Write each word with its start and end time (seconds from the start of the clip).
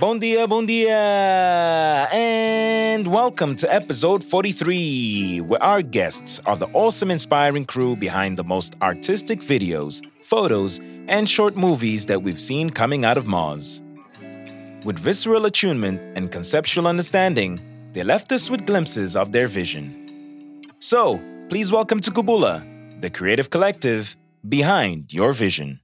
Bom 0.00 0.16
dia, 0.16 0.46
bom 0.46 0.64
dia, 0.64 2.06
and 2.12 3.04
welcome 3.08 3.56
to 3.56 3.66
episode 3.74 4.22
43, 4.22 5.40
where 5.40 5.60
our 5.60 5.82
guests 5.82 6.40
are 6.46 6.56
the 6.56 6.68
awesome, 6.72 7.10
inspiring 7.10 7.64
crew 7.64 7.96
behind 7.96 8.36
the 8.36 8.44
most 8.44 8.76
artistic 8.80 9.40
videos, 9.40 10.00
photos, 10.22 10.78
and 11.08 11.28
short 11.28 11.56
movies 11.56 12.06
that 12.06 12.22
we've 12.22 12.40
seen 12.40 12.70
coming 12.70 13.04
out 13.04 13.18
of 13.18 13.24
Moz. 13.24 13.82
With 14.84 15.00
visceral 15.00 15.46
attunement 15.46 16.00
and 16.16 16.30
conceptual 16.30 16.86
understanding, 16.86 17.58
they 17.92 18.04
left 18.04 18.30
us 18.30 18.48
with 18.48 18.66
glimpses 18.66 19.16
of 19.16 19.32
their 19.32 19.48
vision. 19.48 20.62
So, 20.78 21.20
please 21.48 21.72
welcome 21.72 21.98
to 22.02 22.12
Kubula, 22.12 22.62
the 23.00 23.10
creative 23.10 23.50
collective 23.50 24.16
behind 24.46 25.12
your 25.12 25.32
vision. 25.32 25.80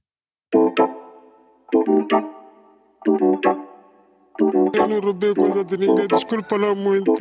Eu 4.37 4.87
não 4.87 4.99
roubei 4.99 5.33
coisa 5.33 5.63
de 5.63 5.77
ninguém, 5.77 6.07
desculpa 6.07 6.57
lá 6.57 6.75
muito. 6.75 7.13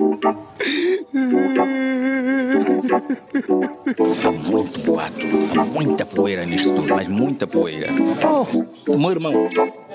Há 4.25 4.31
muito 4.33 4.79
boato, 4.81 5.27
há 5.59 5.65
muita 5.65 6.05
poeira 6.05 6.45
nisto 6.45 6.75
tudo, 6.75 6.89
mas 6.89 7.07
muita 7.07 7.47
poeira. 7.47 7.89
Oh, 8.89 8.97
meu 8.97 9.11
irmão, 9.11 9.49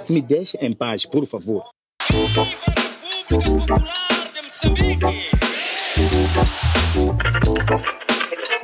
me 0.09 0.21
deixe 0.21 0.57
em 0.61 0.71
paz, 0.73 1.05
por 1.05 1.25
favor. 1.25 1.63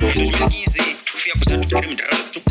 2015, 0.00 0.96
fui 1.26 1.32
acusado 1.32 1.60
de 1.60 1.74
crime 1.74 1.94
de 1.94 2.02
rapto. 2.02 2.42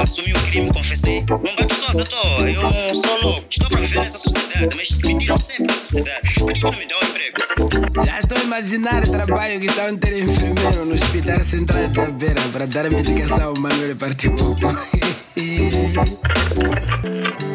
Assumi 0.00 0.32
o 0.32 0.40
crime, 0.42 0.72
confessei. 0.72 1.24
Não 1.28 1.38
bato 1.38 1.74
só, 1.74 2.00
à 2.00 2.04
toa, 2.04 2.50
eu 2.50 2.94
sou 2.94 3.22
louco. 3.22 3.46
Estou 3.50 3.68
para 3.68 3.80
viver 3.80 3.98
nessa 4.00 4.18
sociedade, 4.18 4.76
mas 4.76 4.90
me 4.90 5.18
tiram 5.18 5.38
sempre 5.38 5.66
da 5.66 5.74
sociedade. 5.74 6.34
Por 6.34 6.52
que 6.52 6.62
não 6.62 6.70
me 6.72 6.86
dão 6.86 6.98
um 6.98 7.06
emprego? 7.06 8.04
Já 8.04 8.18
estou 8.18 8.38
a 8.38 8.42
imaginar 8.42 9.04
o 9.04 9.10
trabalho 9.10 9.60
que 9.60 9.66
estão 9.66 9.96
ter 9.96 10.22
enfermeiro 10.22 10.84
no 10.84 10.94
Hospital 10.94 11.42
Central 11.42 11.88
da 11.88 12.06
Beira 12.06 12.42
para 12.52 12.66
dar 12.66 12.90
medicação 12.90 13.42
ao 13.42 13.54
Manuel 13.58 13.96
Particuco. 13.96 14.60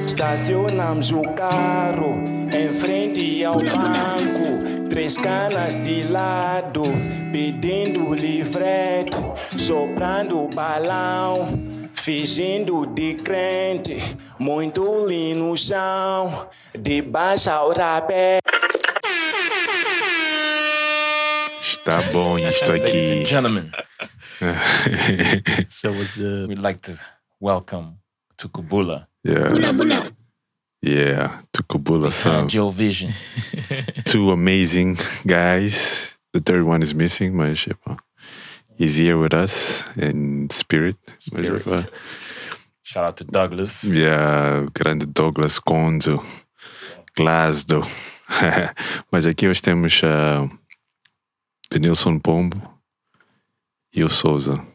Estacionamos 0.06 1.12
o 1.12 1.22
carro 1.34 2.24
em 2.54 2.70
frente 2.70 3.44
ao 3.44 3.56
banco, 3.56 4.88
três 4.90 5.18
canas 5.18 5.76
de 5.84 6.04
lado, 6.04 6.82
pedindo 7.32 8.14
livreto, 8.14 9.34
soprando 9.58 10.48
balão, 10.54 11.60
fingindo 11.94 12.86
de 12.88 13.16
crente, 13.16 13.98
muito 14.40 15.06
li 15.08 15.34
no 15.34 15.58
chão, 15.58 16.50
de 16.78 17.02
baixo 17.02 17.50
ao 17.52 17.72
rapé. 17.74 18.40
Está 21.62 22.02
bom 22.14 22.38
isto 22.38 22.72
Ladies 22.72 22.88
aqui. 22.90 23.20
and 23.22 23.26
gentlemen, 23.26 23.72
So 25.70 25.90
up? 25.92 26.48
we'd 26.48 26.60
like 26.60 26.82
to 26.82 26.94
welcome 27.40 28.01
to 28.42 28.50
Kubula 28.50 29.08
Yeah. 29.24 29.54
Yeah, 30.84 31.42
to 31.54 31.62
Kubula 31.64 32.12
Sam. 32.12 32.32
behind 32.32 32.54
your 32.56 32.72
vision. 32.72 33.12
Two 34.06 34.32
amazing 34.32 34.98
guys. 35.28 36.16
The 36.34 36.40
third 36.40 36.64
one 36.66 36.82
is 36.82 36.92
missing, 36.94 37.36
mas 37.38 37.66
epá, 37.68 38.00
he's 38.80 38.96
here 38.98 39.16
with 39.18 39.34
us 39.34 39.84
in 39.96 40.50
spirit. 40.50 40.98
Mas, 41.08 41.24
Spirit. 41.24 41.62
epá, 41.66 41.88
Shout 42.84 43.06
out 43.06 43.18
to 43.18 43.24
Douglas. 43.26 43.84
Yeah, 43.84 44.66
grande 44.74 45.06
Douglas 45.06 45.60
Conzo, 45.60 46.20
Glasgow. 47.16 47.84
Mas 49.12 49.26
aqui 49.28 49.48
hoje 49.48 49.62
temos 49.62 50.02
uh, 50.04 50.50
Denilson 51.70 52.18
Pombo 52.20 52.58
e 53.94 54.04
o 54.04 54.10
Souza 54.10 54.54
up? 54.54 54.66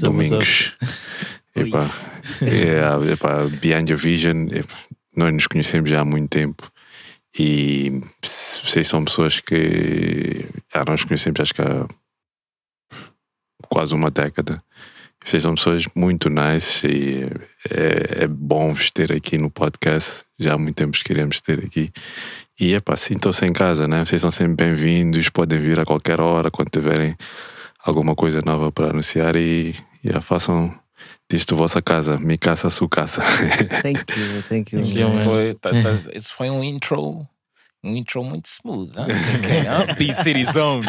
Domingos. 0.00 0.72
Epá, 1.54 1.90
é, 2.42 3.12
epá, 3.12 3.44
Behind 3.60 3.88
Your 3.88 3.98
Vision, 3.98 4.48
epá, 4.50 4.74
nós 5.16 5.32
nos 5.32 5.46
conhecemos 5.46 5.90
já 5.90 6.00
há 6.00 6.04
muito 6.04 6.28
tempo 6.28 6.70
e 7.38 8.00
vocês 8.22 8.86
são 8.86 9.04
pessoas 9.04 9.40
que 9.40 10.44
já 10.72 10.84
nós 10.86 11.04
conhecemos 11.04 11.40
acho 11.40 11.54
que 11.54 11.62
há 11.62 11.86
quase 13.68 13.94
uma 13.94 14.10
década. 14.10 14.62
Vocês 15.24 15.42
são 15.42 15.54
pessoas 15.54 15.84
muito 15.94 16.30
nice 16.30 16.86
e 16.86 17.24
é, 17.70 18.24
é 18.24 18.26
bom 18.26 18.72
vos 18.72 18.90
ter 18.90 19.12
aqui 19.12 19.36
no 19.36 19.50
podcast. 19.50 20.24
Já 20.38 20.54
há 20.54 20.58
muito 20.58 20.76
tempo 20.76 20.96
que 20.96 21.04
queremos 21.04 21.40
ter 21.40 21.64
aqui. 21.64 21.92
E 22.58 22.74
é 22.74 22.80
pá, 22.80 22.96
sintam-se 22.96 23.44
em 23.44 23.52
casa, 23.52 23.86
né? 23.86 24.04
Vocês 24.04 24.20
são 24.20 24.30
sempre 24.30 24.64
bem-vindos, 24.64 25.28
podem 25.28 25.60
vir 25.60 25.78
a 25.78 25.84
qualquer 25.84 26.20
hora 26.20 26.50
quando 26.50 26.70
tiverem 26.70 27.16
alguma 27.84 28.14
coisa 28.14 28.40
nova 28.44 28.72
para 28.72 28.90
anunciar 28.90 29.36
e, 29.36 29.74
e 30.02 30.12
já 30.12 30.20
façam 31.28 31.30
disto 31.30 31.56
vossa 31.56 31.82
casa. 31.82 32.16
Me 32.18 32.38
caça, 32.38 32.70
sua 32.70 32.88
casa. 32.88 33.22
Thank 33.82 34.18
you, 34.18 34.42
thank 34.48 34.74
you. 34.74 34.82
Isso 34.82 35.24
foi, 35.24 35.54
tá- 35.54 35.70
tá- 35.70 36.10
isso 36.14 36.32
foi 36.34 36.50
um 36.50 36.64
intro, 36.64 37.26
um 37.84 37.96
intro 37.96 38.24
muito 38.24 38.46
smooth? 38.46 38.92
B-City 39.98 40.44
Zone. 40.52 40.86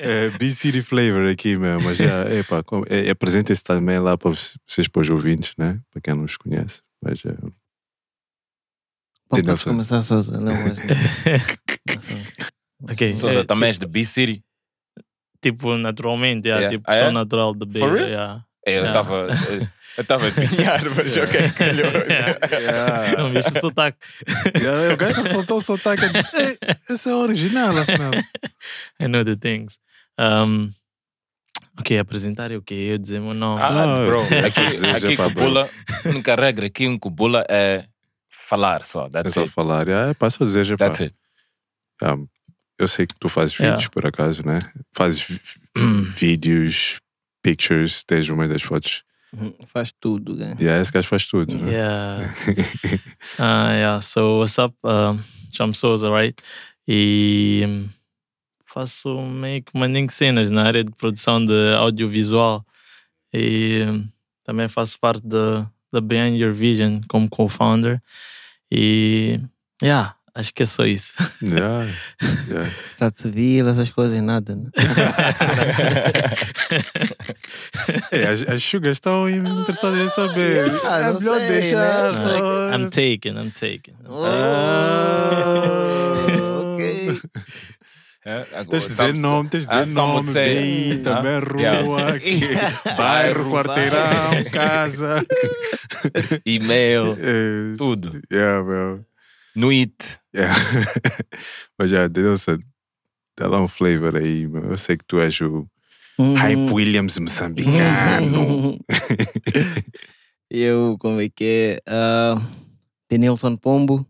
é, 0.00 0.30
B-City 0.38 0.82
Flavor 0.82 1.28
aqui 1.30 1.56
mesmo. 1.56 1.82
Mas 1.82 1.98
já, 1.98 2.30
epá, 2.32 2.62
com- 2.62 2.84
é, 2.88 3.10
apresenta-se 3.10 3.62
também 3.62 3.98
lá 3.98 4.16
para 4.16 4.30
vocês, 4.30 4.88
para 4.88 5.02
os 5.02 5.10
ouvintes, 5.10 5.52
né? 5.58 5.80
Para 5.90 6.00
quem 6.00 6.14
não 6.14 6.24
os 6.24 6.36
conhece. 6.36 6.80
Mas, 7.02 7.18
é, 7.24 7.34
Pode 9.28 9.64
começar, 9.64 10.00
Souza. 10.02 10.38
Não, 10.38 10.52
mas... 10.52 10.78
Souza 13.18 13.40
é, 13.40 13.44
também 13.44 13.68
és 13.68 13.78
de 13.78 13.86
B-City. 13.86 14.44
Tipo, 15.42 15.76
naturalmente, 15.76 16.46
yeah, 16.48 16.62
Yeah. 16.62 16.70
tipo, 16.78 16.84
Ah, 16.90 16.96
sou 16.98 17.08
é? 17.08 17.10
natural 17.10 17.54
de 17.54 17.78
real? 17.78 17.96
Yeah. 17.96 18.44
É, 18.64 18.78
Eu 18.78 18.84
Yeah. 18.84 19.00
estava 19.00 19.68
eu 19.98 20.02
estava 20.02 20.28
a 20.28 20.30
pinhar, 20.32 20.84
mas 20.96 21.16
ok, 21.16 21.50
calhou. 21.58 21.90
Não 23.18 23.30
viste 23.30 23.58
o 23.58 23.60
sotaque? 23.60 23.98
o 24.92 24.96
gajo 24.96 25.28
soltou 25.28 25.56
o 25.58 25.60
sotaque 25.60 26.04
e 26.04 26.08
disse: 26.10 26.36
"Ei, 26.36 26.58
esse 26.88 27.08
é 27.10 27.12
o 27.12 27.18
original, 27.18 27.76
afinal. 27.76 28.12
I 29.00 29.08
know 29.08 29.24
the 29.24 29.34
things. 29.36 29.78
Um, 30.18 30.70
ok, 31.78 31.98
apresentar 31.98 32.52
é 32.52 32.56
o 32.56 32.62
quê? 32.62 32.74
Eu 32.92 32.98
dizer 32.98 33.20
meu 33.20 33.34
nome. 33.34 33.60
Ah, 33.60 33.82
Ah, 33.82 34.06
bro, 34.06 34.20
aqui, 34.22 35.06
aqui. 35.06 35.16
Kubula, 35.16 35.68
a 36.04 36.08
única 36.08 36.36
regra 36.36 36.66
aqui 36.66 36.84
em 36.84 36.96
Kubula 36.96 37.44
é 37.48 37.84
falar 38.48 38.84
só. 38.84 39.06
É 39.06 39.10
That's 39.10 39.34
só 39.34 39.40
it. 39.42 39.52
falar. 39.52 39.88
É, 39.88 40.14
pá, 40.14 40.30
só 40.30 40.44
dizer, 40.44 40.62
já, 40.64 40.76
pá. 40.76 40.84
That's 40.86 41.00
it. 41.00 41.14
Ah, 42.00 42.16
eu 42.82 42.88
sei 42.88 43.06
que 43.06 43.14
tu 43.16 43.28
fazes 43.28 43.54
Yeah. 43.58 43.76
vídeos, 43.76 43.88
por 43.88 44.06
acaso, 44.06 44.46
né? 44.46 44.58
Fazes 44.92 45.22
vi- 45.22 45.40
vídeos, 46.18 47.00
pictures, 47.42 48.02
tens 48.04 48.28
uma 48.28 48.46
das 48.48 48.62
fotos. 48.62 49.02
Faz 49.68 49.92
tudo, 49.98 50.36
né? 50.36 50.54
E 50.60 50.64
yeah, 50.64 50.82
esse 50.82 50.92
gajo 50.92 51.08
faz 51.08 51.24
tudo, 51.26 51.56
né? 51.56 51.72
Yeah. 51.72 52.34
uh, 53.38 53.72
yeah, 53.72 54.00
so 54.00 54.38
what's 54.40 54.58
up? 54.58 54.74
Um, 54.84 55.18
Chamo 55.50 55.74
Souza, 55.74 56.10
right? 56.10 56.34
E 56.86 57.64
hum, 57.66 57.88
faço 58.66 59.16
meio 59.22 59.62
que 59.62 59.76
mandinho 59.78 60.10
cenas 60.10 60.50
na 60.50 60.64
área 60.64 60.84
de 60.84 60.90
produção 60.92 61.42
de 61.44 61.74
audiovisual. 61.78 62.64
E 63.32 63.84
hum, 63.88 64.06
também 64.44 64.68
faço 64.68 64.98
parte 65.00 65.26
da 65.26 65.66
da 65.92 66.00
Behind 66.00 66.38
Your 66.40 66.52
Vision 66.54 67.00
como 67.08 67.28
co-founder. 67.28 68.00
E 68.70 69.38
yeah, 69.82 70.14
acho 70.34 70.52
que 70.54 70.62
é 70.62 70.66
só 70.66 70.84
isso. 70.84 71.12
Yeah, 71.42 71.86
yeah. 72.48 72.70
Estado 72.90 73.16
civil, 73.16 73.68
essas 73.68 73.90
coisas, 73.90 74.20
nada, 74.20 74.56
né? 74.56 74.70
É, 78.10 78.26
as, 78.28 78.42
as 78.42 78.62
sugas 78.62 78.92
estão 78.96 79.28
interessadas 79.28 79.98
em 79.98 80.08
saber. 80.08 80.70
Ah, 80.84 80.98
é 81.00 81.12
não 81.12 81.18
melhor 81.20 81.38
sei, 81.38 81.48
deixar 81.48 82.12
né? 82.12 82.20
só. 82.20 82.70
I'm 82.74 82.90
taken, 82.90 83.32
I'm 83.38 83.50
taken. 83.50 83.94
Oh, 84.06 84.22
Ah. 84.24 86.14
ok. 86.74 87.20
É, 88.24 88.46
agora, 88.52 88.64
Tens 88.66 88.82
de 88.84 88.88
dizer 88.90 89.14
nome, 89.18 89.48
tens 89.48 89.66
de 89.66 89.72
Ah, 89.74 89.82
dizer 89.82 89.94
some 89.94 90.12
nome, 90.12 90.26
say- 90.28 90.92
Ah, 90.92 91.02
também 91.02 91.60
yeah. 91.60 91.82
rua, 91.82 92.08
aqui, 92.14 92.40
bairro, 92.96 93.50
quarteirão, 93.50 94.44
casa. 94.52 95.26
E-mail, 96.46 97.18
É, 97.20 97.76
tudo. 97.76 98.20
yeah, 98.32 98.62
meu. 98.62 99.04
Nuit. 99.54 100.18
Yeah. 100.34 100.54
Mas 101.78 101.90
já, 101.90 102.08
Denilson, 102.08 102.58
dá 103.38 103.46
lá 103.48 103.60
um 103.60 103.68
flavor 103.68 104.16
aí. 104.16 104.44
Eu 104.44 104.78
sei 104.78 104.96
que 104.96 105.04
tu 105.04 105.20
és 105.20 105.40
o 105.40 105.66
Uhum. 106.18 106.34
Hype 106.34 106.72
Williams 106.72 107.16
moçambicano. 107.18 108.78
Eu, 110.50 110.96
como 111.00 111.20
é 111.22 111.28
que 111.30 111.80
é? 111.86 111.90
Uh, 111.90 112.38
Denilson 113.10 113.56
Pombo. 113.56 114.06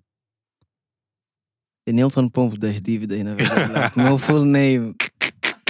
Denilson 1.87 2.29
Pombo 2.29 2.59
das 2.59 2.81
dívidas, 2.81 3.23
na 3.23 3.35
verdade. 3.35 3.73
Like, 3.73 3.99
meu 3.99 4.19
full 4.19 4.44
name. 4.44 4.94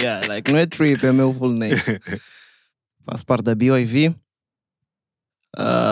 Yeah, 0.01 0.27
like, 0.27 0.51
não 0.51 0.59
é 0.59 0.65
trip, 0.65 1.05
é 1.05 1.11
meu 1.11 1.31
full 1.33 1.53
name. 1.53 1.75
Faço 3.05 3.25
parte 3.25 3.43
da 3.43 3.53
BYV. 3.55 4.15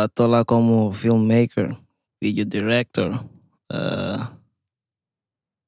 Estou 0.05 0.25
lá 0.27 0.43
como 0.43 0.91
filmmaker, 0.91 1.77
video 2.19 2.45
director, 2.45 3.23
ah, 3.71 4.31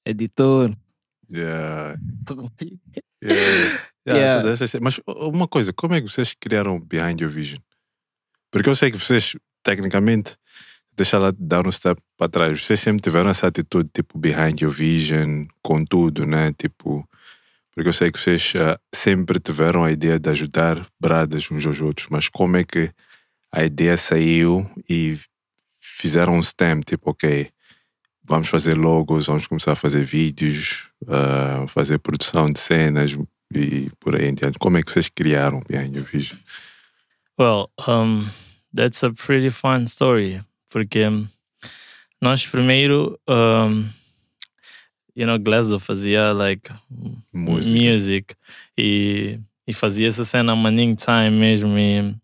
editor. 0.06 0.76
Yeah. 1.32 1.96
Yeah. 3.24 3.80
Yeah, 4.06 4.44
Yeah. 4.44 4.80
Mas 4.82 5.00
uma 5.08 5.48
coisa, 5.48 5.72
como 5.72 5.96
é 5.96 6.02
que 6.02 6.10
vocês 6.10 6.36
criaram 6.40 6.80
Behind 6.80 7.22
Your 7.22 7.32
Vision? 7.32 7.60
Porque 8.52 8.70
eu 8.70 8.76
sei 8.76 8.92
que 8.92 8.98
vocês, 8.98 9.36
tecnicamente, 9.64 10.36
deixa 10.96 11.18
lá 11.18 11.34
dar 11.38 11.66
um 11.66 11.72
step 11.72 12.02
para 12.18 12.30
trás. 12.30 12.64
Vocês 12.64 12.80
sempre 12.80 13.02
tiveram 13.02 13.30
essa 13.30 13.48
atitude, 13.48 13.90
tipo, 13.94 14.18
Behind 14.18 14.60
Your 14.62 14.72
Vision, 14.72 15.46
com 15.62 15.84
tudo, 15.86 16.26
né? 16.26 16.54
Tipo, 16.54 17.08
porque 17.74 17.90
eu 17.90 17.94
sei 17.94 18.12
que 18.12 18.20
vocês 18.20 18.54
ah, 18.56 18.80
sempre 18.94 19.40
tiveram 19.40 19.84
a 19.84 19.92
ideia 19.92 20.20
de 20.20 20.30
ajudar 20.30 20.86
bradas 21.00 21.50
uns 21.50 21.66
aos 21.66 21.82
outros, 21.82 22.08
mas 22.12 22.28
como 22.30 22.58
é 22.58 22.64
que 22.64 22.92
a 23.52 23.64
ideia 23.64 23.98
saiu 23.98 24.70
e 24.90 25.18
fizeram 25.80 26.36
um 26.36 26.42
stamp, 26.42 26.84
tipo, 26.84 27.10
ok, 27.10 27.50
vamos 28.24 28.48
fazer 28.48 28.78
logos, 28.78 29.28
vamos 29.28 29.48
começar 29.48 29.74
a 29.74 29.76
fazer 29.76 30.04
vídeos, 30.04 30.86
ah, 31.08 31.66
fazer 31.68 32.00
produção 32.00 32.50
de 32.50 32.60
cenas 32.60 33.16
e 33.54 33.90
por 34.00 34.16
aí 34.16 34.30
em 34.30 34.34
diante. 34.34 34.58
Como 34.58 34.78
é 34.78 34.84
que 34.84 34.92
vocês 34.92 35.10
criaram 35.10 35.62
Behind 35.68 35.96
Your 35.96 36.06
Vision? 36.06 36.38
Well, 37.40 37.70
um, 37.88 38.28
that's 38.74 39.04
a 39.04 39.12
pretty 39.12 39.50
fun 39.50 39.84
story. 39.84 40.42
Porque 40.70 41.06
nós 42.22 42.46
primeiro, 42.48 43.20
um, 43.28 43.88
you 45.16 45.28
know, 45.28 45.38
Glasgow 45.38 45.80
fazia 45.80 46.32
like 46.34 46.72
Música. 47.32 47.70
music 47.72 48.36
e, 48.78 49.40
e 49.68 49.74
fazia 49.74 50.08
essa 50.08 50.26
cena 50.26 50.56
Manning 50.56 50.96
Time 50.96 51.32
mesmo. 51.32 51.78
E 51.78 52.16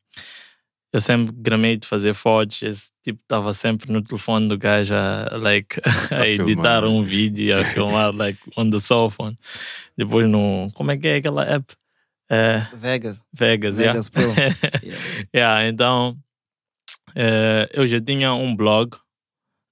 eu 0.91 0.99
sempre 0.99 1.33
gramei 1.37 1.77
de 1.77 1.87
fazer 1.87 2.13
fotos. 2.13 2.61
Esse 2.61 2.89
tipo 3.03 3.19
estava 3.21 3.53
sempre 3.53 3.91
no 3.91 4.01
telefone 4.01 4.47
do 4.47 4.57
gajo 4.57 4.95
a, 4.95 5.37
like, 5.37 5.79
a 6.11 6.27
editar 6.27 6.81
filmar. 6.81 6.85
um 6.85 7.03
vídeo 7.03 7.45
e 7.45 7.53
a 7.53 7.63
filmar 7.63 8.13
like, 8.15 8.39
on 8.57 8.69
the 8.69 8.79
cell 8.79 9.09
phone. 9.09 9.37
Depois 9.97 10.27
no. 10.27 10.71
Como 10.73 10.91
é 10.91 10.97
que 10.97 11.07
é 11.07 11.15
aquela 11.17 11.43
app? 11.43 11.75
É, 12.31 12.63
Vegas. 12.75 13.23
Vegas, 13.33 13.79
yeah. 13.79 13.93
Vegas 13.93 14.09
Pro. 14.09 14.23
Yeah. 14.23 14.55
Yeah, 15.33 15.67
então 15.67 16.17
eh, 17.15 17.69
eu 17.73 17.85
já 17.87 17.99
tinha 17.99 18.33
um 18.33 18.55
blog, 18.55 18.95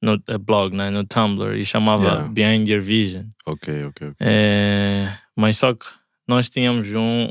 no 0.02 0.22
eh, 0.28 0.38
blog, 0.38 0.76
né, 0.76 0.90
no 0.90 1.04
Tumblr, 1.06 1.56
e 1.56 1.64
chamava 1.66 2.04
Yeah. 2.04 2.28
Behind 2.30 2.68
Your 2.68 2.82
Vision. 2.82 3.26
Ok, 3.46 3.86
ok. 3.86 4.08
ok. 4.10 4.16
Eh, 4.20 5.08
mas 5.36 5.58
só 5.58 5.74
que 5.74 5.86
nós 6.28 6.50
tínhamos 6.50 6.88
um, 6.96 7.30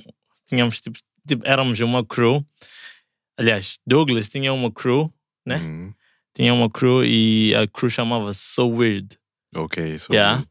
tínhamos 0.49 0.81
tipo, 0.81 0.99
tipo, 1.27 1.47
éramos 1.47 1.81
uma 1.81 2.05
crew. 2.05 2.45
Aliás, 3.39 3.79
Douglas 3.87 4.29
tinha 4.29 4.53
uma 4.53 4.71
crew, 4.71 5.13
né? 5.47 5.59
Hum, 5.59 5.93
Tinha 6.35 6.53
uma 6.55 6.69
crew 6.71 7.05
e 7.05 7.55
a 7.55 7.67
crew 7.67 7.89
chamava-se 7.91 8.41
So 8.41 8.69
Weird. 8.69 9.17
ok, 9.55 9.99
so 9.99 10.13
Yeah. 10.13 10.43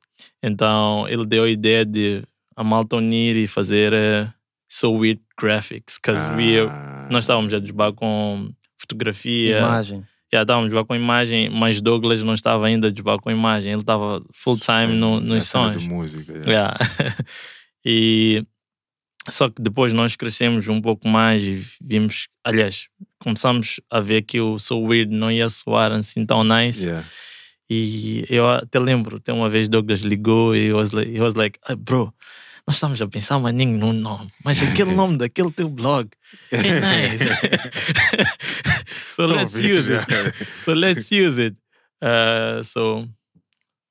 Então 0.41 1.07
ele 1.07 1.25
deu 1.25 1.43
a 1.43 1.49
ideia 1.49 1.85
de 1.85 2.23
a 2.55 2.63
malta 2.63 2.95
unir 2.97 3.35
e 3.35 3.47
fazer 3.47 3.91
eh, 3.93 4.27
So 4.69 4.91
Weird 4.93 5.21
Graphics, 5.39 5.97
because 6.01 6.31
we 6.33 6.59
Ah, 6.59 7.07
nós 7.11 7.23
estávamos 7.25 7.53
a 7.53 7.59
desbar 7.59 7.93
com 7.93 8.49
fotografia, 8.79 9.59
Imagem. 9.59 10.03
já 10.33 10.41
estávamos 10.41 10.65
a 10.65 10.69
desbar 10.69 10.85
com 10.85 10.95
imagem, 10.95 11.49
mas 11.49 11.81
Douglas 11.81 12.23
não 12.23 12.33
estava 12.33 12.65
ainda 12.67 12.87
a 12.87 12.91
desbar 12.91 13.19
com 13.19 13.29
imagem, 13.31 13.71
ele 13.71 13.81
estava 13.81 14.21
full 14.33 14.57
time 14.57 14.93
no, 14.93 15.19
nos 15.19 15.47
sons. 15.47 15.77
de 15.77 15.87
música. 15.89 16.31
yeah. 16.47 16.77
Yeah. 16.99 17.15
e 17.85 18.43
só 19.29 19.49
que 19.49 19.61
depois 19.61 19.91
nós 19.93 20.15
crescemos 20.15 20.67
um 20.67 20.79
pouco 20.81 21.07
mais 21.07 21.41
e 21.43 21.63
vimos, 21.81 22.27
aliás, 22.43 22.87
começamos 23.19 23.79
a 23.89 23.99
ver 23.99 24.21
que 24.23 24.39
o 24.39 24.57
So 24.59 24.79
Weird 24.79 25.11
não 25.13 25.31
ia 25.31 25.49
soar 25.49 25.91
assim 25.91 26.25
tão 26.25 26.43
nice. 26.43 26.83
Yeah. 26.85 27.05
E 27.69 28.25
eu 28.29 28.47
até 28.47 28.77
lembro, 28.79 29.19
tem 29.19 29.33
uma 29.33 29.49
vez 29.49 29.67
Douglas 29.67 30.01
ligou 30.01 30.55
e 30.55 30.67
he 30.67 30.73
was 30.73 30.91
like, 30.91 31.19
was 31.19 31.33
like 31.33 31.59
"Ah, 31.63 31.75
bro, 31.75 32.13
nós 32.67 32.75
estamos 32.75 33.01
a 33.01 33.07
pensar 33.07 33.39
maninho 33.39 33.77
num 33.79 33.91
nome, 33.93 34.31
mas 34.43 34.61
aquele 34.61 34.93
nome 34.95 35.17
daquele 35.17 35.51
teu 35.51 35.67
blog 35.69 36.07
é 36.51 36.57
nice. 36.61 37.25
so 39.15 39.25
let's 39.25 39.55
use 39.55 39.91
it. 39.91 40.05
So 40.59 40.73
let's 40.73 41.11
use 41.11 41.39
it. 41.41 41.55
Uh, 42.03 42.61
so, 42.63 43.07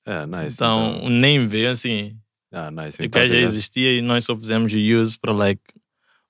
Ah, 0.06 0.26
nice. 0.26 0.54
então, 0.54 1.02
o 1.04 1.08
name 1.08 1.46
veio 1.46 1.70
assim. 1.70 2.16
Ah, 2.54 2.70
nice. 2.70 3.00
O 3.00 3.04
Então, 3.04 3.20
que 3.22 3.28
já 3.28 3.38
existia 3.38 3.92
e 3.98 4.00
nós 4.02 4.24
só 4.24 4.34
fizemos 4.36 4.72
o 4.72 4.78
use 4.78 5.18
para 5.18 5.32
like, 5.32 5.62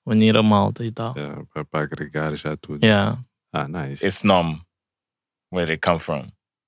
unir 0.05 0.35
a 0.37 0.43
malta 0.43 0.83
e 0.85 0.91
tal. 0.91 1.13
yeah, 1.17 1.41
para, 1.71 1.83
agregar 1.83 2.35
já 2.35 2.55
tudo. 2.57 2.83
Yeah. 2.85 3.17
Ah, 3.53 3.67
nice. 3.67 4.05
Esse 4.05 4.25
nome, 4.27 4.61
where 5.51 5.65
did 5.65 5.73
it 5.75 5.81
come 5.85 5.99
from? 5.99 6.23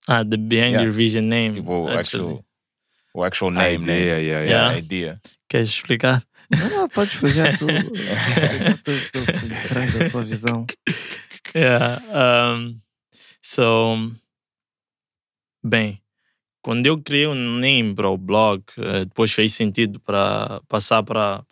Ah, 0.08 0.24
the 0.24 0.38
Behind 0.38 0.72
Yeah. 0.72 0.84
Your 0.84 0.94
Vision 0.94 1.26
name. 1.28 1.56
Tipo, 1.56 1.88
actual, 1.90 2.46
o 3.14 3.24
actual 3.24 3.50
a 3.52 3.54
name, 3.64 3.86
né? 3.86 4.00
yeah, 4.00 4.18
Yeah. 4.22 4.46
yeah. 4.46 4.70
A 4.76 4.78
ideia. 4.78 5.22
Queres 5.50 5.70
explicar? 5.70 6.24
Não, 6.50 6.88
pode 6.88 7.12
explicar 7.12 7.58
tu. 7.58 7.66
Estou 7.70 9.22
atrás 9.66 9.94
da 9.94 10.10
tua 10.10 10.24
visão. 10.24 10.66
Yeah. 11.56 12.02
Um, 12.56 12.80
so, 13.42 13.98
bem, 15.64 16.02
quando 16.68 16.86
eu 16.86 17.02
criei 17.02 17.26
um 17.26 17.60
name 17.60 17.96
para 17.96 18.10
o 18.10 18.18
blog, 18.18 18.62
eh, 18.78 19.06
depois 19.06 19.32
fez 19.32 19.54
sentido 19.54 20.02
para 20.02 20.60
passar 20.68 21.02
para 21.02 21.46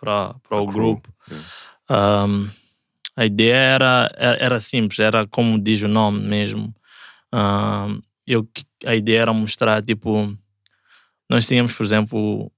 o 0.51 0.65
grupo. 0.65 1.07
Um, 1.89 2.49
a 3.15 3.25
ideia 3.25 3.55
era, 3.55 4.11
era 4.17 4.43
era 4.43 4.59
simples, 4.59 4.99
era 4.99 5.25
como 5.25 5.57
diz 5.57 5.81
o 5.83 5.87
nome 5.87 6.19
mesmo. 6.19 6.75
Um, 7.33 8.01
eu, 8.27 8.45
a 8.85 8.93
ideia 8.93 9.21
era 9.21 9.31
mostrar, 9.31 9.81
tipo, 9.81 10.37
nós 11.29 11.47
tínhamos, 11.47 11.71
por 11.71 11.85
exemplo, 11.85 12.51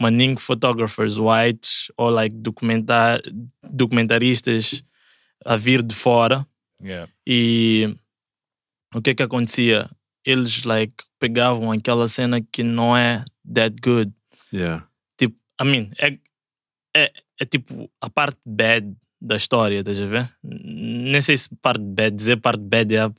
Manning 0.00 0.36
photographers 0.38 1.18
whites 1.18 1.92
ou 1.94 2.08
like 2.08 2.34
documentar, 2.36 3.20
documentaristas 3.62 4.82
a 5.44 5.56
vir 5.56 5.82
de 5.82 5.94
fora 5.94 6.46
Yeah. 6.82 7.12
e 7.26 7.94
o 8.94 9.02
que 9.02 9.10
é 9.10 9.14
que 9.14 9.22
acontecia? 9.22 9.90
Eles 10.28 10.62
like 10.64 10.92
pegavam 11.18 11.72
aquela 11.72 12.06
cena 12.06 12.40
que 12.52 12.62
não 12.62 12.94
é 12.94 13.24
that 13.54 13.74
good. 13.82 14.12
Yeah. 14.52 14.86
Tipo, 15.16 15.36
I 15.60 15.64
mean, 15.64 15.90
é, 15.98 16.18
é, 16.94 17.12
é 17.40 17.44
tipo 17.46 17.90
a 17.98 18.10
parte 18.10 18.38
bad 18.44 18.94
da 19.20 19.36
história, 19.36 19.80
estás 19.80 20.02
a 20.02 20.06
ver? 20.06 20.30
Nem 20.42 21.20
sei 21.22 21.36
se 21.36 21.48
parte 21.56 21.82
bad, 21.82 22.14
dizer 22.14 22.36
parte 22.36 22.60
bad 22.60 22.94
é 22.94 23.00
a, 23.00 23.12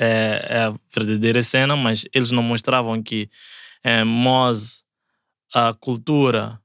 é, 0.00 0.46
é 0.48 0.62
a 0.64 0.74
verdadeira 0.92 1.42
cena, 1.42 1.76
mas 1.76 2.04
eles 2.12 2.32
não 2.32 2.42
mostravam 2.42 3.00
que 3.00 3.30
é, 3.84 4.02
Moz, 4.02 4.84
a 5.54 5.72
cultura, 5.74 6.60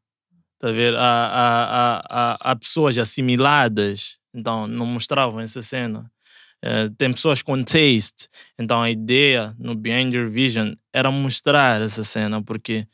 tá 0.60 0.70
a 0.70 0.72
ver? 0.72 0.96
Há, 0.96 1.00
há, 1.00 1.64
há, 1.64 2.06
há, 2.10 2.52
há 2.52 2.56
pessoas 2.56 2.98
assimiladas, 2.98 4.18
então 4.34 4.68
não 4.68 4.86
mostravam 4.86 5.40
essa 5.40 5.62
cena. 5.62 6.12
Eh, 6.66 6.90
tem 6.98 7.14
pessoas 7.14 7.44
com 7.44 7.64
taste, 7.64 8.28
então 8.58 8.82
a 8.82 8.90
ideia 8.90 9.56
no 9.60 9.76
Behind 9.76 10.14
Your 10.16 10.30
Vision 10.30 10.74
era 10.92 11.12
mostrar 11.12 11.80
essa 11.82 12.04
cena, 12.04 12.42
porque 12.44 12.88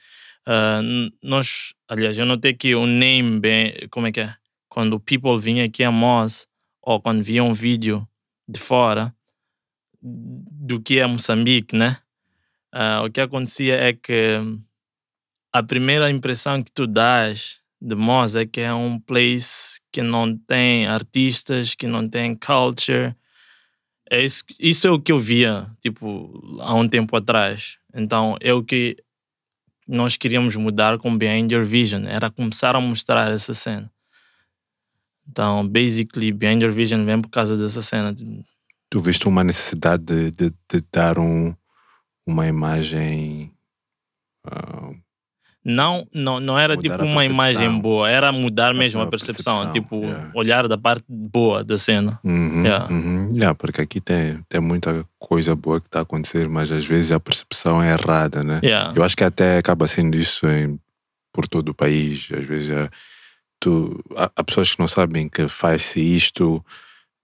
n- 0.81 1.13
nós, 1.23 1.73
aliás, 1.87 2.17
eu 2.17 2.25
notei 2.25 2.53
que 2.53 2.75
o 2.75 2.85
name, 2.85 3.39
bem, 3.39 3.73
como 3.89 4.07
é 4.07 4.11
que 4.11 4.21
é? 4.21 4.35
Quando 4.69 4.93
o 4.95 4.99
people 4.99 5.37
vinha 5.39 5.65
aqui 5.65 5.83
a 5.83 5.91
Moz, 5.91 6.47
ou 6.81 7.01
quando 7.01 7.23
via 7.23 7.43
um 7.43 7.53
vídeo 7.53 8.07
de 8.47 8.59
fora 8.59 9.13
do 10.01 10.81
que 10.81 10.99
é 10.99 11.05
Moçambique, 11.07 11.75
né? 11.75 11.97
Ah, 12.73 13.03
o 13.05 13.11
que 13.11 13.21
acontecia 13.21 13.75
é 13.75 13.93
que 13.93 14.39
a 15.53 15.61
primeira 15.63 16.09
impressão 16.09 16.63
que 16.63 16.71
tu 16.71 16.87
dás 16.87 17.59
de 17.81 17.95
Moz 17.95 18.35
é 18.35 18.45
que 18.45 18.61
é 18.61 18.73
um 18.73 18.99
place 18.99 19.79
que 19.91 20.01
não 20.01 20.37
tem 20.37 20.87
artistas, 20.87 21.75
que 21.75 21.87
não 21.87 22.07
tem 22.07 22.35
culture. 22.35 23.15
É 24.11 24.21
isso, 24.21 24.43
isso 24.59 24.85
é 24.85 24.91
o 24.91 24.99
que 24.99 25.09
eu 25.09 25.17
via, 25.17 25.71
tipo, 25.79 26.59
há 26.59 26.75
um 26.75 26.85
tempo 26.85 27.15
atrás. 27.15 27.77
Então, 27.95 28.35
é 28.41 28.53
o 28.53 28.61
que 28.61 28.97
nós 29.87 30.17
queríamos 30.17 30.53
mudar 30.57 30.99
com 30.99 31.17
Behind 31.17 31.49
Your 31.49 31.63
Vision, 31.63 32.05
era 32.05 32.29
começar 32.29 32.75
a 32.75 32.81
mostrar 32.81 33.31
essa 33.31 33.53
cena. 33.53 33.89
Então, 35.25 35.65
basically, 35.65 36.33
Behind 36.33 36.61
Your 36.61 36.73
Vision 36.73 37.05
vem 37.05 37.21
por 37.21 37.29
causa 37.29 37.55
dessa 37.55 37.81
cena. 37.81 38.13
Tu 38.89 38.99
viste 38.99 39.29
uma 39.29 39.45
necessidade 39.45 40.03
de, 40.03 40.31
de, 40.31 40.49
de 40.49 40.83
dar 40.91 41.17
um, 41.17 41.55
uma 42.27 42.45
imagem. 42.45 43.53
ah, 44.45 44.91
Não, 45.63 46.07
não, 46.11 46.39
não 46.39 46.57
era 46.57 46.75
Mudar 46.75 46.97
tipo 46.97 47.05
uma 47.05 47.23
imagem 47.23 47.79
boa, 47.79 48.09
era 48.09 48.31
mudar 48.31 48.73
mesmo 48.73 48.99
a 48.99 49.03
a 49.03 49.07
percepção, 49.07 49.59
percepção, 49.59 49.71
tipo, 49.71 50.03
yeah. 50.03 50.31
olhar 50.33 50.67
da 50.67 50.75
parte 50.75 51.05
boa 51.07 51.63
da 51.63 51.77
cena. 51.77 52.19
uhum, 52.23 52.63
Yeah. 52.63 52.87
uhum. 52.89 53.29
Yeah, 53.31 53.53
porque 53.53 53.81
aqui 53.81 54.01
tem, 54.01 54.39
tem 54.49 54.59
muita 54.59 55.05
coisa 55.19 55.55
boa 55.55 55.79
que 55.79 55.87
está 55.87 55.99
a 55.99 56.01
acontecer, 56.01 56.49
mas 56.49 56.71
às 56.71 56.83
vezes 56.83 57.11
a 57.11 57.19
percepção 57.19 57.81
é 57.81 57.91
errada, 57.91 58.43
né? 58.43 58.59
Yeah. 58.63 58.91
Eu 58.95 59.03
acho 59.03 59.15
que 59.15 59.23
até 59.23 59.59
acaba 59.59 59.85
sendo 59.85 60.17
isso 60.17 60.47
em, 60.47 60.79
por 61.31 61.47
todo 61.47 61.69
o 61.69 61.75
país. 61.75 62.27
Às 62.35 62.43
vezes 62.43 62.71
é, 62.71 62.89
tu, 63.59 64.03
há, 64.17 64.31
há 64.35 64.43
pessoas 64.43 64.73
que 64.73 64.79
não 64.79 64.87
sabem 64.87 65.29
que 65.29 65.47
faz-se 65.47 65.99
isto 65.99 66.65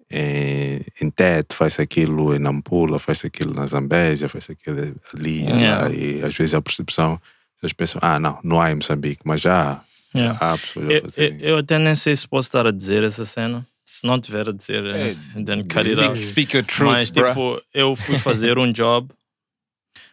em, 0.10 0.82
em 1.01 1.10
teto, 1.10 1.56
faz 1.56 1.79
aquilo 1.79 2.36
em 2.36 2.39
Nampula, 2.39 3.00
faz 3.00 3.25
aquilo 3.25 3.53
na 3.53 3.65
Zambésia, 3.65 4.29
faz 4.29 4.48
aquilo 4.50 4.96
ali. 5.13 5.44
Yeah. 5.44 5.88
lá, 5.88 5.89
e 5.91 6.24
às 6.24 6.36
vezes 6.36 6.53
a 6.53 6.62
percepção, 6.62 7.20
as 7.62 7.74
pessoas 7.74 7.74
pensam, 7.74 8.00
ah, 8.04 8.20
não, 8.20 8.40
não 8.44 8.62
há 8.62 8.72
em 8.72 8.76
Moçambique, 8.76 9.22
mas 9.26 9.42
já 9.42 9.72
há. 9.74 9.88
Yeah. 10.16 10.38
Há 10.40 10.58
pessoas 10.58 10.90
a 10.90 10.92
Eu, 10.92 10.98
eu, 10.98 11.02
fazerem. 11.04 11.40
eu 11.42 11.58
até 11.58 11.78
nem 11.80 11.96
sei 11.96 12.16
se 12.16 12.28
posso 12.28 12.48
estar 12.48 12.66
a 12.66 12.72
dizer 12.72 13.04
essa 13.04 13.26
cena. 13.26 13.66
Se 13.86 14.06
não 14.06 14.20
tiver 14.20 14.50
a 14.50 14.52
dizer, 14.52 14.86
eh, 14.86 15.16
then 15.46 15.64
cut 15.64 15.88
it 15.88 16.00
out. 16.00 16.22
Speak, 16.24 16.56
your 16.56 16.66
truth, 16.66 16.90
Mas 16.90 17.12
tipo, 17.12 17.62
eu 17.74 17.96
fui 17.96 18.18
fazer 18.20 18.58
um 18.58 18.72
job, 18.72 19.10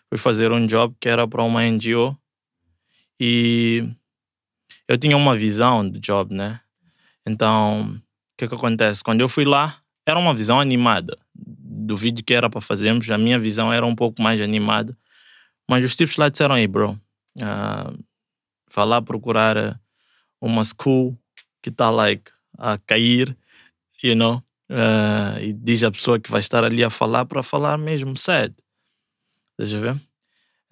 fui 0.09 0.19
fazer 0.19 0.53
um 0.53 0.65
job 0.67 0.95
que 1.01 1.09
era 1.09 1.27
para 1.27 1.43
uma 1.43 1.63
NGO 1.63 2.17
e 3.19 3.85
eu 4.87 4.97
tinha 4.97 5.17
uma 5.17 5.35
visão 5.37 5.89
do 5.89 5.99
job, 5.99 6.33
né? 6.35 6.61
Então, 7.27 7.83
o 7.91 8.01
que 8.37 8.47
que 8.47 8.55
acontece? 8.55 9.03
Quando 9.03 9.23
eu 9.23 9.29
fui 9.29 9.45
lá, 9.45 9.77
era 10.07 10.19
uma 10.19 10.35
visão 10.35 10.61
animada 10.61 11.19
do 11.35 11.97
vídeo 11.97 12.25
que 12.25 12.35
era 12.35 12.49
para 12.49 12.61
fazermos. 12.61 13.11
A 13.11 13.19
minha 13.19 13.39
visão 13.39 13.73
era 13.73 13.85
um 13.85 13.95
pouco 13.95 14.23
mais 14.23 14.41
animada, 14.41 14.97
mas 15.69 15.85
os 15.85 15.97
tipos 15.97 16.17
lá 16.17 16.29
disseram 16.29 16.55
aí, 16.55 16.67
bro, 16.67 17.01
vá 18.75 18.85
lá 18.85 19.01
procurar 19.03 19.57
eh, 19.57 19.75
uma 20.41 20.65
school 20.65 21.19
que 21.63 21.71
está 21.71 21.91
like 21.91 22.31
a 22.59 22.79
cair, 22.79 23.37
you 24.03 24.15
know, 24.15 24.43
eh, 24.71 25.49
e 25.49 25.53
diz 25.53 25.85
a 25.85 25.91
pessoa 25.91 26.21
que 26.21 26.31
vai 26.31 26.41
estar 26.41 26.65
ali 26.65 26.85
a 26.85 26.91
falar 26.91 27.25
para 27.27 27.43
falar 27.43 27.79
mesmo 27.79 28.17
sad. 28.17 28.55
Estás 29.53 29.75
a 29.75 29.79
ver? 29.79 30.01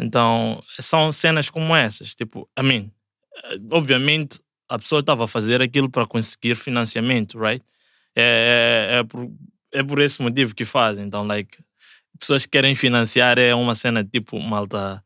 Então, 0.00 0.62
são 0.80 1.12
cenas 1.12 1.50
como 1.50 1.76
essas. 1.76 2.14
Tipo, 2.14 2.48
I 2.58 2.62
mean, 2.62 2.90
eh, 3.44 3.58
obviamente 3.70 4.40
a 4.68 4.78
pessoa 4.78 5.00
estava 5.00 5.24
a 5.24 5.28
fazer 5.28 5.62
aquilo 5.62 5.90
para 5.90 6.06
conseguir 6.06 6.56
financiamento, 6.56 7.38
right? 7.38 7.64
É, 8.16 8.94
é, 8.94 8.98
é, 8.98 9.04
por, 9.04 9.30
é 9.72 9.82
por 9.82 10.00
esse 10.00 10.22
motivo 10.22 10.54
que 10.54 10.64
fazem. 10.64 11.04
Então, 11.06 11.26
like, 11.26 11.58
pessoas 12.18 12.44
que 12.46 12.52
querem 12.52 12.74
financiar 12.74 13.38
é 13.38 13.54
uma 13.54 13.74
cena 13.74 14.04
tipo, 14.04 14.38
malta, 14.40 15.04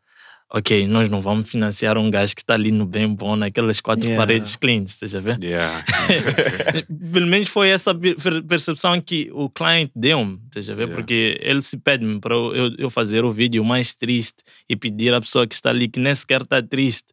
ok, 0.51 0.87
nós 0.87 1.09
não 1.09 1.21
vamos 1.21 1.49
financiar 1.51 1.99
um 1.99 2.09
gajo 2.11 2.35
que 2.35 2.41
está 2.43 2.55
ali 2.55 2.71
no 2.71 2.87
bem 2.87 3.13
bom, 3.13 3.35
naquelas 3.37 3.81
quatro 3.81 4.05
Yeah. 4.07 4.25
paredes 4.27 4.57
clean, 4.57 4.85
estás 4.85 5.15
a 5.15 5.21
ver? 5.21 5.39
Yeah. 5.43 5.85
Pelo 7.13 7.27
menos 7.27 7.49
foi 7.49 7.69
essa 7.71 7.95
per- 7.95 8.43
percepção 8.45 9.01
que 9.01 9.29
o 9.33 9.51
cliente 9.51 9.93
deu-me, 9.95 10.41
estás 10.47 10.71
a 10.71 10.75
ver? 10.75 10.83
Yeah. 10.85 10.95
Porque 10.95 11.39
ele 11.43 11.63
se 11.63 11.77
pede-me 11.77 12.21
para 12.21 12.35
eu, 12.35 12.75
eu 12.79 12.91
fazer 12.91 13.25
o 13.25 13.33
vídeo 13.33 13.65
mais 13.65 13.95
triste 13.95 14.43
e 14.69 14.77
pedir 14.77 15.13
à 15.15 15.21
pessoa 15.21 15.47
que 15.47 15.55
está 15.55 15.71
ali, 15.71 15.89
que 15.89 15.99
nem 16.01 16.15
sequer 16.15 16.43
está 16.43 16.63
triste, 16.63 17.13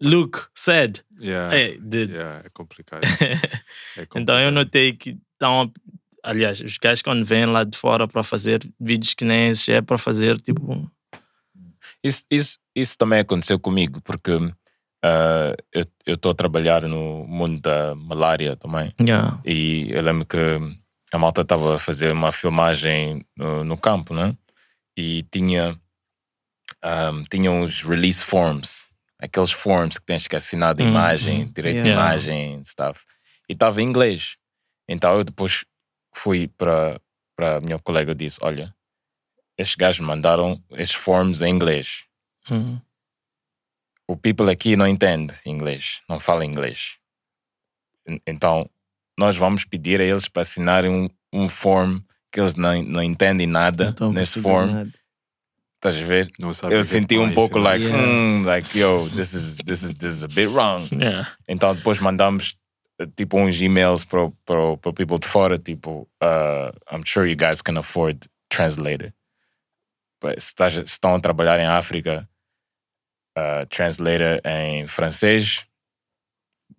look, 0.00 0.46
sad. 0.54 1.00
Yeah. 1.20 1.56
Hey, 1.56 1.78
dude. 1.78 2.12
Yeah, 2.12 2.42
é 2.46 2.48
complicado. 2.52 3.02
É 3.96 4.02
Então 4.16 4.38
eu 4.38 4.46
complicado. 4.48 4.50
notei 4.52 4.92
que 4.92 5.16
estão. 5.34 5.70
Aliás, 6.24 6.60
os 6.60 6.78
gajos 6.78 7.02
quando 7.02 7.24
vêm 7.24 7.46
lá 7.46 7.64
de 7.64 7.76
fora 7.76 8.06
para 8.08 8.22
fazer 8.22 8.60
vídeos 8.80 9.12
que 9.14 9.24
nem 9.24 9.48
esses, 9.50 9.68
é 9.68 9.82
para 9.82 9.98
fazer 9.98 10.40
tipo. 10.40 10.88
Isso, 12.04 12.24
isso, 12.30 12.58
isso 12.74 12.98
também 12.98 13.20
aconteceu 13.20 13.58
comigo, 13.60 14.00
porque 14.02 14.32
ah, 15.04 15.54
eu 16.06 16.14
estou 16.14 16.32
a 16.32 16.34
trabalhar 16.34 16.82
no 16.82 17.24
mundo 17.26 17.60
da 17.60 17.94
malária 17.94 18.56
também. 18.56 18.92
Yeah. 19.00 19.40
E 19.44 19.90
eu 19.90 20.02
lembro 20.02 20.26
que 20.26 20.36
a 21.12 21.18
malta 21.18 21.42
estava 21.42 21.76
a 21.76 21.78
fazer 21.78 22.12
uma 22.12 22.32
filmagem 22.32 23.24
no, 23.36 23.62
no 23.64 23.76
campo, 23.76 24.14
né? 24.14 24.36
E 24.96 25.22
tinha, 25.30 25.78
um, 26.84 27.24
tinha 27.24 27.50
uns 27.50 27.82
release 27.82 28.24
forms, 28.24 28.86
aqueles 29.18 29.52
forms 29.52 29.98
que 29.98 30.06
tens 30.06 30.26
que 30.26 30.36
assinar 30.36 30.74
de 30.74 30.82
Uhum. 30.82 30.90
imagem, 30.90 31.46
direito 31.52 31.82
de 31.82 31.88
Yeah. 31.88 32.02
imagem, 32.02 32.64
stuff. 32.64 33.00
E 33.48 33.52
estava 33.52 33.80
em 33.82 33.86
inglês. 33.86 34.36
Então 34.88 35.14
eu 35.18 35.24
depois 35.24 35.64
fui 36.14 36.48
para 36.48 36.98
a 37.38 37.60
minha 37.60 37.78
colega 37.78 38.12
e 38.12 38.14
disse: 38.14 38.38
Olha, 38.42 38.74
estes 39.58 39.74
gajos 39.76 40.00
mandaram 40.04 40.60
estes 40.72 40.96
forms 40.96 41.40
em 41.42 41.48
inglês. 41.50 42.04
Uhum. 42.50 42.80
O 44.08 44.16
people 44.16 44.50
aqui 44.50 44.76
não 44.76 44.86
entende 44.86 45.32
inglês, 45.46 46.00
não 46.08 46.18
fala 46.18 46.44
inglês. 46.44 46.96
En- 48.06 48.20
Então, 48.26 48.68
nós 49.18 49.36
vamos 49.36 49.64
pedir 49.64 50.00
a 50.00 50.04
eles 50.04 50.28
para 50.28 50.42
assinarem 50.42 50.90
um, 50.90 51.08
um 51.32 51.48
form 51.48 52.00
que 52.32 52.40
eles 52.40 52.54
não, 52.54 52.82
não 52.82 53.02
entendem 53.02 53.46
nada 53.46 53.90
Então, 53.94 54.12
nesse 54.12 54.40
form. 54.40 54.70
nada. 54.72 54.92
Estás 55.76 55.96
a 56.02 56.06
ver? 56.06 56.30
Não 56.38 56.52
sabe 56.52 56.74
Eu 56.74 56.84
senti 56.84 57.18
um 57.18 57.32
pouco 57.34 57.58
ensinar. 57.58 57.70
like, 57.72 57.84
Yeah. 57.84 58.06
hmm, 58.06 58.44
like, 58.46 58.78
yo, 58.78 59.08
this 59.10 59.32
is, 59.34 59.56
this 59.64 59.82
is, 59.82 59.94
this 59.96 60.12
is 60.12 60.22
a 60.22 60.28
bit 60.28 60.46
wrong. 60.48 60.88
Yeah. 60.92 61.28
Então 61.48 61.74
depois 61.74 61.98
mandamos 61.98 62.56
eh, 63.00 63.06
tipo 63.16 63.36
uns 63.38 63.60
e-mails 63.60 64.04
para 64.04 64.22
o 64.22 64.76
people 64.94 65.18
de 65.18 65.26
fora, 65.26 65.58
tipo, 65.58 66.08
uh, 66.22 66.70
I'm 66.94 67.02
sure 67.04 67.28
you 67.28 67.36
guys 67.36 67.60
can 67.62 67.76
afford 67.78 68.26
translator. 68.48 69.12
But 70.22 70.38
se, 70.38 70.46
estás- 70.48 70.72
se 70.74 70.80
estão 70.82 71.14
a 71.14 71.20
trabalhar 71.20 71.58
em 71.58 71.66
África, 71.66 72.28
uh, 73.36 73.66
translator 73.68 74.40
em 74.44 74.86
francês, 74.86 75.66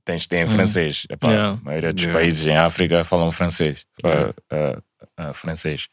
tens 0.05 0.21
de 0.23 0.29
ter 0.29 0.45
em 0.47 0.49
francês. 0.49 1.05
Epá, 1.09 1.29
Yeah. 1.29 1.59
A 1.59 1.65
maioria 1.65 1.93
dos 1.93 2.03
Yeah. 2.03 2.19
países 2.19 2.47
em 2.47 2.55
África 2.57 3.03
falam 3.03 3.31
francês. 3.31 3.85
uh, 4.03 4.07
Yeah. 4.07 4.33
uh, 4.51 5.29
uh, 5.29 5.33
francês. 5.33 5.87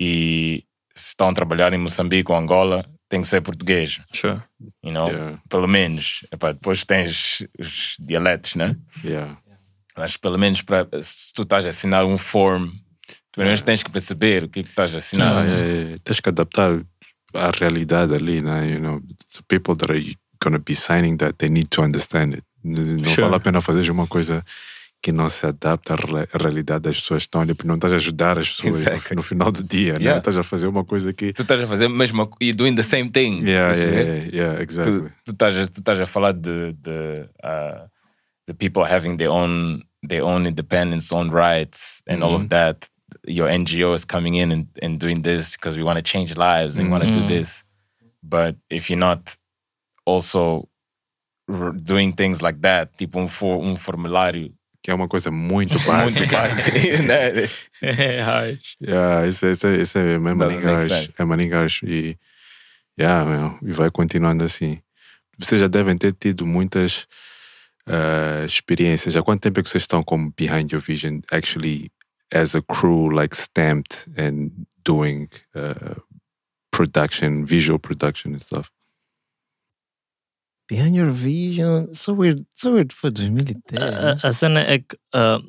E 0.00 0.64
se 0.94 1.08
estão 1.08 1.28
a 1.28 1.34
trabalhar 1.34 1.72
em 1.72 1.78
Moçambique 1.78 2.30
ou 2.30 2.36
Angola, 2.38 2.84
tem 3.08 3.20
que 3.20 3.26
ser 3.26 3.40
português. 3.40 4.00
Sure. 4.12 4.42
You 4.84 4.92
know? 4.92 5.08
Yeah. 5.08 5.38
Pelo 5.48 5.66
menos. 5.68 6.24
Epá, 6.32 6.52
depois 6.52 6.84
tens 6.84 7.42
os 7.58 7.96
dialetos, 7.98 8.54
né? 8.54 8.76
Yeah. 9.04 9.36
Mas 9.96 10.16
pelo 10.16 10.38
menos 10.38 10.62
pra, 10.62 10.86
se 11.02 11.32
tu 11.32 11.42
estás 11.42 11.66
a 11.66 11.70
assinar 11.70 12.04
um 12.04 12.16
form, 12.18 12.68
pelo 13.38 13.46
menos 13.46 13.62
tens 13.62 13.82
que 13.82 13.90
perceber 13.90 14.44
o 14.44 14.48
que, 14.48 14.62
que 14.62 14.70
estás 14.70 14.94
a 14.94 14.98
assinar. 14.98 15.44
Ah, 15.44 15.46
é, 15.46 15.92
é, 15.94 15.96
tens 16.02 16.20
que 16.20 16.28
adaptar 16.28 16.80
à 17.34 17.50
realidade 17.50 18.14
ali, 18.14 18.40
né? 18.42 18.68
You 18.74 18.80
know, 18.80 19.00
the 19.00 19.42
people 19.48 19.76
that 19.76 19.90
are 19.92 20.16
gonna 20.42 20.58
be 20.58 20.74
signing 20.74 21.16
that, 21.18 21.34
they 21.38 21.48
need 21.48 21.68
to 21.70 21.82
understand 21.82 22.34
it. 22.34 22.42
Não 22.64 23.04
Sure. 23.04 23.22
vale 23.22 23.36
a 23.36 23.40
pena 23.40 23.60
fazer 23.60 23.88
uma 23.90 24.06
coisa 24.06 24.44
que 25.00 25.12
não 25.12 25.28
se 25.28 25.46
adapta 25.46 25.94
à 25.94 25.96
re- 25.96 26.28
à 26.32 26.38
realidade 26.38 26.80
das 26.82 26.98
pessoas 26.98 27.22
que 27.22 27.26
estão 27.28 27.40
ali, 27.40 27.54
porque 27.54 27.68
não 27.68 27.76
estás 27.76 27.92
a 27.92 27.96
ajudar 27.96 28.36
as 28.38 28.48
pessoas 28.50 28.74
no- 28.74 28.80
Exactly. 28.80 29.16
no, 29.16 29.22
final 29.22 29.52
do 29.52 29.62
dia, 29.62 29.92
né? 29.92 29.98
Yeah. 30.00 30.18
Estás 30.18 30.36
a 30.36 30.42
fazer 30.42 30.66
uma 30.66 30.84
coisa 30.84 31.12
que... 31.12 31.32
Tu 31.32 31.42
estás 31.42 31.60
a 31.60 31.66
fazer 31.68 31.86
a 31.86 31.88
mesma 31.88 32.28
e 32.40 32.52
doing 32.52 32.74
the 32.74 32.82
same 32.82 33.08
thing. 33.08 33.42
Yeah, 33.44 33.76
yeah, 33.76 33.90
yeah, 34.00 34.30
yeah, 34.34 34.60
exactly. 34.62 35.02
tu, 35.02 35.12
tu, 35.26 35.30
estás 35.32 35.56
a, 35.56 35.66
tu 35.68 35.78
estás 35.80 36.00
a 36.00 36.06
falar 36.06 36.32
de, 36.32 36.72
de 36.72 37.28
uh, 37.44 37.86
the 38.48 38.54
people 38.54 38.82
having 38.84 39.16
their 39.16 39.30
own 39.30 39.80
their 40.06 40.22
own 40.24 40.46
independence, 40.46 41.12
own 41.14 41.30
rights, 41.30 42.02
and 42.08 42.22
all 42.24 42.34
of 42.34 42.48
that. 42.48 42.88
Your 43.28 43.48
NGO 43.48 43.94
is 43.94 44.04
coming 44.04 44.34
in 44.36 44.50
and, 44.52 44.66
and 44.82 44.98
doing 44.98 45.22
this 45.22 45.56
because 45.56 45.76
we 45.76 45.82
want 45.84 45.96
to 45.98 46.02
change 46.02 46.36
lives 46.36 46.78
and 46.78 46.90
want 46.90 47.04
to 47.04 47.12
do 47.12 47.26
this. 47.26 47.62
But 48.22 48.56
if 48.70 48.88
you're 48.90 48.98
not 48.98 49.36
also 50.06 50.68
r- 51.48 51.72
doing 51.72 52.12
things 52.12 52.40
like 52.42 52.60
that, 52.62 52.96
tipo 52.98 53.18
um, 53.18 53.28
for, 53.28 53.62
um 53.62 53.76
formulário 53.76 54.52
Que 54.82 54.90
é 54.92 54.94
uma 54.94 55.08
coisa 55.08 55.30
muito 55.32 55.74
muito 55.74 55.86
básica. 55.86 56.38
né? 57.02 57.48
É. 57.82 58.58
Yeah, 58.82 59.26
isso, 59.26 59.44
é- 59.46 59.52
isso, 59.52 59.66
é- 59.66 59.76
isso 59.76 59.98
é 59.98 60.18
maningas. 60.18 61.14
É 61.18 61.24
maningas 61.24 61.80
e, 61.84 62.16
yeah, 62.98 63.24
meu, 63.28 63.58
e 63.62 63.72
vai 63.72 63.90
continuando 63.90 64.44
assim. 64.44 64.80
Vocês 65.38 65.60
já 65.60 65.68
devem 65.68 65.96
ter 65.96 66.12
tido 66.12 66.46
muitas 66.46 67.06
uh, 67.86 68.44
experiências. 68.46 69.16
Há 69.16 69.22
quanto 69.22 69.40
tempo 69.42 69.60
é 69.60 69.62
que 69.62 69.70
vocês 69.70 69.82
estão 69.84 70.02
como 70.02 70.32
Behind 70.36 70.72
Your 70.72 70.80
Vision, 70.82 71.20
actually 71.30 71.90
as 72.32 72.54
a 72.54 72.62
crew, 72.62 73.10
like 73.10 73.34
stamped 73.34 74.08
and 74.16 74.66
doing 74.84 75.28
uh, 75.54 75.94
production, 76.70 77.44
visual 77.46 77.78
production 77.78 78.32
and 78.34 78.42
stuff? 78.42 78.70
Behind 80.68 80.94
Your 80.94 81.10
Vision, 81.10 81.94
so 81.94 82.12
weird, 82.12 82.44
so 82.54 82.72
weird 82.74 82.92
foi 82.92 83.10
2010. 83.10 83.78
né? 83.80 84.18
A, 84.22 84.28
a 84.28 84.32
cena 84.32 84.60
é 84.60 84.78
que 84.78 84.98
ah, 85.14 85.40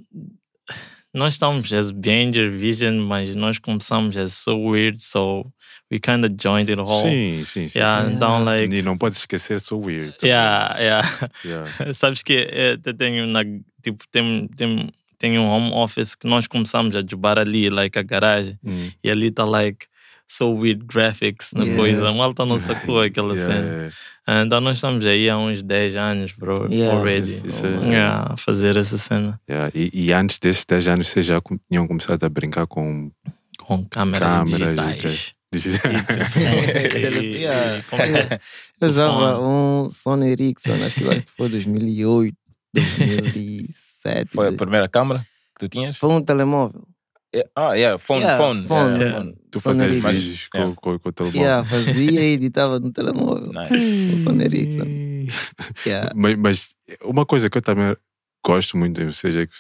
nós 1.14 1.34
estamos 1.34 1.74
as 1.74 1.92
behind 1.92 2.38
your 2.38 2.50
vision, 2.50 3.00
mas 3.00 3.36
nós 3.36 3.60
começamos 3.60 4.16
as 4.16 4.32
so 4.34 4.56
weird, 4.56 5.02
so 5.04 5.52
we 5.92 6.00
kind 6.00 6.24
of 6.24 6.36
joined 6.38 6.70
it 6.72 6.80
all. 6.80 7.02
Sim, 7.02 7.44
sim, 7.44 7.68
sim. 7.68 7.80
Yeah, 7.80 8.08
sim. 8.08 8.16
então 8.16 8.46
like 8.46 8.74
E 8.74 8.82
não 8.82 8.98
pode 8.98 9.16
esquecer, 9.18 9.60
so 9.60 9.78
weird. 9.78 10.14
também. 10.20 10.30
yeah, 10.30 10.80
yeah. 10.80 11.30
Yeah. 11.44 11.66
Sabes 11.94 12.24
que 12.24 12.48
eh, 12.50 12.78
eu 12.82 12.94
tenho 12.94 13.28
na 13.28 13.44
tipo 13.84 14.06
tem, 14.12 14.48
tem, 14.56 14.90
tem 15.20 15.38
um 15.38 15.48
home 15.48 15.72
office 15.74 16.16
que 16.16 16.26
nós 16.28 16.48
começamos 16.48 16.96
a 16.96 17.04
jubar 17.08 17.38
ali, 17.38 17.70
like 17.70 18.00
a 18.00 18.02
garagem, 18.02 18.58
Hum. 18.66 18.90
e 19.04 19.10
ali 19.12 19.30
tá 19.30 19.44
like 19.46 19.86
so 20.28 20.46
weird 20.56 20.86
graphics 20.86 21.52
na 21.54 21.64
Yeah. 21.64 21.82
coisa. 21.82 22.10
A 22.10 22.14
malta 22.14 22.46
não 22.46 22.58
sacou 22.58 23.02
aquela 23.04 23.36
Yeah, 23.36 23.54
cena. 23.54 23.68
yeah. 23.68 23.94
Ah, 24.28 24.44
Então 24.46 24.62
nós 24.62 24.78
estamos 24.78 25.06
aí 25.06 25.28
há 25.30 25.38
uns 25.38 25.62
10 25.64 25.96
anos, 25.96 26.32
bro, 26.34 26.68
Yeah. 26.72 26.98
already. 26.98 27.34
Isso- 27.34 27.48
isso 27.48 27.66
é- 27.66 27.88
Yeah, 27.90 28.34
a 28.34 28.38
fazer 28.38 28.78
essa 28.78 28.98
cena 28.98 29.40
Yeah. 29.50 29.72
E, 29.76 29.90
e 29.94 30.14
antes 30.14 30.40
desses 30.40 30.64
10 30.66 30.88
anos, 30.88 31.08
vocês 31.08 31.26
já 31.26 31.42
tinham 31.70 31.88
começado 31.88 32.24
a 32.24 32.30
brincar 32.30 32.66
com 32.68 33.12
com 33.58 33.84
câmeras, 33.86 34.50
Câmeras, 34.50 34.76
digitais. 34.76 35.34
digitais. 35.54 36.06
E- 37.22 37.84
como 37.90 38.02
é? 38.02 38.40
Eu 38.82 38.88
usava 38.88 39.40
um 39.42 39.90
Sony 39.90 40.30
Ericsson, 40.32 40.74
acho 40.86 40.96
que, 40.96 41.08
acho 41.10 41.24
que 41.24 41.32
foi 41.36 41.50
2008, 41.50 42.36
2007. 42.74 43.89
Foi 44.34 44.48
a 44.48 44.54
primeira 44.54 44.88
câmara 44.88 45.26
Tu 45.60 45.68
tinhas? 45.68 45.98
Foi 45.98 46.10
um 46.10 46.22
telemóvel. 46.22 46.88
Yeah. 47.36 47.52
Ah, 47.56 47.74
yeah, 47.74 47.98
phone, 48.00 48.22
Yeah, 48.22 48.38
phone. 48.44 48.66
phone, 48.66 48.98
yeah, 49.00 49.18
phone. 49.18 49.38
Tu 49.52 49.60
fazias 49.60 49.94
vídeos 49.94 50.48
com, 50.48 50.58
Yeah. 50.58 50.76
com, 50.82 51.00
com 51.00 51.10
o 51.10 51.12
telemóvel. 51.12 51.42
Yeah, 51.42 51.68
fazia 51.70 52.22
e 52.22 52.34
editava 52.34 52.80
no 52.80 52.92
telemóvel. 52.92 53.52
Nice. 53.54 54.16
O 54.16 54.20
Sony 54.20 54.44
Ericsson. 54.46 54.86
Yeah. 55.86 56.12
Mas, 56.16 56.36
mas 56.38 56.76
uma 57.04 57.24
coisa 57.26 57.50
que 57.50 57.58
eu 57.58 57.62
também 57.62 57.96
gosto 58.44 58.78
muito 58.78 58.96
de 59.00 59.06
vocês 59.14 59.36
é 59.36 59.46
que 59.46 59.54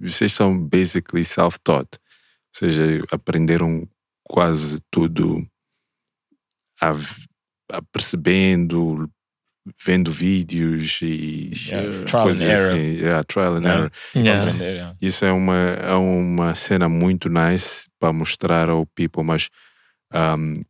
vocês 0.00 0.32
são 0.32 0.58
basically 0.58 1.24
self-taught. 1.24 1.88
Ou 1.94 2.58
seja, 2.58 3.02
aprenderam 3.10 3.88
quase 4.24 4.78
tudo 4.90 5.46
a, 6.82 6.90
a 7.70 7.82
percebendo, 7.90 9.08
vendo 9.84 10.10
vídeos 10.10 10.98
e 11.02 11.50
Yeah, 11.68 12.04
Trial 12.04 12.22
coisas 12.24 12.42
and 12.42 12.50
error. 12.50 12.68
assim. 12.74 12.96
Yeah, 12.98 13.24
trial 13.24 13.54
and 13.56 13.64
error. 13.64 13.92
Yeah. 14.16 14.96
Isso 15.00 15.24
é 15.24 15.32
uma, 15.32 15.56
é 15.56 15.94
uma 15.94 16.54
cena 16.54 16.88
muito 16.88 17.28
nice 17.28 17.86
para 17.98 18.12
mostrar 18.12 18.68
ao 18.68 18.84
people, 18.86 19.22
mas 19.22 19.48
um, 20.12 20.62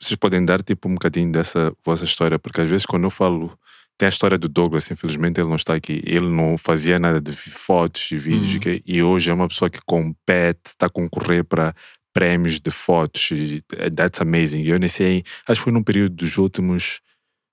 vocês 0.00 0.16
podem 0.16 0.44
dar 0.44 0.62
tipo 0.62 0.88
um 0.88 0.94
bocadinho 0.94 1.30
dessa 1.32 1.72
vossa 1.84 2.04
história, 2.04 2.38
porque 2.38 2.60
às 2.60 2.68
vezes 2.68 2.86
quando 2.86 3.04
eu 3.04 3.10
falo, 3.10 3.58
tem 3.98 4.06
a 4.06 4.10
história 4.10 4.38
do 4.38 4.48
Douglas, 4.48 4.90
infelizmente 4.90 5.40
ele 5.40 5.48
não 5.48 5.56
está 5.56 5.74
aqui, 5.74 6.00
ele 6.06 6.28
não 6.28 6.56
fazia 6.56 6.98
nada 6.98 7.20
de 7.20 7.32
fotos 7.32 8.08
e 8.12 8.16
vídeos, 8.16 8.54
Uhum. 8.64 8.80
e 8.86 9.02
hoje 9.02 9.30
é 9.30 9.34
uma 9.34 9.48
pessoa 9.48 9.68
que 9.68 9.80
compete, 9.84 10.60
está 10.68 10.86
a 10.86 10.90
concorrer 10.90 11.44
para 11.44 11.74
prémios 12.14 12.60
de 12.60 12.70
fotos, 12.70 13.30
e 13.32 13.62
that's 13.94 14.20
amazing. 14.20 14.62
Eu 14.64 14.78
nem 14.78 14.88
sei, 14.88 15.22
acho 15.46 15.60
que 15.60 15.64
foi 15.64 15.72
num 15.72 15.82
período 15.82 16.14
dos 16.14 16.38
últimos 16.38 17.00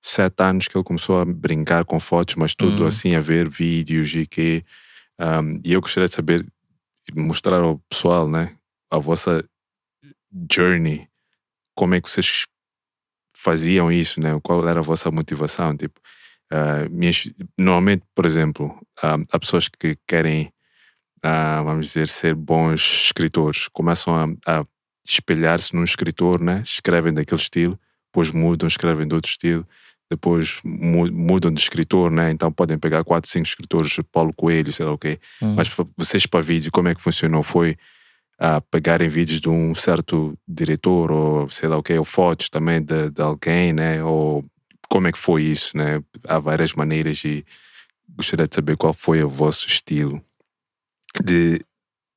sete 0.07 0.43
anos 0.43 0.67
que 0.67 0.77
ele 0.77 0.83
começou 0.83 1.19
a 1.21 1.25
brincar 1.25 1.83
com 1.85 1.99
fotos, 1.99 2.35
mas 2.35 2.53
tudo 2.55 2.83
Uhum. 2.83 2.87
assim, 2.87 3.15
a 3.15 3.19
ver 3.21 3.49
vídeos 3.49 4.13
e 4.15 4.27
que. 4.27 4.63
um, 5.19 5.59
e 5.65 5.73
eu 5.73 5.81
gostaria 5.81 6.07
de 6.07 6.13
saber, 6.15 6.45
mostrar 7.15 7.61
ao 7.61 7.79
pessoal, 7.89 8.27
né, 8.29 8.55
a 8.91 8.97
vossa 8.99 9.43
journey, 10.51 11.07
como 11.75 11.95
é 11.95 12.01
que 12.01 12.11
vocês 12.11 12.45
faziam 13.35 13.91
isso, 13.91 14.19
né? 14.21 14.39
Qual 14.43 14.67
era 14.67 14.79
a 14.79 14.83
vossa 14.83 15.11
motivação? 15.11 15.75
Tipo, 15.75 15.99
ah, 16.51 16.87
minhas, 16.89 17.31
normalmente, 17.57 18.03
por 18.15 18.25
exemplo, 18.25 18.77
ah, 19.03 19.17
há 19.31 19.39
pessoas 19.39 19.67
que 19.69 19.97
querem, 20.07 20.51
ah, 21.23 21.61
vamos 21.63 21.87
dizer, 21.87 22.07
ser 22.07 22.35
bons 22.35 23.05
escritores, 23.07 23.67
começam 23.69 24.15
a, 24.47 24.59
a 24.59 24.65
espelhar-se 25.07 25.75
num 25.75 25.83
escritor, 25.83 26.41
né? 26.41 26.63
Escrevem 26.65 27.13
daquele 27.13 27.41
estilo, 27.41 27.79
depois 28.07 28.31
mudam, 28.31 28.67
escrevem 28.67 29.07
de 29.07 29.15
outro 29.15 29.29
estilo, 29.29 29.67
depois 30.15 30.59
mu- 30.63 31.11
mudam 31.11 31.51
de 31.51 31.59
escritor, 31.59 32.09
né? 32.11 32.31
Então 32.31 32.51
podem 32.51 32.77
pegar 32.77 33.03
quatro, 33.03 33.29
cinco 33.29 33.47
escritores, 33.47 33.95
Paulo 34.11 34.33
Coelho, 34.33 34.71
sei 34.73 34.85
lá 34.85 34.93
o 34.93 34.97
quê. 34.97 35.19
Hum. 35.41 35.53
Mas 35.55 35.69
vocês 35.97 36.25
para 36.25 36.41
vídeo, 36.41 36.71
como 36.71 36.87
é 36.87 36.95
que 36.95 37.01
funcionou? 37.01 37.43
Foi 37.43 37.77
a 38.37 38.59
pegarem 38.59 39.07
vídeos 39.07 39.39
de 39.39 39.47
um 39.49 39.73
certo 39.75 40.37
diretor 40.47 41.11
ou 41.11 41.49
sei 41.49 41.69
lá 41.69 41.77
o 41.77 41.83
quê, 41.83 41.97
ou 41.97 42.03
fotos 42.05 42.49
também 42.49 42.81
de, 42.81 43.09
de 43.09 43.21
alguém, 43.21 43.71
né? 43.71 44.03
Ou 44.03 44.43
como 44.89 45.07
é 45.07 45.11
que 45.11 45.17
foi 45.17 45.43
isso, 45.43 45.75
né? 45.77 46.01
Há 46.27 46.37
várias 46.39 46.73
maneiras 46.73 47.23
e 47.23 47.45
gostaria 48.15 48.47
de 48.47 48.55
saber 48.55 48.75
qual 48.77 48.93
foi 48.93 49.23
o 49.23 49.29
vosso 49.29 49.67
estilo 49.67 50.21
de 51.23 51.61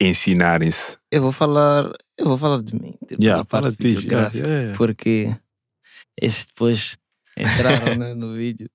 ensinarem-se. 0.00 0.97
Eu 1.11 1.23
vou 1.23 1.33
falar, 1.33 1.90
eu 2.17 2.26
vou 2.26 2.38
falar 2.38 2.62
de 2.62 2.75
mim. 2.75 2.95
tipo, 3.07 3.23
da 3.23 3.45
parte 3.45 3.76
videográfica, 3.78 4.75
Porque 4.76 5.35
esses 6.21 6.47
depois 6.47 6.97
entraram 7.38 7.97
né, 7.97 8.14
no 8.14 8.35
vídeo. 8.35 8.68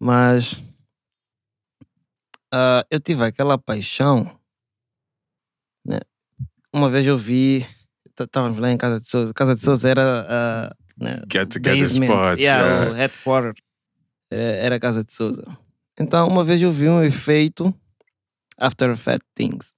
Mas 0.00 0.60
ah, 2.52 2.86
eu 2.90 3.00
tive 3.00 3.24
aquela 3.24 3.58
paixão. 3.58 4.38
Né? 5.84 6.00
Uma 6.72 6.88
vez 6.88 7.06
eu 7.06 7.16
vi, 7.16 7.66
estávamos 8.18 8.58
lá 8.58 8.70
em 8.70 8.76
Casa 8.76 9.00
de 9.00 9.08
Souza. 9.08 9.34
Casa 9.34 9.54
de 9.54 9.60
Souza 9.60 9.88
era 9.88 10.26
ah, 10.28 10.76
né, 10.96 11.22
Get 11.30 11.48
together 11.52 11.82
basement. 11.82 12.06
spot. 12.06 12.38
Yeah, 12.38 12.66
yeah. 12.66 12.90
o 12.90 12.94
headquarter 12.94 13.54
era, 14.30 14.42
era 14.42 14.76
a 14.76 14.80
Casa 14.80 15.04
de 15.04 15.12
Souza. 15.12 15.44
Então, 15.98 16.28
uma 16.28 16.44
vez 16.44 16.60
eu 16.60 16.70
vi 16.70 16.88
um 16.88 17.02
efeito 17.02 17.74
After 18.58 18.90
Effects 18.90 19.28
Things 19.34 19.74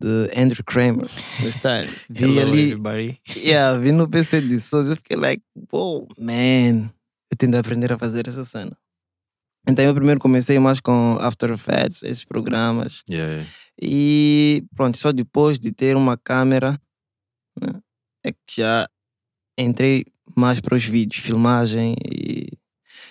de 0.00 0.30
Andrew 0.36 0.62
Kramer. 0.64 1.08
style. 1.50 1.88
Vi 2.10 2.24
Hello, 2.24 2.40
ali, 2.40 2.72
everybody. 2.72 3.20
yeah, 3.36 3.78
vi 3.78 3.92
no 3.92 4.08
PC 4.08 4.42
de 4.42 4.58
Souza, 4.60 4.92
eu 4.92 4.96
fiquei 4.96 5.16
like, 5.16 5.42
wow, 5.72 6.06
man, 6.18 6.90
tenho 7.36 7.52
de 7.52 7.58
aprender 7.58 7.92
a 7.92 7.98
fazer 7.98 8.26
essa 8.28 8.44
cena. 8.44 8.76
Então 9.68 9.84
eu 9.84 9.94
primeiro 9.94 10.20
comecei 10.20 10.58
mais 10.58 10.80
com 10.80 11.18
After 11.20 11.50
Effects, 11.50 12.02
esses 12.02 12.24
programas. 12.24 13.02
Yeah. 13.10 13.44
E 13.80 14.64
pronto, 14.74 14.96
só 14.96 15.12
depois 15.12 15.58
de 15.58 15.72
ter 15.72 15.96
uma 15.96 16.16
câmera, 16.16 16.80
né, 17.60 17.80
é 18.24 18.32
que 18.32 18.60
já 18.62 18.88
entrei 19.58 20.04
mais 20.36 20.60
para 20.60 20.76
os 20.76 20.84
vídeos, 20.84 21.22
filmagem 21.22 21.96
e 22.04 22.48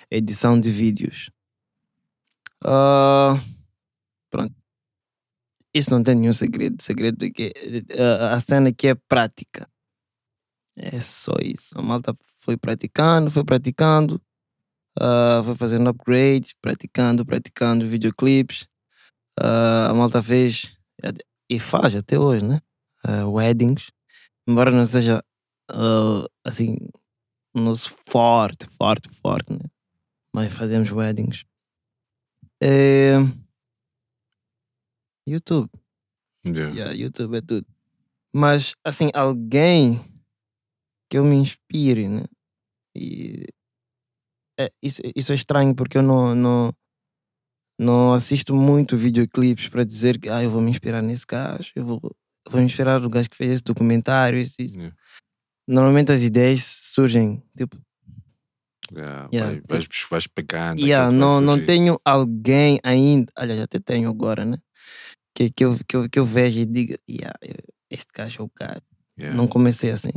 edição 0.09 0.59
de 0.59 0.71
vídeos. 0.71 1.29
Ah, 2.63 3.39
pronto. 4.29 4.53
Isso 5.73 5.91
não 5.91 6.01
tem 6.01 6.15
nenhum 6.15 6.33
segredo. 6.33 6.77
O 6.79 6.83
segredo 6.83 7.25
é 7.25 7.29
que 7.29 7.53
ah, 7.99 8.33
a 8.33 8.39
cena 8.39 8.69
aqui 8.69 8.88
é 8.88 8.95
prática. 8.95 9.69
É 10.75 10.99
só 10.99 11.33
isso. 11.41 11.77
A 11.77 11.81
malta 11.81 12.15
foi 12.45 12.55
praticando, 12.55 13.31
foi 13.31 13.43
praticando, 13.43 14.21
ah, 14.99 15.41
foi 15.43 15.55
fazendo 15.55 15.89
upgrade, 15.89 16.55
praticando, 16.62 17.25
praticando 17.25 17.88
videoclipes. 17.88 18.67
Ah, 19.38 19.89
a 19.89 19.93
malta 19.93 20.21
fez 20.21 20.77
e 21.49 21.60
faz 21.60 21.95
até 21.95 22.19
hoje, 22.19 22.45
né? 22.45 22.60
Ah, 23.03 23.27
weddings. 23.27 23.91
Embora 24.47 24.71
não 24.71 24.86
seja 24.86 25.23
ah, 25.71 26.25
assim, 26.43 26.77
nosso 27.53 27.93
forte, 28.05 28.67
forte, 28.77 29.10
forte, 29.10 29.51
né? 29.51 29.65
Mas 30.34 30.53
fazemos 30.53 30.91
weddings. 30.91 31.45
É... 32.62 33.15
YouTube. 35.27 35.69
Yeah. 36.45 36.75
Yeah, 36.75 36.93
YouTube 36.93 37.38
é 37.38 37.41
tudo. 37.41 37.65
Mas, 38.34 38.75
assim, 38.84 39.10
alguém 39.13 39.99
que 41.10 41.17
eu 41.17 41.23
me 41.23 41.36
inspire, 41.36 42.08
né? 42.10 42.25
E 42.95 43.45
é, 44.60 44.71
isso, 44.81 45.01
isso 45.15 45.31
é 45.31 45.36
estranho 45.36 45.75
porque 45.75 45.97
eu 45.97 46.01
não, 46.01 46.34
não, 46.34 46.73
não 47.79 48.13
assisto 48.13 48.55
muito 48.55 48.95
videoclipes 48.97 49.67
para 49.67 49.84
dizer 49.84 50.19
que 50.19 50.29
ah, 50.29 50.41
eu 50.43 50.49
vou 50.49 50.62
me 50.62 50.71
inspirar 50.71 51.01
nesse 51.01 51.25
gajo, 51.25 51.71
eu 51.75 51.86
vou, 51.86 51.99
eu 52.45 52.51
vou 52.51 52.60
me 52.62 52.65
inspirar 52.65 52.99
no 53.01 53.10
gajo 53.10 53.29
que 53.29 53.36
fez 53.38 53.51
esse 53.51 53.63
documentário. 53.63 54.39
Isso, 54.39 54.55
isso. 54.62 54.77
Yeah. 54.77 54.95
Normalmente 55.67 56.12
as 56.12 56.21
ideias 56.21 56.63
surgem, 56.63 57.43
tipo, 57.58 57.77
Yeah, 58.93 59.27
Yeah, 59.34 59.62
vai- 59.67 59.79
vais, 59.79 59.88
vais 60.12 60.27
pegando. 60.27 60.79
Yeah, 60.79 61.12
não, 61.12 61.41
não 61.41 61.58
tenho 61.65 61.99
alguém 62.05 62.79
ainda, 62.84 63.31
aliás, 63.36 63.62
até 63.62 63.79
tenho 63.79 64.08
agora, 64.08 64.45
né? 64.45 64.58
Que, 65.34 65.49
que, 65.49 65.65
eu, 65.65 65.75
que, 65.88 65.95
eu, 65.95 66.08
que 66.10 66.19
eu 66.19 66.23
vejo 66.25 66.60
e 66.62 66.65
diga, 66.65 66.99
yeah, 67.10 67.34
este 67.89 68.08
gajo 68.13 68.43
é 68.43 68.45
o 68.45 68.49
cara. 68.49 68.81
Não 69.36 69.47
comecei 69.47 69.89
assim. 69.89 70.12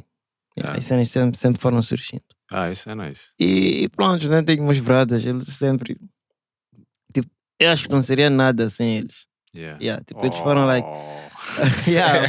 Yeah, 0.56 0.76
As 0.78 0.84
cenas 0.84 1.10
sempre, 1.10 1.38
sempre 1.38 1.60
foram 1.60 1.80
surgindo. 1.80 2.24
Ah, 2.50 2.70
isso 2.70 2.88
é 2.88 2.94
nice. 2.94 3.26
E, 3.38 3.84
e 3.84 3.88
pronto, 3.88 4.28
né? 4.28 4.42
Tenho 4.42 4.64
meus 4.64 4.80
bradas, 4.80 5.24
eles 5.24 5.46
sempre. 5.48 5.98
Tipo, 7.12 7.28
eu 7.60 7.70
acho 7.70 7.84
que 7.84 7.92
não 7.92 8.00
seria 8.02 8.30
nada 8.30 8.68
sem 8.70 8.98
eles. 8.98 9.26
Yeah. 9.54 9.78
Yeah, 9.82 10.04
tipo, 10.04 10.24
eles 10.24 10.38
foram 10.38 10.66
like. 10.66 10.86
Oh. 10.86 11.28
yeah, 11.90 12.22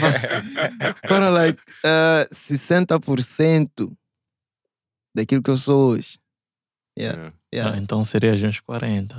foram 1.07 1.29
like 1.31 1.61
uh, 1.85 2.33
60% 2.33 3.69
daquilo 5.15 5.43
que 5.43 5.49
eu 5.51 5.57
sou 5.57 5.91
hoje. 5.91 6.19
Yeah, 6.97 7.17
Yeah. 7.17 7.35
yeah. 7.53 7.75
Ah, 7.75 7.77
então 7.79 8.03
seria 8.03 8.33
uns 8.33 8.59
40. 8.61 9.15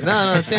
Não, 0.00 0.34
não, 0.34 0.42
tem. 0.42 0.58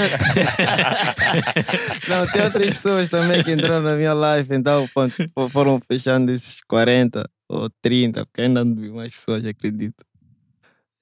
não, 2.07 2.27
tem 2.27 2.43
outras 2.43 2.67
pessoas 2.67 3.09
também 3.09 3.43
que 3.43 3.51
entraram 3.51 3.81
na 3.81 3.95
minha 3.95 4.13
live, 4.13 4.55
então 4.55 4.87
pronto, 4.93 5.15
foram 5.49 5.81
fechando 5.87 6.31
esses 6.31 6.61
40 6.67 7.27
ou 7.51 7.69
30, 7.81 8.25
porque 8.25 8.41
ainda 8.41 8.63
não 8.63 8.75
vi 8.75 8.89
mais 8.89 9.11
pessoas, 9.13 9.45
acredito. 9.45 10.03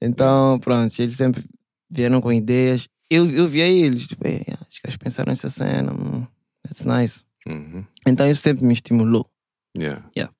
Então, 0.01 0.59
pronto, 0.59 0.97
eles 1.01 1.15
sempre 1.15 1.43
vieram 1.89 2.21
com 2.21 2.31
ideias. 2.31 2.87
Eu, 3.09 3.29
eu 3.29 3.47
vi 3.47 3.59
eles, 3.61 4.07
tipo, 4.07 4.25
"Ei, 4.27 4.41
acho 4.67 4.81
que 4.81 4.87
eles 4.87 4.97
pensaram 4.97 5.31
nessa 5.31 5.49
cena, 5.49 5.91
hum, 5.93 6.25
that's 6.63 6.83
nice. 6.83 7.23
Uhum. 7.47 7.83
Então 8.07 8.29
isso 8.29 8.41
sempre 8.41 8.65
me 8.65 8.73
estimulou. 8.73 9.29
Yeah. 9.77 10.03
Yeah. 10.15 10.33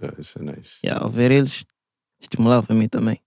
Yeah, 0.00 0.20
isso 0.20 0.38
é 0.38 0.42
nice. 0.42 0.70
Yeah, 0.84 1.02
ao 1.04 1.10
ver 1.10 1.30
eles, 1.30 1.64
estimulava 2.20 2.72
a 2.72 2.74
mim 2.74 2.88
também. 2.88 3.18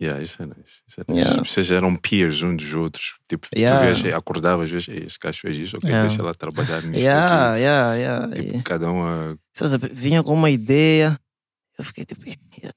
Yeah, 0.00 0.22
isso 0.22 0.42
é 0.42 0.46
nice. 0.46 0.80
Isso 0.88 1.00
é 1.00 1.04
nice. 1.12 1.20
Yeah. 1.28 1.44
Vocês 1.44 1.70
eram 1.70 1.94
peers 1.96 2.42
uns 2.42 2.56
dos 2.56 2.74
outros. 2.74 3.16
Tipo, 3.28 3.46
Yeah. 3.54 3.94
tu 3.94 4.02
vias, 4.02 4.14
acordavas, 4.14 4.70
vias, 4.70 4.88
"Ei, 4.88 5.04
este 5.06 5.18
gajo 5.18 5.40
fez 5.40 5.56
isso, 5.56 5.76
ok, 5.76 5.88
Yeah. 5.88 6.08
deixa 6.08 6.22
lá 6.22 6.34
trabalhar 6.34 6.82
nisso 6.82 6.98
Yeah, 7.00 7.52
aqui. 7.52 7.60
yeah, 7.62 7.94
yeah. 7.94 8.28
Tipo, 8.28 8.42
yeah. 8.46 8.62
cada 8.64 8.90
um 8.90 9.02
a... 9.06 9.36
Vinha 9.92 10.22
com 10.22 10.32
uma 10.34 10.50
ideia, 10.50 11.18
eu 11.78 11.84
fiquei 11.84 12.04
tipo, 12.04 12.22
"Yeah, 12.26 12.74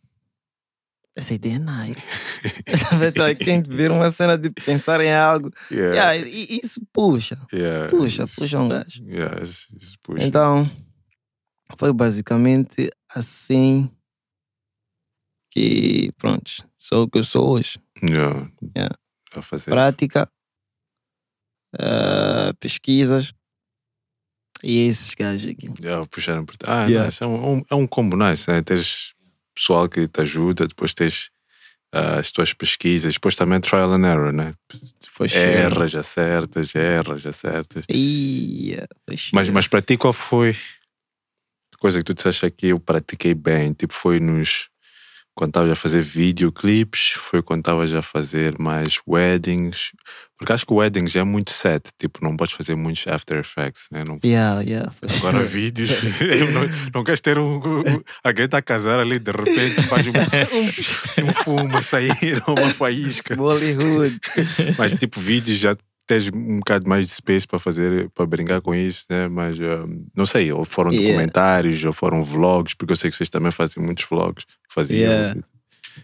essa 1.16 1.34
ideia 1.34 1.56
é 1.56 1.60
nice. 1.60 2.02
tem 3.46 3.62
de 3.62 3.70
ver 3.74 3.92
uma 3.92 4.12
cena 4.12 4.38
de 4.38 4.50
pensar 4.50 5.00
em 5.02 5.14
algo. 5.14 5.52
Yeah. 5.72 6.14
Yeah, 6.14 6.28
isso 6.64 6.82
puxa, 6.92 7.38
Yeah. 7.54 7.90
puxa, 7.90 8.26
puxa 8.28 8.60
um 8.60 8.68
gajo. 8.68 9.04
Yeah, 9.06 9.42
isso- 9.42 9.68
isso 9.80 9.96
puxa. 10.04 10.24
Então, 10.24 10.70
foi 11.78 11.94
basicamente 11.94 12.90
assim 13.10 13.90
que, 15.52 16.12
pronto, 16.18 16.52
sou 16.78 17.04
o 17.04 17.10
que 17.10 17.18
eu 17.20 17.24
sou 17.24 17.50
hoje. 17.50 17.80
Yeah. 18.04 18.50
Fazer. 19.42 19.70
Prática, 19.72 20.30
ah, 21.80 22.54
pesquisas 22.60 23.34
e 24.66 24.88
esses 24.88 25.14
gajos 25.14 25.48
aqui. 25.50 25.70
Yeah, 25.82 26.06
puxaram 26.08 26.46
por 26.46 26.56
Ah, 26.66 26.88
Yeah. 26.88 27.06
nice. 27.06 27.24
É, 27.24 27.28
um, 27.28 27.64
é 27.70 27.76
um 27.76 27.86
combo 27.88 28.18
nice, 28.18 28.50
né? 28.50 28.62
Tens 28.62 29.14
pessoal 29.54 29.88
que 29.88 30.08
te 30.08 30.22
ajuda, 30.22 30.68
depois 30.68 30.94
tens 30.94 31.30
ah, 31.94 32.18
as 32.20 32.32
tuas 32.32 32.52
pesquisas, 32.54 33.14
depois 33.14 33.36
também 33.36 33.60
trial 33.62 33.94
and 33.94 34.06
error, 34.06 34.34
né? 34.34 34.54
Foi 35.12 35.28
Erras, 35.32 35.96
acertas, 35.96 36.76
erras, 36.76 37.26
acertas. 37.26 37.86
Foi 37.88 38.86
Mas, 39.08 39.20
cheiro. 39.20 39.54
mas 39.54 39.68
para 39.68 39.82
ti, 39.82 39.96
qual 39.96 40.12
foi 40.12 40.50
a 41.74 41.78
coisa 41.78 42.00
que 42.00 42.04
tu 42.04 42.14
disseste 42.14 42.46
aqui? 42.46 42.68
Eu 42.68 42.80
pratiquei 42.80 43.34
bem. 43.34 43.72
Tipo, 43.72 43.94
foi 43.94 44.20
nos. 44.20 44.68
Quando 45.34 45.50
estavas 45.50 45.72
a 45.72 45.76
fazer 45.76 46.02
videoclipes, 46.02 47.12
foi 47.12 47.42
quando 47.42 47.60
estavas 47.60 47.94
a 47.94 48.02
fazer 48.02 48.58
mais 48.60 49.00
weddings. 49.08 49.92
Porque 50.38 50.52
acho 50.52 50.66
que 50.66 50.74
o 50.74 50.78
weddings 50.78 51.16
é 51.16 51.24
muito 51.24 51.52
set. 51.52 51.90
Tipo, 51.98 52.20
não 52.24 52.36
podes 52.36 52.54
fazer 52.54 52.76
muitos 52.76 53.08
After 53.08 53.38
Effects, 53.40 53.84
né? 53.92 54.04
Não 54.06 54.20
Yeah, 54.24 54.62
yeah, 54.62 54.92
Agora 55.20 55.38
cheiro. 55.38 55.48
vídeos, 55.48 55.90
não, 56.54 56.90
não 56.94 57.04
queres 57.04 57.22
ter 57.22 57.38
um, 57.40 57.56
um- 57.58 58.02
alguém 58.24 58.46
está 58.46 58.58
a 58.58 58.62
casar 58.62 59.00
ali, 59.00 59.18
de 59.18 59.32
repente 59.32 59.82
faz 59.84 60.06
um, 60.08 60.12
um, 60.12 61.30
um 61.30 61.34
fumo 61.34 61.78
a 61.78 61.82
sair, 61.82 62.14
uma 62.48 62.70
faísca. 62.72 63.36
Bollywood. 63.36 64.20
Mas 64.78 64.92
tipo 64.94 65.20
vídeos 65.22 65.58
já 65.58 65.76
tens 66.08 66.30
um 66.32 66.58
bocado 66.60 66.88
mais 66.88 67.08
de 67.08 67.14
space 67.14 67.48
para 67.48 67.58
fazer, 67.58 68.10
para 68.12 68.26
brincar 68.28 68.62
com 68.62 68.76
isso, 68.76 69.06
né? 69.10 69.28
Mas 69.28 69.58
um, 69.60 70.06
não 70.16 70.26
sei, 70.26 70.52
ou 70.52 70.64
foram 70.66 70.92
Yeah. 70.92 71.10
documentários, 71.12 71.84
ou 71.84 71.94
foram 71.94 72.22
vlogs, 72.24 72.74
porque 72.76 72.94
eu 72.94 72.98
sei 72.98 73.10
que 73.10 73.18
vocês 73.18 73.30
também 73.30 73.52
fazem 73.52 73.82
muitos 73.84 74.06
vlogs. 74.08 74.46
Faziam 74.70 75.00
Yeah. 75.12 75.40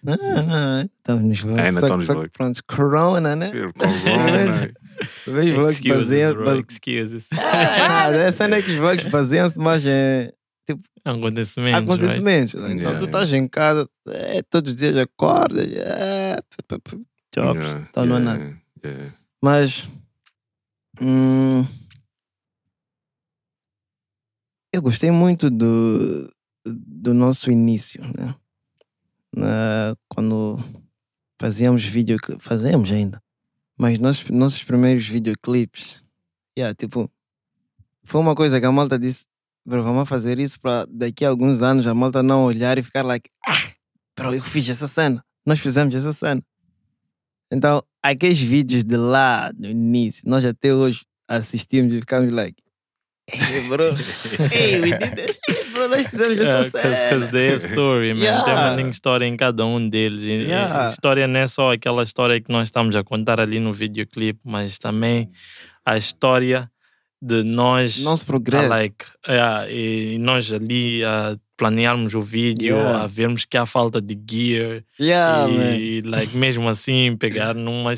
Ah, 0.08 0.84
estamos 0.86 1.23
nos 1.25 1.39
vlogs. 1.41 1.63
Ainda 1.65 1.82
que- 1.82 1.95
nos 1.97 2.08
vlogs. 2.15 2.34
pronto, 2.34 2.63
corona, 2.65 3.36
né? 3.36 3.51
Corona. 3.77 4.73
Vejo 5.27 5.56
vlogs 5.56 5.82
bro, 6.34 6.45
base- 6.45 6.65
excuses. 6.69 7.27
Ah, 7.34 7.88
nada, 7.88 8.17
essa 8.17 8.47
não 8.47 8.58
é 8.58 8.62
que 8.62 8.71
os 8.71 8.77
vlogs 8.77 9.06
baseiam-se 9.08 9.58
mais 9.60 9.86
em 9.86 10.32
Acontecimentos, 11.04 11.58
right? 11.58 11.84
acontecimentos. 11.84 12.54
né? 12.54 12.73
Então 12.73 12.77
Yeah, 12.91 12.99
tu 12.99 13.06
estás 13.06 13.34
em 13.34 13.47
casa, 13.47 13.89
é, 14.08 14.41
todos 14.43 14.71
os 14.71 14.77
dias 14.77 14.95
acordas, 14.97 15.65
é, 15.71 16.39
jobs. 17.34 17.62
Yeah, 17.63 17.88
Então 17.89 18.06
não 18.06 18.17
é 18.17 18.19
nada. 18.19 18.58
yeah. 18.86 19.13
Mas 19.43 19.88
hum, 21.01 21.65
eu 24.73 24.82
gostei 24.82 25.12
muito 25.12 25.49
do, 25.49 26.32
do 26.65 27.13
nosso 27.13 27.51
início, 27.51 28.01
né? 28.17 28.36
Na- 29.36 29.96
quando 30.10 30.58
fazíamos 31.39 31.84
vídeo, 31.84 32.17
fazemos 32.39 32.91
ainda, 32.91 33.22
mas 33.78 33.98
nós, 33.98 34.24
nossos 34.30 34.63
primeiros 34.63 35.08
videoclipes, 35.08 36.04
yeah, 36.58 36.76
tipo, 36.76 37.10
foi 38.04 38.20
uma 38.22 38.36
coisa 38.36 38.60
que 38.60 38.65
a 38.65 38.72
malta 38.72 39.00
disse, 39.00 39.26
bro, 39.65 39.82
vamos 39.84 40.08
fazer 40.08 40.38
isso 40.38 40.60
para 40.60 40.86
daqui 40.89 41.26
a 41.26 41.30
alguns 41.30 41.62
anos 41.62 41.88
a 41.88 41.94
malta 41.94 42.22
não 42.22 42.44
olhar 42.44 42.78
e 42.78 42.84
ficar 42.84 43.04
like, 43.06 43.30
ah, 43.48 43.72
bro, 44.15 44.36
eu 44.36 44.44
fiz 44.44 44.70
essa 44.70 44.88
cena, 44.88 45.24
nós 45.46 45.60
fizemos 45.60 45.96
essa 45.96 46.13
cena. 46.13 46.44
Então, 47.52 47.84
aqueles 48.04 48.39
vídeos 48.39 48.84
de 48.84 48.96
lá, 48.98 49.52
no 49.58 49.67
início, 49.70 50.24
nós 50.28 50.46
até 50.46 50.74
hoje 50.74 51.02
assistimos 51.28 51.94
e 51.94 52.00
ficamos 52.02 52.32
like, 52.32 52.62
hey, 53.30 53.67
bro, 53.67 53.86
hey, 54.54 54.82
we 54.82 54.91
did 54.98 55.15
that 55.15 55.39
Because 55.73 57.31
they 57.31 57.49
have 57.49 57.62
story, 57.63 58.13
man. 58.13 58.19
Tem 58.19 58.23
Yeah. 58.23 58.51
uma 58.69 58.75
linha 58.75 58.89
história 58.89 59.25
em 59.25 59.36
cada 59.38 59.65
um 59.65 59.88
deles. 59.89 60.23
Yeah. 60.23 60.89
História 60.89 61.27
não 61.27 61.39
é 61.39 61.47
só 61.47 61.71
aquela 61.73 62.03
história 62.03 62.39
que 62.39 62.51
nós 62.51 62.67
estamos 62.67 62.95
a 62.95 63.03
contar 63.03 63.39
ali 63.39 63.60
no 63.60 63.73
videoclipe, 63.73 64.39
mas 64.43 64.77
também 64.77 65.29
a 65.86 65.97
história 65.97 66.69
de 67.21 67.43
nós. 67.43 67.99
Nosso 68.03 68.25
progresso. 68.25 68.67
like, 68.67 69.05
yeah, 69.27 69.69
e 69.69 70.17
nós 70.19 70.51
ali 70.51 71.03
a 71.03 71.36
planearmos 71.55 72.15
o 72.15 72.21
vídeo, 72.21 72.75
Yeah. 72.75 73.03
a 73.03 73.07
vermos 73.07 73.45
que 73.45 73.55
há 73.55 73.65
falta 73.67 74.01
de 74.01 74.17
gear. 74.29 74.84
yeah, 74.99 75.47
man. 75.47 75.75
e 75.77 76.01
like, 76.01 76.36
mesmo 76.36 76.67
assim, 76.67 77.15
pegar 77.15 77.53
numa. 77.55 77.93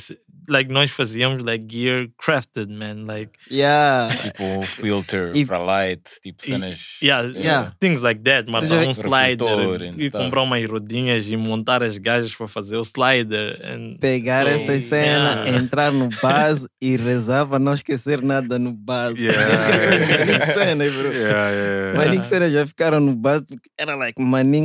Like, 0.47 0.71
nós 0.71 0.91
fazíamos 0.91 1.43
like, 1.43 1.65
gear 1.67 2.07
crafted, 2.17 2.69
man. 2.69 3.05
Like, 3.05 3.31
Yeah. 3.49 4.09
Tipo 4.23 4.61
filter 4.63 5.35
E- 5.35 5.45
para 5.45 5.57
light, 5.57 6.01
tipo 6.21 6.45
cenas. 6.45 6.79
Yeah, 7.01 7.21
Yeah. 7.35 7.71
things 7.79 8.01
like 8.01 8.21
that. 8.23 8.45
Seja- 8.67 8.87
um 8.87 8.93
slider 8.93 9.93
e 9.97 10.09
comprar 10.11 10.41
umas 10.43 10.69
rodinhas 10.69 11.29
e 11.29 11.37
montar 11.37 11.81
as 11.83 11.97
gajas 11.97 12.33
para 12.35 12.47
fazer 12.47 12.77
o 12.77 12.81
slider. 12.83 13.59
And 13.63 13.97
Pegar 13.99 14.43
so, 14.43 14.49
essa 14.49 14.79
cena, 14.79 15.45
yeah. 15.45 15.57
entrar 15.57 15.91
no 15.91 16.09
base 16.21 16.67
e 16.81 16.95
rezar 16.97 17.47
para 17.47 17.59
não 17.59 17.73
esquecer 17.73 18.21
nada 18.21 18.57
no 18.59 18.73
base. 18.73 19.21
Yeah. 19.21 19.33
Cena, 20.53 20.85
bro. 20.89 21.11
Yeah, 21.13 21.51
yeah. 21.51 21.97
Maninho 21.97 22.23
cena 22.23 22.49
já 22.49 22.65
ficaram 22.65 22.99
no 22.99 23.15
base 23.15 23.45
porque 23.45 23.69
era 23.77 23.95
like 23.95 24.19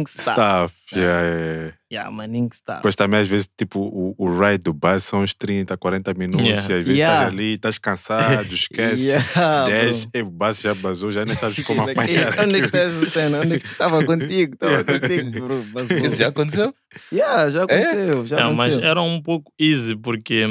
stuff. 0.08 0.32
Stuff. 0.32 0.74
Yeah, 0.92 1.22
yeah, 1.22 1.62
yeah. 1.62 1.77
Yeah, 1.90 2.10
Maninho 2.10 2.50
stuff. 2.52 2.76
Depois 2.80 2.94
também, 2.94 3.20
às 3.20 3.28
vezes, 3.28 3.48
tipo, 3.56 3.80
o, 3.80 4.14
o 4.18 4.30
ride 4.38 4.64
do 4.64 4.74
bus 4.74 5.04
são 5.04 5.22
uns 5.22 5.32
30, 5.32 5.74
40 5.76 6.12
minutos. 6.14 6.46
Yeah. 6.46 6.62
E 6.62 6.74
às 6.74 6.84
vezes 6.84 6.98
Yeah. 6.98 7.18
estás 7.22 7.32
ali, 7.34 7.54
estás 7.54 7.78
cansado, 7.78 8.42
esquece. 8.54 9.04
Yeah, 9.06 9.64
10, 9.66 10.04
bro. 10.04 10.10
e 10.14 10.22
o 10.22 10.30
bus 10.30 10.60
já 10.60 10.74
basou, 10.74 11.10
já 11.10 11.24
nem 11.24 11.34
sabes 11.34 11.64
como 11.64 11.86
Like, 11.86 11.98
apanhar. 11.98 12.40
Onde 12.40 12.56
é 12.56 12.60
que 12.60 12.66
está 12.66 12.78
essa 12.78 13.06
cena? 13.06 13.38
Onde 13.40 13.54
é 13.54 13.58
que 13.58 13.66
estava 13.66 14.04
contigo? 14.06 14.52
Estava 14.54 14.84
contigo, 14.84 15.30
bro. 15.40 15.62
Vazou. 15.72 15.96
Isso 15.96 16.16
já 16.16 16.28
aconteceu? 16.28 16.74
Yeah, 17.10 17.48
já 17.48 17.64
aconteceu. 17.64 18.26
Já 18.26 18.36
Yeah, 18.36 18.54
mas 18.54 18.72
aconteceu. 18.74 18.90
era 18.90 19.00
um 19.02 19.22
pouco 19.22 19.50
easy 19.58 19.96
porque, 19.96 20.44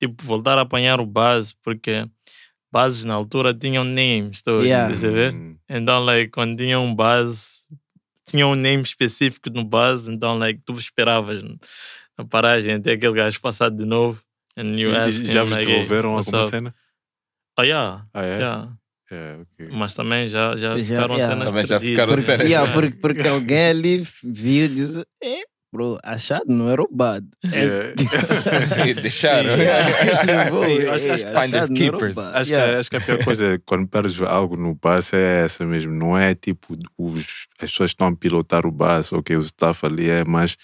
tipo, 0.00 0.22
voltar 0.24 0.58
a 0.58 0.62
apanhar 0.62 1.00
o 1.00 1.06
base, 1.06 1.54
porque 1.62 2.06
bases 2.72 3.04
na 3.04 3.14
altura 3.14 3.54
tinham 3.54 3.84
names 3.84 4.42
todos, 4.42 4.66
Yeah. 4.66 4.92
a 4.92 4.96
ver? 4.96 5.32
Hum, 5.32 5.54
Então, 5.68 6.04
like, 6.04 6.30
quando 6.32 6.56
tinha 6.56 6.80
um 6.80 6.92
base, 6.94 7.51
tinha 8.26 8.46
um 8.46 8.54
name 8.54 8.82
específico 8.82 9.50
no 9.50 9.64
base, 9.64 10.10
então, 10.10 10.38
like, 10.38 10.60
tu 10.64 10.72
esperavas 10.74 11.42
na 12.16 12.24
paragem 12.24 12.74
até 12.74 12.92
aquele 12.92 13.14
gajo 13.14 13.40
passar 13.40 13.70
de 13.70 13.84
novo. 13.84 14.22
And 14.56 14.76
you 14.78 14.90
e- 14.90 14.96
ask 14.96 15.18
him, 15.20 15.24
já 15.26 15.42
vos 15.42 15.50
like, 15.52 15.66
devolveram 15.66 16.16
alguma 16.16 16.40
up? 16.42 16.50
cena? 16.50 16.74
Oh, 17.58 17.62
yeah, 17.62 18.06
Ah, 18.14 18.22
é? 18.24 18.38
yeah. 18.38 18.72
É, 19.10 19.36
ok. 19.42 19.68
Mas 19.72 19.94
também 19.94 20.26
já, 20.26 20.56
já, 20.56 20.78
Já, 20.78 20.84
ficaram 20.84 21.14
yeah. 21.16 21.34
cenas 21.34 21.48
Também 21.48 21.66
já 21.66 21.80
ficaram 21.80 22.12
Porque, 22.14 22.22
cenas. 22.22 22.48
yeah, 22.48 22.72
porque, 22.72 22.96
porque 22.98 23.28
alguém 23.28 23.66
ali 23.68 24.02
viu 24.22 24.64
e 24.64 24.68
disse: 24.68 25.04
é, 25.22 25.42
bro, 25.72 25.98
achado 26.02 26.44
não 26.48 26.68
é 26.70 26.74
roubado. 26.74 27.26
Deixaram. 29.00 29.50
É, 29.50 29.80
acho- 29.80 30.10
acho- 30.90 31.24
achado 31.24 31.42
finders 31.42 31.70
é 31.70 31.74
keepers. 31.74 32.18
Acho, 32.18 32.50
Yeah. 32.50 32.72
que, 32.72 32.78
acho 32.80 32.90
que 32.90 32.96
a 32.96 33.00
pior 33.00 33.24
coisa 33.24 33.46
é 33.54 33.58
quando 33.64 33.88
perdes 33.88 34.20
algo 34.22 34.56
no 34.56 34.74
bus 34.74 35.12
é 35.12 35.44
essa 35.44 35.64
mesmo. 35.64 35.92
Não 35.92 36.16
é 36.16 36.34
tipo 36.34 36.76
os, 36.98 37.46
as 37.60 37.70
pessoas 37.70 37.90
que 37.90 37.94
estão 37.94 38.08
a 38.08 38.16
pilotar 38.16 38.66
o 38.66 38.70
bus, 38.70 39.12
ok, 39.12 39.36
o 39.36 39.40
staff 39.42 39.84
ali 39.86 40.10
é, 40.10 40.24
mas 40.24 40.56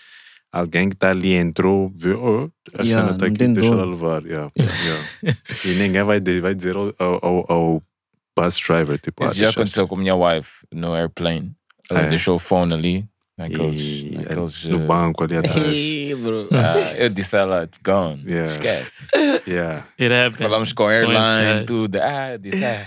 alguém 0.52 0.88
que 0.88 0.94
está 0.94 1.10
ali 1.10 1.32
entrou, 1.34 1.92
viu, 1.94 2.22
oh, 2.22 2.50
a 2.78 2.82
Yeah, 2.82 3.02
cena 3.08 3.12
está 3.16 3.26
não 3.26 3.34
aqui, 3.34 3.48
deixa 3.54 3.68
ela 3.70 3.84
levar. 3.86 4.24
Yeah, 4.24 4.50
yeah. 4.56 5.38
e 5.64 5.68
ninguém 5.74 6.02
vai, 6.02 6.20
dizer- 6.20 6.40
vai 6.40 6.54
dizer 6.54 6.76
ao, 6.76 6.94
ao, 6.98 7.44
ao- 7.52 7.82
bus 8.36 8.56
driver, 8.56 8.96
tipo, 9.00 9.24
Isso 9.24 9.32
ah, 9.32 9.36
já 9.36 9.50
aconteceu 9.50 9.88
com 9.88 9.96
a 9.96 9.98
minha 9.98 10.14
wife 10.14 10.64
no 10.72 10.94
airplane. 10.94 11.52
Ela 11.90 12.02
É. 12.02 12.06
deixou 12.06 12.36
o 12.36 12.38
phone 12.38 12.72
ali, 12.72 13.04
naqueles. 13.38 13.80
e, 13.80 14.10
naqueles 14.16 14.64
no 14.64 14.82
eh, 14.82 14.86
banco 14.86 15.24
ali 15.24 15.36
atrás. 15.38 15.56
Ei, 15.72 16.14
bro. 16.14 16.48
ah, 16.52 16.94
eu 16.98 17.08
disse 17.08 17.36
a 17.36 17.40
ela, 17.40 17.62
it's 17.64 17.78
gone. 17.82 18.22
Yeah. 18.26 18.52
Esquece. 18.52 19.06
yeah. 19.46 19.84
It 19.98 20.12
happened. 20.12 20.42
Falamos 20.42 20.72
com 20.72 20.88
airline, 20.88 21.64
tudo. 21.66 21.98
Ah, 22.02 22.32
eu 22.32 22.38
disse, 22.38 22.64
ah, 22.64 22.84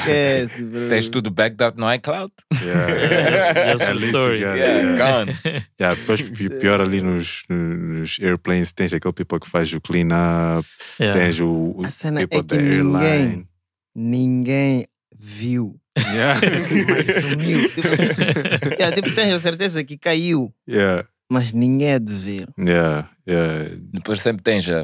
Esquece, 0.00 0.62
bro. 0.70 0.88
tens 0.88 1.08
tudo 1.08 1.30
backed 1.30 1.62
up 1.62 1.78
no 1.78 1.92
iCloud? 1.92 2.32
Yeah. 2.64 3.72
Just 3.76 3.88
least 3.90 4.02
you 4.04 4.08
story. 4.10 4.36
it. 4.36 4.40
Yeah, 4.56 4.96
gone. 4.96 5.32
Yeah, 5.80 5.94
depois 5.96 6.22
pi- 6.22 6.48
pior 6.60 6.80
ali 6.80 7.00
nos, 7.02 7.42
nos 7.48 8.18
airplanes 8.20 8.72
tens 8.72 8.92
aquele 8.92 9.12
people 9.12 9.40
que 9.40 9.48
faz 9.50 9.72
o 9.72 9.80
clean 9.80 10.08
up, 10.12 10.66
Yeah. 10.98 11.18
tens 11.18 11.40
o, 11.40 11.74
o 11.76 11.82
A 11.84 11.90
cena 11.90 12.20
people 12.20 12.38
é 12.38 12.42
que 12.42 12.46
da 12.46 12.56
airline. 12.56 12.84
ninguém, 12.92 13.48
ninguém 13.94 14.86
viu. 15.18 15.76
Yeah. 15.98 16.40
Mas 16.88 17.22
sumiu. 17.22 17.68
Tipo, 17.70 17.88
yeah, 18.78 18.94
tipo, 18.94 19.14
tens 19.14 19.32
a 19.34 19.38
certeza 19.38 19.82
que 19.84 19.98
caiu, 19.98 20.54
yeah, 20.68 21.06
mas 21.30 21.52
ninguém 21.52 21.88
é 21.90 21.98
de 21.98 22.12
ver. 22.14 22.48
yeah, 22.58 23.08
yeah. 23.28 23.70
Depois 23.92 24.20
sempre 24.22 24.42
tens 24.42 24.68
a, 24.68 24.82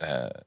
a- 0.00 0.42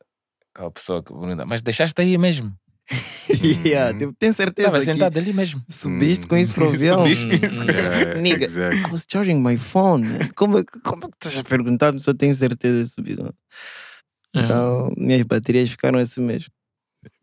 aquela 0.54 0.72
pessoa 0.72 1.02
que 1.04 1.12
pergunta, 1.14 1.46
mas 1.46 1.62
deixaste 1.62 2.00
aí 2.02 2.18
mesmo? 2.18 2.54
yeah, 3.66 3.98
tipo, 3.98 4.14
tem 4.20 4.32
certeza 4.34 4.68
Estava 4.70 4.84
sentado 4.84 5.18
ali 5.18 5.32
mesmo. 5.32 5.64
subiste 5.70 6.26
com 6.28 6.36
isso 6.36 6.54
para 6.54 6.64
o 6.66 6.70
avião. 6.70 7.06
Subiste 7.06 7.40
com 7.40 7.48
isso. 7.48 7.64
Yeah, 7.64 8.20
Nigga, 8.22 8.46
exactly. 8.46 8.82
I 8.82 8.92
was 8.92 9.06
charging 9.10 9.42
my 9.42 9.58
phone. 9.58 10.06
Como, 10.36 10.58
é 10.60 10.64
que- 10.64 10.82
como 10.82 11.06
é 11.06 11.08
que 11.08 11.16
estás 11.26 11.38
a 11.38 11.44
perguntar 11.48 11.98
se 12.00 12.10
eu 12.10 12.14
tenho 12.14 12.34
certeza 12.36 12.84
de 12.84 12.90
subir? 12.90 13.18
Yeah. 13.20 13.34
Então, 14.36 14.94
minhas 14.98 15.24
baterias 15.24 15.70
ficaram 15.70 16.00
assim 16.00 16.22
mesmo. 16.22 16.50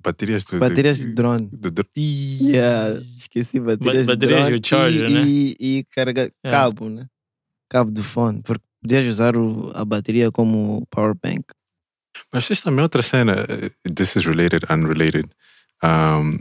Baterias 0.02 0.44
de, 0.44 0.58
Baterias 0.58 0.98
de 0.98 1.12
drone. 1.14 1.48
de, 1.52 1.70
de, 1.70 1.84
Yeah, 2.40 2.98
esqueci 3.16 3.60
baterias, 3.60 4.06
Ba- 4.06 4.16
de 4.16 4.26
baterias 4.26 4.40
drone 4.46 4.56
e 4.56 4.58
o 4.60 4.66
charger, 4.66 5.10
e, 5.10 5.14
né? 5.14 5.24
e, 5.26 5.56
e 5.60 5.84
carregar 5.84 6.30
Yeah. 6.44 6.50
cabo, 6.64 6.88
né? 6.88 7.06
Cabo 7.68 7.90
do 7.90 8.02
fone, 8.02 8.40
porque 8.42 8.64
podias 8.80 9.06
usar 9.06 9.36
o- 9.36 9.70
a 9.74 9.84
bateria 9.84 10.30
como 10.30 10.86
power 10.90 11.14
bank. 11.20 11.44
Mas 12.32 12.44
vocês 12.46 12.62
também 12.62 12.82
outra 12.82 13.02
cena. 13.02 13.44
eh, 13.48 13.70
This 13.92 14.16
is 14.16 14.24
related, 14.24 14.64
unrelated. 14.70 15.28
Um, 15.84 16.38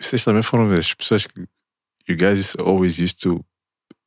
vocês 0.00 0.24
também 0.24 0.42
foram 0.42 0.68
as 0.70 0.92
pessoas 0.94 1.26
que. 1.26 1.40
You 2.06 2.16
guys 2.18 2.54
always 2.58 2.98
used 2.98 3.18
to 3.20 3.36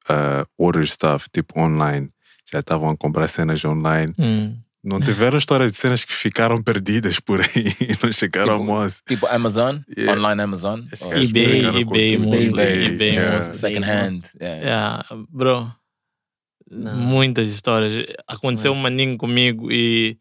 uh, 0.10 0.46
order 0.58 0.86
stuff, 0.88 1.28
tipo 1.32 1.60
online. 1.60 2.12
Já 2.52 2.60
estavam 2.60 2.90
a 2.92 2.98
comprar 2.98 3.28
cenas 3.28 3.64
online. 3.66 4.14
Hum. 4.20 4.60
Não 4.84 5.00
tiveram 5.00 5.38
histórias 5.38 5.72
de 5.72 5.78
cenas 5.78 6.06
que 6.06 6.14
ficaram 6.14 6.62
perdidas 6.62 7.20
por 7.20 7.42
aí 7.42 7.48
e 7.82 7.98
não 8.02 8.12
chegaram 8.12 8.54
ao 8.54 8.60
Tipo, 8.60 8.72
moço. 8.72 9.02
Tipo 9.06 9.28
Amazon, 9.28 9.80
Yeah. 9.98 10.18
online 10.18 10.42
Amazon. 10.42 10.80
Eles 11.12 11.30
eBay, 11.30 11.66
eBay, 11.82 12.18
mostly, 12.18 12.48
eBay, 12.48 12.86
eBay, 12.86 13.10
yeah. 13.10 13.36
mostly. 13.36 13.54
second 13.56 13.86
hand. 13.86 14.22
Yeah. 14.40 14.62
Yeah, 14.62 15.06
bro. 15.30 15.72
Não. 16.70 16.96
Muitas 16.96 17.50
histórias. 17.50 17.94
Aconteceu 18.28 18.72
um 18.72 18.76
maninho 18.76 19.18
comigo 19.18 19.72
e, 19.72 20.18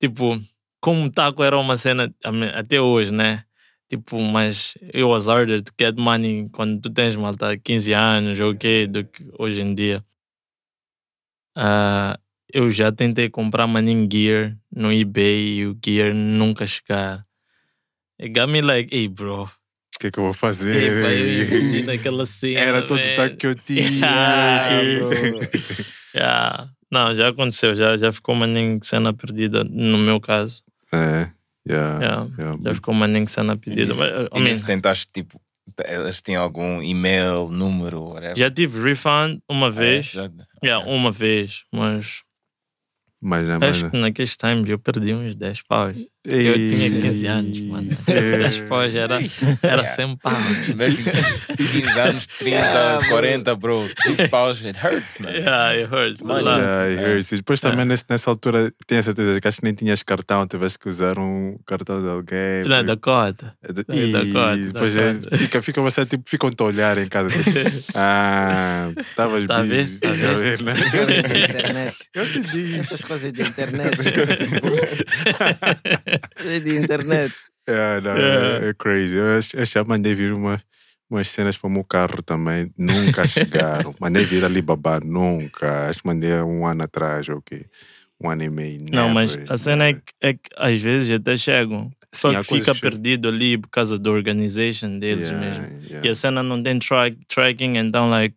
tipo, 0.00 0.38
como 0.80 1.10
taco 1.10 1.42
era 1.42 1.58
uma 1.58 1.76
cena 1.76 2.14
até 2.54 2.80
hoje, 2.80 3.12
né? 3.12 3.44
Tipo, 3.88 4.20
mas 4.22 4.74
eu 4.92 5.08
was 5.10 5.28
harder 5.28 5.60
to 5.62 5.72
get 5.78 5.96
money 5.98 6.48
quando 6.50 6.80
tu 6.80 6.90
tens 6.90 7.14
malta 7.14 7.58
15 7.58 7.92
anos 7.92 8.40
ou 8.40 8.52
o 8.52 8.56
quê 8.56 8.86
do 8.86 9.04
que 9.04 9.26
hoje 9.38 9.60
em 9.60 9.74
dia. 9.74 10.02
Ah, 11.54 12.18
eu 12.52 12.70
já 12.70 12.90
tentei 12.92 13.28
comprar 13.30 13.66
maninho 13.66 14.08
gear 14.10 14.56
no 14.74 14.92
eBay 14.92 15.54
e 15.58 15.66
o 15.66 15.78
gear 15.84 16.14
nunca 16.14 16.66
chegar. 16.66 17.26
It 18.20 18.32
got 18.38 18.48
me 18.48 18.60
like, 18.62 18.94
hey 18.94 19.08
bro, 19.08 19.44
O 19.44 19.98
que 19.98 20.06
é 20.08 20.10
que 20.10 20.18
eu 20.18 20.24
vou 20.24 20.32
fazer? 20.32 20.98
Epa, 21.00 21.12
eu 21.12 21.42
investi 21.42 21.82
naquela 21.82 22.26
cena. 22.26 22.60
Era 22.60 22.82
todo 22.86 23.00
o 23.00 23.16
taco 23.16 23.36
que 23.36 23.46
eu 23.46 23.54
tinha. 23.66 24.06
Ah, 24.06 24.82
bro. 24.96 25.40
Yeah. 26.14 26.70
Não, 26.92 27.14
já 27.14 27.28
aconteceu, 27.28 27.74
já, 27.74 27.96
já 27.96 28.12
ficou 28.12 28.34
uma 28.34 28.46
nem 28.46 28.78
cena 28.82 29.14
perdida 29.14 29.64
no 29.64 29.96
meu 29.96 30.20
caso. 30.20 30.62
É, 30.92 31.30
yeah, 31.66 31.98
Yeah. 32.00 32.28
yeah. 32.38 32.58
Já 32.62 32.74
ficou 32.74 32.92
uma 32.92 33.06
nem 33.08 33.26
cena 33.26 33.56
perdida. 33.56 33.94
E 34.34 34.40
mean, 34.40 34.58
tentaste, 34.60 35.06
tipo, 35.10 35.40
elas 35.82 36.20
tinham 36.20 36.42
algum 36.42 36.82
e-mail, 36.82 37.48
número, 37.48 38.02
whatever. 38.02 38.36
já 38.36 38.50
tive 38.50 38.82
refund 38.82 39.40
uma 39.48 39.68
Ah, 39.68 39.70
é? 39.70 39.72
vez. 39.72 40.06
Já- 40.06 40.30
Yeah, 40.62 40.86
uma 40.86 41.10
vez, 41.10 41.64
mas 41.72 42.22
Mas, 43.24 43.46
né, 43.48 43.56
mas, 43.56 43.76
acho 43.76 43.90
que 43.90 43.96
naqueles 43.96 44.36
times 44.36 44.68
eu 44.68 44.78
perdi 44.80 45.14
uns 45.14 45.36
10 45.36 45.62
paus. 45.62 45.96
Eu 46.24 46.54
tinha 46.54 46.88
15 46.88 47.26
anos, 47.26 47.58
mano. 47.62 47.88
É. 48.06 48.38
10 48.38 48.60
paus 48.68 48.94
era, 48.94 49.18
era 49.60 49.84
100 49.84 50.16
paus. 50.18 50.68
Mesmo 50.76 51.04
15 51.56 51.98
anos, 52.00 52.26
30, 52.38 52.98
40, 53.08 53.56
bro. 53.58 53.88
15 54.04 54.28
paus, 54.28 54.64
it 54.64 54.78
hurts, 54.78 55.18
man. 55.18 55.30
Yeah, 55.30 55.74
it 55.74 55.92
hurts. 55.92 56.20
Lá. 56.20 56.38
Yeah, 56.40 56.86
it 56.92 57.00
hurts. 57.02 57.32
E 57.32 57.36
depois 57.38 57.60
também 57.60 57.84
nesse- 57.84 58.04
nessa 58.08 58.30
altura, 58.30 58.72
tenho 58.86 59.02
certeza 59.02 59.40
que 59.40 59.48
acho 59.48 59.58
que 59.58 59.64
nem 59.64 59.74
tinhas 59.74 60.00
cartão, 60.04 60.46
tiveste 60.46 60.78
que 60.78 60.88
usar 60.88 61.18
um 61.18 61.56
cartão 61.66 62.00
de 62.00 62.08
alguém. 62.08 62.68
Não, 62.68 62.84
da 62.84 62.96
cota. 62.96 63.56
É 63.60 63.72
de- 63.72 63.80
É 63.80 64.12
da 64.12 64.22
Ih, 64.22 64.32
cota, 64.32 64.56
da 64.56 64.64
depois 64.66 64.96
é- 64.96 65.14
cota. 65.14 65.36
fica, 65.36 65.60
fica 65.62 65.82
você 65.82 66.06
tipo, 66.06 66.22
ficam-te 66.30 66.62
a 66.62 66.64
olhar 66.66 66.98
em 66.98 67.08
casa. 67.08 67.30
tipo, 67.30 67.50
ah, 67.96 68.92
estavas 68.96 69.42
Tá 69.44 69.56
a 69.58 69.62
busy. 69.64 69.98
Tá 69.98 70.08
a 70.08 70.12
ver? 70.12 70.28
a 70.28 70.36
ver, 70.36 70.62
né? 70.62 71.92
Eu 72.14 72.30
te 72.32 72.40
disse. 72.42 72.78
Essas 72.78 73.00
coisas 73.02 73.32
da 73.32 73.42
internet. 73.42 73.96
Coisas 73.96 74.12
de 74.38 74.44
internet. 74.44 76.11
É, 77.66 78.00
não, 78.00 78.16
Yeah. 78.16 78.66
é, 78.66 78.68
é 78.70 78.74
crazy. 78.74 79.16
Eu, 79.16 79.64
já 79.64 79.84
mandei 79.84 80.14
vir 80.14 80.32
uma, 80.32 80.60
umas 81.08 81.28
cenas 81.28 81.56
para 81.56 81.68
o 81.68 81.70
meu 81.70 81.84
carro 81.84 82.22
também. 82.22 82.72
Nunca 82.76 83.26
chegaram. 83.26 83.94
mandei 84.00 84.24
vir 84.24 84.44
Alibaba, 84.44 85.00
nunca. 85.00 85.88
Acho 85.88 86.00
que 86.00 86.06
mandei 86.06 86.32
um 86.42 86.66
ano 86.66 86.82
atrás, 86.84 87.28
ok. 87.28 87.64
Um 88.20 88.30
ano 88.30 88.42
e 88.44 88.50
meio. 88.50 88.84
Não, 88.90 89.08
mas 89.08 89.36
never, 89.36 89.52
a 89.52 89.56
cena 89.56 89.84
é 89.84 89.86
never. 89.88 90.02
que, 90.04 90.12
é 90.20 90.32
que 90.34 90.50
às 90.56 90.78
vezes 90.80 91.10
até 91.12 91.36
chegam. 91.36 91.90
Só 92.14 92.30
Sim, 92.30 92.38
que 92.42 92.44
fica 92.58 92.74
perdido 92.74 93.28
ali 93.28 93.56
por 93.56 93.68
causa 93.70 93.98
da 93.98 94.10
organization 94.10 94.98
deles 94.98 95.28
Yeah, 95.28 95.46
mesmo. 95.46 95.80
yeah. 95.88 96.06
E 96.06 96.10
a 96.10 96.14
cena 96.14 96.42
não 96.42 96.62
tem 96.62 96.78
track, 96.78 97.16
tracking, 97.26 97.76
então, 97.78 98.10
like, 98.10 98.34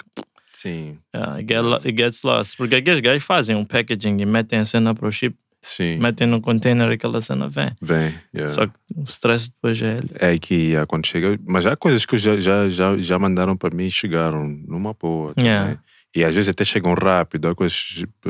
Sim, 0.53 0.97
yeah, 1.13 1.37
it, 1.37 1.45
get, 1.45 1.85
it 1.85 1.91
gets 2.01 2.23
lost. 2.23 2.55
Porque 2.55 2.75
aqueles 2.75 3.01
gajos 3.01 3.23
fazem 3.23 3.53
um 3.55 3.65
packaging 3.65 4.21
e 4.21 4.25
metem 4.25 4.59
a 4.59 4.65
cena 4.65 4.95
para 4.95 5.07
o 5.07 5.11
chip, 5.11 5.35
sim. 5.65 5.97
metem 5.97 6.27
no 6.27 6.39
container 6.41 6.89
aquela 6.89 7.19
cena 7.21 7.49
vem. 7.49 7.71
Vem. 7.81 8.13
yeah. 8.33 8.49
Só 8.49 8.67
que 8.67 8.73
o 8.95 9.03
stress 9.03 9.49
depois 9.49 9.81
é 9.81 9.97
ele. 9.97 10.07
É 10.15 10.37
que 10.37 10.53
yeah, 10.53 10.85
quando 10.85 11.05
chega. 11.07 11.39
Mas 11.45 11.65
há 11.65 11.75
coisas 11.75 12.05
que 12.05 12.17
já, 12.17 12.39
já, 12.39 12.69
já, 12.69 12.97
já 12.97 13.19
mandaram 13.19 13.57
para 13.57 13.75
mim 13.75 13.85
e 13.85 13.91
chegaram 13.91 14.47
numa 14.67 14.93
boa. 14.93 15.33
Yeah. 15.39 15.79
E 16.15 16.23
às 16.23 16.33
vezes 16.33 16.49
até 16.49 16.63
chegam 16.63 16.93
rápido. 16.93 17.49
Há 17.49 17.55
coisas. 17.55 18.05
eh, 18.25 18.29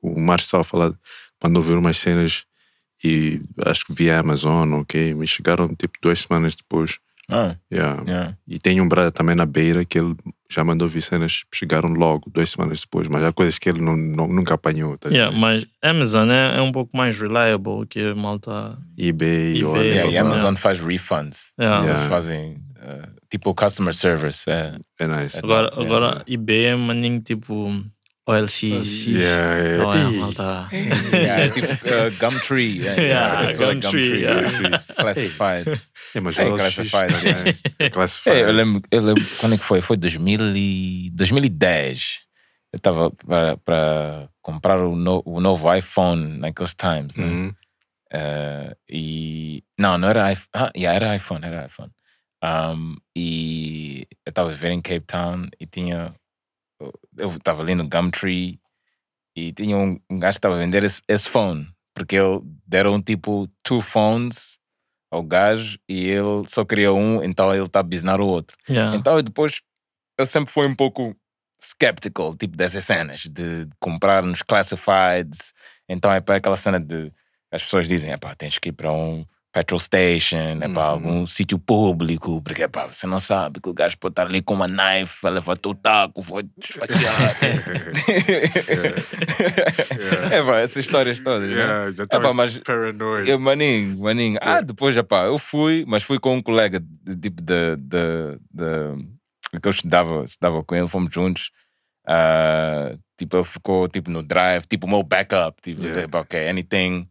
o 0.00 0.20
Márcio 0.20 0.46
estava 0.46 0.60
a 0.60 0.64
falar, 0.64 0.92
mandou 1.42 1.62
ver 1.62 1.76
umas 1.76 1.96
cenas 1.96 2.44
e 3.02 3.40
acho 3.66 3.84
que 3.86 3.92
via 3.92 4.18
Amazon, 4.20 4.72
ok? 4.74 5.14
Me 5.14 5.26
chegaram 5.26 5.68
tipo 5.74 5.98
duas 6.00 6.20
semanas 6.20 6.54
depois. 6.54 6.98
Ah, 7.30 7.56
Yeah. 7.72 8.02
yeah. 8.06 8.36
E 8.46 8.58
tem 8.58 8.80
um 8.80 8.88
brother 8.88 9.10
também 9.12 9.34
na 9.34 9.46
beira 9.46 9.84
que 9.84 9.98
ele 9.98 10.14
já 10.50 10.62
mandou 10.62 10.88
vir 10.88 11.00
cenas, 11.00 11.44
chegaram 11.52 11.88
logo, 11.90 12.30
duas 12.30 12.50
semanas 12.50 12.80
depois. 12.80 13.08
Mas 13.08 13.24
há 13.24 13.32
coisas 13.32 13.58
que 13.58 13.68
ele 13.68 13.80
não, 13.80 13.96
não- 13.96 14.28
nunca 14.28 14.54
apanhou. 14.54 14.96
Tá 14.98 15.08
Yeah, 15.08 15.36
mas 15.36 15.66
Amazon 15.82 16.30
é, 16.30 16.58
é 16.58 16.60
um 16.60 16.70
pouco 16.70 16.96
mais 16.96 17.18
reliable 17.18 17.86
que 17.88 18.00
a 18.00 18.14
malta. 18.14 18.78
eBay, 18.98 19.58
eBay, 19.58 19.64
olha, 19.64 19.82
Yeah, 19.82 19.94
e 20.04 20.08
a 20.08 20.10
Yeah. 20.10 20.30
Amazon 20.30 20.54
faz 20.56 20.78
refunds. 20.80 21.52
Yeah. 21.58 21.88
Eles 21.88 22.02
fazem, 22.04 22.56
uh, 22.76 23.08
tipo, 23.30 23.54
customer 23.54 23.94
service. 23.94 24.48
É. 24.48 24.74
é 25.00 25.06
nice. 25.08 25.36
Agora, 25.38 25.68
Yeah. 25.68 25.82
agora 25.84 26.24
eBay 26.28 26.64
é 26.66 26.76
maninho 26.76 27.20
tipo 27.20 27.82
OLX. 28.26 28.62
Yeah, 28.62 29.58
yeah. 29.58 29.98
É, 29.98 30.10
Ih. 30.10 30.16
malta. 30.18 30.68
Yeah, 31.12 31.52
tipo 31.52 31.66
uh, 31.66 32.10
Gumtree. 32.18 32.78
Yeah, 32.78 33.02
Yeah, 33.02 33.42
what 33.44 33.80
Gumtree, 33.80 34.20
yeah. 34.22 34.78
Classified. 34.96 35.80
É, 36.14 36.20
mas 36.20 36.38
É 36.38 36.48
classified, 36.48 37.12
é 37.78 37.90
classified. 37.90 38.36
É, 38.36 38.42
eu, 38.44 38.52
lembro, 38.52 38.82
eu 38.90 39.02
lembro 39.02 39.24
quando 39.38 39.54
é 39.54 39.58
que 39.58 39.64
foi? 39.64 39.80
Foi 39.80 39.96
2000 39.96 40.56
e 40.56 41.10
2010. 41.12 42.20
Eu 42.72 42.76
estava 42.76 43.10
para 43.10 44.28
comprar 44.40 44.78
o, 44.80 44.96
no, 44.96 45.22
o 45.24 45.40
novo 45.40 45.72
iPhone 45.74 46.38
naqueles 46.38 46.74
times. 46.74 47.16
Né? 47.16 47.24
Uhum. 47.24 47.54
Eh, 48.12 48.76
e 48.88 49.64
não, 49.78 49.98
não 49.98 50.08
era 50.08 50.32
iPhone. 50.32 50.48
Ah, 50.54 50.70
yeah, 50.76 50.94
era 50.94 51.16
iPhone, 51.16 51.44
era 51.44 51.66
iPhone. 51.66 51.90
Um, 52.44 52.96
e 53.16 54.06
eu 54.24 54.30
estava 54.30 54.50
a 54.50 54.52
viver 54.52 54.70
em 54.70 54.80
Cape 54.80 55.00
Town 55.06 55.48
e 55.58 55.66
tinha. 55.66 56.14
Eu 57.16 57.28
estava 57.30 57.62
ali 57.62 57.74
no 57.74 57.88
Gumtree 57.88 58.60
e 59.36 59.52
tinha 59.52 59.76
um, 59.76 59.98
um 60.10 60.18
gajo 60.18 60.34
que 60.34 60.38
estava 60.38 60.56
a 60.56 60.58
vender 60.58 60.84
esse, 60.84 61.00
esse 61.08 61.28
phone. 61.28 61.68
Porque 61.94 62.16
ele 62.16 62.40
deram 62.66 63.00
tipo 63.00 63.48
two 63.62 63.80
phones 63.80 64.58
ao 65.10 65.22
gajo 65.22 65.78
e 65.88 66.08
ele 66.08 66.48
só 66.48 66.64
queria 66.64 66.92
um, 66.92 67.22
então 67.22 67.54
ele 67.54 67.64
está 67.64 67.80
a 67.80 67.84
businar 67.84 68.20
o 68.20 68.26
outro. 68.26 68.56
Yeah. 68.68 68.96
Então 68.96 69.16
eu 69.16 69.22
depois 69.22 69.60
eu 70.18 70.26
sempre 70.26 70.52
fui 70.52 70.66
um 70.66 70.74
pouco 70.74 71.16
skeptical, 71.60 72.34
tipo 72.34 72.56
dessas 72.56 72.84
cenas, 72.84 73.22
de, 73.22 73.64
de 73.64 73.70
comprar 73.78 74.22
nos 74.22 74.42
classifieds. 74.42 75.54
Então 75.88 76.12
é 76.12 76.20
para 76.20 76.36
aquela 76.36 76.56
cena 76.56 76.80
de 76.80 77.12
as 77.50 77.62
pessoas 77.62 77.86
dizem, 77.86 78.16
pá, 78.18 78.34
tens 78.34 78.58
que 78.58 78.70
ir 78.70 78.72
para 78.72 78.92
um 78.92 79.24
petrol 79.54 79.78
station, 79.78 80.58
é 80.60 80.68
para 80.68 80.82
algum 80.82 81.24
sítio 81.28 81.60
público, 81.60 82.42
porque 82.42 82.64
é 82.64 82.68
pá, 82.68 82.88
você 82.92 83.06
não 83.06 83.20
sabe 83.20 83.60
que 83.60 83.68
o 83.68 83.72
gajo 83.72 83.96
pode 83.98 84.10
estar 84.12 84.26
ali 84.26 84.42
com 84.42 84.52
uma 84.52 84.66
knife, 84.66 85.16
vai 85.22 85.30
levar 85.30 85.56
teu 85.56 85.72
taco, 85.72 86.20
vou 86.22 86.42
te 86.42 86.72
esfaquear. 86.72 87.36
é 90.32 90.42
pá, 90.42 90.58
essas 90.58 90.78
histórias 90.84 91.20
todas. 91.20 91.48
né? 91.48 91.54
Yeah, 91.56 91.92
É 92.10 92.18
pá, 92.20 92.32
mas 92.32 92.58
paranoid. 92.58 93.30
eu, 93.30 93.38
maninho, 93.38 93.96
maninho. 93.98 94.38
Ah, 94.42 94.60
depois, 94.60 94.96
epá, 94.96 95.24
eu 95.24 95.38
fui, 95.38 95.84
mas 95.86 96.02
fui 96.02 96.18
com 96.18 96.34
um 96.36 96.42
colega, 96.42 96.80
tipo, 97.22 97.40
de, 97.40 97.76
de, 97.76 98.38
de, 98.50 99.60
que 99.62 99.68
eu 99.68 99.72
estudava, 99.72 100.24
estudava 100.24 100.62
com 100.64 100.74
ele, 100.74 100.88
fomos 100.88 101.12
juntos. 101.14 101.50
Ah, 102.06 102.92
tipo, 103.16 103.36
ele 103.36 103.44
ficou, 103.44 103.88
tipo, 103.88 104.10
no 104.10 104.22
drive, 104.22 104.66
tipo, 104.66 104.86
o 104.86 104.90
meu 104.90 105.02
backup, 105.02 105.60
tipo, 105.62 105.82
Yeah. 105.84 106.18
ok, 106.18 106.48
anything, 106.48 107.08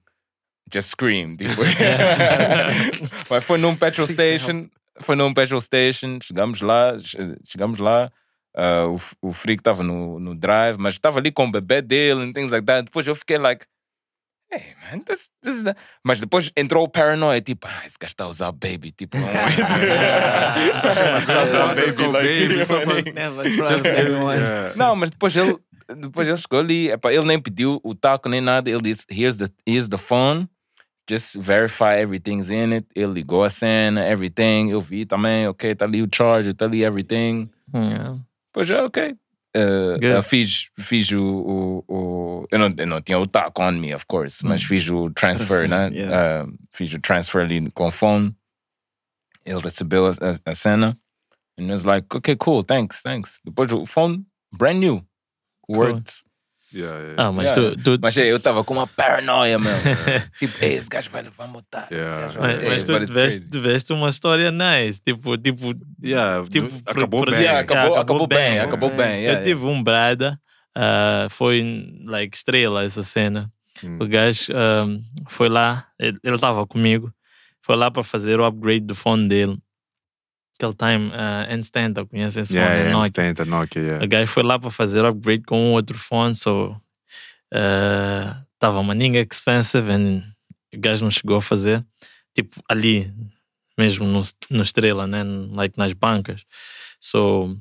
just 0.71 0.89
scream, 0.89 1.35
tipo. 1.35 1.61
mas 3.29 3.43
foi 3.43 3.57
num 3.57 3.75
petrol 3.75 4.07
station, 4.07 4.69
foi 4.99 5.15
num 5.15 5.33
petrol 5.33 5.61
station, 5.61 6.19
chegamos 6.21 6.61
lá, 6.61 6.97
che- 6.99 7.37
chegamos 7.45 7.79
lá, 7.79 8.11
ah, 8.55 8.87
o, 8.87 9.01
o 9.29 9.33
Freak 9.33 9.61
estava 9.61 9.83
no, 9.83 10.19
no 10.19 10.35
drive, 10.35 10.77
mas 10.77 10.93
estava 10.93 11.19
ali 11.19 11.31
com 11.31 11.45
o 11.45 11.51
bebê 11.51 11.81
dele 11.81 12.23
and 12.23 12.33
things 12.33 12.51
like 12.51 12.65
that. 12.65 12.83
Depois 12.83 13.07
eu 13.07 13.15
fiquei 13.15 13.37
like, 13.37 13.65
Hey, 14.53 14.75
man, 14.83 14.99
this, 15.05 15.31
this 15.41 15.55
is 15.55 15.67
a... 15.67 15.75
Mas 16.03 16.19
depois 16.19 16.51
entrou 16.55 16.83
o 16.83 16.87
paranoia, 16.87 17.41
tipo, 17.41 17.67
ah, 17.67 17.87
esse 17.87 17.97
gajo 17.99 18.11
está 18.11 18.25
a 18.25 18.27
usar 18.27 18.51
baby, 18.51 18.91
tipo, 18.91 19.17
não 19.17 19.27
Está 21.17 21.39
a 21.39 21.43
usar 21.43 21.73
baby, 21.73 22.05
like, 22.05 23.57
trust 23.57 23.87
anyone. 23.87 24.39
Yeah. 24.39 24.75
Não, 24.75 24.95
mas 24.95 25.09
depois 25.09 25.35
ele, 25.35 25.57
depois 25.97 26.27
ele 26.27 26.37
chegou 26.37 26.59
ali, 26.59 26.91
epá, 26.91 27.11
ele 27.11 27.25
nem 27.25 27.39
pediu 27.39 27.79
o 27.83 27.95
taco 27.95 28.29
nem 28.29 28.41
nada, 28.41 28.69
ele 28.69 28.81
disse, 28.81 29.07
here's 29.09 29.37
the, 29.37 29.47
here's 29.67 29.89
the 29.89 29.97
phone, 29.97 30.47
just 31.09 31.35
verify 31.35 31.97
everything's 31.97 32.49
in 32.49 32.73
it. 32.73 32.87
Ele 32.95 33.13
ligou 33.13 33.43
a 33.43 33.49
cena, 33.49 34.01
everything, 34.05 34.69
eu 34.69 34.81
vi 34.81 35.05
também, 35.05 35.47
ok, 35.47 35.75
tá 35.75 35.85
ali 35.85 36.01
o 36.01 36.07
charger, 36.13 36.53
tá 36.53 36.65
ali 36.65 36.83
everything. 36.83 37.49
Yeah. 37.73 38.19
Pois 38.51 38.69
é, 38.69 38.81
ok. 38.81 39.15
Uh, 39.55 40.01
eu 40.01 40.23
fiz, 40.23 40.69
fiz 40.79 41.11
o, 41.11 41.21
o, 41.21 41.83
o 41.87 42.47
eu, 42.49 42.57
não, 42.57 42.73
eu 42.75 42.87
não 42.87 43.01
tinha 43.01 43.19
o 43.19 43.29
on 43.59 43.71
me, 43.73 43.93
of 43.93 44.05
course, 44.07 44.43
mas 44.43 44.63
fiz 44.63 44.89
o 44.89 45.11
transfer, 45.11 45.69
né? 45.69 45.89
Yeah. 45.93 46.45
Uh, 46.45 46.57
fiz 46.71 46.91
o 46.93 46.99
transfer 46.99 47.43
ali 47.43 47.69
com 47.71 47.87
o 47.87 47.91
phone. 47.91 48.35
Ele 49.45 49.59
recebeu 49.59 50.07
a, 50.07 50.09
a, 50.09 50.51
a 50.51 50.55
cena. 50.55 50.97
And 51.59 51.69
was 51.69 51.83
like, 51.85 52.07
okay, 52.15 52.35
cool, 52.35 52.63
thanks, 52.63 53.01
thanks. 53.03 53.39
Depois 53.45 53.71
o 53.71 53.85
phone, 53.85 54.25
brand 54.51 54.79
new. 54.79 55.05
Worked. 55.69 56.23
Yeah, 56.73 56.99
yeah. 56.99 57.15
Ah, 57.17 57.31
mas 57.31 57.55
Yeah. 57.55 57.75
tu, 57.83 57.97
tu, 57.97 57.99
Mas 58.01 58.17
eu 58.17 58.39
tava 58.39 58.63
com 58.63 58.73
uma 58.73 58.87
paranoia, 58.87 59.59
meu. 59.59 59.71
tipo, 60.39 60.53
"Ei, 60.63 60.73
esse 60.73 60.89
gajo 60.89 61.09
vai 61.11 61.21
levar 61.21 61.47
taco. 61.69 61.93
Yeah. 61.93 62.33
mas, 62.39 62.63
mas 62.63 62.83
tu 62.83 63.05
tiveste, 63.05 63.49
tiveste 63.49 63.93
uma 63.93 64.09
história 64.09 64.51
nice. 64.51 64.99
Tipo, 64.99 65.37
tipo, 65.37 65.73
Yeah, 66.03 66.47
tipo 66.49 66.69
acabou 66.85 67.25
bem. 67.25 67.41
Yeah, 67.41 67.59
acabou, 67.59 67.95
acabou, 67.95 67.99
acabou 67.99 68.27
bem, 68.27 68.37
bem. 68.51 68.59
acabou 68.59 68.89
bem. 68.89 69.21
yeah, 69.23 69.39
eu 69.39 69.43
tive 69.43 69.65
um 69.65 69.81
brada, 69.81 70.39
ah, 70.75 71.27
foi 71.29 71.93
like 72.05 72.35
estrela 72.35 72.83
essa 72.83 73.03
cena. 73.03 73.49
Hum. 73.83 73.97
O 74.01 74.07
gajo 74.07 74.51
ah, 74.55 74.87
foi 75.27 75.49
lá, 75.49 75.85
ele 75.99 76.19
estava 76.25 76.65
comigo, 76.65 77.13
foi 77.61 77.75
lá 77.75 77.91
para 77.91 78.03
fazer 78.03 78.39
o 78.39 78.45
upgrade 78.45 78.85
do 78.85 78.95
fone 78.95 79.27
dele. 79.27 79.57
Aquele 80.63 80.73
time, 80.75 81.09
uh, 81.11 81.53
Instantanta, 81.53 82.05
conhece 82.05 82.39
esse 82.39 82.53
Yeah, 82.55 82.69
fone? 82.75 82.79
yeah, 82.89 82.97
Nokia. 82.97 83.45
Nokia, 83.45 83.81
yeah. 83.81 84.05
O 84.05 84.07
gajo 84.07 84.27
foi 84.31 84.43
lá 84.43 84.57
para 84.57 84.69
fazer 84.71 85.03
upgrade 85.03 85.43
com 85.43 85.59
um 85.59 85.73
outro 85.73 85.97
fone, 85.97 86.33
so 86.33 86.75
estava 87.51 88.79
uma 88.79 88.95
ninga 88.95 89.19
expensive 89.19 89.91
and 89.91 90.23
o 90.73 90.79
gajo 90.79 91.03
não 91.03 91.11
chegou 91.11 91.35
a 91.37 91.41
fazer. 91.41 91.85
Tipo, 92.33 92.61
ali, 92.69 93.13
mesmo 93.77 94.05
no, 94.07 94.21
no 94.49 94.61
Estrela, 94.63 95.05
né? 95.05 95.23
Like 95.51 95.77
nas 95.77 95.93
bancas. 95.93 96.43
So, 96.99 97.55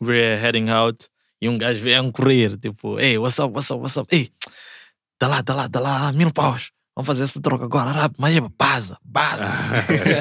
we're 0.00 0.36
heading 0.40 0.70
out 0.70 1.06
e 1.40 1.48
um 1.48 1.58
gajo 1.58 1.80
veio 1.82 2.00
a 2.08 2.12
correr, 2.12 2.56
tipo, 2.56 2.98
hey, 2.98 3.18
what's 3.18 3.38
up, 3.38 3.52
what's 3.52 3.70
up, 3.70 3.80
what's 3.80 3.96
up? 3.98 4.08
Ei, 4.14 4.30
dá 5.20 5.28
lá, 5.28 5.42
dá 5.42 5.54
lá, 5.54 5.66
dá 5.68 5.80
lá, 5.80 6.12
mil 6.12 6.32
paus. 6.32 6.71
Vamos 6.94 7.06
fazer 7.06 7.24
essa 7.24 7.40
troca 7.40 7.64
agora, 7.64 8.10
mas 8.18 8.36
é 8.36 8.40
baza, 8.58 8.98
baza. 9.02 9.48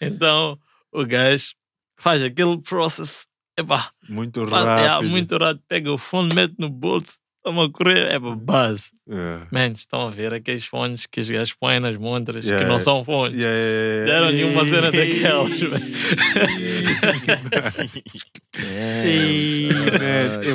então, 0.00 0.58
o 0.92 1.04
gajo 1.06 1.52
faz 1.98 2.22
aquele 2.22 2.58
process, 2.60 3.26
epá, 3.58 3.90
Muito 4.08 4.46
faz- 4.46 4.66
rápido. 4.66 5.06
é, 5.06 5.08
muito 5.08 5.36
rápido, 5.38 5.62
pega 5.68 5.92
o 5.92 5.98
fone, 5.98 6.34
mete 6.34 6.54
no 6.58 6.68
bolso, 6.68 7.14
toma 7.42 7.64
a 7.66 7.70
correr, 7.70 8.08
é 8.12 8.18
base. 8.18 8.90
Yeah. 9.08 9.46
Man, 9.52 9.68
estão 9.72 10.08
a 10.08 10.10
ver 10.10 10.32
aqueles 10.32 10.64
fones 10.64 11.04
que 11.06 11.20
os 11.20 11.30
gajos 11.30 11.52
põem 11.54 11.78
nas 11.78 11.96
montras, 11.98 12.42
que 12.44 12.50
Yeah. 12.50 12.66
não 12.68 12.78
são 12.78 13.04
fones. 13.04 13.38
Yeah, 13.38 13.54
yeah, 13.56 13.84
yeah. 13.84 14.12
Deram-lhe 14.12 14.44
uma 14.44 14.64
cena 14.64 14.90
daquelas, 14.90 15.62
man, 15.62 15.80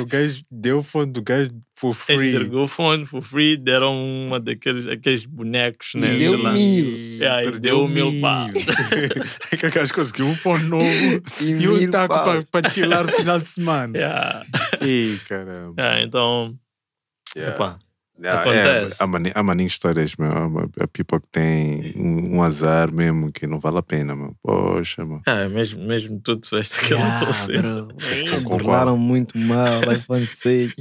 O 0.00 0.06
gajo 0.06 0.42
deu 0.50 0.78
o 0.78 0.82
fone 0.82 1.12
do 1.12 1.22
gajo 1.22 1.50
for 1.80 1.94
free. 1.94 2.30
entregou 2.34 2.64
o 2.64 2.68
fone 2.68 3.04
for 3.06 3.22
free, 3.22 3.56
deram 3.56 3.94
uma 4.26 4.38
daqueles 4.38 4.86
aqueles 4.86 5.24
bonecos, 5.24 5.92
né? 5.94 6.08
Deu 6.18 6.34
sei 6.34 6.42
lá. 6.44 6.52
mil. 6.52 6.86
Yeah, 7.18 7.44
e 7.44 7.58
deu 7.58 7.88
mil 7.88 8.20
pau. 8.20 8.46
que 9.58 9.66
o 9.66 9.70
gajo 9.70 9.94
conseguiu 9.94 10.26
um 10.26 10.34
fone 10.34 10.64
novo 10.68 11.22
E 11.40 11.50
e 11.52 11.68
um 11.68 11.90
taco 11.90 12.14
pau. 12.14 12.24
para 12.24 12.42
para 12.62 12.68
chilar 12.70 13.04
no 13.06 13.12
final 13.12 13.40
de 13.40 13.46
semana. 13.48 13.96
Yeah. 13.98 14.46
Ih, 14.84 15.18
caramba. 15.26 15.80
Yeah, 15.82 16.02
então, 16.02 16.58
Yeah. 17.36 17.56
Yeah, 17.56 17.78
Acontece. 18.28 18.96
É, 19.00 19.04
há, 19.04 19.06
mani, 19.06 19.32
há 19.34 19.42
histórias, 19.66 20.14
meu. 20.16 20.30
Há, 20.30 20.84
há 20.84 20.88
people 20.88 21.20
que 21.20 21.28
tem 21.32 21.94
um, 21.96 22.36
um 22.36 22.42
azar 22.42 22.92
mesmo 22.92 23.32
que 23.32 23.46
não 23.46 23.58
vale 23.58 23.78
a 23.78 23.82
pena, 23.82 24.14
meu. 24.14 24.34
Poxa, 24.42 25.04
meu. 25.04 25.20
é, 25.26 25.48
mesmo, 25.48 25.82
mesmo 25.84 26.20
tu 26.20 26.36
tiveste 26.36 26.76
aquela 26.84 27.00
Yeah, 27.00 27.18
qual? 28.42 28.42
Burlaram 28.58 28.96
muito 28.98 29.38
mal, 29.38 29.80
iPhone 29.92 30.26
6. 30.26 30.72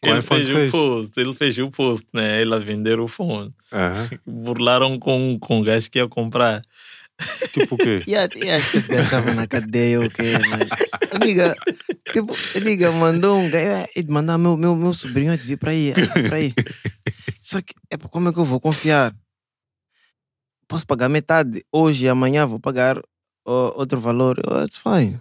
Com 0.00 0.08
Ele 0.10 0.18
iPhone 0.18 0.44
fez 0.44 0.56
6. 0.56 0.68
o 0.68 0.70
post, 0.72 1.20
ele 1.20 1.34
fez 1.34 1.58
o 1.58 1.70
post, 1.70 2.06
né? 2.14 2.40
Ele 2.40 2.54
a 2.54 2.58
vender 2.58 3.00
o 3.00 3.08
fone. 3.08 3.52
Aham. 3.72 4.08
Burlaram 4.26 4.98
com, 4.98 5.38
com 5.40 5.60
o 5.60 5.62
gajo 5.64 5.90
que 5.90 5.98
ia 5.98 6.08
comprar. 6.08 6.62
Tipo 7.52 7.76
o 7.76 7.78
quê? 7.78 8.02
E 8.06 8.14
a- 8.14 8.24
acho 8.24 8.70
que 8.70 8.76
esse 8.76 8.88
gajo 8.88 9.04
estava 9.04 9.32
na 9.34 9.46
cadeia, 9.46 10.00
ok? 10.00 10.32
Mas, 10.50 11.20
liga, 11.22 11.54
tipo, 12.12 12.34
liga, 12.56 12.90
mandou 12.92 13.36
um 13.36 13.50
gajo, 13.50 13.66
é, 13.66 14.02
de 14.02 14.10
mandar 14.10 14.38
meu, 14.38 14.56
meu, 14.56 14.76
meu 14.76 14.94
sobrinho 14.94 15.32
a 15.32 15.36
vir 15.36 15.56
para 15.56 15.70
aí, 15.70 15.92
vir 15.92 16.28
para 16.28 16.36
aí. 16.36 16.52
Só 17.40 17.60
que, 17.60 17.74
é, 17.90 17.96
como 17.96 18.28
é 18.28 18.32
que 18.32 18.38
eu 18.38 18.44
vou 18.44 18.60
confiar? 18.60 19.14
Posso 20.68 20.86
pagar 20.86 21.08
metade 21.08 21.64
hoje 21.72 22.06
e 22.06 22.08
amanhã 22.08 22.44
vou 22.44 22.58
pagar 22.58 23.00
ó, 23.44 23.78
outro 23.78 24.00
valor. 24.00 24.38
Eu, 24.44 24.62
it's 24.62 24.76
fine. 24.76 25.20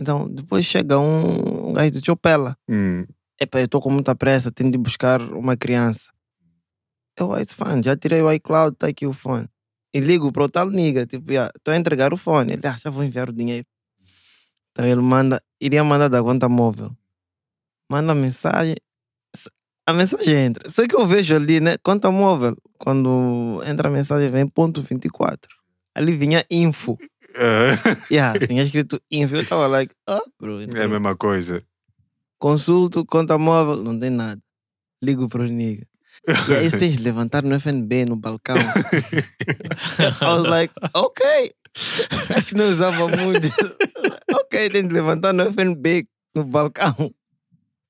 Então, 0.00 0.28
depois 0.28 0.64
chega 0.64 0.98
um, 0.98 1.68
um 1.68 1.72
gajo 1.72 1.90
de 1.90 2.04
Chopela. 2.04 2.56
Hum, 2.68 3.06
Epa, 3.38 3.60
eu 3.60 3.66
estou 3.66 3.80
com 3.80 3.90
muita 3.90 4.14
pressa, 4.14 4.50
tenho 4.50 4.70
de 4.70 4.78
buscar 4.78 5.20
uma 5.20 5.56
criança. 5.56 6.10
Eu, 7.18 7.34
it's 7.36 7.52
fine, 7.54 7.82
já 7.82 7.96
tirei 7.96 8.22
o 8.22 8.32
iCloud, 8.32 8.76
tá 8.76 8.86
aqui 8.86 9.06
o 9.06 9.12
fone. 9.12 9.48
E 9.92 10.00
ligo 10.00 10.30
para 10.32 10.44
o 10.44 10.48
tal 10.48 10.70
nigga, 10.70 11.06
tipo, 11.06 11.32
estou 11.32 11.72
a 11.72 11.76
entregar 11.76 12.12
o 12.12 12.16
fone. 12.16 12.54
Ele, 12.54 12.66
ah, 12.66 12.76
já 12.82 12.90
vou 12.90 13.04
enviar 13.04 13.28
o 13.28 13.32
dinheiro. 13.32 13.66
Então 14.76 14.84
ele 14.84 15.00
manda, 15.00 15.42
iria 15.58 15.82
mandar 15.82 16.08
da 16.08 16.22
conta 16.22 16.50
móvel. 16.50 16.90
Manda 17.90 18.14
mensagem, 18.14 18.76
a 19.88 19.92
mensagem 19.94 20.34
entra. 20.36 20.68
Só 20.68 20.86
que 20.86 20.94
eu 20.94 21.06
vejo 21.06 21.34
ali, 21.34 21.60
né, 21.60 21.76
conta 21.82 22.10
móvel. 22.10 22.54
Quando 22.76 23.62
entra 23.64 23.88
a 23.88 23.90
mensagem, 23.90 24.28
vem 24.28 24.46
ponto 24.46 24.82
24. 24.82 25.50
Ali 25.94 26.14
vinha 26.14 26.44
info. 26.50 26.98
ah, 27.36 27.96
Yeah, 28.10 28.38
tinha 28.46 28.62
escrito 28.62 29.00
info. 29.10 29.36
Eu 29.36 29.46
tava 29.46 29.66
like, 29.66 29.94
ah, 30.06 30.20
bro. 30.38 30.60
é 30.60 30.64
a 30.64 30.66
então- 30.66 30.88
mesma 30.90 31.16
coisa. 31.16 31.64
Consulto, 32.38 33.02
conta 33.06 33.38
móvel, 33.38 33.82
não 33.82 33.98
tem 33.98 34.10
nada. 34.10 34.38
Ligo 35.02 35.26
para 35.26 35.42
os 35.44 35.50
niggas. 35.50 35.86
E 36.50 36.54
aí 36.54 36.70
você 36.70 36.76
tens 36.78 36.98
de 36.98 37.02
levantar 37.02 37.42
no 37.42 37.54
FNB, 37.54 38.04
no 38.04 38.16
balcão. 38.16 38.56
I 40.20 40.24
was 40.24 40.44
like, 40.44 40.74
ok. 40.92 41.50
Acho 42.34 42.46
que 42.48 42.54
não 42.54 42.68
usava 42.68 43.06
muito. 43.08 43.48
ok, 44.44 44.70
tem 44.70 44.86
de 44.86 44.92
levantar 44.92 45.32
no 45.32 45.42
FNB, 45.44 46.06
no 46.34 46.44
balcão. 46.44 46.94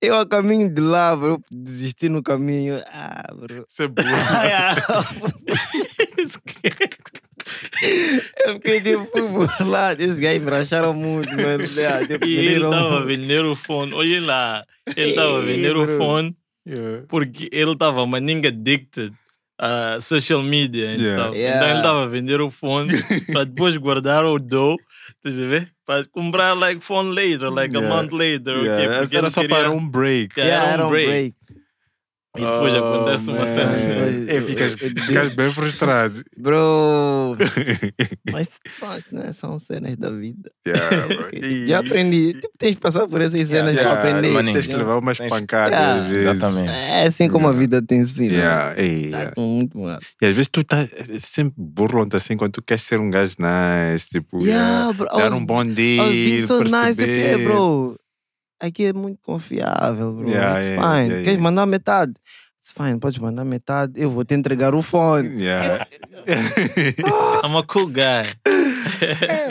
Eu 0.00 0.14
a 0.16 0.26
caminho 0.26 0.72
de 0.72 0.80
lá, 0.80 1.16
bro, 1.16 1.42
desisti 1.50 2.08
no 2.08 2.22
caminho. 2.22 2.80
Ah, 2.86 3.32
bro. 3.34 3.66
Isso 3.68 3.82
é 3.82 3.88
burro. 3.88 4.06
Eu 8.44 8.54
fiquei 8.54 8.80
tipo, 8.80 9.04
fui 9.06 9.28
burlado. 9.28 10.02
Esses 10.02 10.18
gajos 10.18 10.42
me 10.42 10.50
racharam 10.50 10.94
muito, 10.94 11.30
mano. 11.36 11.64
Ah, 11.88 12.06
tipo, 12.06 12.26
E 12.26 12.36
ele 12.36 12.64
estava 12.64 12.98
a 12.98 13.04
vender 13.04 13.44
o 13.44 13.54
fone. 13.54 13.94
Olha 13.94 14.20
lá, 14.20 14.64
ele 14.96 15.10
estava 15.10 15.38
a 15.38 15.42
vender 15.42 15.76
o 15.76 15.98
fone 15.98 16.36
Yeah. 16.68 17.04
porque 17.06 17.48
ele 17.52 17.74
estava 17.74 18.04
maninga 18.04 18.48
addicted 18.48 19.12
a 19.56 20.00
social 20.00 20.42
media. 20.42 20.94
Yeah. 20.94 21.22
stuff. 21.22 21.38
Yeah. 21.38 21.56
Então 21.56 21.68
ele 21.68 21.78
estava 21.78 22.02
a 22.02 22.06
vender 22.08 22.40
o 22.40 22.50
fone 22.50 22.90
para 23.32 23.44
depois 23.44 23.76
guardar 23.76 24.24
o 24.24 24.38
dough, 24.38 24.76
estás 25.16 25.40
a 25.40 25.46
ver? 25.46 25.72
Para 25.86 26.04
comprar 26.04 26.56
like 26.58 26.80
phone 26.80 27.14
later, 27.14 27.48
like 27.48 27.72
a 27.76 27.80
month 27.80 28.10
later. 28.12 28.56
Yeah, 28.56 28.74
okay? 28.74 28.98
Porque 28.98 29.16
Era 29.16 29.26
ele 29.26 29.30
só 29.30 29.40
queria- 29.42 29.56
para 29.56 29.70
um 29.70 29.86
break. 29.88 30.36
Yeah, 30.36 30.48
Yeah, 30.48 30.72
era 30.72 30.86
um 30.86 30.90
break. 30.90 31.34
E 32.38 32.44
depois 32.44 32.74
Oh, 32.74 32.78
acontece 32.78 33.30
uma 33.30 33.46
cena. 33.46 33.72
É, 34.28 34.40
ficas, 34.42 34.72
ficas 34.72 35.34
bem 35.34 35.50
frustrado. 35.52 36.22
Bro, 36.38 37.36
mas 38.32 38.48
fuck, 38.78 39.02
né? 39.14 39.32
São 39.32 39.58
cenas 39.58 39.96
da 39.96 40.10
vida. 40.10 40.50
Yeah. 40.66 41.06
E- 41.32 41.66
Já 41.68 41.80
aprendi. 41.80 42.32
Tipo, 42.34 42.48
tens 42.58 42.72
de 42.72 42.80
passar 42.80 43.06
por 43.08 43.20
essas 43.20 43.46
cenas 43.48 43.74
Yeah, 43.74 43.90
para 43.96 44.10
aprender. 44.10 44.32
maninho. 44.32 44.54
Tens 44.54 44.66
que 44.66 44.76
levar 44.76 44.98
umas 44.98 45.18
Tens- 45.18 45.28
pancadas 45.28 45.72
Yeah. 45.72 46.02
às 46.02 46.08
vezes. 46.08 46.26
Exatamente. 46.26 46.70
É 46.72 47.04
assim 47.06 47.28
como 47.28 47.48
a 47.48 47.52
vida 47.52 47.82
tem 47.82 48.04
sido. 48.04 48.32
Yeah, 48.34 48.74
Tá 48.74 48.80
yeah. 48.82 49.32
muito 49.36 49.78
mal. 49.78 49.98
E 50.20 50.26
às 50.26 50.34
vezes 50.34 50.48
tu 50.50 50.64
tá 50.64 50.86
sempre 51.20 51.54
burlando 51.56 52.16
assim 52.16 52.36
quando 52.36 52.52
tu 52.52 52.62
queres 52.62 52.82
ser 52.84 52.98
um 53.00 53.10
gajo 53.10 53.34
nice, 53.38 54.08
tipo, 54.08 54.38
Yeah, 54.42 54.68
yeah, 54.80 54.92
bro. 54.92 55.06
Dar 55.06 55.30
was- 55.30 55.34
um 55.34 55.44
bom 55.44 55.64
deal, 55.66 56.46
so 56.46 56.60
nice. 56.62 56.94
Perceber. 56.96 57.40
é, 57.40 57.44
bro. 57.44 57.96
Aqui 58.60 58.86
é 58.86 58.92
muito 58.92 59.18
confiável, 59.22 60.14
bro. 60.14 60.28
Yeah, 60.30 60.58
It's 60.58 60.66
yeah, 60.68 60.82
fine. 60.82 61.08
yeah, 61.10 61.24
Queres 61.24 61.40
mandar 61.40 61.66
metade? 61.66 62.12
It's 62.58 62.72
fine, 62.72 62.98
podes 62.98 63.18
mandar 63.18 63.44
metade. 63.44 63.92
Eu 63.96 64.10
vou 64.10 64.24
te 64.24 64.34
entregar 64.34 64.74
o 64.74 64.82
fone. 64.82 65.28
Yeah. 65.42 65.86
I'm 67.44 67.56
a 67.56 67.62
cool 67.64 67.86
guy. 67.88 68.24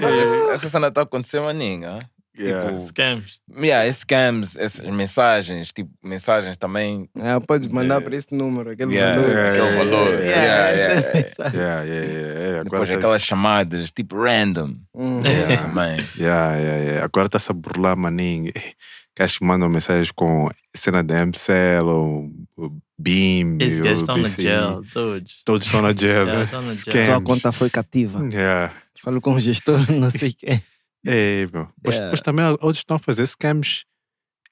Mas 0.01 0.51
essa 0.55 0.69
cena 0.69 0.87
está 0.87 1.01
acontecendo 1.03 1.47
a 1.47 1.53
ninguém. 1.53 1.99
Yeah. 2.37 2.67
Tipo, 2.71 2.81
Scams. 2.87 3.39
yeah, 3.57 3.87
esses 3.87 4.01
scams, 4.01 4.57
essas 4.57 4.85
mensagens, 4.93 5.71
tipo, 5.71 5.89
mensagens 6.03 6.57
também. 6.57 7.09
Ah, 7.19 7.39
podes 7.39 7.67
mandar 7.69 8.01
para 8.01 8.15
esse 8.15 8.33
número, 8.35 8.71
aquele 8.71 8.93
Yeah, 8.95 9.15
valor. 9.21 9.31
yeah, 9.31 9.49
aquele 9.49 9.65
yeah, 9.67 9.77
valor. 9.77 10.09
yeah, 10.19 10.25
Yeah, 10.25 10.71
yeah, 10.71 10.93
yeah. 11.01 11.25
Yeah, 11.55 11.83
yeah, 11.83 12.05
yeah, 12.05 12.39
yeah. 12.39 12.61
Agora 12.61 12.63
Depois 12.63 12.89
tá- 12.89 12.95
aquelas 12.95 13.21
chamadas, 13.21 13.91
tipo, 13.91 14.21
random. 14.21 14.75
Hum. 14.93 15.21
Também. 15.23 15.97
Yeah, 16.17 16.57
yeah, 16.57 16.77
yeah. 16.83 17.05
Agora 17.05 17.27
está-se 17.27 17.51
a 17.51 17.53
burlar, 17.53 17.95
maninho. 17.95 18.51
Gajos 19.17 19.37
que 19.37 19.45
mandam 19.45 19.69
mensagens 19.69 20.11
com 20.11 20.49
cena 20.75 21.01
da 21.01 21.25
MCL 21.25 21.87
ou 21.87 22.29
Beam. 22.99 23.57
Esses 23.61 23.79
ou 23.79 23.85
gajos 23.85 23.99
estão 24.01 24.17
na 24.17 24.27
gel, 24.29 24.81
todos. 24.91 25.41
Todos 25.45 25.65
estão 25.67 25.81
na 25.81 25.93
gel. 25.93 26.09
Yeah, 26.27 26.37
né? 26.37 26.43
estão 26.43 26.61
na 26.61 26.67
gel. 26.73 26.75
Scams. 26.81 27.05
Sua 27.05 27.21
conta 27.21 27.51
foi 27.53 27.69
cativa. 27.69 28.27
Yeah. 28.31 28.73
Falo 29.01 29.21
com 29.21 29.33
o 29.35 29.39
gestor, 29.39 29.79
não 29.91 30.09
sei 30.09 30.33
quem. 30.33 30.61
É, 31.05 31.47
meu. 31.53 31.67
Yeah. 31.85 32.05
depois 32.05 32.21
também 32.21 32.45
outros 32.45 32.77
estão 32.77 32.95
a 32.97 32.99
fazer 32.99 33.25
scams 33.27 33.85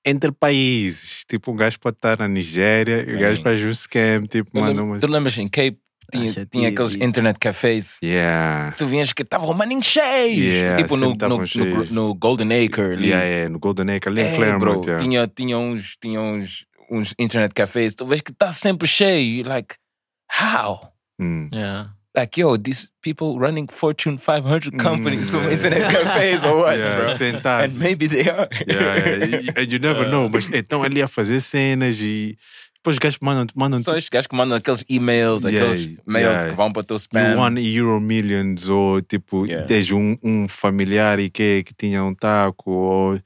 entre 0.06 0.32
países. 0.32 1.24
Tipo, 1.28 1.52
um 1.52 1.56
gajo 1.56 1.80
pode 1.80 1.96
estar 1.98 2.18
na 2.20 2.28
Nigéria 2.28 3.06
e 3.10 3.16
o 3.16 3.20
gajo 3.20 3.42
faz 3.42 3.62
um 3.64 3.74
scam, 3.74 4.24
tipo, 4.24 4.50
Eu 4.58 4.62
manda. 4.76 5.00
Tu 5.00 5.12
lembras 5.12 5.38
em 5.38 5.48
Cape? 5.48 5.78
Tinha, 6.12 6.30
Ah, 6.32 6.34
tinha 6.34 6.46
tive 6.46 6.66
aqueles 6.68 6.92
isso. 6.96 7.04
internet 7.04 7.40
cafés. 7.40 7.98
Yeah. 8.04 8.76
Tu 8.78 8.86
vinhas 8.86 9.14
que 9.14 9.22
estavam 9.24 9.54
maninho 9.54 9.82
cheios. 9.82 10.38
Yeah, 10.46 10.82
tipo 10.84 10.98
no, 10.98 11.16
no, 11.16 11.28
no, 11.40 11.48
cheios. 11.48 11.90
no 11.90 12.14
Golden 12.14 12.50
Acre 12.66 12.94
ali. 12.94 13.08
Yeah, 13.08 13.26
yeah, 13.26 13.50
no 13.50 13.58
Golden 13.58 13.90
Acre, 13.96 14.10
ali 14.12 14.22
em 14.22 14.26
É, 14.26 14.36
Claremont. 14.36 14.60
bro, 14.60 14.82
yeah. 14.86 15.02
tinha, 15.04 15.28
tinha, 15.28 15.58
uns, 15.58 15.96
tinha 16.00 16.20
uns, 16.22 16.66
uns 16.92 17.16
internet 17.18 17.54
cafés. 17.54 17.96
Tu 17.96 18.06
vês 18.06 18.22
que 18.22 18.32
está 18.32 18.52
sempre 18.52 18.86
cheio. 18.88 19.38
You're 19.38 19.50
like, 19.50 19.76
how? 20.30 20.92
Hum. 21.20 21.50
Yeah. 21.54 21.92
Like, 22.16 22.38
yo, 22.40 22.58
these 22.58 22.88
people 23.02 23.40
running 23.40 23.68
Fortune 23.68 24.18
500 24.20 24.78
companies 24.78 25.32
from 25.32 25.50
internet 25.50 25.82
cafés 25.92 26.44
or 26.46 26.58
what, 26.62 26.76
Mm, 26.76 26.80
Yeah, 26.80 27.00
bro? 27.00 27.16
sentados. 27.18 27.64
And 27.64 27.80
maybe 27.80 28.06
they 28.08 28.30
are. 28.30 28.48
Yeah, 28.68 29.26
yeah. 29.26 29.52
And 29.58 29.72
you 29.72 29.80
never 29.80 30.08
know, 30.08 30.30
mas 30.30 30.46
estão 30.52 30.84
ali 30.84 31.02
a 31.02 31.08
fazer 31.08 31.42
cenas 31.42 31.98
e 32.00 32.38
depois 32.78 32.96
os 32.96 33.00
gajos 33.00 33.18
mandam, 33.20 33.48
mandam 33.56 33.82
São 33.82 33.96
estes 33.98 34.10
gajos 34.10 34.28
que 34.28 34.36
mandam 34.36 34.58
aqueles 34.58 34.84
e-mails, 34.88 35.44
Yeah, 35.44 35.64
aqueles 35.66 35.98
mails 36.06 36.36
yeah. 36.36 36.50
que 36.50 36.56
vão 36.56 36.72
para 36.72 36.82
o 36.82 36.84
teu 36.84 36.98
spam. 36.98 37.36
won 37.38 37.58
Euro 37.58 38.00
Millions, 38.00 38.70
ou 38.70 39.02
tipo, 39.02 39.48
Yeah. 39.48 39.66
tens 39.66 39.90
um, 39.92 40.16
um 40.22 40.48
familiar 40.48 41.18
e 41.20 41.30
que, 41.32 41.64
que 41.64 41.74
tinha 41.74 42.04
um 42.04 42.14
taco, 42.14 42.70
ou. 42.70 43.20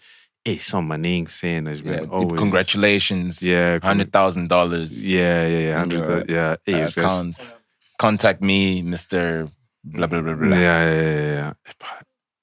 Ei, 0.46 0.60
são 0.62 0.82
maninhos 0.82 1.34
cenas, 1.34 1.82
Yeah, 1.82 2.08
man. 2.08 2.20
tipo, 2.20 2.36
congratulations, 2.36 3.42
Yeah, 3.42 3.82
con- 3.82 3.98
$100,000 3.98 5.04
Yeah, 5.04 5.46
yeah, 5.46 5.48
yeah. 5.50 5.76
in 5.76 5.82
Hundreds 5.82 6.08
your 6.08 6.18
of- 6.20 6.32
yeah. 6.32 6.58
Ei, 6.66 6.74
os 6.76 6.80
gajos- 6.94 6.98
account. 6.98 7.57
Contact 7.98 8.43
me, 8.43 8.80
Mr. 8.80 9.48
Blá 9.84 10.08
blá 10.08 10.22
blá 10.22 10.36
blá. 10.36 10.56
Yeah, 10.56 10.86
yeah, 10.86 11.22
yeah. 11.22 11.56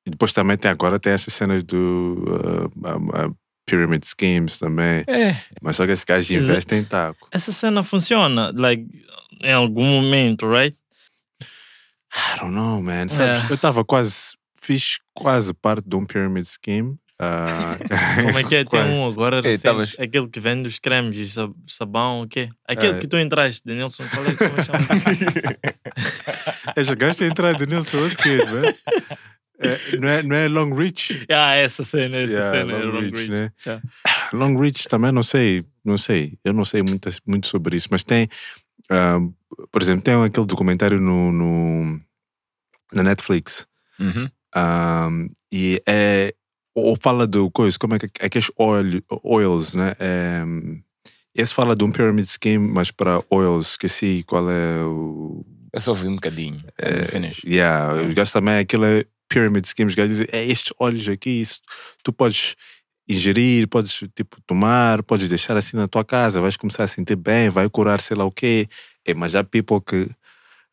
E 0.06 0.10
depois 0.10 0.32
também 0.32 0.56
tem 0.56 0.70
agora 0.70 0.98
tem 0.98 1.12
essas 1.12 1.32
cenas 1.34 1.62
do 1.64 2.24
uh, 2.26 2.88
um, 2.88 3.08
uh, 3.30 3.36
Pyramid 3.66 4.04
Schemes 4.04 4.58
também. 4.58 5.04
É. 5.06 5.36
Mas 5.62 5.76
só 5.76 5.86
que 5.86 5.92
esses 5.92 6.04
gajos 6.04 6.30
Exa- 6.30 6.44
investem 6.52 6.80
em 6.80 6.84
taco. 6.84 7.28
Essa 7.30 7.52
cena 7.52 7.82
funciona, 7.82 8.52
like, 8.54 8.86
em 9.42 9.52
algum 9.52 9.84
momento, 9.84 10.46
right? 10.46 10.76
I 12.14 12.38
don't 12.38 12.52
know, 12.54 12.80
man. 12.82 13.08
Sabes, 13.08 13.18
Yeah. 13.18 13.46
Eu 13.50 13.54
estava 13.54 13.84
quase, 13.84 14.34
fiz 14.60 14.98
quase 15.14 15.52
parte 15.54 15.88
de 15.88 15.96
um 15.96 16.04
Pyramid 16.04 16.46
Scheme. 16.46 16.96
Ah, 17.20 17.76
Como 18.24 18.38
é 18.38 18.42
que 18.44 18.56
é? 18.56 18.64
Tem 18.64 18.80
um 18.90 19.06
agora, 19.06 19.36
Ei, 19.36 19.42
recente, 19.42 19.62
tavas- 19.62 19.96
aquele 19.98 20.28
que 20.28 20.40
vende 20.40 20.66
os 20.68 20.78
cremes 20.80 21.16
e 21.16 21.28
sab- 21.30 21.54
sabão, 21.68 22.22
o 22.22 22.28
quê? 22.28 22.48
Aquele 22.66 22.96
É. 22.96 23.00
que 23.00 23.06
tu 23.06 23.16
entraste, 23.16 23.62
Denilson, 23.64 24.04
qual 24.08 24.24
é 24.26 24.30
que 24.30 24.36
como 24.36 24.50
é 24.50 24.54
que 24.56 24.64
chama? 24.64 24.78
Esse 26.76 26.94
gajo 26.96 27.18
tem 27.18 27.28
entrado 27.28 27.64
nisso, 27.66 27.96
was 28.00 28.16
kid, 28.16 28.44
man. 28.46 28.62
É, 29.60 29.96
não, 29.96 30.08
é, 30.08 30.22
não 30.24 30.36
é 30.36 30.48
Long 30.48 30.74
Reach? 30.74 31.24
ah, 31.30 31.54
essa 31.54 31.84
cena, 31.84 32.16
essa 32.16 32.32
Yeah, 32.32 32.58
cena. 32.58 32.72
é 32.72 32.76
Long 32.82 32.90
Long 32.92 33.00
Reach, 33.00 33.14
Reach. 33.16 33.30
né? 33.30 33.52
Yeah. 33.64 33.82
Long 34.32 34.58
Reach 34.58 34.88
também 34.88 35.12
não 35.12 35.22
sei, 35.22 35.64
não 35.84 35.96
sei. 35.96 36.36
Eu 36.44 36.52
não 36.52 36.64
sei 36.64 36.82
muito, 36.82 37.08
muito 37.24 37.46
sobre 37.46 37.76
isso, 37.76 37.86
mas 37.90 38.02
tem, 38.02 38.28
ah, 38.90 39.18
por 39.70 39.80
exemplo, 39.80 40.02
tem 40.02 40.14
aquele 40.22 40.46
documentário 40.46 41.00
no, 41.00 41.30
no- 41.32 42.00
na 42.92 43.02
Netflix 43.04 43.66
Uhum. 44.00 44.28
Um, 44.56 45.30
e 45.52 45.80
é 45.86 46.34
ou 46.74 46.96
fala 47.00 47.26
do 47.26 47.50
coisa, 47.50 47.78
como 47.78 47.94
é 47.94 47.98
que 47.98 48.06
aqueles 48.20 48.50
oil, 48.56 49.02
oils, 49.22 49.74
né? 49.74 49.94
É, 49.98 50.42
esse 51.34 51.54
fala 51.54 51.74
de 51.74 51.84
um 51.84 51.90
pyramid 51.90 52.26
scheme, 52.26 52.66
mas 52.68 52.90
para 52.90 53.22
oils, 53.30 53.70
esqueci 53.70 54.24
qual 54.26 54.50
é 54.50 54.82
o. 54.84 55.44
Eu 55.72 55.80
só 55.80 55.90
ouvi 55.90 56.06
um 56.06 56.14
bocadinho. 56.14 56.58
É, 56.78 57.04
finish. 57.06 57.42
Yeah, 57.44 58.02
os 58.02 58.14
gajos 58.14 58.32
também, 58.32 58.58
aquilo 58.58 58.84
é 58.84 59.04
pyramid 59.28 59.66
scheme, 59.66 59.88
os 59.88 59.94
gajos 59.94 60.16
dizem, 60.16 60.28
é 60.32 60.44
estes 60.44 60.72
óleos 60.78 61.08
aqui, 61.08 61.30
isso, 61.30 61.60
tu 62.02 62.12
podes 62.12 62.54
ingerir, 63.08 63.68
podes 63.68 64.02
tipo 64.14 64.40
tomar, 64.46 65.02
podes 65.02 65.28
deixar 65.28 65.56
assim 65.56 65.76
na 65.76 65.88
tua 65.88 66.04
casa, 66.04 66.40
vais 66.40 66.56
começar 66.56 66.84
a 66.84 66.88
sentir 66.88 67.16
bem, 67.16 67.50
vai 67.50 67.68
curar 67.68 68.00
sei 68.00 68.16
lá 68.16 68.24
o 68.24 68.32
quê. 68.32 68.66
É, 69.06 69.12
mas 69.12 69.34
há 69.34 69.44
people 69.44 69.80
que 69.80 70.08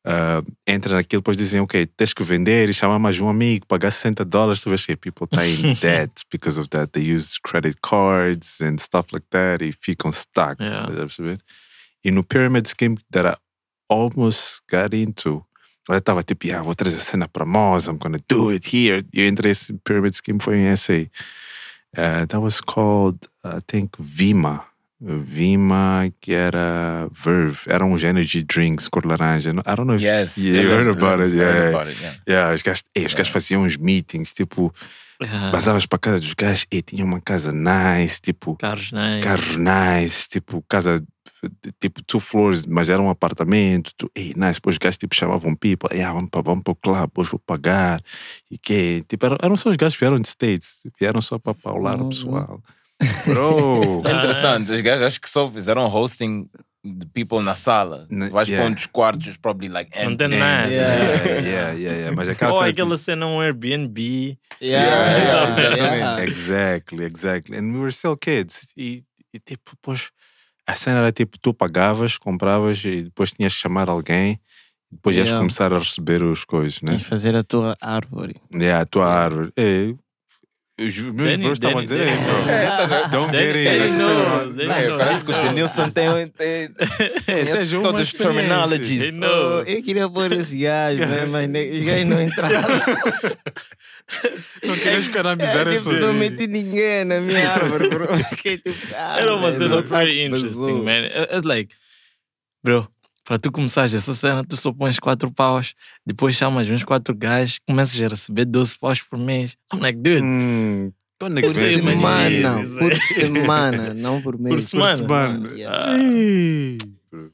ah, 0.03 0.41
entram 0.67 0.95
naquilo, 0.95 1.21
depois 1.21 1.37
dizem, 1.37 1.61
ok, 1.61 1.85
tens 1.85 2.13
que 2.13 2.23
vender 2.23 2.69
e 2.69 2.73
chamar 2.73 2.97
mais 2.97 3.19
um 3.19 3.29
amigo, 3.29 3.67
pagar 3.67 3.91
60 3.91 4.25
dólares, 4.25 4.61
tu 4.61 4.69
vês 4.69 4.85
que 4.85 4.95
people 4.95 5.25
está 5.25 5.45
in 5.47 5.73
debt 5.75 6.23
because 6.31 6.59
of 6.59 6.69
that. 6.69 6.91
They 6.91 7.15
use 7.15 7.39
credit 7.39 7.77
cards 7.81 8.61
and 8.61 8.77
stuff 8.79 9.07
like 9.11 9.27
that 9.29 9.63
e 9.63 9.71
ficam 9.71 10.11
stuck. 10.11 10.59
Yeah. 10.59 10.87
perceber? 10.87 11.39
E 12.03 12.09
no 12.09 12.23
pyramid 12.23 12.67
scheme 12.67 12.97
that 13.11 13.27
I 13.27 13.35
almost 13.87 14.63
got 14.67 14.95
into, 14.95 15.45
eu 15.87 15.95
estava 15.95 16.23
tipo, 16.23 16.47
yeah, 16.47 16.63
vou 16.63 16.73
trazer 16.73 16.97
a 16.97 17.01
cena 17.01 17.27
para 17.27 17.45
Moz, 17.45 17.87
I'm 17.87 17.97
gonna 17.97 18.19
do 18.27 18.51
it 18.51 18.67
here. 18.75 19.05
E 19.13 19.21
eu 19.21 19.27
entrei 19.27 19.51
nesse 19.51 19.73
pyramid 19.83 20.15
scheme, 20.15 20.39
foi 20.39 20.57
em 20.57 20.75
SA. 20.75 21.05
Uh, 21.93 22.25
that 22.27 22.39
was 22.39 22.61
called, 22.61 23.27
I 23.43 23.59
think, 23.67 23.91
Vima. 23.99 24.70
Vima, 25.01 26.11
que 26.21 26.31
era 26.33 27.09
Verve. 27.11 27.57
Era 27.67 27.83
uns 27.83 28.03
energy 28.03 28.43
drinks 28.43 28.87
cor 28.87 29.03
laranja. 29.05 29.49
I 29.49 29.53
don't 29.75 29.85
know 29.85 29.95
if 29.95 30.01
Yes. 30.03 30.37
yeah, 30.37 30.61
you 30.61 30.69
heard 30.69 30.85
lembro, 30.87 31.07
about 31.07 31.23
it. 31.27 31.35
Yeah, 31.35 31.51
heard 31.51 31.59
yeah. 31.63 31.69
about 31.69 31.91
it, 31.91 32.01
yeah. 32.01 32.15
Yeah, 32.27 32.53
os 32.53 32.61
gajos, 32.61 32.83
os 32.95 33.13
gajos 33.13 33.31
faziam 33.31 33.63
uns 33.63 33.77
meetings, 33.77 34.31
tipo, 34.33 34.71
Yeah. 35.23 35.51
passavas 35.51 35.85
para 35.85 35.99
casa 35.99 36.19
dos 36.19 36.33
gajos 36.33 36.65
e 36.71 36.81
tinha 36.81 37.05
uma 37.05 37.21
casa 37.21 37.51
nice, 37.51 38.19
tipo, 38.19 38.55
Carros, 38.57 38.91
né? 38.91 39.19
carros 39.21 39.55
nice, 39.55 40.27
tipo, 40.27 40.63
casa, 40.67 40.99
tipo, 41.79 42.01
two 42.03 42.19
floors, 42.19 42.65
mas 42.65 42.89
era 42.89 42.99
um 42.99 43.07
apartamento, 43.09 43.91
tu, 43.95 44.09
ei, 44.15 44.33
nice, 44.35 44.53
depois 44.55 44.73
os 44.75 44.79
gajos, 44.79 44.97
tipo, 44.97 45.13
chamavam 45.15 45.55
people, 45.55 45.89
yeah, 45.93 46.11
vamos 46.11 46.31
para 46.31 46.41
vamos 46.41 46.63
para 46.63 46.71
o 46.71 46.75
club, 46.75 47.01
depois 47.01 47.27
vou 47.27 47.37
pagar, 47.39 48.01
e 48.49 48.57
que, 48.57 49.03
tipo, 49.07 49.23
eram, 49.27 49.37
eram 49.43 49.55
só 49.57 49.69
os 49.69 49.75
gajos 49.77 49.93
que 49.95 49.99
vieram 50.03 50.19
de 50.19 50.27
States, 50.27 50.81
vieram 50.99 51.21
só 51.21 51.37
para 51.37 51.53
paular 51.53 52.01
o 52.01 52.09
pessoal. 52.09 52.59
Bro! 53.25 54.01
É 54.05 54.11
interessante, 54.11 54.71
os 54.71 54.81
gajos 54.81 55.03
acho 55.07 55.21
que 55.21 55.29
só 55.29 55.49
fizeram 55.49 55.85
hosting 55.93 56.47
de 56.83 57.05
people 57.13 57.41
na 57.43 57.53
sala. 57.55 58.07
Na- 58.09 58.29
Vais 58.29 58.47
yeah. 58.47 58.63
para 58.63 58.71
um 58.71 58.75
dos 58.75 58.85
quartos, 58.87 59.37
probably 59.37 59.69
like 59.69 59.91
Não 59.95 60.11
empty. 60.11 60.17
tem 60.29 60.39
nada. 60.39 60.71
yeah, 60.71 61.23
yeah, 61.23 61.71
yeah, 61.71 61.73
yeah, 61.73 62.15
mas 62.15 62.27
aquela 62.29 62.53
Ou 62.53 62.59
cena, 62.59 62.69
aquela 62.71 62.97
cena 62.97 63.25
um 63.27 63.39
Airbnb. 63.41 64.37
Yeah, 64.61 64.83
Yeah, 64.83 65.75
yeah, 65.75 65.95
yeah. 65.95 66.23
Exactly, 66.23 67.05
exactly. 67.05 67.57
And 67.57 67.73
we 67.73 67.79
were 67.79 67.91
still 67.91 68.17
kids. 68.17 68.73
E, 68.75 69.03
e 69.33 69.39
tipo, 69.39 69.71
depois 69.71 70.09
a 70.65 70.75
cena 70.75 70.99
era 70.99 71.11
tipo, 71.11 71.37
tu 71.39 71.53
pagavas, 71.53 72.17
compravas 72.17 72.83
e 72.83 73.03
depois 73.03 73.31
tinhas 73.31 73.53
que 73.53 73.59
chamar 73.59 73.89
alguém. 73.89 74.39
Depois 74.91 75.15
ias 75.15 75.31
começar 75.31 75.71
a 75.71 75.79
receber 75.79 76.21
as 76.23 76.43
coisas, 76.43 76.81
né? 76.81 76.91
Tens 76.91 77.01
de 77.01 77.07
fazer 77.07 77.33
a 77.35 77.43
tua 77.43 77.77
árvore. 77.79 78.35
Yeah, 78.53 78.81
a 78.81 78.85
tua 78.85 79.07
árvore. 79.07 79.51
Ei, 79.55 79.95
os 80.79 80.97
meus 80.97 81.15
Danny- 81.15 81.43
bros 81.43 81.53
estavam 81.53 81.79
a 81.79 81.83
dizer, 81.83 81.99
Danny- 81.99 82.11
ei, 82.11 82.17
bro, 82.17 83.09
don't 83.11 83.37
get 83.37 83.53
Danny 83.53 83.67
É, 83.67 83.87
knows. 84.87 84.97
parece 84.97 85.25
que 85.25 85.31
o 85.31 85.41
Denilson 85.41 85.89
tem, 85.89 86.09
tem, 86.29 86.67
tem 86.69 87.45
todas 87.45 88.01
as 88.01 88.07
experiência. 88.07 88.17
terminologies. 88.17 89.13
Oh, 89.21 89.59
eu 89.67 89.83
queria 89.83 90.09
pôr 90.09 90.31
esse 90.31 90.57
gajo, 90.57 90.99
né? 91.05 91.25
mas 91.29 91.49
os 91.49 91.83
gajos 91.85 92.05
não 92.07 92.21
entraram. 92.21 92.61
Não 94.65 94.75
querias 94.75 95.05
ficar 95.05 95.23
na 95.23 95.35
miséria 95.37 95.77
tipo, 95.77 95.89
não 95.93 96.13
meti 96.13 96.45
ninguém 96.45 97.05
na 97.05 97.21
minha 97.21 97.49
árvore, 97.49 97.87
bro. 97.87 98.07
Fiquei 98.29 98.57
tipo, 98.57 98.93
ah, 98.93 99.17
Era 99.21 99.35
uma 99.35 99.49
velho, 99.51 99.63
cena 99.69 99.81
very 99.83 100.25
interesting, 100.25 100.83
man. 100.83 101.05
It- 101.05 101.33
It's 101.33 101.45
like, 101.45 101.73
bro, 102.61 102.89
para 103.23 103.37
tu 103.37 103.51
começares 103.51 103.93
essa 103.93 104.13
cena, 104.13 104.43
tu 104.43 104.57
só 104.57 104.71
pões 104.73 104.97
quatro 104.99 105.31
paus, 105.31 105.73
depois 106.05 106.35
chamas 106.35 106.69
uns 106.69 106.83
quatro 106.83 107.15
gajos, 107.15 107.59
começas 107.67 108.01
a 108.01 108.07
receber 108.07 108.45
12 108.45 108.77
paus 108.79 108.99
por 109.01 109.17
mês. 109.19 109.55
I'm 109.73 109.79
like, 109.79 109.97
dude, 109.99 110.21
Hum, 110.23 110.91
tô 111.19 111.27
Por 111.27 111.33
negando. 111.33 111.53
Sim, 111.53 111.81
mas- 111.81 111.93
semana, 111.93 112.59
por 112.79 112.95
semana, 112.95 113.93
não 113.93 114.21
por 114.21 114.39
mês. 114.39 114.63
semana? 114.65 114.97
semana. 114.97 115.49
Yeah. 115.53 115.97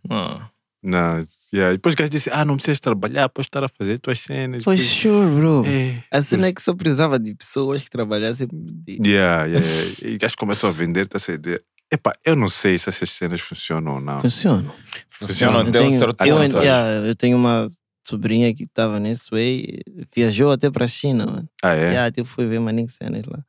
Ah, 0.10 0.50
Não, 0.84 1.20
yeah. 1.54 1.74
E 1.74 1.78
depois 1.78 1.94
o 1.94 1.98
gajo 1.98 2.10
disse: 2.10 2.30
Ah, 2.32 2.46
não 2.46 2.56
precisas 2.56 2.80
trabalhar, 2.80 3.28
podes 3.30 3.48
estar 3.48 3.64
a 3.64 3.68
fazer 3.68 4.00
tuas 4.00 4.20
cenas. 4.20 4.64
For 4.64 4.78
sure, 4.78 5.28
bro. 5.36 5.64
É. 5.66 6.04
A 6.12 6.22
cena 6.22 6.48
é 6.48 6.54
que 6.54 6.62
só 6.62 6.74
precisava 6.74 7.20
de 7.20 7.34
pessoas 7.36 7.82
que 7.84 7.90
trabalhassem. 7.90 8.48
Yeah, 8.88 9.46
yeah, 9.46 9.66
yeah. 9.66 9.92
E 10.04 10.16
o 10.16 10.20
gajo 10.20 10.36
começou 10.38 10.70
a 10.70 10.74
vender, 10.74 11.08
tá 11.08 11.18
a 11.28 11.32
ideia. 11.34 11.62
Epá, 11.92 12.14
eu 12.26 12.36
não 12.36 12.50
sei 12.50 12.78
se 12.78 12.90
essas 12.90 13.10
cenas 13.12 13.40
funcionam 13.42 13.96
ou 13.96 14.02
não. 14.02 14.22
Funciona. 14.22 14.74
Funciona 15.10 15.60
Eu 15.60 15.68
até 15.70 15.82
um 15.82 15.88
tenho, 15.88 15.98
certo 16.00 16.22
eu, 16.26 16.36
ponto. 16.38 16.58
acho. 16.58 16.66
yeah, 16.66 17.08
eu 17.08 17.16
tenho 17.16 17.38
uma 17.38 17.70
sobrinha 18.08 18.54
que 18.54 18.64
estava 18.64 19.00
nesse 19.00 19.30
way, 19.32 19.80
viajou 20.16 20.52
até 20.52 20.70
para 20.70 20.86
a 20.86 20.88
China, 20.88 21.26
mano. 21.26 21.50
Ah, 21.64 21.76
é? 21.76 21.90
Yeah, 21.90 22.12
tipo, 22.12 22.28
fui 22.28 22.46
ver 22.46 22.60
maninho 22.60 22.90
cenas 22.90 23.26
lá. 23.26 23.44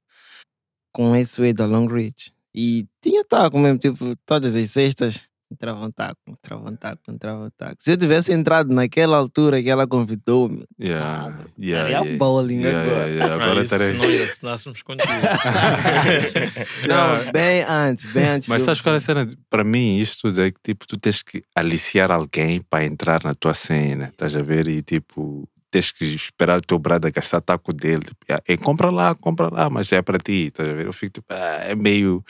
com 0.92 1.14
esse 1.16 1.40
way 1.40 1.52
da 1.52 1.66
Long 1.66 1.86
Reach. 1.86 2.32
E 2.54 2.86
tinha 3.02 3.24
taco 3.24 3.58
mesmo, 3.58 3.78
tipo, 3.78 4.16
todas 4.26 4.56
as 4.56 4.70
sextas 4.70 5.28
entrava 5.50 5.84
um 5.86 5.90
taco, 5.90 6.18
entrava 6.28 6.70
um 6.70 6.76
taco, 6.76 7.02
entrava 7.10 7.44
um 7.46 7.50
taco. 7.56 7.76
Se 7.78 7.92
eu 7.92 7.96
tivesse 7.96 8.32
entrado 8.32 8.72
naquela 8.72 9.16
altura 9.16 9.62
que 9.62 9.70
ela 9.70 9.86
convidou-me, 9.86 10.64
Yeah, 10.78 11.28
yeah, 11.58 11.88
estaria 11.88 11.90
yeah. 12.00 12.16
bowling 12.18 12.60
Yeah, 12.60 12.80
agora. 12.82 13.08
yeah, 13.08 13.14
yeah. 13.26 13.34
Agora 13.34 13.60
ah, 13.60 13.62
isso 13.62 13.94
nós 13.94 14.20
assinássemos 14.30 14.82
contigo. 14.82 15.08
Não, 16.88 17.32
bem 17.32 17.62
antes, 17.62 18.04
bem 18.12 18.24
antes. 18.28 18.48
Mas 18.48 18.62
do- 18.62 18.66
sabes 18.66 18.80
qual 18.80 18.94
é 18.94 18.98
a 18.98 19.00
cena? 19.00 19.26
Para 19.50 19.64
mim, 19.64 19.98
isto 19.98 20.28
é 20.40 20.50
que 20.50 20.60
tipo, 20.62 20.86
tu 20.86 20.96
tens 20.96 21.22
que 21.22 21.42
aliciar 21.54 22.10
alguém 22.10 22.60
para 22.62 22.84
entrar 22.84 23.22
na 23.24 23.34
tua 23.34 23.54
cena, 23.54 24.08
estás 24.08 24.36
a 24.36 24.42
ver? 24.42 24.66
E 24.68 24.82
tipo, 24.82 25.48
tens 25.70 25.90
que 25.92 26.04
esperar 26.04 26.58
o 26.58 26.62
teu 26.62 26.78
brother 26.78 27.12
gastar 27.12 27.40
taco 27.40 27.72
dele. 27.72 28.02
Tipo, 28.02 28.16
"Ah, 28.30 28.42
eh, 28.46 28.56
compra 28.56 28.90
lá, 28.90 29.14
compra 29.14 29.48
lá, 29.52 29.68
mas 29.70 29.90
é 29.92 30.00
para 30.02 30.18
ti, 30.18 30.46
estás 30.48 30.68
a 30.68 30.72
ver? 30.72 30.86
Eu 30.86 30.92
fico 30.92 31.12
tipo, 31.14 31.26
ah, 31.30 31.60
é 31.64 31.74
meio 31.74 32.24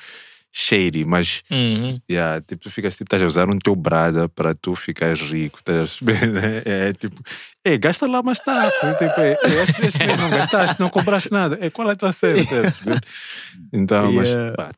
shady, 0.52 1.04
mas 1.04 1.42
Uhum. 1.50 1.98
yeah, 2.10 2.40
tipo, 2.40 2.62
tu 2.64 2.70
ficas 2.70 2.94
tipo, 2.94 3.04
estás 3.04 3.22
a 3.22 3.26
usar 3.26 3.48
um 3.50 3.58
teu 3.58 3.76
brother 3.76 4.28
para 4.28 4.54
tu 4.54 4.74
ficares 4.74 5.20
rico, 5.20 5.58
estás 5.58 5.98
a 6.02 6.26
né? 6.26 6.62
É 6.64 6.92
tipo, 6.92 7.22
é, 7.64 7.76
gasta 7.78 8.06
lá 8.06 8.22
mais 8.22 8.40
taco. 8.40 8.86
Tipo, 8.98 9.20
é, 9.20 9.32
é, 9.32 10.16
não 10.16 10.30
gastaste, 10.30 10.80
não 10.80 10.88
compraste 10.90 11.30
nada. 11.30 11.58
É, 11.60 11.70
qual 11.70 11.88
é 11.90 11.92
a 11.92 11.96
tua 11.96 12.12
cena? 12.12 12.40
Então, 13.72 14.12
mas 14.12 14.28
Yeah. 14.28 14.56
pá, 14.56 14.70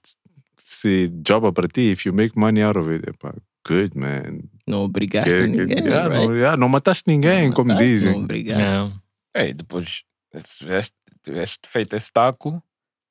se 0.59 1.11
joba 1.27 1.53
para 1.53 1.69
ti, 1.69 1.93
if 1.93 2.05
you 2.07 2.13
make 2.13 2.39
money 2.39 2.63
out 2.63 2.79
of 2.79 2.91
it, 2.91 3.09
é 3.09 3.13
pá, 3.13 3.33
good, 3.67 3.97
man. 3.97 4.41
Não 4.67 4.81
obrigaste 4.85 5.31
Que- 5.31 5.49
que- 5.51 5.57
ninguém. 5.67 5.79
yeah, 5.85 6.09
right? 6.09 6.27
não, 6.27 6.35
yeah, 6.37 6.57
não 6.57 6.69
mataste 6.69 7.05
ninguém, 7.07 7.47
Não 7.49 7.53
como 7.55 7.69
mataste, 7.69 7.89
dizem. 7.93 8.13
Não 8.15 8.25
obrigaste. 8.25 8.63
Yeah. 8.63 8.93
Ei, 9.37 9.53
depois, 9.55 10.03
tiveste 11.25 11.59
feito 11.69 11.95
esse 11.97 12.13
taco, 12.13 12.63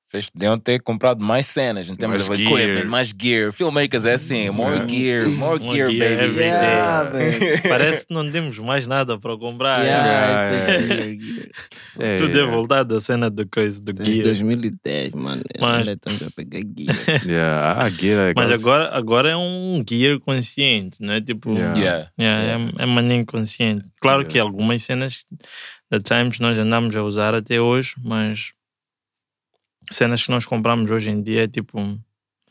vocês 0.09 0.27
podiam 0.27 0.57
ter 0.57 0.81
comprado 0.81 1.23
mais 1.23 1.45
cenas 1.45 1.87
em 1.87 1.95
termos 1.95 2.27
Mais 2.27 2.39
de 2.39 2.45
gear. 2.47 2.59
equipment, 2.61 2.89
mais 2.89 3.13
gear. 3.21 3.51
Filmmakers 3.53 4.05
é 4.05 4.13
assim, 4.13 4.49
more 4.49 4.71
Yeah. 4.73 4.91
gear, 4.91 5.29
more, 5.29 5.59
More 5.59 5.75
gear, 5.77 5.91
gear 5.91 6.17
baby. 6.27 6.39
Yeah, 6.39 7.03
man. 7.13 7.69
Parece 7.69 8.07
que 8.07 8.13
não 8.13 8.31
temos 8.31 8.57
mais 8.57 8.87
nada 8.87 9.19
para 9.19 9.37
comprar. 9.37 9.83
Yeah, 9.85 10.49
yeah, 10.49 10.79
gear, 10.87 11.15
gear. 11.19 11.49
É, 11.99 12.17
Tudo 12.17 12.39
é 12.39 12.43
voltado 12.43 12.95
à 12.95 12.99
cena 12.99 13.29
do 13.29 13.47
coisa 13.47 13.79
do 13.79 13.93
Desde 13.93 14.13
gear. 14.15 14.25
2010, 14.25 15.11
mano. 15.11 15.43
Mas-. 15.59 15.87
Estamos 15.87 16.23
a 16.23 16.31
pegar 16.31 16.61
guia. 16.63 16.91
yeah, 17.25 17.75
ah, 17.81 17.89
gear 17.89 18.29
é 18.29 18.33
Mas 18.35 18.51
agora, 18.51 18.89
agora 18.95 19.29
é 19.29 19.37
um 19.37 19.83
gear 19.87 20.19
consciente, 20.19 21.01
não 21.01 21.13
é? 21.13 21.21
Tipo, 21.21 21.53
Yeah. 21.53 21.77
Yeah. 21.79 22.09
yeah, 22.19 22.71
É, 22.79 22.83
é 22.83 22.85
maninho 22.87 23.25
consciente. 23.25 23.85
Claro 24.01 24.21
Yeah. 24.21 24.31
que 24.33 24.39
algumas 24.39 24.81
cenas 24.81 25.23
da 25.91 25.99
Times 25.99 26.39
nós 26.39 26.57
andamos 26.57 26.95
a 26.95 27.03
usar 27.03 27.35
até 27.35 27.59
hoje, 27.61 27.93
mas 28.03 28.53
cenas 29.91 30.23
que 30.23 30.31
nós 30.31 30.45
compramos 30.45 30.91
hoje 30.91 31.09
em 31.09 31.21
dia 31.21 31.43
é 31.43 31.47
tipo. 31.47 31.79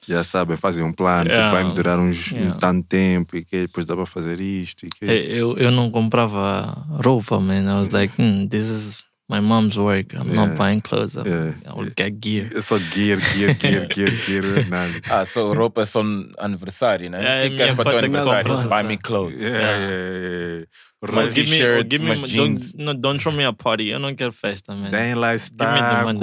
já 0.06 0.22
sabem, 0.24 0.56
fazem 0.56 0.84
um 0.84 0.92
plano, 0.92 1.28
Yeah. 1.30 1.48
que 1.56 1.62
vai 1.64 1.72
durar 1.74 1.98
uns, 1.98 2.30
Yeah. 2.32 2.54
um 2.54 2.58
tanto 2.58 2.86
tempo 2.86 3.36
e 3.36 3.44
que 3.44 3.62
depois 3.66 3.84
dá 3.84 3.94
para 3.96 4.06
fazer 4.06 4.40
isto 4.40 4.86
e 4.86 4.88
que. 4.90 5.04
Eu, 5.04 5.56
eu 5.58 5.70
não 5.70 5.90
comprava 5.90 6.86
roupa, 7.04 7.38
man. 7.40 7.62
I 7.64 7.78
was 7.78 7.90
like, 7.90 8.14
hmm, 8.20 8.46
this 8.48 8.66
is 8.66 9.04
my 9.28 9.40
mom's 9.40 9.76
work. 9.78 10.14
I'm 10.14 10.26
Yeah. 10.28 10.46
not 10.46 10.56
buying 10.56 10.80
clothes. 10.80 11.16
I'm, 11.16 11.26
Yeah. 11.26 11.52
I 11.66 11.74
will 11.74 11.92
get 11.96 12.12
gear. 12.20 12.48
É 12.54 12.60
só 12.60 12.78
gear, 12.78 13.18
gear, 13.20 13.54
gear, 13.54 13.86
gear, 13.94 14.10
gear, 14.10 14.42
nada. 14.70 15.00
Ah, 15.08 15.24
só 15.24 15.52
roupa 15.52 15.82
é 15.82 15.84
só 15.84 16.02
aniversário, 16.38 17.10
né? 17.10 17.46
É, 17.46 17.50
que 17.50 17.56
queres 17.56 17.74
para 17.74 17.82
o 17.82 17.84
teu 17.84 17.92
parte 17.92 18.04
é 18.04 18.06
aniversário? 18.06 18.68
Buy 18.68 18.82
me 18.84 18.96
clothes. 18.96 19.42
Yeah, 19.42 19.58
yeah, 19.60 19.78
yeah, 19.78 20.46
yeah. 20.56 20.66
Roll- 21.00 21.30
Give 21.30 21.48
me, 21.48 21.56
t-shirt, 21.58 21.88
give 21.88 22.04
me, 22.04 22.10
umas 22.16 22.28
jeans. 22.28 22.72
don't, 22.72 22.84
no, 22.84 22.94
don't 22.94 23.20
throw 23.22 23.32
me 23.32 23.44
a 23.44 23.52
party. 23.52 23.88
Eu 23.88 24.00
não 24.00 24.12
quero 24.16 24.32
festa, 24.32 24.74
man. 24.74 24.90
Tem 24.90 25.14
lá 25.14 25.36
Give 25.36 25.50
me 25.52 25.58
the 25.58 25.64
está. 25.64 26.02
money. 26.02 26.20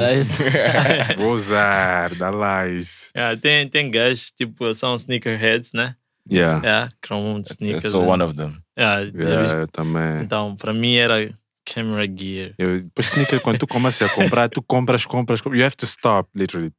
Usar, 1.32 2.16
dá 2.16 2.30
lá 2.30 2.68
isso. 2.68 3.10
Yeah, 3.16 3.40
tem, 3.40 3.70
tem 3.70 3.90
gajos, 3.90 4.32
tipo, 4.32 4.74
são 4.74 4.96
sneakerheads, 4.96 5.72
né? 5.74 5.96
Yeah. 6.30 6.60
Yeah, 6.64 6.92
com 7.08 7.42
sneakers. 7.46 7.92
So 7.92 8.02
and- 8.02 8.08
one 8.10 8.24
of 8.24 8.36
them. 8.36 8.58
Yeah, 8.78 9.04
Yeah, 9.14 9.68
também. 9.72 10.24
Então, 10.24 10.56
para 10.58 10.74
mim 10.74 10.96
era 10.96 11.30
camera 11.76 12.06
gear. 12.08 12.54
Eu, 12.58 12.82
depois 12.82 13.08
sneaker, 13.08 13.42
quando 13.42 13.60
tu 13.60 13.68
começas 13.68 14.10
a 14.10 14.14
comprar, 14.16 14.50
tu 14.50 14.62
compras, 14.62 15.06
compras, 15.06 15.42
compras. 15.42 15.60
You 15.60 15.66
have 15.66 15.76
to 15.78 15.86
stop, 15.86 16.30
literally. 16.36 16.72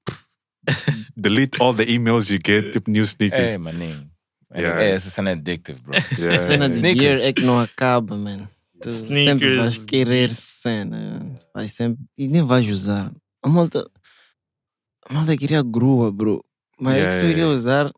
Delete 1.16 1.61
all 1.61 1.74
the 1.74 1.84
emails 1.84 2.28
you 2.30 2.38
get, 2.44 2.72
tipo 2.72 2.90
new 2.90 3.05
sneakers. 3.05 3.49
É, 3.51 3.59
maninho. 3.59 4.09
É, 4.53 4.61
Yeah. 4.61 4.82
é, 4.82 4.90
essa 4.92 5.11
cena 5.11 5.30
é 5.30 5.32
addictive, 5.34 5.78
bro. 5.80 5.94
Yeah. 6.18 6.42
A 6.42 6.47
cena 6.47 6.68
de 6.68 6.76
Sneakers. 6.76 7.18
gear 7.18 7.28
é 7.28 7.32
que 7.32 7.42
não 7.42 7.61
acaba, 7.61 8.16
man. 8.16 8.49
Tu 8.80 8.90
sempre 8.92 9.09
Sneakers. 9.18 9.57
vais 9.59 9.78
querer 9.84 10.30
cena. 10.32 11.38
Vai 11.55 11.68
sempre. 11.68 12.03
E 12.16 12.26
nem 12.28 12.42
vais 12.42 12.66
usar. 12.68 13.12
A 13.42 13.49
malta. 13.49 13.86
A 15.09 15.12
malta 15.12 15.36
queria 15.36 15.62
grua, 15.62 16.11
bro. 16.12 16.44
Mas 16.80 16.94
é 16.94 16.99
Yeah, 16.99 17.14
que 17.14 17.20
só 17.20 17.26
iria 17.26 17.42
yeah. 17.42 17.55
usar 17.55 17.92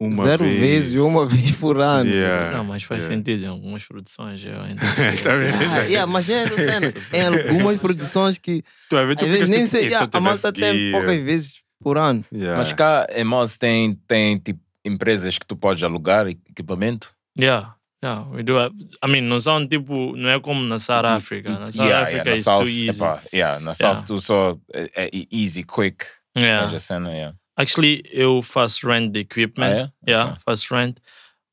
Uma 0.00 0.24
zero 0.24 0.44
vez. 0.44 0.58
vezes 0.60 0.94
uma 0.96 1.24
vez 1.26 1.52
por 1.52 1.78
ano. 1.80 2.08
Yeah. 2.10 2.56
Não, 2.58 2.64
mas 2.64 2.82
faz 2.82 3.04
yeah. 3.04 3.16
sentido 3.16 3.44
em 3.44 3.48
algumas 3.48 3.84
produções. 3.84 4.44
Eu 4.44 4.60
ainda 4.60 4.80
Tá 5.22 5.36
vendo? 5.36 5.72
Ah, 5.72 5.78
yeah, 5.84 6.06
mas 6.10 6.28
é 6.28 6.42
essa 6.42 6.56
cena. 6.56 6.92
Em 7.12 7.48
algumas 7.48 7.78
produções 7.80 8.38
que 8.38 8.62
Tu 8.90 8.96
às 8.96 9.06
vezes 9.16 9.48
nem 9.48 9.64
tipo, 9.64 9.70
sei. 9.76 9.86
"Eh, 9.86 9.88
se 9.88 9.94
eu 9.94 10.00
yeah, 10.00 10.10
a 10.12 10.20
malta 10.20 10.52
tivesse 10.52 10.72
tem 10.72 10.78
gear." 10.90 11.00
poucas 11.00 11.22
vezes 11.24 11.54
por 11.82 11.96
ano. 11.98 12.24
Yeah. 12.34 12.56
Mas 12.58 12.72
cá 12.72 13.06
em 13.14 13.24
Moz 13.24 13.56
tem, 13.56 13.94
tem 14.08 14.36
tipo, 14.38 14.60
empresas 14.84 15.38
que 15.38 15.46
tu 15.46 15.56
podes 15.56 15.82
alugar 15.84 16.26
equipamento. 16.28 17.10
Yeah, 17.38 17.74
yeah, 18.04 18.26
we 18.30 18.42
do 18.42 18.58
have. 18.58 18.74
I 19.04 19.08
mean, 19.10 19.22
não 19.22 19.40
são 19.40 19.66
tipo, 19.66 20.14
não 20.16 20.28
é 20.30 20.40
como 20.40 20.60
na 20.62 20.78
South 20.78 21.04
Africa. 21.06 21.50
Na 21.50 21.70
South 21.72 21.84
Yeah, 21.86 22.00
Africa 22.02 22.16
yeah, 22.16 22.30
na 22.30 22.36
is 22.36 22.44
South, 22.44 22.60
too 22.60 22.68
easy. 22.68 22.90
epá, 23.00 23.22
yeah, 23.32 23.60
na 23.60 23.74
South 23.74 23.84
Yeah. 23.94 24.06
tu 24.06 24.20
só 24.20 24.58
é, 24.72 24.90
é 25.06 25.10
easy, 25.32 25.62
quick. 25.64 26.04
Yeah. 26.36 26.66
Mas 26.66 26.74
a 26.74 26.80
cena, 26.80 27.10
yeah. 27.12 27.34
Actually, 27.56 28.02
eu 28.10 28.42
faço 28.42 28.86
rent 28.88 29.10
de 29.12 29.20
equipment. 29.20 29.66
Ah, 29.66 29.90
é? 30.06 30.10
Yeah, 30.10 30.30
Ok. 30.32 30.42
faço 30.44 30.74
rent. 30.74 30.96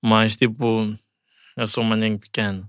Mas 0.03 0.35
tipo, 0.35 0.93
eu 1.55 1.67
sou 1.67 1.83
um 1.83 1.87
maninho 1.87 2.17
pequeno. 2.17 2.67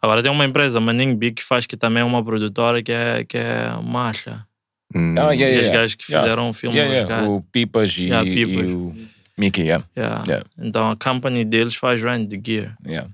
Agora 0.00 0.22
tem 0.22 0.30
uma 0.32 0.44
empresa, 0.44 0.80
Maninho 0.80 1.16
Big, 1.16 1.36
que 1.36 1.44
faz 1.44 1.64
que 1.66 1.76
também 1.76 2.00
é 2.00 2.04
uma 2.04 2.24
produtora 2.24 2.82
que 2.82 2.90
é, 2.90 3.24
que 3.24 3.36
é 3.38 3.70
Marcha. 3.82 4.44
Hum. 4.94 5.14
Ah, 5.16 5.30
yeah, 5.32 5.34
E 5.34 5.38
yeah, 5.38 5.58
os 5.58 5.64
yeah. 5.66 5.78
gajos 5.80 5.94
que 5.94 6.04
Yeah. 6.12 6.22
fizeram 6.28 6.48
o 6.48 6.52
filme 6.52 6.76
yeah. 6.78 7.08
gajos. 7.08 7.28
O 7.28 7.40
Pipas 7.42 7.90
e, 7.98 8.04
Yeah, 8.06 8.28
e 8.28 8.34
Pipas. 8.34 8.70
o 8.72 8.94
Mickey, 9.38 9.62
yeah. 9.62 9.84
Yeah. 9.96 10.24
Yeah. 10.26 10.46
Então 10.58 10.90
a 10.90 10.96
company 10.96 11.44
deles 11.44 11.74
faz 11.76 12.02
rent 12.02 12.28
de 12.28 12.40
gear. 12.44 12.76
Yeah. 12.86 13.08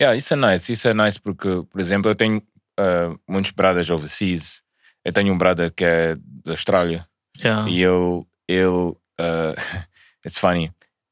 Yeah, 0.00 0.16
isso 0.16 0.32
é 0.34 0.36
nice. 0.36 0.72
Isso 0.72 0.88
é 0.88 0.94
nice 0.94 1.20
porque, 1.20 1.62
por 1.70 1.80
exemplo, 1.80 2.10
eu 2.10 2.14
tenho 2.14 2.38
uh, 2.38 3.18
muitos 3.28 3.50
brothers 3.52 3.88
overseas. 3.90 4.62
Eu 5.04 5.12
tenho 5.12 5.32
um 5.32 5.38
brother 5.38 5.70
que 5.72 5.84
é 5.84 6.16
da 6.44 6.52
Austrália 6.52 7.06
Yeah. 7.42 7.68
e 7.70 7.82
ele, 7.82 8.24
ele 8.48 8.96
uh, 9.20 9.54
it's 10.26 10.38
funny. 10.38 10.70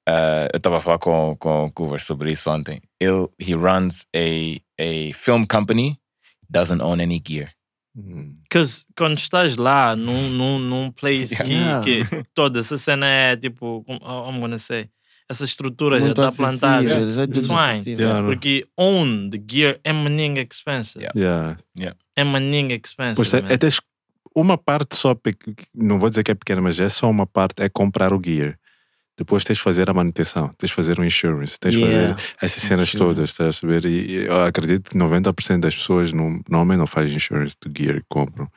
Uh, 0.08 0.48
eu 0.52 0.56
estava 0.56 0.78
a 0.78 0.80
falar 0.80 0.98
com, 0.98 1.36
com 1.38 1.66
o 1.66 1.72
Coover 1.72 2.02
sobre 2.02 2.32
isso 2.32 2.50
ontem. 2.50 2.80
Ele, 2.98 3.28
he 3.38 3.54
runs 3.54 4.06
a, 4.14 4.60
a 4.80 5.14
film 5.14 5.44
company, 5.44 6.00
doesn't 6.48 6.82
own 6.82 7.00
any 7.00 7.22
gear. 7.24 7.52
Hum. 7.96 8.36
Because 8.42 8.84
quando 8.96 9.18
estás 9.18 9.56
lá 9.56 9.94
num, 9.94 10.28
num, 10.30 10.58
num 10.58 10.90
place 10.90 11.34
Yeah. 11.42 11.84
que, 11.84 12.04
que 12.04 12.24
toda 12.34 12.60
essa 12.60 12.76
cena 12.78 13.06
é 13.06 13.36
tipo, 13.36 13.84
como- 13.84 14.00
how 14.02 14.30
I'm 14.30 14.40
gonna 14.40 14.58
say, 14.58 14.88
essa 15.28 15.44
estrutura 15.44 16.00
Muito 16.00 16.20
já 16.20 16.28
está 16.28 16.42
plantada. 16.44 17.00
It's, 17.02 17.18
é 17.18 17.26
fine. 17.26 17.96
Yeah. 18.00 18.26
Porque 18.26 18.66
own 18.76 19.30
the 19.30 19.40
gear 19.48 19.78
é 19.84 19.92
maninho 19.92 20.38
expensive. 20.40 21.06
Yeah. 21.16 21.56
Yeah. 21.78 21.96
É 22.16 22.24
maninho 22.24 22.72
expensive. 22.72 23.14
Pois 23.16 23.32
é, 23.34 23.52
é 23.52 23.56
tens 23.56 23.80
uma 24.34 24.56
parte 24.58 24.96
só, 24.96 25.14
não 25.74 25.98
vou 25.98 26.08
dizer 26.10 26.22
que 26.22 26.30
é 26.30 26.34
pequena, 26.34 26.60
mas 26.60 26.78
é 26.78 26.88
só 26.88 27.08
uma 27.10 27.26
parte, 27.26 27.62
é 27.62 27.68
comprar 27.68 28.12
o 28.12 28.20
gear. 28.24 28.56
Depois 29.18 29.44
tens 29.44 29.56
de 29.58 29.62
fazer 29.62 29.90
a 29.90 29.92
manutenção, 29.92 30.48
tens 30.56 30.70
de 30.70 30.74
fazer 30.74 30.98
o 30.98 31.04
insurance, 31.04 31.58
tens 31.60 31.74
de 31.74 31.80
Yeah. 31.80 32.14
fazer 32.14 32.28
essas 32.40 32.62
cenas 32.62 32.88
Insurance. 32.88 32.96
todas, 33.16 33.28
estás 33.30 33.56
a 33.56 33.60
saber? 33.60 33.84
E 33.84 34.24
eu 34.24 34.42
acredito 34.44 34.90
que 34.90 34.96
90% 34.96 35.60
das 35.60 35.74
pessoas 35.76 36.10
não, 36.12 36.40
normalmente 36.48 36.78
não 36.78 36.86
fazem 36.86 37.14
insurance 37.16 37.54
do 37.60 37.70
gear 37.76 37.96
que 37.96 38.06
compram. 38.08 38.48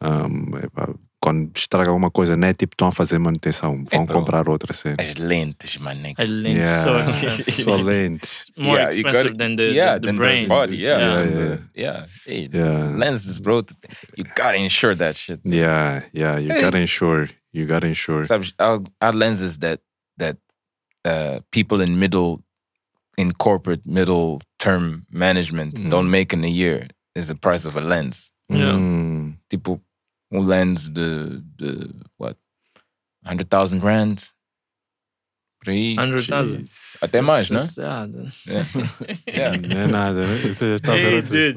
Um, 0.00 0.56
epá, 0.58 0.88
quando 1.26 1.50
estraga 1.56 1.90
alguma 1.90 2.08
coisa, 2.08 2.36
não 2.36 2.46
é 2.46 2.54
tipo 2.54 2.74
estão 2.74 2.86
a 2.86 2.92
fazer 2.92 3.18
manutenção, 3.18 3.84
vão 3.90 4.02
É, 4.04 4.06
comprar 4.06 4.48
outra 4.48 4.72
cena. 4.72 4.94
As 5.00 5.14
lentes, 5.16 5.76
my 5.78 5.92
nigga. 5.92 6.22
A 6.22 6.24
lente 6.24 6.60
Yeah. 6.60 7.02
Só 7.66 7.74
lentes. 7.82 8.52
More 8.56 8.78
Yeah, 8.78 8.90
you 8.94 8.98
expensive 9.00 9.30
gotta- 9.32 9.36
than 9.44 9.56
the, 9.56 9.62
yeah, 9.74 9.94
the, 9.94 10.00
the 10.02 10.06
than 10.06 10.16
brain. 10.18 10.42
the 10.42 10.48
body, 10.48 10.76
yeah. 10.76 10.98
Yeah, 11.00 11.24
yeah. 11.24 11.34
the- 11.34 11.62
yeah. 11.74 12.06
Hey, 12.24 12.48
Yeah. 12.52 12.94
lenses, 12.96 13.38
bro. 13.38 13.64
You 14.16 14.22
gotta 14.36 14.56
insure 14.58 14.94
that 14.94 15.16
shit. 15.16 15.40
Yeah, 15.44 16.02
yeah, 16.12 16.38
you 16.38 16.48
Hey. 16.52 16.60
gotta 16.62 16.78
insure. 16.78 17.28
You 17.52 17.66
gotta 17.66 17.88
insure. 17.88 18.22
Sabes, 18.24 18.52
há, 18.56 18.78
há 19.00 19.10
lenses 19.12 19.58
that 19.58 19.80
that 20.18 20.36
uh, 21.04 21.40
people 21.50 21.82
in 21.82 21.98
middle, 21.98 22.38
in 23.18 23.32
corporate 23.32 23.82
middle 23.84 24.38
term 24.60 25.02
management 25.10 25.74
Mm. 25.74 25.90
don't 25.90 26.08
make 26.08 26.32
in 26.36 26.44
a 26.44 26.48
year 26.62 26.86
is 27.16 27.26
the 27.26 27.34
price 27.34 27.66
of 27.66 27.74
a 27.76 27.80
lens. 27.80 28.30
Yeah. 28.48 28.74
Hum, 28.76 29.38
Tipo, 29.50 29.80
um 30.30 30.40
lens 30.44 30.88
de, 30.88 31.40
de 31.56 31.90
what, 32.18 32.38
hundred 33.24 33.48
thousand 33.48 33.80
rand. 33.80 34.16
Por 35.60 35.70
aí. 35.70 35.96
100,000. 35.96 36.64
Até 37.00 37.20
mais, 37.20 37.50
né? 37.50 37.66
Ah, 37.80 38.06
Yeah. 39.28 39.56
Não 39.68 39.80
é 39.80 39.86
nada? 39.86 40.24
Você 40.26 40.70
já 40.70 40.74
está 40.76 40.96
Hey, 40.96 41.22
dude, 41.22 41.56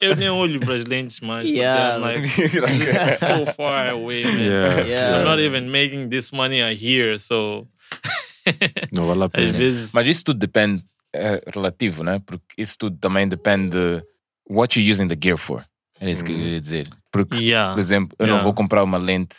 eu 0.00 0.16
nem 0.16 0.30
olho 0.30 0.58
para 0.60 0.74
as 0.74 0.84
lentes 0.84 1.20
mais. 1.20 1.48
Yeah. 1.48 1.96
I'm 1.96 2.00
like, 2.02 2.22
this 2.36 2.54
is 2.54 3.18
so 3.18 3.46
far 3.54 3.88
away, 3.90 4.24
man. 4.24 4.38
Yeah, 4.40 4.80
I'm 4.82 4.88
Yeah. 4.88 5.24
not 5.24 5.40
even 5.42 5.68
making 5.70 6.08
this 6.08 6.30
money 6.32 6.62
a 6.62 6.70
year, 6.72 7.18
so 7.18 7.68
Não 8.92 9.06
vale 9.06 9.22
a 9.22 9.26
às 9.26 9.30
pena. 9.32 9.52
vezes. 9.58 9.90
Mas 9.92 10.06
isso 10.06 10.24
tudo 10.24 10.38
depende, 10.38 10.82
é 11.14 11.42
relativo, 11.52 12.02
né? 12.02 12.20
Porque 12.24 12.44
isso 12.56 12.76
tudo 12.78 12.96
também 12.98 13.28
depende 13.28 13.70
de 13.70 14.02
what 14.48 14.78
you're 14.78 14.90
using 14.90 15.08
the 15.08 15.16
gear 15.20 15.36
for. 15.36 15.64
É 16.00 16.10
isso 16.10 16.24
que 16.24 16.32
eu 16.32 16.38
ia 16.38 16.60
dizer. 16.60 16.88
Porque, 17.12 17.36
Yeah. 17.36 17.74
por 17.74 17.80
exemplo, 17.80 18.16
eu 18.18 18.26
não 18.26 18.34
Yeah. 18.36 18.44
vou 18.44 18.54
comprar 18.54 18.82
uma 18.82 18.96
lente 18.98 19.36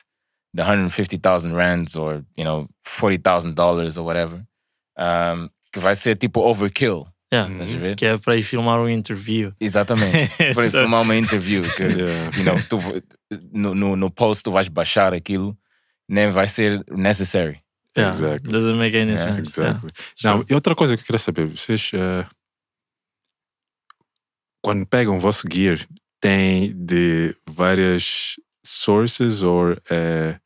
de 0.55 0.61
150,000 0.63 1.55
rands 1.55 1.95
or, 1.95 2.23
you 2.37 2.45
know, 2.45 2.69
40,000 2.85 3.53
dollars 3.55 3.97
or 3.97 4.05
whatever, 4.05 4.39
um, 4.97 5.49
que 5.71 5.79
vai 5.79 5.95
ser 5.95 6.15
tipo 6.15 6.39
overkill. 6.41 7.07
Yeah. 7.33 7.51
A 7.51 7.63
ver? 7.79 7.95
Que 7.95 8.05
é 8.05 8.17
para 8.19 8.37
ir 8.37 8.43
filmar 8.43 8.79
um 8.79 8.87
interview. 8.87 9.51
Exatamente. 9.59 10.29
Para 10.53 10.69
filmar 10.69 11.01
uma 11.01 11.15
interview 11.15 11.63
que, 11.75 11.81
Yeah. 11.83 12.37
you 12.37 12.43
know, 12.43 12.61
tu, 12.69 12.77
no, 13.51 13.73
no, 13.73 13.95
no 13.95 14.11
post 14.11 14.43
tu 14.43 14.51
vais 14.51 14.67
baixar 14.69 15.15
aquilo, 15.15 15.57
nem 16.07 16.29
vai 16.29 16.45
ser 16.47 16.83
necessary. 16.91 17.59
Yeah. 17.97 18.15
Exactly. 18.15 18.51
Doesn't 18.51 18.77
make 18.77 18.95
any 18.95 19.13
Yeah, 19.13 19.35
sense. 19.35 19.59
Yeah. 19.59 19.79
Exactly. 19.79 19.91
Não, 20.23 20.45
e 20.47 20.53
outra 20.53 20.75
coisa 20.75 20.95
que 20.95 21.01
eu 21.01 21.05
queria 21.07 21.17
saber, 21.19 21.47
vocês 21.47 21.89
eh, 21.95 22.25
quando 24.61 24.85
pegam 24.85 25.17
o 25.17 25.19
vosso 25.19 25.47
gear, 25.51 25.79
tem 26.23 26.71
de 26.73 27.35
várias 27.45 28.35
sources 28.65 29.43
ou 29.43 29.73
eh, 29.89 30.39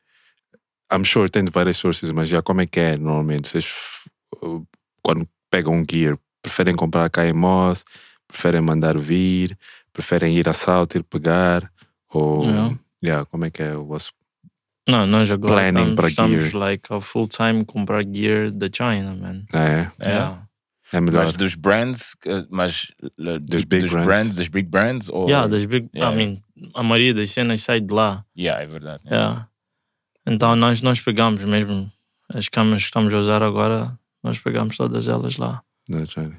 I'm 0.92 1.04
sure 1.04 1.30
tem 1.30 1.44
de 1.44 1.52
várias 1.52 1.76
sources, 1.76 2.10
mas 2.10 2.28
já 2.28 2.42
como 2.42 2.60
é 2.62 2.66
que 2.66 2.80
é 2.80 2.96
normalmente? 2.96 3.48
Vocês 3.48 3.66
quando 5.02 5.28
pegam 5.48 5.74
um 5.74 5.84
gear, 5.88 6.18
preferem 6.42 6.74
comprar 6.74 7.08
cá 7.10 7.26
em 7.28 7.32
Moz, 7.32 7.84
preferem 8.26 8.60
mandar 8.60 8.98
vir, 8.98 9.56
preferem 9.92 10.36
ir 10.36 10.48
a 10.48 10.52
salto, 10.52 10.96
ir 10.98 11.04
pegar, 11.04 11.70
ou 12.10 12.44
Yeah. 12.44 12.78
yeah, 13.04 13.26
como 13.26 13.44
é 13.44 13.50
que 13.50 13.62
é 13.62 13.76
o 13.76 13.84
vosso 13.84 14.10
Não, 14.88 15.06
nós 15.06 15.30
agora 15.30 15.54
Planning 15.54 15.90
estamos, 15.92 15.94
para 15.94 16.08
estamos 16.08 16.44
gear. 16.50 16.56
like 16.56 16.92
a 16.92 17.00
full 17.00 17.28
time 17.28 17.64
comprar 17.64 18.02
gear 18.04 18.50
da 18.50 18.66
China, 18.72 19.14
man. 19.14 19.44
é, 19.54 19.90
É. 20.00 20.08
Yeah. 20.10 20.47
É 20.92 21.00
melhor. 21.00 21.24
Mas 21.26 21.34
dos 21.34 21.54
brands, 21.54 22.16
eh, 22.26 22.44
mas 22.50 22.88
eh, 23.02 23.38
Dos 23.38 23.64
big 23.64 23.82
dos 23.82 23.90
brands. 23.90 24.06
brands, 24.06 24.36
dos 24.36 24.48
big 24.48 24.68
brands, 24.68 25.08
ou 25.08 25.28
Yeah, 25.28 25.46
das 25.48 25.64
big, 25.64 25.88
Yeah. 25.94 26.14
I 26.14 26.16
mean, 26.16 26.42
a 26.74 26.82
maioria 26.82 27.14
das 27.14 27.30
cenas 27.30 27.60
sai 27.62 27.80
de 27.80 27.92
lá. 27.92 28.24
Yeah, 28.36 28.62
é 28.62 28.66
verdade. 28.66 29.02
Yeah. 29.06 29.48
Então 30.26 30.54
nós, 30.56 30.82
nós 30.82 31.00
pegamos 31.00 31.42
mesmo 31.44 31.90
as 32.32 32.48
câmeras 32.48 32.82
que 32.82 32.88
estamos 32.88 33.12
a 33.14 33.18
usar 33.18 33.42
agora, 33.42 33.98
nós 34.22 34.38
pegamos 34.38 34.76
todas 34.76 35.08
elas 35.08 35.36
lá. 35.36 35.62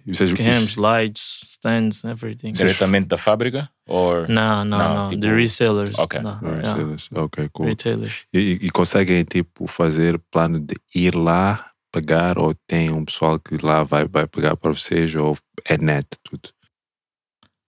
E 0.06 0.14
vocês, 0.14 0.32
Cams, 0.32 0.76
lights, 0.76 1.42
stands, 1.50 2.04
everything. 2.04 2.54
Diretamente 2.54 3.08
da 3.08 3.18
fábrica? 3.18 3.68
Ou 3.88 4.28
Não, 4.28 4.64
não, 4.64 4.78
Não, 4.78 4.96
não. 4.96 5.10
tipo- 5.10 5.22
The 5.24 5.34
resellers. 5.36 5.98
Ok. 5.98 6.20
Não, 6.22 6.40
Ah, 6.44 6.62
yeah. 6.62 6.96
Ok, 7.16 7.50
cool. 7.52 7.66
Retailers. 7.66 8.26
E, 8.32 8.60
e 8.62 8.70
conseguem, 8.70 9.24
tipo, 9.24 9.66
fazer 9.66 10.20
plano 10.30 10.60
de 10.60 10.76
ir 10.94 11.16
lá 11.16 11.69
pegar 11.92 12.38
ou 12.38 12.54
tem 12.68 12.92
um 12.92 13.04
pessoal 13.06 13.40
que 13.40 13.58
lá 13.58 13.84
vai, 13.84 14.06
vai 14.08 14.28
pegar 14.28 14.56
para 14.58 14.72
vocês 14.72 15.14
ou 15.16 15.38
é 15.66 15.78
net 15.78 16.08
tudo? 16.24 16.50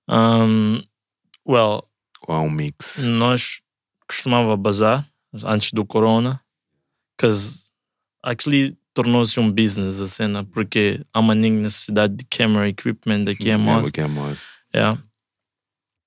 Um, 0.09 0.82
well, 1.47 1.88
Ou 2.28 2.36
há 2.36 2.41
um 2.41 2.49
mix? 2.49 2.97
nós 2.97 3.61
costumava 4.07 4.55
bazar 4.57 5.07
antes 5.45 5.72
do 5.72 5.86
corona, 5.86 6.41
because 7.15 7.72
actually 8.24 8.78
tornou-se 8.93 9.39
um 9.39 9.49
business 9.51 9.99
a 10.01 10.07
cena, 10.07 10.43
porque 10.43 11.01
há 11.13 11.19
uma 11.19 11.34
necessidade 11.34 12.15
de 12.15 12.26
camera 12.26 12.67
equipment 12.67 13.24
aqui 13.30 13.49
em. 13.49 13.57
Yeah. 14.74 15.01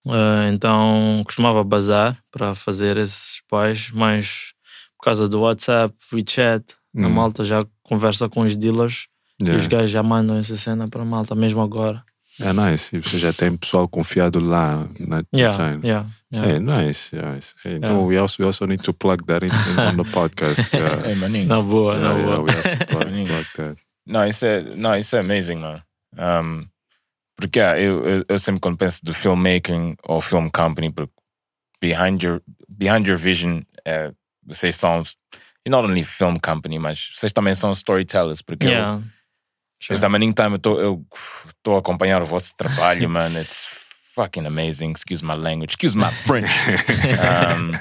Eh, 0.06 0.48
então 0.52 1.22
costumava 1.24 1.64
bazar 1.64 2.18
para 2.30 2.54
fazer 2.54 2.98
esses 2.98 3.40
pais, 3.48 3.90
mas 3.90 4.52
por 4.98 5.04
causa 5.04 5.28
do 5.28 5.40
WhatsApp, 5.40 5.94
WeChat, 6.12 6.74
a 6.96 7.00
Hum. 7.00 7.10
malta 7.10 7.42
já 7.42 7.64
conversa 7.84 8.28
com 8.28 8.40
os 8.40 8.56
dealers 8.56 9.06
e 9.38 9.44
os 9.44 9.48
Yeah. 9.50 9.68
gajos 9.68 9.90
já 9.90 10.02
mandam 10.02 10.36
essa 10.36 10.56
cena 10.56 10.88
para 10.88 11.02
a 11.02 11.04
malta, 11.04 11.34
mesmo 11.34 11.60
agora. 11.60 12.02
É 12.40 12.52
nice. 12.52 12.94
E 12.96 12.98
você 13.00 13.16
já 13.18 13.32
tem 13.32 13.56
pessoal 13.56 13.86
confiado 13.88 14.40
lá 14.40 14.88
na 14.98 15.22
Yeah, 15.32 15.56
China. 15.56 15.80
yeah, 15.86 16.06
yeah. 16.32 16.52
É 16.52 16.58
nice, 16.58 17.10
nice. 17.14 17.54
Então 17.64 18.06
we, 18.06 18.18
also, 18.18 18.36
we 18.42 18.46
also 18.46 18.66
need 18.66 18.82
to 18.82 18.92
plug 18.92 19.24
that 19.26 19.46
in, 19.46 19.50
in 19.50 19.80
on 19.80 19.96
the 20.02 20.10
podcast. 20.10 20.60
Yeah. 20.76 21.08
É, 21.10 21.14
maninho. 21.14 21.46
Na 21.46 21.60
boa, 21.62 21.96
na 21.96 22.10
Yeah, 22.12 22.18
yeah, 22.20 22.36
boa. 22.38 22.46
plug, 22.88 23.26
plug 23.28 23.44
that. 23.54 23.76
Não, 24.06 24.26
isso 24.26 24.44
é, 24.46 24.62
não, 24.74 24.96
isso 24.96 25.14
é 25.14 25.20
amazing, 25.20 25.56
mano. 25.56 25.82
Um, 26.18 26.66
porque 27.36 27.60
ah, 27.60 27.78
eu, 27.80 28.04
eu, 28.04 28.24
eu 28.28 28.38
sempre 28.38 28.60
quando 28.60 28.76
penso 28.78 29.04
do 29.04 29.12
filmmaking 29.14 29.94
ou 30.04 30.20
film 30.20 30.48
company, 30.48 30.90
porque 30.92 31.12
behind 31.80 32.22
your, 32.22 32.40
behind 32.68 33.06
your 33.06 33.16
vision, 33.18 33.60
é, 33.84 34.12
vocês 34.46 34.76
são, 34.76 35.02
e 35.66 35.70
not 35.70 35.84
only 35.84 36.04
film 36.04 36.36
company, 36.38 36.78
mas 36.78 37.10
vocês 37.14 37.32
também 37.32 37.54
são 37.54 37.72
storytellers, 37.72 38.42
porque 38.42 38.66
eu, 38.66 38.70
Yeah. 38.70 39.02
desde 39.88 40.04
a 40.06 40.08
Manning 40.08 40.32
Time 40.32 40.58
eu 40.64 41.04
estou 41.48 41.76
a 41.76 41.78
acompanhar 41.78 42.22
o 42.22 42.26
vosso 42.26 42.54
trabalho, 42.56 43.08
man. 43.10 43.30
It's 43.40 43.64
fucking 44.14 44.46
amazing. 44.46 44.92
Excuse 44.92 45.24
my 45.24 45.34
language. 45.34 45.72
Excuse 45.72 45.96
my 45.96 46.10
French. 46.10 46.48
um, 47.58 47.72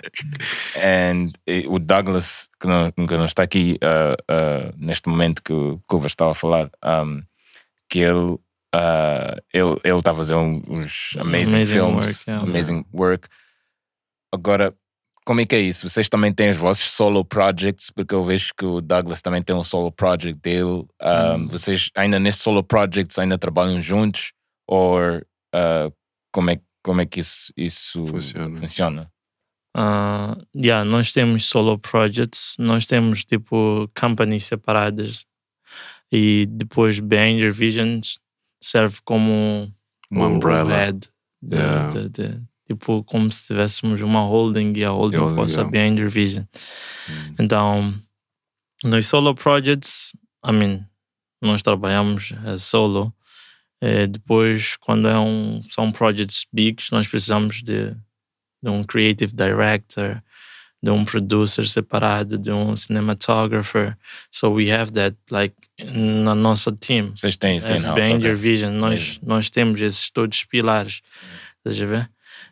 and 0.82 1.32
eh, 1.48 1.64
o 1.68 1.78
Douglas, 1.80 2.50
que 2.60 2.68
não, 2.68 2.92
que 2.92 3.18
não 3.18 3.26
está 3.26 3.44
aqui 3.44 3.78
uh, 3.84 4.14
uh, 4.34 4.74
neste 4.78 5.08
momento 5.08 5.44
que 5.44 5.54
o 5.54 5.80
Cuba 5.88 6.08
estava 6.08 6.32
a 6.32 6.34
falar, 6.34 6.70
um, 6.84 7.22
que 7.90 8.00
ele 8.00 8.38
uh, 8.76 9.38
ele 9.54 9.80
ele 9.84 9.98
está 10.00 10.12
a 10.12 10.16
fazer 10.16 10.36
um- 10.36 10.64
uns 10.68 11.16
amazing, 11.20 11.56
Amazing 11.58 11.74
films, 11.76 12.06
work, 12.08 12.24
yeah. 12.28 12.44
amazing 12.44 12.86
work. 12.92 13.28
Agora, 14.34 14.74
como 15.26 15.42
é 15.42 15.46
que 15.46 15.56
é 15.56 15.60
isso? 15.60 15.90
Vocês 15.90 16.08
também 16.10 16.32
têm 16.34 16.50
os 16.50 16.58
vossos 16.58 16.90
solo 16.92 17.24
projects, 17.26 17.90
porque 17.90 18.14
eu 18.16 18.24
vejo 18.24 18.52
que 18.58 18.66
o 18.66 18.82
Douglas 18.82 19.22
também 19.22 19.42
tem 19.42 19.56
um 19.56 19.64
solo 19.64 19.92
project 19.92 20.40
dele. 20.42 20.64
Um, 21.02 21.36
Hum. 21.36 21.48
Vocês 21.48 21.90
ainda 21.96 22.20
nesses 22.20 22.42
solo 22.42 22.64
projects 22.64 23.18
ainda 23.20 23.38
trabalham 23.38 23.82
juntos? 23.82 24.32
Ou 24.68 25.00
uh, 25.00 25.94
como, 26.32 26.50
é, 26.52 26.60
como 26.84 27.02
é 27.02 27.06
que 27.06 27.20
isso, 27.20 27.52
isso 27.58 28.06
Funciona. 28.08 28.60
funciona? 28.60 29.12
Ah, 29.76 30.38
yeah, 30.56 30.84
nós 30.88 31.12
temos 31.12 31.46
solo 31.46 31.80
projects, 31.80 32.56
nós 32.60 32.86
temos 32.86 33.26
tipo 33.26 33.90
companies 34.00 34.46
separadas 34.46 35.26
e 36.12 36.46
depois 36.48 37.00
Behind 37.00 37.42
Your 37.42 37.52
Visions 37.52 38.20
serve 38.64 38.98
como 39.04 39.74
Uma 40.12 40.28
umbrella. 40.28 40.70
head 40.76 41.10
de- 41.42 41.56
Yeah. 41.58 41.90
de- 41.90 42.10
de- 42.10 42.42
tipo 42.68 43.03
como 43.03 43.32
se 43.32 43.47
tivéssemos 43.47 44.01
uma 44.01 44.22
holding 44.22 44.74
e 44.76 44.84
a 44.84 44.89
holding 44.91 45.18
Holding, 45.18 45.36
fosse 45.36 45.59
a. 45.59 45.64
Behind 45.64 45.99
Vision. 46.09 46.45
Então, 47.39 47.93
nos 48.84 49.07
solo 49.07 49.34
projects, 49.34 50.14
I 50.45 50.51
mean, 50.51 50.86
nós 51.41 51.61
trabalhamos 51.61 52.34
a 52.45 52.57
solo. 52.57 53.14
Eh, 53.82 54.07
depois, 54.07 54.78
quando 54.78 55.07
é 55.09 55.20
um, 55.20 55.61
são 55.70 55.91
projects 55.91 56.45
bigs, 56.51 56.89
nós 56.91 57.07
precisamos 57.07 57.61
de, 57.61 57.91
de 58.61 58.70
um 58.70 58.82
creative 58.84 59.34
director, 59.34 60.24
de 60.82 60.89
um 60.89 61.03
producer 61.03 61.68
separado, 61.68 62.38
de 62.38 62.51
um 62.51 62.76
cinematographer. 62.76 63.97
So 64.32 64.51
we 64.51 64.72
have 64.72 64.91
that 64.93 65.18
like 65.30 65.55
na 65.80 66.36
nossa 66.36 66.72
team. 66.72 67.11
Vocês 67.16 67.36
têm 67.36 67.57
isso 67.57 67.72
As. 67.72 67.84
Your 68.24 68.36
Vision, 68.36 68.74
nós, 68.74 69.20
nós 69.22 69.49
temos 69.49 69.82
esses 69.82 70.09
todos 70.09 70.39
os 70.39 70.43
pilares. 70.45 71.01
Estás 71.66 71.82
a 71.82 71.86
ver? 71.86 72.09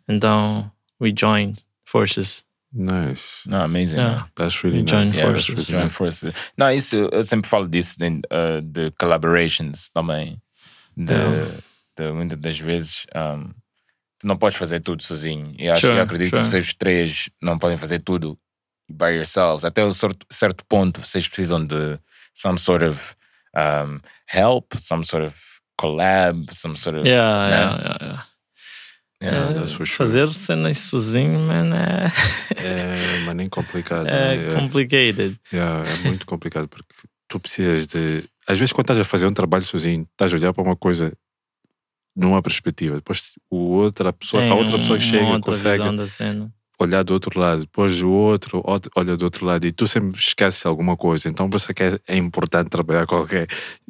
Então, 0.07 0.71
we 0.99 1.11
joined 1.15 1.63
forces. 1.85 2.43
Nice. 2.73 3.41
Não, 3.45 3.63
amazing. 3.63 3.97
Yeah. 3.97 4.27
That's 4.35 4.63
really 4.63 4.83
join 4.83 5.07
nice. 5.07 5.17
Yeah, 5.17 5.29
forces. 5.31 5.49
Really 5.49 5.63
join 5.65 5.83
nice. 5.83 5.93
forces. 5.95 6.33
Não, 6.57 6.71
isso 6.71 6.95
eu 7.11 7.23
sempre 7.23 7.49
falo 7.49 7.67
disso 7.67 7.97
de, 7.99 8.07
uh, 8.07 8.61
de 8.61 8.91
collaborations 8.91 9.89
também. 9.89 10.41
De, 10.95 11.13
Yeah. 11.13 11.57
de 11.97 12.11
muitas 12.13 12.37
das 12.37 12.57
vezes 12.59 13.05
um, 13.15 13.49
tu 14.19 14.27
não 14.27 14.37
podes 14.37 14.57
fazer 14.57 14.79
tudo 14.79 15.03
sozinho. 15.03 15.51
E 15.57 15.69
acho 15.69 15.81
Sure, 15.81 15.97
eu 15.97 16.01
acredito 16.03 16.29
sure. 16.29 16.41
que 16.43 16.47
vocês 16.49 16.73
três 16.73 17.29
não 17.41 17.57
podem 17.59 17.75
fazer 17.77 17.99
tudo 17.99 18.37
by 18.89 19.15
yourselves. 19.15 19.65
Até 19.65 19.83
um 19.85 19.91
certo, 19.93 20.25
certo 20.29 20.63
ponto 20.65 21.01
vocês 21.05 21.27
precisam 21.27 21.65
de 21.65 21.99
some 22.33 22.57
sort 22.57 22.83
of 22.83 23.15
um, 23.55 23.99
help, 24.33 24.73
some 24.79 25.03
sort 25.05 25.25
of 25.25 25.35
collab, 25.77 26.53
some 26.53 26.77
sort 26.77 26.97
of 26.99 27.05
Yeah, 27.05 27.49
né? 27.49 27.55
yeah, 27.57 27.77
yeah, 27.81 27.97
yeah. 28.01 28.25
Yeah. 29.21 29.63
É, 29.63 29.67
for 29.67 29.85
sure. 29.85 29.97
Fazer 29.97 30.27
cenas 30.29 30.77
sozinho, 30.79 31.39
man, 31.39 31.75
é, 31.75 32.05
É, 32.63 33.23
mas 33.25 33.35
nem 33.35 33.47
complicado. 33.47 34.07
é 34.07 34.35
né? 34.37 34.59
complicated. 34.59 35.39
Yeah, 35.53 35.87
é 35.87 36.07
muito 36.07 36.25
complicado 36.25 36.67
porque 36.67 36.87
tu 37.27 37.39
precisas 37.39 37.87
de. 37.87 38.23
Às 38.47 38.57
vezes, 38.57 38.73
quando 38.73 38.85
estás 38.85 38.99
a 38.99 39.05
fazer 39.05 39.27
um 39.27 39.33
trabalho 39.33 39.63
sozinho, 39.63 40.07
estás 40.11 40.33
a 40.33 40.35
olhar 40.35 40.53
para 40.53 40.63
uma 40.63 40.75
coisa 40.75 41.13
numa 42.15 42.41
perspectiva. 42.41 42.95
Depois, 42.95 43.21
o 43.49 43.57
outra 43.77 44.11
pessoa, 44.11 44.41
Tem 44.41 44.51
a 44.51 44.55
outra 44.55 44.77
pessoa 44.77 44.97
que 44.97 45.03
chega 45.03 45.23
outra 45.25 45.39
consegue 45.53 45.83
olhar 46.79 47.03
do 47.03 47.13
outro 47.13 47.39
lado, 47.39 47.61
depois 47.61 48.01
o 48.01 48.09
outro 48.09 48.63
olha 48.95 49.15
do 49.15 49.23
outro 49.23 49.45
lado 49.45 49.65
e 49.67 49.71
tu 49.71 49.87
sempre 49.87 50.19
esqueces 50.19 50.65
alguma 50.65 50.97
coisa. 50.97 51.29
Então 51.29 51.47
você 51.49 51.73
quer, 51.73 52.01
é 52.07 52.17
importante 52.17 52.69
trabalhar 52.69 53.05
com 53.05 53.15
alguém. 53.15 53.45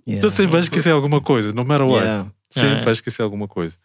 Yeah. 0.05 0.21
Tu 0.21 0.29
sempre 0.29 0.51
vais 0.51 0.65
esquecer 0.65 0.91
alguma 0.91 1.21
coisa, 1.21 1.53
no 1.53 1.63
matter 1.63 1.87
what. 1.87 2.03
Yeah. 2.03 2.25
Sempre 2.49 2.67
Yeah. 2.69 2.85
vais 2.85 2.97
esquecer 2.97 3.21
alguma 3.21 3.47
coisa. 3.47 3.75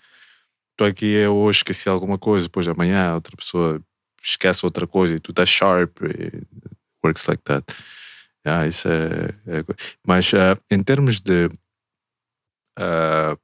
Estou 0.77 0.87
aqui, 0.87 1.07
eu 1.07 1.35
hoje 1.35 1.61
esqueci 1.61 1.89
alguma 1.89 2.19
coisa, 2.19 2.45
depois 2.45 2.69
amanhã 2.69 3.15
outra 3.15 3.35
pessoa 3.35 3.81
esquece 4.23 4.63
outra 4.63 4.87
coisa 4.87 5.15
e 5.15 5.19
tu 5.19 5.31
estás 5.31 5.49
sharp. 5.49 5.97
works 7.03 7.25
like 7.27 7.43
that. 7.45 7.65
Yeah, 8.47 8.67
isso 8.69 8.87
é, 8.89 9.29
é 9.47 9.65
Mas 10.07 10.33
ah, 10.35 10.59
em 10.71 10.83
termos 10.83 11.21
de 11.21 11.49
ah, 12.79 13.37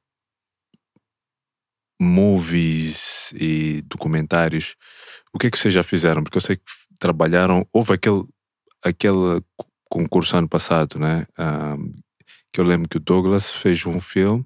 movies 1.99 3.31
e 3.33 3.81
documentários, 3.83 4.75
o 5.33 5.39
que 5.39 5.47
é 5.47 5.51
que 5.51 5.57
vocês 5.57 5.73
já 5.73 5.83
fizeram? 5.83 6.23
Porque 6.23 6.37
eu 6.37 6.41
sei 6.41 6.57
que 6.57 6.63
trabalharam, 6.99 7.67
houve 7.73 7.93
aquele, 7.93 8.23
aquele 8.83 9.41
co- 9.57 9.67
concurso 9.89 10.37
ano 10.37 10.47
passado, 10.49 10.99
né? 10.99 11.25
Ah, 11.37 11.75
que 12.53 12.61
eu 12.61 12.65
lembro 12.65 12.87
que 12.87 12.97
o 12.97 12.99
Douglas 12.99 13.51
fez 13.51 13.85
um 13.85 13.99
filme. 13.99 14.45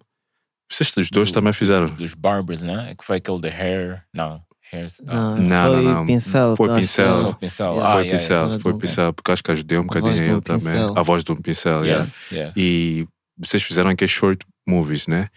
Vocês 0.71 0.95
os 0.97 1.09
dois 1.09 1.29
Do- 1.29 1.33
também 1.35 1.53
fizeram? 1.53 1.87
Dos 1.89 2.13
Barbers, 2.13 2.61
né? 2.63 2.93
Que 2.97 3.03
foi 3.05 3.17
aquele 3.17 3.39
de 3.41 3.47
hair. 3.49 4.03
Não, 4.13 4.41
hair. 4.73 4.91
Não, 5.03 5.37
Não, 5.37 5.73
foi 5.73 5.83
não, 5.83 5.93
não. 5.93 6.05
pincel. 6.05 6.55
Foi 6.57 6.69
que 6.69 6.75
pincel. 6.81 7.13
Só 7.13 7.31
pincel. 7.33 7.73
Yeah. 7.73 7.89
Ah, 7.89 7.93
foi 7.93 8.03
pincel, 8.11 8.35
yeah. 8.43 8.59
foi 8.59 8.71
Yeah. 8.71 8.81
pincel, 8.87 9.13
porque 9.13 9.31
acho 9.31 9.43
que 9.43 9.51
ajudei 9.51 9.77
um 9.77 9.83
bocadinho 9.83 10.13
um 10.15 10.31
ele 10.33 10.41
também. 10.41 10.59
pincel. 10.63 10.93
A 10.97 11.01
voz 11.03 11.23
de 11.23 11.31
um 11.31 11.35
pincel. 11.37 11.85
Yes, 11.85 12.31
yeah. 12.31 12.53
E 12.57 13.07
vocês 13.37 13.63
fizeram 13.63 13.89
aqueles 13.91 14.11
short 14.11 14.45
movies, 14.67 15.07
né? 15.07 15.29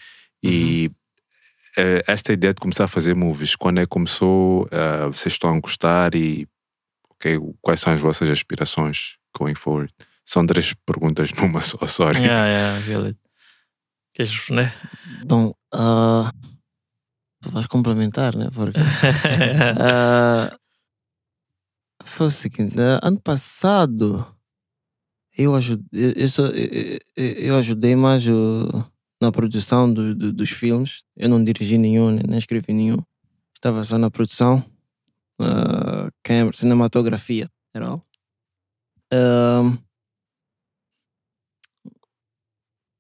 E 0.42 0.88
Uhum. 0.88 1.84
eh, 1.84 2.04
esta 2.08 2.32
ideia 2.32 2.52
de 2.52 2.60
começar 2.60 2.84
a 2.84 2.88
fazer 2.88 3.14
movies, 3.14 3.54
quando 3.54 3.78
é 3.78 3.82
que 3.82 3.88
começou? 3.88 4.66
eh, 4.72 5.06
vocês 5.06 5.34
estão 5.34 5.54
a 5.54 5.60
gostar 5.60 6.14
e 6.14 6.48
ok, 7.10 7.38
quais 7.60 7.78
são 7.80 7.92
as 7.92 8.00
vossas 8.00 8.28
aspirações 8.30 9.16
going 9.38 9.54
forward? 9.54 9.92
São 10.26 10.44
três 10.46 10.72
perguntas 10.86 11.30
numa 11.34 11.60
só, 11.60 11.78
sorry. 11.86 12.18
Yeah, 12.20 12.46
yeah, 12.48 12.80
feel 12.82 13.04
it. 13.06 13.18
Queres 14.14 14.30
responder? 14.32 14.72
Bom, 15.24 15.52
tu 17.42 17.50
vais 17.50 17.66
complementar, 17.66 18.34
né? 18.36 18.48
Porque 18.52 18.78
ah, 19.80 20.50
foi 22.04 22.26
o 22.26 22.30
seguinte: 22.30 22.74
ah, 22.80 23.00
ano 23.02 23.20
passado 23.20 24.26
eu 25.36 25.54
ajudei, 25.54 26.14
eu, 26.16 26.28
só- 26.28 26.46
eu- 26.46 26.98
eu- 27.16 27.56
ajudei 27.56 27.94
mais 27.96 28.26
o- 28.26 28.84
na 29.22 29.30
produção 29.32 29.92
do- 29.92 30.14
do- 30.14 30.32
dos 30.32 30.50
filmes. 30.50 31.04
Eu 31.16 31.28
não 31.28 31.42
dirigi 31.42 31.78
nenhum, 31.78 32.10
nem 32.10 32.38
escrevi 32.38 32.72
nenhum. 32.72 32.98
Estava 33.54 33.84
só 33.84 33.96
na 33.98 34.10
produção, 34.10 34.62
ah, 35.40 36.10
câmera, 36.22 36.56
cinematografia, 36.56 37.48
era 37.74 37.86
all. 37.88 38.02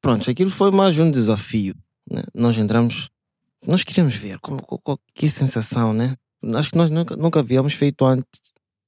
Pronto, 0.00 0.30
aquilo 0.30 0.50
foi 0.50 0.70
mais 0.70 0.98
um 0.98 1.10
desafio. 1.10 1.74
né? 2.10 2.22
Nós 2.34 2.56
entramos, 2.58 3.08
nós 3.66 3.84
queríamos 3.84 4.14
ver 4.16 4.38
como, 4.40 4.58
qual- 4.62 4.98
que 5.14 5.28
sensação, 5.28 5.92
né? 5.92 6.16
Acho 6.54 6.70
que 6.70 6.76
nós 6.76 6.90
nunca, 6.90 7.14
nunca 7.16 7.40
havíamos 7.40 7.74
feito 7.74 8.04
antes, 8.04 8.40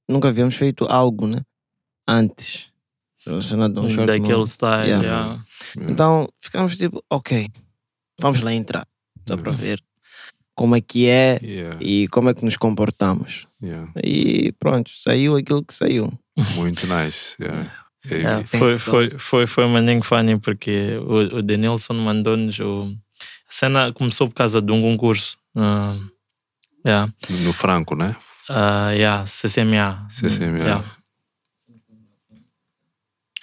nunca 0.09 0.27
havíamos 0.29 0.55
feito 0.55 0.85
algo, 0.85 1.27
né? 1.27 1.41
Antes. 2.07 2.71
Relacionado 3.25 3.79
a 3.79 3.83
um 3.83 3.89
short 3.89 4.05
Daquele 4.07 4.33
movie. 4.35 4.49
style, 4.51 4.87
Yeah. 4.89 5.03
yeah. 5.05 5.45
Então 5.89 6.27
ficamos 6.41 6.75
tipo, 6.75 7.01
ok, 7.09 7.47
vamos 8.19 8.41
lá 8.41 8.53
entrar, 8.53 8.85
só 9.25 9.37
para 9.37 9.51
ver 9.53 9.81
como 10.53 10.75
é 10.75 10.81
que 10.81 11.07
é 11.07 11.39
Yeah, 11.41 11.77
e 11.79 12.07
como 12.09 12.29
é 12.29 12.33
que 12.33 12.43
nos 12.43 12.57
comportamos. 12.57 13.47
yeah. 13.63 13.89
E 14.03 14.51
pronto, 14.59 14.91
saiu 14.93 15.37
aquilo 15.37 15.63
que 15.63 15.73
saiu. 15.73 16.11
Muito 16.55 16.85
nice. 16.87 17.35
É 18.09 18.15
easy. 18.15 18.43
foi, 18.43 18.79
foi, 18.79 19.09
foi, 19.17 19.47
foi 19.47 19.65
um 19.65 19.69
maninho 19.69 20.03
funny 20.03 20.37
porque 20.39 20.97
o, 21.05 21.37
o 21.37 21.41
Denilson 21.41 21.93
mandou-nos 21.93 22.59
o. 22.59 22.93
A 23.49 23.51
cena 23.51 23.93
começou 23.93 24.27
por 24.27 24.35
causa 24.35 24.61
de 24.61 24.71
um 24.71 24.81
concurso. 24.81 25.37
Uh, 25.55 25.99
yeah. 26.85 27.11
No 27.29 27.53
Franco, 27.53 27.95
né? 27.95 28.15
Uh, 28.49 28.91
yeah, 28.91 29.25
CCMA. 29.25 30.07
CCMA. 30.09 30.59
Yeah. 30.59 30.83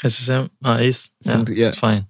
É 0.02 0.08
CCM? 0.08 0.48
Ah, 0.64 0.82
é 0.82 0.86
isso? 0.86 1.10
Yeah, 1.26 1.38
Sempre, 1.38 1.54
yeah. 1.60 1.76
Fine. 1.78 2.06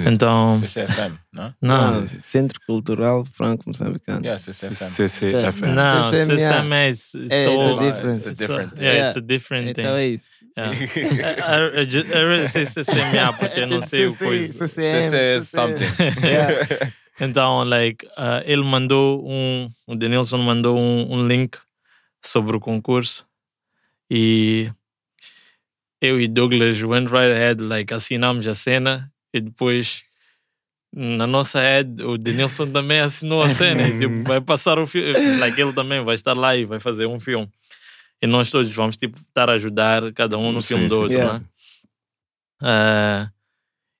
Então, 0.00 0.58
CCFM, 0.60 1.14
não? 1.32 1.54
não. 1.62 2.00
Ah, 2.02 2.06
Centro 2.24 2.58
Cultural 2.66 3.24
Franco 3.24 3.62
Moçambicano. 3.68 4.20
Yeah, 4.24 4.36
CCFM. 4.36 4.84
CCFM. 4.90 5.66
Não, 5.74 6.10
CCMA. 6.10 6.36
CCMA 6.36 6.88
is 6.88 7.14
it's 7.14 7.30
É, 7.30 7.46
all, 7.46 7.70
it's 7.70 7.70
a 7.70 7.92
different- 7.92 8.16
It's 8.16 8.26
a 8.26 8.30
it's 8.30 8.38
different 8.38 8.74
thing. 8.74 8.84
yeah, 8.84 9.06
it's 9.08 9.16
a 9.16 9.20
different 9.20 9.74
thing. 9.74 9.80
Então 9.82 9.96
é 9.96 10.06
isso. 10.08 10.30
Yeah. 10.58 10.74
I, 10.74 11.78
I, 11.78 11.82
I, 11.82 11.86
ju- 11.86 12.06
I 12.12 12.18
really 12.24 12.48
say 12.48 12.66
CCMA 12.66 13.32
porque 13.38 13.60
eu 13.60 13.66
não 13.68 13.82
sei 13.82 14.06
o 14.06 14.16
coisa. 14.16 14.66
CC 14.66 15.36
is 15.38 15.48
something. 15.48 15.86
Yeah. 16.26 16.92
Então, 17.20 17.62
like, 17.64 18.04
uh, 18.18 18.42
ele 18.44 18.64
mandou 18.64 19.24
um, 19.24 19.70
o 19.86 19.94
Denilson 19.94 20.38
mandou 20.38 20.76
um, 20.76 21.12
um 21.14 21.26
link 21.28 21.58
sobre 22.24 22.56
o 22.56 22.60
concurso 22.60 23.24
e 24.10 24.70
eu 26.00 26.20
e 26.20 26.26
Douglas 26.26 26.82
went 26.82 27.10
right 27.10 27.32
ahead, 27.32 27.62
like, 27.62 27.92
assinamos 27.92 28.46
a 28.48 28.54
cena 28.54 29.12
e 29.32 29.40
depois 29.40 30.02
na 30.92 31.26
nossa 31.26 31.60
ad 31.60 32.02
o 32.02 32.18
Denilson 32.18 32.70
também 32.72 33.00
assinou 33.00 33.42
a 33.42 33.54
cena 33.54 33.86
e 33.86 33.92
tipo, 33.98 34.24
vai 34.24 34.40
passar 34.40 34.78
o 34.78 34.86
filme, 34.86 35.12
like, 35.38 35.60
ele 35.60 35.72
também 35.72 36.02
vai 36.02 36.14
estar 36.14 36.36
lá 36.36 36.56
e 36.56 36.64
vai 36.64 36.80
fazer 36.80 37.06
um 37.06 37.20
filme. 37.20 37.48
E 38.22 38.26
nós 38.26 38.50
todos 38.50 38.70
vamos 38.72 38.96
tipo, 38.96 39.18
estar 39.28 39.48
a 39.48 39.54
ajudar 39.54 40.12
cada 40.12 40.36
um 40.36 40.52
no 40.52 40.60
Sim, 40.60 40.68
filme 40.68 40.88
do 40.88 40.94
sim, 40.94 41.00
outro, 41.00 41.18
sim. 41.18 41.24
né? 41.24 41.42
Ah, 42.62 43.30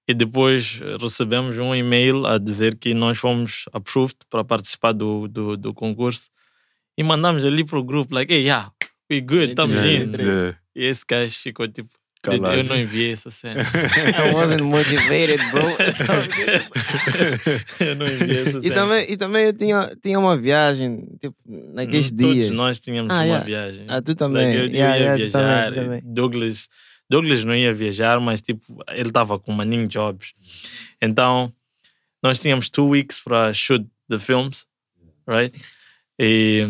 e 0.09 0.13
depois 0.15 0.81
recebemos 1.01 1.57
um 1.59 1.75
e-mail 1.75 2.27
a 2.27 2.37
dizer 2.37 2.77
que 2.77 2.93
nós 2.93 3.17
fomos 3.17 3.65
approved 3.73 4.17
para 4.29 4.45
participar 4.45 4.93
do, 4.93 5.29
do, 5.29 5.57
do 5.57 5.73
concurso 5.73 6.29
e 6.99 7.03
mandamos 7.03 7.47
ali 7.47 7.65
pro 7.65 7.83
grupo, 7.83 8.15
like, 8.15 8.33
hey, 8.33 8.43
yeah, 8.43 8.71
we 9.11 9.21
good, 9.21 9.51
estamos 9.51 9.83
Yeah, 9.85 10.05
indo. 10.05 10.21
yeah. 10.21 10.59
E 10.75 10.87
esse 10.87 11.03
gajo 11.09 11.35
ficou 11.35 11.69
tipo, 11.69 11.89
Calado. 12.23 12.55
eu 12.57 12.65
não 12.65 12.77
enviei 12.77 13.13
essa 13.13 13.31
cena. 13.31 13.63
I 14.29 14.33
wasn't 14.35 14.63
motivated, 14.63 15.41
bro. 15.51 15.63
eu 17.81 17.95
não 17.97 18.07
enviei 18.07 18.43
essa 18.43 18.59
e, 18.59 18.63
cena. 18.63 18.75
também, 18.75 19.13
e 19.13 19.17
também 19.17 19.45
eu 19.47 19.53
tinha, 19.53 19.97
tinha 20.03 20.19
uma 20.19 20.37
viagem, 20.37 21.07
tipo, 21.21 21.37
naqueles 21.47 22.11
Todos 22.11 22.35
dias. 22.35 22.51
nós 22.53 22.81
tínhamos 22.81 23.11
Ah, 23.13 23.17
uma 23.19 23.25
yeah. 23.25 23.45
viagem. 23.45 23.85
Ah, 23.89 24.03
tu 24.03 24.15
também. 24.15 24.45
Like, 24.47 24.57
eu, 24.59 24.65
eu 24.67 24.71
Yeah, 24.71 24.97
ia 24.99 25.05
yeah, 25.05 25.31
também, 25.31 25.31
viajar. 25.31 25.73
tu 25.73 25.75
também. 25.75 26.03
Douglas, 26.15 26.69
Douglas 27.09 27.45
não 27.45 27.55
ia 27.55 27.73
viajar, 27.73 28.21
mas 28.21 28.41
tipo, 28.41 28.63
ele 28.91 29.09
estava 29.09 29.39
com 29.39 29.53
maninho 29.53 29.89
jobs. 29.89 30.33
Então, 31.03 31.53
nós 32.23 32.39
tínhamos 32.39 32.69
two 32.69 32.89
weeks 32.89 33.21
para 33.21 33.53
shoot 33.53 33.85
the 34.09 34.19
films, 34.19 34.67
right? 35.27 35.53
E 36.19 36.69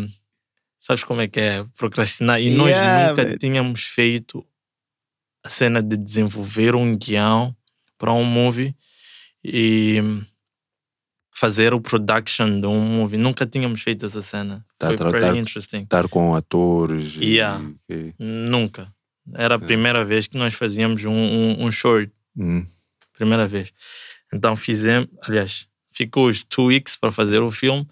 sabes 0.81 1.03
como 1.05 1.21
é 1.21 1.27
que 1.27 1.39
é 1.39 1.63
procrastinar? 1.77 2.41
E 2.41 2.49
nós 2.49 2.71
Yeah, 2.75 3.09
nunca 3.11 3.23
man. 3.29 3.37
tínhamos 3.37 3.83
feito 3.83 4.45
a 5.43 5.49
cena 5.49 5.81
de 5.81 5.95
desenvolver 5.95 6.75
um 6.75 6.97
guião 6.97 7.55
para 7.97 8.11
um 8.11 8.23
movie 8.25 8.75
e 9.43 9.99
fazer 11.33 11.73
o 11.73 11.81
production 11.81 12.59
de 12.59 12.67
um 12.67 12.79
movie. 12.81 13.17
Nunca 13.17 13.45
tínhamos 13.45 13.81
feito 13.81 14.05
essa 14.05 14.21
cena. 14.21 14.65
Tá 14.77 14.87
Foi 14.87 14.97
tratar- 14.97 15.19
very 15.19 15.39
interesting. 15.39 15.83
Estar 15.83 16.07
com 16.07 16.35
atores. 16.35 17.15
Yeah. 17.15 17.61
e- 17.89 18.13
Nunca. 18.19 18.93
Era 19.35 19.55
a 19.55 19.59
primeira 19.59 20.03
vez 20.03 20.27
que 20.27 20.37
nós 20.37 20.53
fazíamos 20.53 21.05
um, 21.05 21.11
um, 21.13 21.65
um 21.65 21.71
short. 21.71 22.11
Hum. 22.37 22.65
Primeira 23.13 23.47
vez. 23.47 23.71
Então 24.33 24.55
fizemos, 24.55 25.07
aliás, 25.21 25.67
ficou 25.91 26.27
os 26.27 26.43
two 26.43 26.65
weeks 26.65 26.95
para 26.95 27.11
fazer 27.11 27.39
o 27.39 27.51
filme 27.51 27.87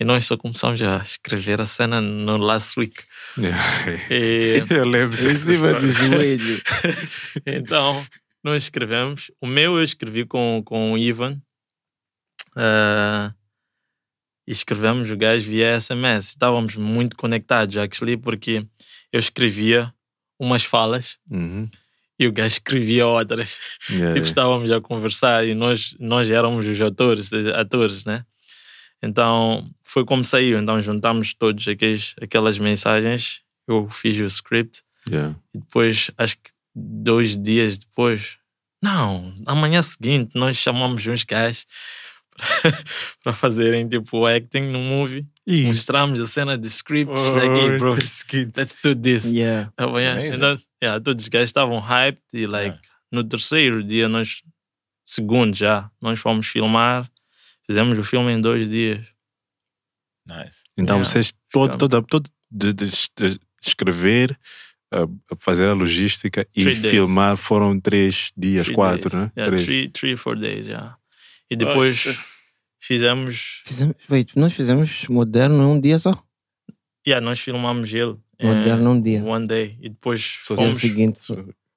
e 0.00 0.04
nós 0.04 0.24
só 0.26 0.36
começamos 0.36 0.82
a 0.82 0.96
escrever 0.98 1.60
a 1.60 1.64
cena 1.64 2.00
no 2.00 2.36
last 2.36 2.78
week. 2.78 3.02
Yeah. 3.38 3.58
E, 4.10 4.64
Eu 4.70 4.84
lembro 4.84 5.30
Em 5.30 5.34
cima 5.36 5.72
do 5.74 5.90
joelho. 5.90 6.62
então 7.46 8.04
nós 8.42 8.64
escrevemos. 8.64 9.30
O 9.40 9.46
meu 9.46 9.76
eu 9.78 9.82
escrevi 9.82 10.24
com, 10.26 10.62
com 10.64 10.92
o 10.92 10.98
Ivan. 10.98 11.40
ah, 12.56 13.32
e 14.46 14.52
escrevemos 14.52 15.10
o 15.10 15.16
gajo 15.16 15.48
via 15.48 15.78
SMS. 15.80 16.28
Estávamos 16.30 16.76
muito 16.76 17.16
conectados, 17.16 17.78
actually, 17.78 18.16
porque 18.16 18.62
eu 19.12 19.18
escrevia 19.18 19.92
umas 20.38 20.64
falas 20.64 21.16
Uhum. 21.30 21.66
e 22.18 22.26
o 22.28 22.32
gajo 22.32 22.48
escrevia 22.54 23.06
outras. 23.06 23.56
Yeah, 23.88 24.14
Tipo, 24.14 24.26
estávamos 24.26 24.70
a 24.70 24.80
conversar 24.82 25.46
e 25.46 25.54
nós, 25.54 25.96
nós 25.98 26.30
éramos 26.30 26.66
os 26.66 26.80
atores, 26.82 27.32
atores, 27.32 28.04
né? 28.04 28.24
Então, 29.04 29.66
foi 29.82 30.04
como 30.04 30.24
saiu. 30.24 30.58
Então, 30.58 30.80
juntámos 30.80 31.34
todos 31.34 31.66
aqueles, 31.68 32.14
aquelas 32.20 32.58
mensagens. 32.58 33.42
Eu 33.68 33.88
fiz 33.88 34.18
o 34.18 34.24
script 34.24 34.82
yeah. 35.08 35.34
e 35.54 35.58
depois, 35.58 36.10
acho 36.18 36.36
que 36.36 36.50
dois 36.74 37.38
dias 37.38 37.78
depois, 37.78 38.36
não, 38.82 39.34
amanhã 39.46 39.80
seguinte, 39.80 40.32
nós 40.34 40.56
chamamos 40.56 41.06
uns 41.06 41.24
gajos 41.24 41.66
para 43.24 43.32
fazerem 43.32 43.88
tipo 43.88 44.18
o 44.18 44.26
acting 44.26 44.62
no 44.62 44.78
movie. 44.78 45.26
Mostramos 45.46 46.20
a 46.20 46.26
cena 46.26 46.58
de 46.58 46.68
scripts 46.68 47.18
oh, 47.18 47.34
daqui, 47.34 47.78
bro. 47.78 47.94
Let's 47.94 48.76
do 48.82 48.94
this. 48.94 49.24
Yeah. 49.24 49.72
Tá 49.76 49.86
bom, 49.86 49.98
yeah. 49.98 50.26
Então, 50.26 50.58
yeah, 50.82 51.00
todos 51.00 51.24
os 51.24 51.28
gajos 51.28 51.48
estavam 51.48 51.78
hyped 51.78 52.22
e, 52.32 52.46
like, 52.46 52.78
no 53.10 53.24
terceiro 53.24 53.82
dia, 53.82 54.08
nós, 54.08 54.42
segundo 55.06 55.54
já, 55.54 55.90
nós 56.00 56.18
fomos 56.18 56.46
filmar, 56.46 57.08
fizemos 57.66 57.98
o 57.98 58.02
filme 58.02 58.32
em 58.32 58.40
dois 58.40 58.68
dias. 58.68 59.04
Nice. 60.26 60.62
Então 60.76 60.96
Yeah. 60.96 61.04
vocês 61.10 61.32
todo, 61.52 61.76
todo, 61.76 62.02
todo 62.02 62.30
de, 62.50 62.72
de, 62.72 62.86
de 62.86 63.40
escrever, 63.64 64.36
uh, 64.94 65.08
fazer 65.38 65.68
a 65.68 65.74
logística 65.74 66.46
e 66.54 66.62
Three 66.62 66.76
days. 66.76 66.90
filmar 66.90 67.36
foram 67.36 67.78
três 67.78 68.30
dias, 68.36 68.64
Three 68.66 68.74
quatro, 68.74 69.10
days. 69.10 69.22
né? 69.24 69.32
Yeah, 69.36 69.50
três. 69.52 69.64
three, 69.64 69.88
three, 69.90 70.16
four 70.16 70.36
days, 70.36 70.66
yeah. 70.66 70.96
E 71.50 71.56
depois 71.56 72.06
Oxe. 72.06 72.18
fizemos, 72.80 73.60
Fizemos, 73.64 73.94
wait, 74.10 74.32
nós 74.36 74.52
fizemos 74.52 75.06
moderno 75.08 75.62
em 75.62 75.66
um 75.66 75.80
dia 75.80 75.98
só? 75.98 76.12
yeah, 77.06 77.22
nós 77.24 77.38
filmamos 77.38 77.92
ele 77.92 78.16
em 78.38 78.46
Moderno 78.48 78.90
um 78.92 79.00
dia. 79.00 79.22
one 79.24 79.46
day 79.46 79.76
e 79.80 79.88
depois 79.90 80.38
Só 80.44 80.56
fomos, 80.56 80.76
seguinte. 80.80 81.20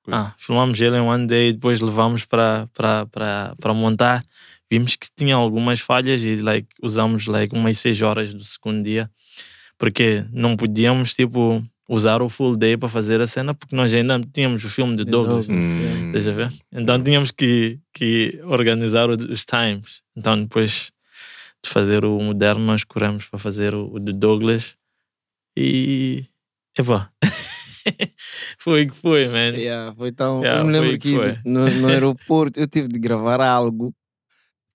ah, 0.09 0.33
filmamos 0.37 0.79
ele 0.81 0.95
em 0.97 1.01
one 1.01 1.27
day 1.27 1.49
e 1.49 1.53
depois 1.53 1.81
levamos 1.81 2.23
para 2.25 2.67
para 2.73 3.05
para 3.07 3.55
para 3.59 3.73
montar. 3.73 4.23
Vimos 4.71 4.95
que 4.95 5.07
tinha 5.15 5.35
algumas 5.35 5.79
falhas 5.79 6.23
e 6.23 6.35
like 6.37 6.67
usamos 6.81 7.25
like 7.27 7.55
umas 7.55 7.77
seis 7.77 8.01
horas 8.01 8.33
do 8.33 8.43
segundo 8.43 8.83
dia 8.83 9.09
porque 9.77 10.25
não 10.31 10.57
podíamos 10.57 11.13
tipo 11.13 11.63
usar 11.87 12.21
o 12.21 12.27
full 12.27 12.57
day 12.57 12.75
para 12.75 12.89
fazer 12.89 13.21
a 13.21 13.27
cena 13.27 13.53
porque 13.53 13.75
nós 13.75 13.93
ainda 13.93 14.19
tínhamos 14.33 14.63
o 14.65 14.69
filme 14.69 14.95
de 14.97 15.05
Douglas. 15.05 15.45
Douglas, 15.47 15.65
Hum. 15.65 15.79
yeah. 15.79 16.07
Estás 16.07 16.27
a 16.27 16.31
ver? 16.33 16.53
Então 16.71 17.01
tínhamos 17.01 17.31
que, 17.31 17.79
que 17.93 18.39
organizar 18.43 19.09
os 19.09 19.45
times. 19.45 20.01
Então 20.15 20.41
depois 20.41 20.91
de 21.63 21.69
fazer 21.69 22.03
o 22.05 22.19
moderno, 22.21 22.59
nós 22.65 22.83
corremos 22.83 23.25
para 23.25 23.39
fazer 23.39 23.73
o, 23.73 23.93
o 23.93 23.99
de 23.99 24.11
Douglas. 24.13 24.75
E. 25.55 26.25
Epá. 26.77 27.09
foi 28.59 28.85
que 28.87 28.95
foi, 28.95 29.27
man. 29.27 29.55
Yeah, 29.55 29.93
foi 29.95 30.11
tão. 30.11 30.41
Yeah, 30.41 30.61
eu 30.61 30.65
me 30.65 30.71
foi 30.73 30.81
lembro 30.81 30.99
que 30.99 31.09
que 31.09 31.15
foi. 31.15 31.37
no, 31.45 31.69
no 31.69 31.87
aeroporto 31.87 32.59
eu 32.59 32.67
tive 32.67 32.87
de 32.87 32.99
gravar 32.99 33.41
algo 33.41 33.93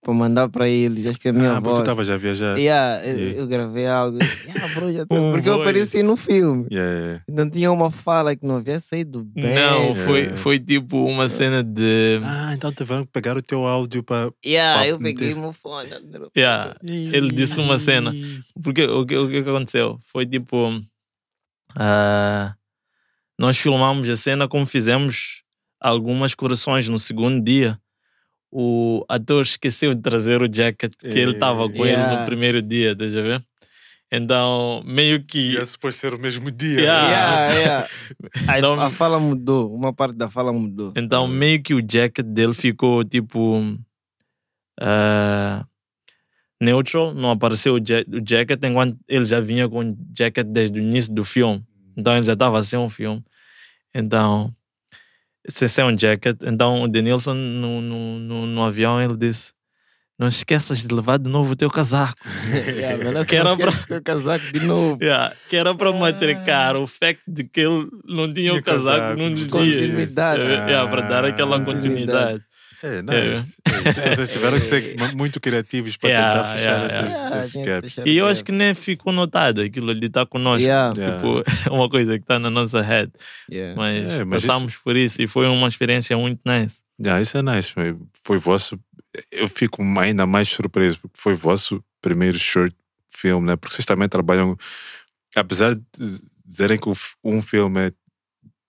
para 0.03 0.13
mandar 0.15 0.49
para 0.49 0.69
eles. 0.69 1.07
Acho 1.07 1.19
que 1.21 1.29
a 1.29 1.33
minha 1.33 1.53
Ah, 1.53 1.55
porque 1.55 1.69
tu 1.69 1.71
avó. 1.75 1.81
estavas 1.83 2.11
a 2.11 2.17
viajar. 2.17 2.59
Yeah, 2.59 3.07
eu, 3.07 3.17
Yeah. 3.19 3.39
eu 3.41 3.47
gravei 3.47 3.87
algo. 3.87 4.19
Yeah, 4.47 4.75
bro, 4.75 4.93
já 4.93 5.07
tô- 5.07 5.15
Um 5.15 5.33
porque 5.33 5.49
eu 5.49 5.55
voice. 5.55 5.69
apareci 5.69 6.03
no 6.03 6.17
filme. 6.17 6.67
Yeah, 6.73 6.93
yeah. 7.01 7.25
Não 7.31 7.49
tinha 7.49 7.71
uma 7.71 7.91
fala 7.91 8.35
que 8.35 8.45
não 8.45 8.57
havia 8.57 8.81
saído 8.81 9.23
bem. 9.25 9.55
Não, 9.55 9.95
foi, 9.95 10.21
É. 10.27 10.37
foi 10.37 10.59
tipo 10.59 11.05
uma 11.05 11.29
cena 11.29 11.63
de. 11.63 12.21
Ah, 12.25 12.53
então 12.53 12.73
tiveram 12.73 13.05
que 13.07 13.13
pegar 13.13 13.37
o 13.37 13.43
teu 13.43 13.65
áudio 13.65 14.03
para. 14.03 14.33
Yeah, 14.45 14.81
Papo 14.81 14.89
eu 14.91 14.99
peguei 14.99 15.35
meu 15.37 15.53
fone. 15.53 15.89
Yeah, 16.37 16.75
ele 16.85 17.31
disse 17.31 17.61
uma 17.61 17.79
cena. 17.79 18.13
Porque 18.61 18.83
o 18.85 19.07
que, 19.07 19.17
o 19.17 19.29
que 19.29 19.37
aconteceu? 19.39 20.01
Foi 20.05 20.27
tipo. 20.27 20.83
ah, 21.77 22.55
nós 23.39 23.57
filmamos 23.57 24.09
a 24.11 24.17
cena 24.17 24.49
como 24.49 24.67
fizemos 24.67 25.43
algumas 25.81 26.35
correções 26.35 26.89
no 26.89 26.99
segundo 26.99 27.43
dia. 27.43 27.79
O 28.55 29.03
ator 29.09 29.41
esqueceu 29.43 29.95
de 29.95 30.03
trazer 30.03 30.43
o 30.43 30.53
jacket 30.53 30.93
que 30.97 31.07
ele 31.07 31.33
estava 31.33 31.67
com 31.71 31.87
ele 31.87 31.93
Yeah. 31.95 32.21
no 32.21 32.27
primeiro 32.27 32.61
dia, 32.61 32.93
estás 32.93 33.17
a 33.17 33.23
ver? 33.23 33.43
Então, 34.15 34.83
meio 34.85 35.25
que. 35.25 35.53
E 35.53 35.57
é 35.57 35.65
suposto 35.65 35.99
ser 36.03 36.13
o 36.13 36.21
mesmo 36.21 36.51
dia. 36.51 36.81
Yeah. 36.81 37.09
Yeah, 37.09 37.55
yeah. 37.61 37.89
A, 38.47 38.59
Então- 38.59 38.79
a 38.79 38.91
fala 38.91 39.19
mudou. 39.19 39.75
Uma 39.75 39.91
parte 39.95 40.15
da 40.19 40.29
fala 40.29 40.53
mudou. 40.53 40.93
Então, 40.95 41.27
meio 41.27 41.63
que 41.63 41.73
o 41.73 41.81
jacket 41.81 42.27
dele 42.27 42.53
ficou 42.53 43.03
tipo. 43.05 43.63
ah, 44.81 45.65
neutral, 46.61 47.15
não 47.15 47.31
apareceu 47.31 47.75
o, 47.75 47.79
ja- 47.79 48.05
o 48.07 48.21
jacket, 48.27 48.63
enquanto 48.65 48.99
ele 49.09 49.25
já 49.25 49.41
vinha 49.41 49.69
com 49.69 49.81
o 49.93 49.97
jacket 50.17 50.47
desde 50.47 50.79
o 50.79 50.83
início 50.83 51.15
do 51.15 51.25
filme. 51.25 51.65
Então, 51.97 52.15
ele 52.15 52.25
já 52.27 52.35
estava 52.35 52.63
sem 52.63 52.79
um 52.79 52.89
filme. 52.91 53.23
Então, 53.95 54.55
sem 55.49 55.69
ser 55.69 55.85
um 55.85 55.97
jacket. 55.99 56.37
Então, 56.45 56.83
o 56.83 56.89
Denilson 56.89 57.35
no, 57.35 57.81
no, 57.81 58.19
no, 58.19 58.47
no 58.47 58.65
avião 58.65 59.01
ele 59.01 59.17
disse: 59.17 59.53
Não 60.19 60.29
esqueças 60.29 60.87
de 60.87 60.95
levar 60.95 61.19
de 61.19 61.29
novo 61.29 61.53
o 61.53 61.57
teu 61.57 61.71
casaco. 61.71 62.15
Yeah, 62.53 63.25
Que 63.25 63.37
era 63.37 63.53
o 63.53 63.87
teu 63.87 64.03
casaco 64.03 64.45
de 64.53 64.61
novo. 64.67 64.99
Yeah, 65.03 65.35
que 65.49 65.57
era 65.57 65.75
para 65.75 65.93
matricar 65.93 66.77
o 66.77 66.87
fact 66.87 67.23
de 67.27 67.45
que 67.45 67.61
ele 67.61 67.89
não 68.05 68.33
tinha 68.33 68.55
o 68.55 68.63
casaco 68.63 68.99
casaco, 68.99 69.19
num 69.19 69.31
dos 69.31 69.49
dias. 69.49 69.51
continuidade. 69.51 70.43
Yeah, 70.43 70.89
para 70.91 71.03
dar 71.03 71.25
aquela 71.25 71.57
Ah. 71.57 71.65
continuidade. 71.65 72.43
É, 72.83 73.03
nice. 73.03 73.57
É, 73.99 74.15
Vocês 74.17 74.29
tiveram 74.29 74.59
que 74.59 74.65
ser 74.65 74.97
mu- 75.01 75.17
muito 75.17 75.41
criativos 75.41 75.97
para 75.97 76.09
Yeah, 76.11 76.33
tentar 76.33 76.57
fechar 76.57 76.71
yeah, 76.71 76.87
esses, 76.87 76.99
yeah. 77.13 77.39
Esses 77.39 77.53
que 77.53 77.65
gaps. 77.65 77.97
E 78.07 78.17
eu 78.17 78.27
acho 78.27 78.45
que 78.45 78.53
nem 78.53 78.75
ficou 78.75 79.13
notado 79.13 79.61
aquilo 79.61 79.91
ali 79.91 80.07
está 80.07 80.27
Yeah. 80.63 80.93
Tipo, 81.17 81.45
é 81.69 81.71
uma 81.73 81.89
coisa 81.89 82.19
que 82.19 82.25
está 82.25 82.39
na 82.39 82.51
nossa 82.51 82.81
head. 82.83 83.13
yeah. 83.51 83.77
Mas, 83.77 84.11
É, 84.11 84.25
mas 84.25 84.45
passamos 84.45 84.77
por 84.77 84.97
isso 84.97 85.23
e 85.23 85.27
foi 85.27 85.47
uma 85.47 85.69
experiência 85.69 86.17
muito 86.17 86.41
nice. 86.45 86.75
Yeah, 87.01 87.23
isso 87.23 87.39
é 87.39 87.43
nice. 87.43 87.71
Foi, 87.73 87.97
vosso. 88.39 88.79
Eu 89.31 89.49
fico 89.49 89.83
ainda 89.99 90.27
mais 90.27 90.49
surpreso 90.49 90.99
porque 91.01 91.21
foi 91.21 91.35
vosso 91.35 91.83
primeiro 92.01 92.39
short 92.39 92.75
film, 93.09 93.45
né? 93.45 93.57
Porque 93.57 93.75
vocês 93.75 93.87
também 93.87 94.09
trabalham. 94.09 94.57
Apesar 95.35 95.75
de 95.75 95.83
dizerem 96.45 96.79
que 96.79 96.89
um 97.25 97.41
filme 97.41 97.89
é 97.89 97.93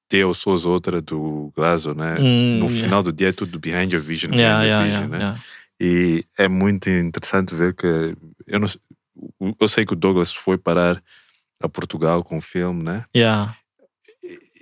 teu, 0.08 0.34
Souza, 0.34 0.70
outra 0.70 1.02
do 1.02 1.52
Glazo, 1.56 1.94
né? 1.94 2.18
Hum, 2.20 2.60
no 2.60 2.66
yeah. 2.68 2.84
final 2.84 3.04
do 3.04 3.12
dia 3.12 3.30
é 3.30 3.32
tudo 3.32 3.60
behind 3.60 3.92
your 3.92 4.02
vision. 4.02 4.34
Yeah, 4.34 4.62
behind 4.62 4.70
your 4.70 4.86
yeah, 4.86 4.86
vision, 4.86 5.14
yeah, 5.14 5.18
né? 5.18 5.18
yeah. 5.20 5.44
E 5.80 6.26
é 6.38 6.48
muito 6.48 6.90
interessante 6.90 7.54
ver 7.54 7.74
que. 7.74 8.16
Eu, 8.48 8.60
não, 8.60 8.68
eu 9.60 9.68
sei 9.68 9.86
que 9.86 9.94
o 9.94 9.96
Douglas 9.98 10.34
foi 10.34 10.58
parar 10.58 11.02
a 11.60 11.70
Portugal 11.70 12.24
com 12.24 12.38
o 12.38 12.42
filme, 12.42 12.84
né? 12.84 13.06
Yeah. 13.16 13.56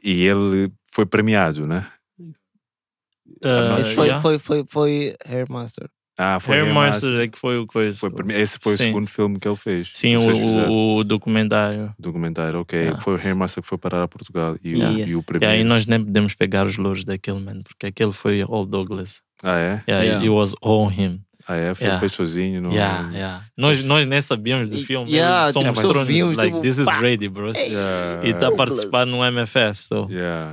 E 0.04 0.26
ele 0.26 0.72
foi 0.92 1.06
premiado, 1.06 1.68
né? 1.68 1.86
Uh, 2.20 3.84
foi, 3.96 4.08
yeah. 4.08 4.22
foi, 4.22 4.38
foi, 4.38 4.66
foi 4.68 5.16
Hairmaster. 5.26 5.90
Ah, 6.18 6.40
foi 6.40 6.58
é 6.58 7.28
que 7.28 7.38
foi 7.38 7.58
o 7.58 7.66
coisa. 7.66 7.98
Foi 7.98 8.12
esse 8.36 8.58
foi 8.60 8.76
Sim. 8.76 8.84
o 8.84 8.86
segundo 8.88 9.08
filme 9.08 9.40
que 9.40 9.48
ele 9.48 9.56
fez. 9.56 9.90
Sim, 9.94 10.18
o, 10.18 10.22
o, 10.70 10.98
o 10.98 11.04
documentário. 11.04 11.94
documentário, 11.98 12.60
ok. 12.60 12.78
Yeah. 12.80 13.02
Foi 13.02 13.16
o 13.16 13.18
Hairmaster 13.18 13.64
que 13.64 13.70
foi 13.70 13.78
parar 13.78 14.04
a 14.04 14.08
Portugal 14.08 14.56
e, 14.64 14.72
Yeah. 14.74 14.96
o, 14.96 15.00
e 15.00 15.02
o 15.02 15.06
Yes. 15.06 15.14
E 15.14 15.18
aí 15.18 15.24
primeiro. 15.24 15.70
nós 15.70 15.86
nem 15.86 16.04
podemos 16.04 16.36
pegar 16.36 16.66
os 16.66 16.78
louros 16.78 17.04
daquele, 17.04 17.40
man, 17.40 17.62
porque 17.64 17.88
aquele 17.88 18.12
foi 18.12 18.42
all 18.42 18.66
Douglas. 18.66 19.22
Ah, 19.42 19.58
é? 19.58 19.84
Yeah, 19.88 20.04
Yeah. 20.06 20.24
it 20.24 20.30
was 20.30 20.54
all 20.62 20.88
him. 20.92 21.22
Ah, 21.48 21.56
é? 21.56 21.74
Foi, 21.74 21.86
Yeah. 21.86 22.00
fez 22.00 22.12
sozinho. 22.14 22.62
Não... 22.62 22.72
Yeah, 22.72 23.10
yeah. 23.12 23.44
Nós, 23.58 23.84
nós 23.84 24.06
nem 24.08 24.22
sabíamos 24.22 24.70
do 24.70 24.78
E- 24.78 24.84
filme. 24.86 25.12
yeah, 25.12 25.52
só 25.52 25.60
tipo, 25.62 25.74
mostrou 25.74 26.06
vimos, 26.06 26.36
like, 26.38 26.52
tipo, 26.52 26.62
this 26.62 26.78
is 26.78 26.86
pá. 26.86 27.00
ready, 27.00 27.28
bro. 27.30 27.52
Yeah. 27.56 28.28
E 28.28 28.32
está 28.32 28.48
a 28.50 28.52
participar 28.56 29.06
no 29.06 29.24
MFF, 29.26 29.82
so. 29.84 30.08
Yeah. 30.10 30.52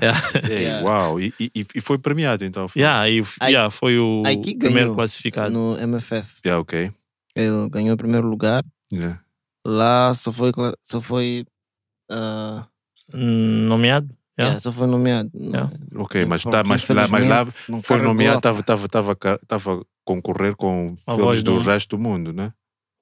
Yeah. 0.49 0.82
Uau! 0.86 1.20
E, 1.20 1.32
e, 1.41 1.66
e 1.74 1.80
foi 1.80 1.99
premiado 1.99 2.45
então? 2.45 2.68
Foi? 2.68 2.80
Yeah, 2.82 3.09
e 3.09 3.22
yeah, 3.43 3.70
foi 3.70 3.99
o 3.99 4.22
primeiro 4.59 4.95
classificado. 4.95 5.51
No 5.51 5.76
MFF. 5.80 6.41
Yeah, 6.45 6.61
ok. 6.61 6.91
Ele 7.36 7.68
ganhou 7.70 7.95
o 7.95 7.97
primeiro 7.97 8.26
lugar. 8.26 8.64
Yeah. 8.93 9.20
Lá 9.66 10.12
só 10.14 10.32
foi. 10.32 10.53
Só 10.82 11.01
foi 11.01 11.45
Hum, 13.14 13.66
Nomeado? 13.68 14.09
Yeah. 14.39 14.53
yeah, 14.53 14.61
só 14.61 14.70
foi 14.70 14.86
nomeado. 14.86 15.30
Yeah. 15.34 15.68
Ok, 15.97 16.24
mas, 16.24 16.45
tá, 16.45 16.62
mas, 16.62 16.86
lá, 16.89 17.09
mas 17.09 17.26
lá 17.26 17.45
foi 17.82 18.01
nomeado, 18.01 18.39
estava 18.39 19.82
concorrer 20.09 20.56
com 20.56 20.94
A 21.06 21.14
filmes 21.14 21.42
do 21.42 21.54
do- 21.59 21.61
resto 21.61 21.96
do 21.96 22.02
mundo, 22.02 22.32
né? 22.32 22.52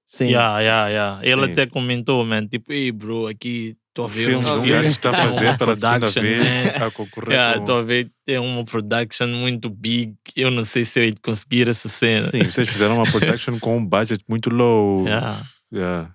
Sim. 0.09 0.27
Yeah, 0.27 0.61
yeah, 0.61 0.89
yeah. 0.89 1.21
Ele 1.27 1.47
Sim. 1.47 1.53
até 1.53 1.67
comentou, 1.67 2.25
man, 2.25 2.47
tipo, 2.47 2.73
ei, 2.73 2.93
bro, 2.93 3.27
aqui 3.27 3.77
estou 3.89 4.05
a 4.05 4.09
ver 4.09 4.27
Filmes 4.27 4.49
um 4.51 4.63
filmes 4.63 4.71
gajo 4.73 4.83
que 4.91 4.95
está 4.97 5.11
a 5.11 5.15
fazer 5.31 5.59
pela 5.59 5.75
segunda 5.75 5.99
production, 5.99 6.23
vez 6.23 6.45
man. 6.79 6.87
a 6.87 6.91
concorrer 6.93 7.31
Yeah, 7.33 7.55
com... 7.55 7.61
estou 7.61 7.79
a 7.79 7.83
ver 7.83 8.11
tem 8.25 8.39
uma 8.39 8.65
production 8.65 9.27
muito 9.29 9.69
big. 9.69 10.15
Eu 10.37 10.51
não 10.51 10.65
sei 10.65 10.85
se 10.85 11.01
eu 11.01 11.05
ia 11.07 11.15
conseguir 11.23 11.69
essa 11.69 11.89
cena. 11.89 12.29
Sim, 12.29 12.45
vocês 12.45 12.69
fizeram 12.69 12.97
uma 12.97 13.11
production 13.11 13.59
com 13.59 13.77
um 13.79 13.85
budget 13.87 14.23
muito 14.29 14.49
low. 14.51 15.05
Yeah. 15.09 15.43
Yeah. 15.73 16.15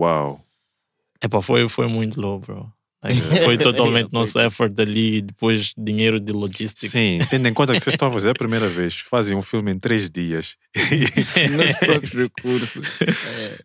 Uau. 0.00 0.40
Epa, 1.22 1.40
foi, 1.42 1.68
foi 1.68 1.88
muito 1.88 2.20
low, 2.20 2.38
bro. 2.38 2.70
Foi 3.44 3.56
totalmente 3.58 4.10
nosso 4.12 4.38
effort 4.40 4.72
ali 4.80 5.16
e 5.16 5.20
depois 5.22 5.74
dinheiro 5.76 6.18
de 6.18 6.32
logistics. 6.32 6.90
Sim, 6.90 7.20
tendo 7.28 7.46
em 7.48 7.52
conta 7.52 7.74
que 7.74 7.80
vocês 7.80 7.94
estão 7.94 8.08
a 8.08 8.12
fazer 8.12 8.30
a 8.30 8.34
primeira 8.34 8.66
vez, 8.68 8.94
fazem 9.00 9.36
um 9.36 9.42
filme 9.42 9.70
em 9.72 9.78
três 9.78 10.08
dias. 10.10 10.56
Nos 10.74 11.78
próprios 11.78 12.12
recursos. 12.12 12.98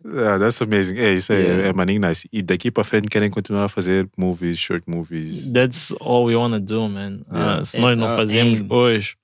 ah, 0.04 0.38
that's 0.38 0.60
amazing. 0.60 0.98
É, 0.98 1.14
isso 1.14 1.32
é, 1.32 1.40
Yeah. 1.40 1.68
é 1.68 1.72
maninho 1.72 2.00
nice. 2.00 2.28
E 2.32 2.42
daqui 2.42 2.70
para 2.70 2.84
frente 2.84 3.08
querem 3.08 3.30
continuar 3.30 3.64
a 3.64 3.68
fazer 3.68 4.08
movies, 4.16 4.58
short 4.58 4.84
movies. 4.86 5.46
That's 5.52 5.92
all 6.00 6.26
we 6.26 6.36
wanna 6.36 6.60
do, 6.60 6.88
man. 6.88 7.22
Yeah. 7.32 7.60
Uh, 7.60 7.64
se 7.64 7.78
nós 7.78 7.92
It's 7.92 8.00
não 8.00 8.08
our 8.08 8.16
fazemos 8.16 8.60
aim. 8.60 8.68
hoje, 8.70 9.16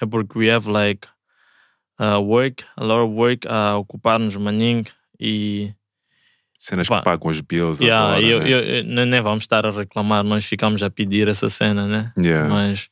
é 0.00 0.06
porque 0.06 0.38
we 0.38 0.50
have 0.50 0.70
like 0.70 1.06
uh, 2.00 2.18
work, 2.22 2.64
a 2.76 2.84
lot 2.84 3.02
of 3.04 3.12
work 3.14 3.46
a 3.48 3.76
ocupar-nos 3.76 4.36
maninho 4.36 4.84
e 5.18 5.74
Cenas 6.62 6.86
Pá. 6.88 6.98
que 6.98 7.04
pagam 7.04 7.30
os 7.30 7.40
bills 7.40 7.82
yeah, 7.82 8.06
agora, 8.08 8.20
eu, 8.22 8.40
né? 8.40 8.48
eu, 8.50 8.60
eu- 8.60 9.06
nem 9.06 9.20
vamos 9.22 9.44
estar 9.44 9.64
a 9.64 9.70
reclamar, 9.70 10.22
nós 10.22 10.44
ficamos 10.44 10.82
a 10.82 10.90
pedir 10.90 11.26
essa 11.26 11.48
cena, 11.48 11.86
né? 11.86 12.12
Yeah. 12.18 12.48
Mas 12.50 12.90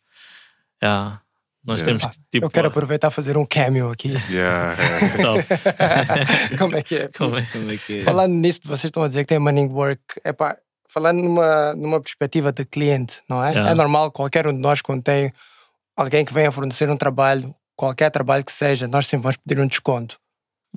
yeah, 0.82 1.20
Nós 1.66 1.80
Yeah. 1.82 1.98
temos 1.98 2.16
que, 2.16 2.22
tipo. 2.30 2.46
Eu 2.46 2.50
quero 2.50 2.68
aproveitar 2.68 3.08
e 3.08 3.10
fazer 3.10 3.36
um 3.36 3.44
cameo 3.44 3.90
aqui. 3.90 4.14
Yeah, 4.30 4.74
yeah. 4.80 5.16
Só, 5.18 5.34
Como 6.58 6.76
é 6.76 6.82
que 6.82 6.94
é? 6.96 7.08
como 7.16 7.36
é? 7.36 7.42
Como 7.52 7.70
é 7.70 7.76
que 7.76 7.98
é? 7.98 8.04
Falando 8.04 8.32
nisso, 8.32 8.60
vocês 8.64 8.84
estão 8.84 9.02
a 9.02 9.08
dizer 9.08 9.24
que 9.24 9.28
tem 9.28 9.38
money 9.38 9.66
work. 9.66 10.00
Epá, 10.24 10.56
falando 10.88 11.22
numa, 11.22 11.74
numa 11.74 12.00
perspectiva 12.00 12.50
de 12.52 12.64
cliente, 12.64 13.20
não 13.28 13.44
é? 13.44 13.50
Yeah. 13.50 13.70
É 13.72 13.74
normal 13.74 14.10
qualquer 14.10 14.46
um 14.46 14.52
de 14.54 14.60
nós, 14.60 14.80
quando 14.80 15.02
tem 15.02 15.30
alguém 15.94 16.24
que 16.24 16.32
venha 16.32 16.50
fornecer 16.50 16.88
um 16.88 16.96
trabalho, 16.96 17.54
qualquer 17.76 18.10
trabalho 18.10 18.42
que 18.44 18.52
seja, 18.52 18.88
nós 18.88 19.06
sempre 19.06 19.24
vamos 19.24 19.36
pedir 19.36 19.60
um 19.60 19.66
desconto, 19.66 20.18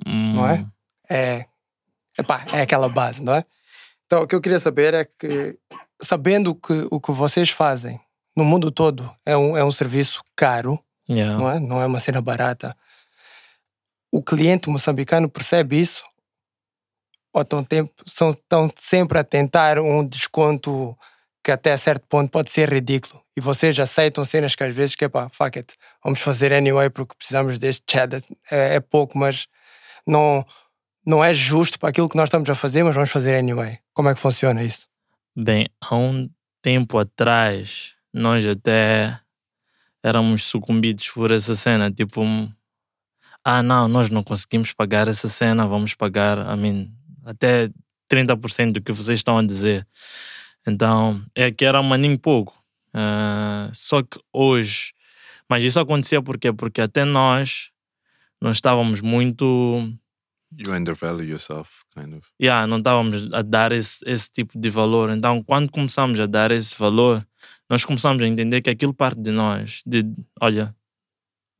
não 0.06 0.46
é? 0.46 0.66
É, 1.08 1.46
epá, 2.22 2.44
é 2.52 2.62
aquela 2.62 2.88
base, 2.88 3.22
não 3.22 3.34
é? 3.34 3.44
Então, 4.06 4.22
o 4.22 4.26
que 4.26 4.34
eu 4.34 4.40
queria 4.40 4.58
saber 4.58 4.94
é 4.94 5.04
que, 5.04 5.58
sabendo 6.00 6.54
que 6.54 6.86
o 6.90 7.00
que 7.00 7.12
vocês 7.12 7.50
fazem 7.50 8.00
no 8.36 8.44
mundo 8.44 8.70
todo 8.70 9.14
é 9.24 9.36
um, 9.36 9.56
é 9.56 9.64
um 9.64 9.70
serviço 9.70 10.22
caro, 10.36 10.82
Yeah. 11.08 11.36
não 11.36 11.50
é? 11.50 11.58
Não 11.58 11.82
é 11.82 11.86
uma 11.86 12.00
cena 12.00 12.20
barata. 12.20 12.76
O 14.10 14.22
cliente 14.22 14.70
moçambicano 14.70 15.28
percebe 15.28 15.80
isso? 15.80 16.04
Ou 17.34 17.42
estão, 17.42 17.64
tempo, 17.64 17.92
são, 18.06 18.28
estão 18.30 18.70
sempre 18.76 19.18
a 19.18 19.24
tentar 19.24 19.78
um 19.78 20.06
desconto 20.06 20.96
que 21.42 21.50
até 21.50 21.76
certo 21.76 22.06
ponto 22.06 22.30
pode 22.30 22.50
ser 22.50 22.72
ridículo? 22.72 23.22
E 23.36 23.40
vocês 23.40 23.78
aceitam 23.78 24.24
cenas 24.24 24.54
que 24.54 24.62
às 24.62 24.74
vezes 24.74 24.94
que 24.94 25.04
é 25.04 25.08
pá, 25.08 25.28
fuck 25.30 25.58
it, 25.58 25.74
vamos 26.04 26.20
fazer 26.20 26.52
anyway 26.52 26.90
porque 26.90 27.14
precisamos 27.16 27.58
deste 27.58 27.82
cheddar, 27.90 28.20
é, 28.50 28.76
é 28.76 28.80
pouco, 28.80 29.16
mas 29.16 29.48
não, 30.06 30.46
não 31.04 31.22
é 31.22 31.34
justo 31.34 31.78
para 31.78 31.88
aquilo 31.88 32.08
que 32.08 32.16
nós 32.16 32.28
estamos 32.28 32.48
a 32.48 32.54
fazer, 32.54 32.82
mas 32.82 32.94
vamos 32.94 33.10
fazer 33.10 33.36
anyway. 33.36 33.78
Como 33.92 34.08
é 34.08 34.14
que 34.14 34.20
funciona 34.20 34.62
isso? 34.62 34.88
Bem, 35.36 35.66
há 35.80 35.96
um 35.96 36.30
tempo 36.60 36.98
atrás, 36.98 37.94
nós 38.12 38.46
até 38.46 39.18
éramos 40.02 40.44
sucumbidos 40.44 41.08
por 41.08 41.32
essa 41.32 41.54
cena. 41.54 41.90
Tipo, 41.90 42.22
um, 42.22 42.50
ah, 43.44 43.62
não, 43.62 43.88
nós 43.88 44.10
não 44.10 44.22
conseguimos 44.22 44.72
pagar 44.72 45.08
essa 45.08 45.28
cena, 45.28 45.66
vamos 45.66 45.94
pagar, 45.94 46.38
I 46.38 46.56
mean, 46.58 46.88
até 47.24 47.68
30% 48.10 48.72
do 48.72 48.82
que 48.82 48.92
vocês 48.92 49.18
estão 49.18 49.38
a 49.38 49.42
dizer. 49.42 49.86
Então, 50.66 51.20
é 51.34 51.50
que 51.50 51.64
era 51.64 51.82
maninho 51.82 52.18
pouco. 52.18 52.62
Ah, 52.94 53.70
só 53.72 54.02
que 54.02 54.20
hoje, 54.32 54.92
mas 55.48 55.62
isso 55.62 55.80
acontecia 55.80 56.22
por 56.22 56.38
quê? 56.38 56.52
Porque 56.52 56.80
até 56.80 57.04
nós, 57.04 57.70
nós 58.40 58.56
estávamos 58.56 59.00
muito 59.00 59.92
You 60.58 60.72
undervalue 60.74 61.24
yourself, 61.28 61.70
kind 61.94 62.14
of. 62.14 62.26
yeah, 62.40 62.66
não 62.66 62.78
estávamos 62.78 63.32
a 63.32 63.42
dar 63.42 63.72
esse, 63.72 64.04
esse 64.06 64.30
tipo 64.30 64.58
de 64.58 64.68
valor. 64.68 65.10
Então, 65.10 65.42
quando 65.42 65.70
começamos 65.70 66.20
a 66.20 66.26
dar 66.26 66.50
esse 66.50 66.76
valor, 66.78 67.26
nós 67.70 67.84
começamos 67.84 68.22
a 68.22 68.26
entender 68.26 68.60
que 68.60 68.70
aquilo 68.70 68.92
parte 68.92 69.20
de 69.20 69.30
nós. 69.30 69.82
De, 69.86 70.04
olha, 70.40 70.74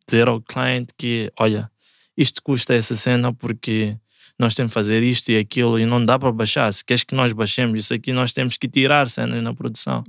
dizer 0.06 0.28
ao 0.28 0.40
cliente 0.42 0.92
que, 0.96 1.32
olha, 1.38 1.70
isto 2.16 2.42
custa 2.42 2.74
essa 2.74 2.94
cena 2.94 3.32
porque 3.32 3.96
nós 4.38 4.54
temos 4.54 4.70
que 4.70 4.74
fazer 4.74 5.02
isto 5.02 5.30
e 5.30 5.38
aquilo 5.38 5.78
e 5.78 5.86
não 5.86 6.04
dá 6.04 6.18
para 6.18 6.30
baixar. 6.32 6.70
Se 6.72 6.84
queres 6.84 7.04
que 7.04 7.14
nós 7.14 7.32
baixemos 7.32 7.80
isso 7.80 7.94
aqui, 7.94 8.12
nós 8.12 8.32
temos 8.32 8.58
que 8.58 8.68
tirar 8.68 9.08
cenas 9.08 9.42
na 9.42 9.54
produção. 9.54 10.04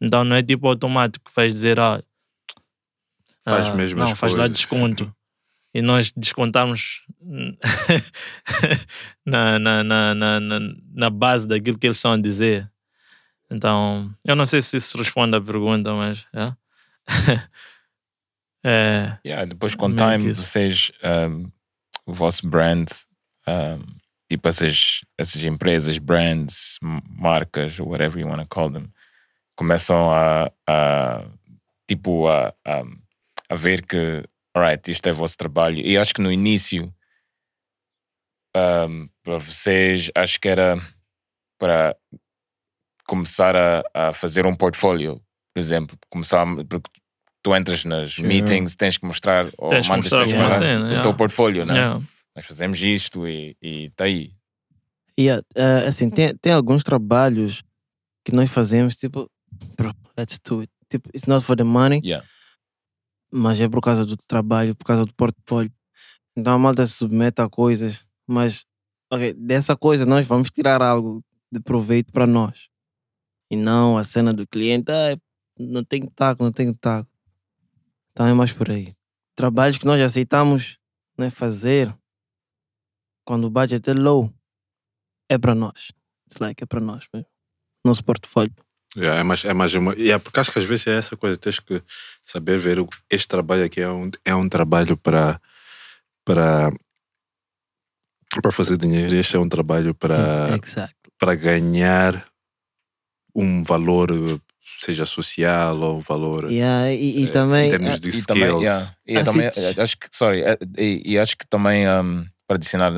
Então, 0.00 0.24
não 0.24 0.34
é 0.34 0.42
tipo 0.42 0.66
automático 0.66 1.24
que 1.30 1.36
vais 1.36 1.52
dizer, 1.52 1.78
ah, 1.78 2.02
Faz 3.44 3.68
ah, 3.68 3.74
mesmo 3.74 4.00
não, 4.00 4.10
as 4.10 4.18
faz 4.18 4.32
lá 4.32 4.38
coisas. 4.40 4.56
desconto. 4.56 5.14
E 5.76 5.82
nós 5.82 6.10
descontarmos 6.16 7.04
na, 9.26 9.58
na, 9.58 9.84
na, 9.84 10.14
na, 10.14 10.40
na, 10.40 11.10
base 11.10 11.46
daquilo 11.46 11.78
que 11.78 11.86
eles 11.86 11.98
estão 11.98 12.14
a 12.14 12.16
dizer. 12.16 12.66
Então, 13.50 14.10
eu 14.24 14.34
não 14.34 14.46
sei 14.46 14.62
se 14.62 14.78
isso 14.78 14.96
responde 14.96 15.36
à 15.36 15.40
pergunta, 15.40 15.92
mas. 15.92 16.26
É, 16.32 16.56
é 18.64 19.18
Yeah, 19.26 19.44
depois 19.44 19.74
com 19.74 19.88
o 19.88 19.94
time, 19.94 20.32
vocês, 20.32 20.92
um, 21.04 21.52
o 22.06 22.14
vosso 22.14 22.48
brand, 22.48 22.88
um, 23.46 23.82
tipo 24.30 24.48
essas, 24.48 25.02
essas 25.18 25.44
empresas, 25.44 25.98
brands, 25.98 26.78
marcas, 26.80 27.78
whatever 27.78 28.18
you 28.18 28.26
want 28.26 28.40
to 28.40 28.48
call 28.48 28.72
them, 28.72 28.88
começam 29.54 30.10
a, 30.10 30.50
a 30.66 31.26
tipo, 31.86 32.26
a, 32.28 32.54
a, 32.64 32.82
a 33.50 33.54
ver 33.54 33.84
que, 33.84 34.24
alright, 34.56 34.90
isto 34.90 35.06
é 35.06 35.12
o 35.12 35.14
vosso 35.14 35.36
trabalho. 35.36 35.78
E 35.78 35.98
acho 35.98 36.14
que 36.14 36.22
no 36.22 36.32
início, 36.32 36.92
um, 38.56 39.08
para 39.22 39.38
vocês, 39.38 40.10
acho 40.14 40.40
que 40.40 40.48
era 40.48 40.76
para 41.58 41.94
começar 43.06 43.54
a, 43.54 43.82
a 43.92 44.12
fazer 44.12 44.46
um 44.46 44.54
portfólio, 44.54 45.22
por 45.54 45.60
exemplo, 45.60 45.98
começar, 46.08 46.44
porque 46.68 46.90
tu 47.42 47.54
entras 47.54 47.84
nas 47.84 48.18
meetings, 48.18 48.74
tens 48.74 48.96
que 48.96 49.06
mostrar, 49.06 49.46
ou 49.58 49.70
Tens 49.70 49.86
que 49.86 49.90
mandas, 49.90 50.10
mostrar 50.10 50.24
tens 50.24 50.34
uma 50.34 50.50
cena, 50.50 50.84
o 50.84 50.88
yeah. 50.88 51.02
teu 51.02 51.14
portfólio, 51.14 51.64
né? 51.64 51.74
yeah. 51.74 52.02
Nós 52.34 52.44
fazemos 52.44 52.80
isto 52.80 53.26
e 53.28 53.56
está 53.62 54.04
aí. 54.04 54.32
Yeah, 55.18 55.42
eh, 55.54 55.86
assim, 55.86 56.10
tem, 56.10 56.36
tem 56.36 56.52
alguns 56.52 56.82
trabalhos 56.82 57.62
que 58.22 58.32
nós 58.32 58.50
fazemos, 58.50 58.96
tipo, 58.96 59.30
bro, 59.76 59.94
let's 60.18 60.38
do 60.44 60.60
it. 60.60 60.70
Tipo, 60.90 61.08
it's 61.14 61.26
not 61.26 61.44
for 61.44 61.56
the 61.56 61.64
money, 61.64 62.00
Yeah. 62.04 62.26
Mas 63.32 63.60
é 63.60 63.68
por 63.68 63.80
causa 63.80 64.04
do 64.04 64.16
trabalho, 64.16 64.74
por 64.74 64.84
causa 64.84 65.04
do 65.04 65.14
portfólio. 65.14 65.72
Então 66.36 66.54
a 66.54 66.58
malta 66.58 66.86
se 66.86 66.94
submete 66.94 67.40
a 67.40 67.48
coisas, 67.48 68.06
mas 68.26 68.64
ok, 69.12 69.32
dessa 69.34 69.76
coisa 69.76 70.04
nós 70.04 70.26
vamos 70.26 70.50
tirar 70.50 70.82
algo 70.82 71.24
de 71.50 71.60
proveito 71.60 72.12
para 72.12 72.26
nós. 72.26 72.68
E 73.50 73.56
não 73.56 73.96
a 73.96 74.04
cena 74.04 74.32
do 74.34 74.46
cliente, 74.46 74.90
ah, 74.90 75.16
não 75.58 75.82
tem 75.82 76.06
taco, 76.06 76.42
não 76.42 76.52
tem 76.52 76.72
taco. 76.74 77.10
Então 78.10 78.26
é 78.26 78.34
mais 78.34 78.52
por 78.52 78.70
aí. 78.70 78.92
Trabalhos 79.34 79.78
que 79.78 79.86
nós 79.86 80.00
aceitamos 80.00 80.78
né, 81.16 81.30
fazer 81.30 81.94
quando 83.24 83.44
o 83.44 83.50
budget 83.50 83.88
é 83.90 83.94
low, 83.94 84.32
é 85.28 85.38
para 85.38 85.54
nós. 85.54 85.92
It's 86.26 86.38
like, 86.40 86.62
é 86.62 86.66
para 86.66 86.80
nós 86.80 87.06
mesmo. 87.12 87.28
Nosso 87.84 88.04
portfólio. 88.04 88.54
Yeah, 88.94 89.20
é 89.20 89.22
mais, 89.22 89.44
é 89.44 89.52
mais 89.52 89.74
uma, 89.74 89.94
yeah, 89.94 90.22
porque 90.22 90.38
acho 90.40 90.52
que 90.52 90.58
às 90.58 90.64
vezes 90.64 90.86
é 90.86 90.96
essa 90.98 91.16
coisa, 91.16 91.36
tens 91.36 91.58
que 91.58 91.82
saber 92.24 92.58
ver 92.58 92.78
este 93.10 93.28
trabalho 93.28 93.64
aqui 93.64 93.80
é 93.80 93.88
um, 93.90 94.10
é 94.24 94.34
um 94.34 94.48
trabalho 94.48 94.96
para 94.96 95.40
para 96.24 96.70
para 98.42 98.52
fazer 98.52 98.76
dinheiro, 98.76 99.14
este 99.14 99.36
é 99.36 99.38
um 99.38 99.48
trabalho 99.48 99.94
para 99.94 100.16
para 101.18 101.34
ganhar 101.34 102.26
um 103.34 103.62
valor, 103.62 104.08
seja 104.80 105.04
social 105.04 105.78
ou 105.80 105.98
um 105.98 106.00
valor 106.00 106.50
Yeah, 106.50 106.90
e, 106.92 107.22
e 107.22 107.24
eh, 107.24 107.30
também. 107.30 107.66
em 107.66 107.70
termos 107.70 108.00
de 108.00 108.08
E 108.08 108.10
skills. 108.10 108.26
também, 108.26 108.60
yeah, 108.62 108.96
e 109.06 109.16
Assim, 109.18 109.24
também 109.24 109.50
tch- 109.50 109.78
acho 109.78 109.96
que, 109.98 110.06
sorry, 110.10 110.42
eh, 110.42 110.58
e, 110.78 111.02
e 111.12 111.18
acho 111.18 111.36
que 111.36 111.46
também, 111.46 111.86
um, 111.88 112.24
para 112.46 112.56
adicionar 112.56 112.92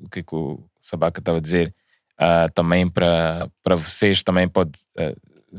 o 0.00 0.08
que, 0.08 0.22
que 0.22 0.34
o 0.34 0.64
Sabaca 0.80 1.20
estava 1.20 1.38
a 1.38 1.40
dizer, 1.40 1.74
ah, 2.22 2.48
também 2.54 2.88
para, 2.88 3.50
vocês 3.64 4.22
também 4.22 4.46
pode 4.46 4.78
eh, 4.96 5.16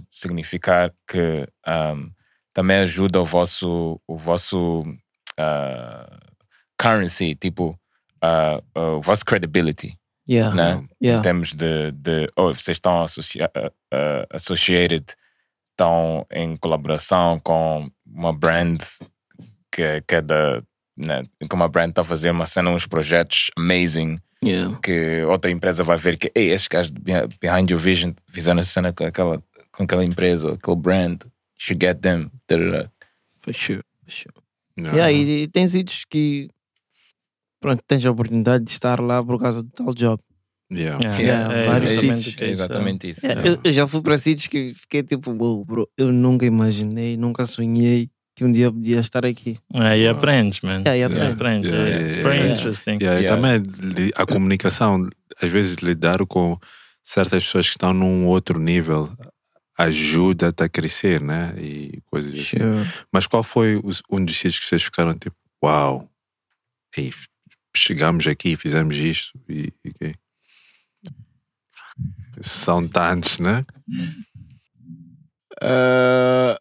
significar 0.10 0.94
que 1.06 1.46
um, 1.68 2.10
também 2.54 2.78
ajuda 2.78 3.20
o 3.20 3.26
vosso, 3.26 4.00
o 4.08 4.16
vosso 4.16 4.82
ah, 5.38 6.20
currency, 6.82 7.36
tipo, 7.36 7.78
ah, 8.22 8.64
o 8.74 9.02
vosso 9.02 9.26
credibility, 9.26 9.94
yeah, 10.30 10.56
né? 10.56 10.88
Em 11.02 11.08
yeah. 11.08 11.22
termos 11.22 11.54
de, 11.54 11.92
de 11.92 12.30
oh, 12.38 12.54
vocês 12.54 12.78
estão 12.78 13.04
associa, 13.04 13.52
uh, 13.58 13.68
uh, 13.68 14.26
associated, 14.30 15.06
estão 15.72 16.26
em 16.32 16.56
colaboração 16.56 17.42
com 17.42 17.92
uma 18.06 18.32
brand 18.32 18.82
que, 19.70 20.02
que 20.08 20.16
é 20.16 20.22
da. 20.22 20.64
Né, 20.96 21.24
que 21.40 21.56
uma 21.56 21.68
brand 21.68 21.90
está 21.90 22.02
a 22.04 22.06
fazer 22.06 22.30
uma 22.30 22.46
cena, 22.46 22.70
uns 22.70 22.86
projetos 22.86 23.50
amazing, 23.58 24.16
yeah. 24.48 24.80
que 24.82 25.24
outra 25.24 25.52
empresa 25.52 25.84
vai 25.84 25.98
ver 25.98 26.18
que, 26.18 26.32
ei, 26.36 26.52
estes 26.52 26.68
gajos 26.68 26.92
de 26.92 27.02
behind 27.42 27.70
your 27.70 27.80
vision 27.80 28.14
fizeram 28.32 28.60
a 28.60 28.64
cena 28.64 28.94
com 28.94 29.04
aquela, 29.04 29.44
com 29.72 29.84
aquela 29.84 30.04
empresa, 30.04 30.54
aquele 30.54 30.78
brand, 30.78 31.22
you 31.24 31.32
should 31.58 31.84
get 31.84 32.00
them. 32.00 32.30
For 33.42 33.54
sure. 33.54 33.82
For 34.04 34.12
sure. 34.12 34.34
Yeah. 34.78 34.98
Yeah, 34.98 35.12
e, 35.12 35.44
e 35.44 35.48
tem 35.48 35.68
sítios 35.68 36.06
que. 36.10 36.50
Pronto, 37.60 37.82
tens 37.88 38.06
a 38.06 38.12
oportunidade 38.12 38.66
de 38.66 38.72
estar 38.72 39.00
lá 39.00 39.24
por 39.24 39.40
causa 39.40 39.64
do 39.64 39.70
tal 39.70 39.94
job. 39.94 40.22
Yeah. 40.72 41.00
Yeah, 41.02 41.22
Yeah, 41.22 41.54
é 41.54 41.68
vários 41.68 41.92
É 41.92 41.94
é 41.94 42.18
isso. 42.18 42.44
exatamente 42.44 43.10
isso. 43.10 43.26
Yeah, 43.26 43.48
eu, 43.48 43.60
eu 43.64 43.72
já 43.72 43.86
fui 43.86 44.02
para 44.02 44.18
sítios 44.18 44.48
que 44.48 44.74
fiquei 44.74 45.04
tipo, 45.04 45.32
wow, 45.32 45.64
bro, 45.64 45.90
eu 45.98 46.12
nunca 46.12 46.46
imaginei, 46.46 47.16
nunca 47.16 47.46
sonhei 47.46 48.10
que 48.36 48.44
um 48.44 48.52
dia 48.52 48.66
eu 48.66 48.74
podia 48.74 49.00
estar 49.00 49.26
aqui. 49.26 49.58
É, 49.74 49.98
e 50.00 50.08
aprendes, 50.08 50.62
man. 50.62 50.82
Yeah, 50.86 50.98
e 50.98 51.04
aprendes. 51.04 51.34
aprendes. 51.34 51.72
Yeah, 51.72 51.90
yeah, 51.90 52.02
yeah, 52.02 52.14
It's 52.14 52.24
very 52.24 52.38
yeah. 52.38 52.60
interesting. 52.60 52.98
Yeah, 53.02 53.22
E 53.22 53.28
também 53.28 54.12
a 54.16 54.26
comunicação, 54.26 55.10
às 55.42 55.50
vezes 55.50 55.76
lidar 55.76 56.26
com 56.26 56.58
certas 57.04 57.44
pessoas 57.44 57.68
que 57.68 57.74
estão 57.74 57.94
num 57.94 58.26
outro 58.26 58.60
nível 58.60 59.10
ajuda-te 59.78 60.64
a 60.64 60.70
crescer, 60.70 61.22
né? 61.22 61.54
E 61.58 62.02
coisas 62.06 62.34
assim. 62.34 62.58
Mas 63.12 63.28
qual 63.28 63.44
foi 63.44 63.82
um 64.10 64.24
dos 64.24 64.36
sítios 64.36 64.60
que 64.60 64.66
vocês 64.66 64.84
ficaram 64.84 65.14
tipo, 65.14 65.36
uau, 65.64 66.10
ei, 66.96 67.12
chegamos 67.76 68.28
aqui, 68.28 68.56
fizemos 68.56 68.96
isto 68.96 69.32
e, 69.50 69.74
e? 70.02 70.14
São 72.42 72.88
tantos, 72.88 73.40
né? 73.40 73.64
Ah, 75.62 76.58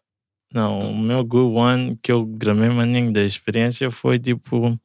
Não, 0.53 0.79
o 0.91 0.97
meu 0.97 1.23
good 1.25 1.55
one 1.55 1.97
que 2.01 2.11
eu 2.11 2.25
gramei 2.25 2.69
maninho 2.69 3.11
da 3.11 3.23
experiência 3.23 3.89
foi 3.89 4.19
tipo 4.19 4.79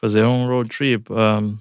fazer 0.00 0.24
um 0.24 0.46
road 0.46 0.68
trip 0.68 1.10
um, 1.12 1.58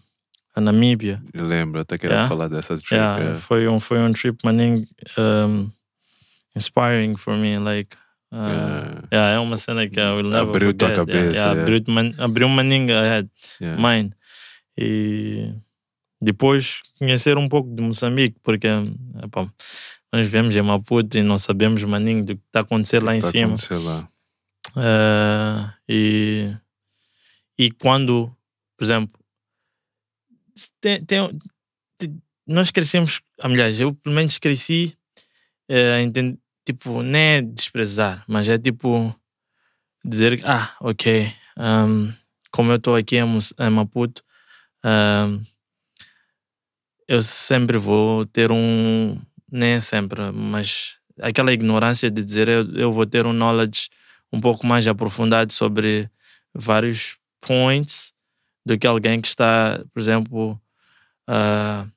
a 0.55 0.61
Namíbia. 0.61 1.21
Eu 1.33 1.45
lembro, 1.45 1.79
até 1.79 1.97
queria 1.97 2.15
Yeah. 2.15 2.29
falar 2.29 2.47
dessa 2.49 2.75
trip. 2.77 2.95
Yeah, 2.95 3.17
yeah. 3.19 3.39
foi 3.39 3.67
um 3.67 3.79
foi 3.79 3.99
um 3.99 4.11
trip 4.11 4.37
maninho 4.43 4.85
um, 5.17 5.69
inspiring 6.55 7.15
for 7.15 7.37
me, 7.37 7.57
like 7.59 7.95
uh, 8.33 9.07
Yeah. 9.11 9.35
é 9.35 9.39
uma 9.39 9.55
cena 9.57 9.87
que 9.87 9.99
eu 9.99 10.17
will 10.17 10.29
never 10.29 10.49
Abriu 10.49 10.73
tua 10.73 10.91
cabeça, 10.93 11.51
abriu, 11.51 11.81
man, 11.87 12.11
abriu 12.17 12.49
maninho 12.49 12.93
ahead, 12.97 13.29
Yeah. 13.61 13.81
mine. 13.81 14.11
E 14.77 15.53
depois 16.21 16.81
conhecer 16.97 17.37
um 17.37 17.47
pouco 17.47 17.73
de 17.73 17.81
Moçambique, 17.81 18.37
porque 18.43 18.67
epá, 19.23 19.49
nós 20.11 20.25
vivemos 20.25 20.55
em 20.55 20.61
Maputo 20.61 21.17
e 21.17 21.23
não 21.23 21.37
sabemos 21.37 21.83
maninho 21.83 22.23
do 22.25 22.35
que 22.35 22.41
está 22.47 22.59
a 22.59 22.61
acontecer 22.63 23.01
lá 23.03 23.15
em 23.15 23.21
Tá 23.21 23.31
cima. 23.31 23.47
acontecer 23.53 23.77
lá. 23.77 24.09
Eh, 24.77 25.73
e, 25.89 26.55
e 27.57 27.71
quando, 27.71 28.35
por 28.77 28.83
exemplo, 28.83 29.19
tem, 30.81 31.03
tem- 31.05 31.39
tem- 31.97 32.21
nós 32.47 32.71
crescemos, 32.71 33.21
aliás, 33.39 33.79
eu 33.79 33.93
pelo 33.93 34.15
menos 34.15 34.37
cresci, 34.37 34.95
enten- 36.01 36.37
tipo, 36.65 37.01
não 37.03 37.17
é 37.19 37.41
desprezar, 37.41 38.23
mas 38.27 38.49
é 38.49 38.57
tipo 38.57 39.15
dizer, 40.03 40.37
que, 40.39 40.43
ah, 40.45 40.75
ok, 40.81 41.31
ahm, 41.57 42.11
como 42.51 42.71
eu 42.71 42.77
estou 42.77 42.95
aqui 42.95 43.17
em, 43.17 43.25
em 43.59 43.69
Maputo, 43.69 44.23
ahm, 44.83 45.41
eu 47.07 47.21
sempre 47.21 47.77
vou 47.77 48.25
ter 48.25 48.51
um, 48.51 49.19
nem 49.51 49.79
sempre, 49.79 50.31
mas 50.31 50.97
aquela 51.21 51.51
ignorância 51.51 52.09
de 52.09 52.23
dizer 52.23 52.47
eu, 52.47 52.71
eu 52.75 52.91
vou 52.91 53.05
ter 53.05 53.25
um 53.25 53.33
knowledge 53.33 53.89
um 54.31 54.39
pouco 54.39 54.65
mais 54.65 54.87
aprofundado 54.87 55.51
sobre 55.53 56.09
vários 56.53 57.17
points 57.41 58.13
do 58.65 58.77
que 58.77 58.85
alguém 58.85 59.19
que 59.19 59.27
está, 59.27 59.83
por 59.93 59.99
exemplo, 59.99 60.61
ah, 61.27 61.87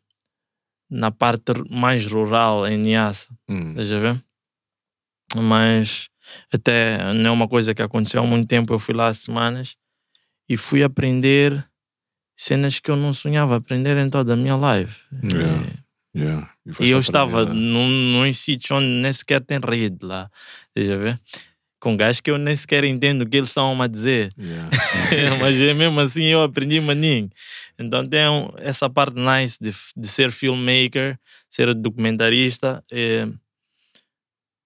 na 0.91 1.11
parte 1.11 1.53
mais 1.71 2.07
rural 2.07 2.67
em 2.67 2.79
Niassa. 2.79 3.29
Hum. 3.49 3.71
Estás 3.71 3.93
a 3.93 3.99
ver? 3.99 4.25
Mas 5.37 6.09
até 6.53 7.13
não 7.15 7.31
é 7.31 7.33
uma 7.33 7.49
coisa 7.49 7.75
que 7.75 7.83
aconteceu 7.83 8.23
há 8.23 8.27
muito 8.27 8.47
tempo. 8.47 8.73
Eu 8.73 8.79
fui 8.79 8.95
lá 8.95 9.09
há 9.09 9.15
semanas 9.15 9.77
e 10.49 10.57
fui 10.57 10.83
aprender 10.83 11.67
cenas 12.37 12.79
que 12.79 12.91
eu 12.91 12.97
não 12.97 13.15
sonhava 13.15 13.57
aprender 13.57 13.97
em 13.97 14.11
toda 14.11 14.35
a 14.35 14.37
minha 14.37 14.57
live. 14.57 14.95
Yeah. 15.23 15.82
Yeah. 16.15 16.51
E 16.79 16.91
eu 16.91 16.99
estava 16.99 17.47
num, 17.47 17.89
num 17.89 18.33
sítio 18.33 18.77
onde 18.77 18.87
nem 18.87 19.13
sequer 19.13 19.41
tem 19.41 19.59
rede 19.59 20.05
lá. 20.05 20.31
Deixa 20.75 20.97
ver? 20.97 21.21
Com 21.81 21.97
gajos 21.97 22.21
que 22.21 22.31
eu 22.31 22.39
nem 22.39 22.55
sequer 22.55 22.85
entendo 22.85 23.23
o 23.23 23.29
que 23.29 23.39
eles 23.39 23.49
estão 23.49 23.81
a 23.81 23.87
dizer. 23.87 24.31
Yeah. 24.39 24.71
Mas 25.41 25.61
é 25.61 25.75
mesmo 25.75 25.99
assim 26.01 26.25
eu 26.25 26.43
aprendi 26.43 26.81
maninho. 26.81 27.31
Então 27.79 28.07
tem 28.07 28.21
essa 28.59 28.89
parte 28.89 29.17
nice 29.17 29.59
de, 29.61 29.75
de 29.97 30.07
ser 30.07 30.31
filmmaker, 30.31 31.19
ser 31.51 31.75
documentarista. 31.75 32.85
eh, 32.93 33.27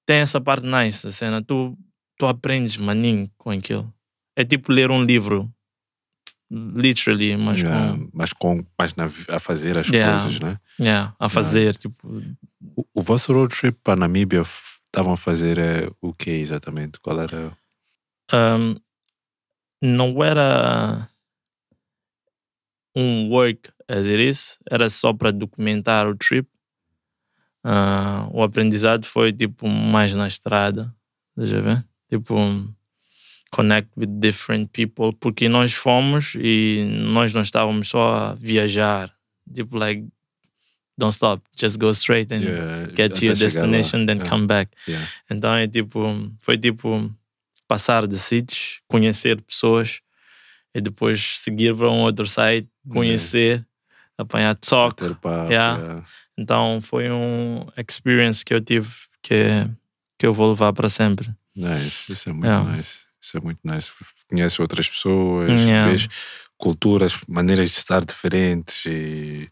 tem 0.07 0.19
essa 0.19 0.41
parte 0.41 0.67
nice, 0.67 1.07
a 1.07 1.11
cena. 1.11 1.43
Tu, 1.43 1.77
tu 2.17 2.27
aprendes 2.27 2.77
maninho 2.77 3.31
com 3.37 3.51
aquilo. 3.51 3.93
É 4.37 4.45
tipo 4.45 4.73
ler 4.73 4.91
um 4.91 5.03
livro. 5.05 5.51
Literally, 6.51 7.37
mas 7.37 7.61
Yeah. 7.61 7.93
com. 7.99 8.11
Mas 8.13 8.33
com 8.33 8.65
mais 8.79 8.95
na, 8.95 9.07
a 9.31 9.39
fazer 9.41 9.77
as 9.79 9.89
Yeah. 9.89 10.23
coisas, 10.23 10.41
né? 10.41 10.59
Yeah, 10.81 11.15
a 11.19 11.29
fazer, 11.29 11.77
tipo. 11.77 12.23
O, 12.77 12.85
o 12.95 13.03
vosso 13.03 13.33
road 13.33 13.55
trip 13.55 13.79
para 13.83 13.97
Namíbia 13.97 14.45
estavam 14.87 15.15
a 15.15 15.17
fazer 15.17 15.59
é, 15.59 15.91
o 16.01 16.13
que 16.15 16.31
exatamente? 16.31 17.01
Qual 17.01 17.21
era? 17.21 17.53
um, 18.33 18.77
não 19.83 20.23
era 20.25 21.09
um 22.97 23.29
work 23.31 23.71
as 23.89 24.07
it 24.07 24.19
is, 24.21 24.59
era 24.71 24.89
só 24.91 25.13
para 25.13 25.31
documentar 25.33 26.07
o 26.09 26.17
trip. 26.17 26.49
Ah, 27.65 28.29
o 28.33 28.43
aprendizado 28.43 29.05
foi 29.05 29.33
tipo 29.33 29.69
mais 29.69 30.15
na 30.15 30.27
estrada, 30.29 30.95
deixa 31.37 31.57
eu 31.57 31.63
ver? 31.63 31.85
Tipo, 32.09 32.37
connect 33.51 33.89
with 33.97 34.09
different 34.21 34.71
people, 34.73 35.13
porque 35.19 35.49
nós 35.49 35.73
fomos 35.73 36.35
e 36.39 36.85
nós 36.89 37.33
não 37.33 37.43
estávamos 37.43 37.89
só 37.89 38.31
a 38.31 38.35
viajar, 38.35 39.13
tipo, 39.55 39.77
like, 39.79 40.07
don't 40.99 41.13
stop, 41.13 41.43
just 41.57 41.79
go 41.79 41.91
straight 41.91 42.33
and 42.35 42.41
Yeah, 42.41 42.87
get 42.95 43.23
your 43.23 43.35
destination, 43.37 44.07
then 44.07 44.19
Yeah. 44.19 44.31
come 44.31 44.47
back. 44.47 44.73
Yeah. 44.89 45.07
Então 45.31 45.55
é 45.55 45.69
tipo, 45.69 46.01
foi 46.41 46.59
tipo 46.59 47.13
passar 47.69 48.07
de 48.07 48.19
sítios, 48.19 48.81
conhecer 48.89 49.41
pessoas 49.43 50.01
e 50.75 50.81
depois 50.81 51.39
seguir 51.41 51.75
para 51.75 51.91
um 51.91 52.01
outro 52.03 52.27
site, 52.27 52.69
conhecer, 52.89 53.67
apanhar 54.17 54.55
talk. 54.57 55.03
Então 56.39 56.81
foi 56.81 57.11
um 57.11 57.67
experience 57.77 58.45
que 58.45 58.55
eu 58.55 58.61
tive 58.61 58.89
que, 59.23 59.67
que 60.19 60.27
eu 60.27 60.33
vou 60.33 60.51
levar 60.51 60.73
para 60.73 60.89
sempre. 60.89 61.29
Nice, 61.55 62.13
isso 62.13 62.29
é 62.29 62.33
muito 62.33 62.49
nice. 62.77 63.06
Isso 63.27 63.37
é 63.37 63.41
muito 63.41 63.61
nice. 63.65 63.91
Conheces 64.31 64.59
outras 64.61 64.89
pessoas, 64.89 65.51
Yeah. 65.67 65.91
vês 65.91 66.07
culturas, 66.57 67.19
maneiras 67.29 67.71
de 67.71 67.79
estar 67.79 68.05
diferentes 68.05 68.85
e 68.87 69.49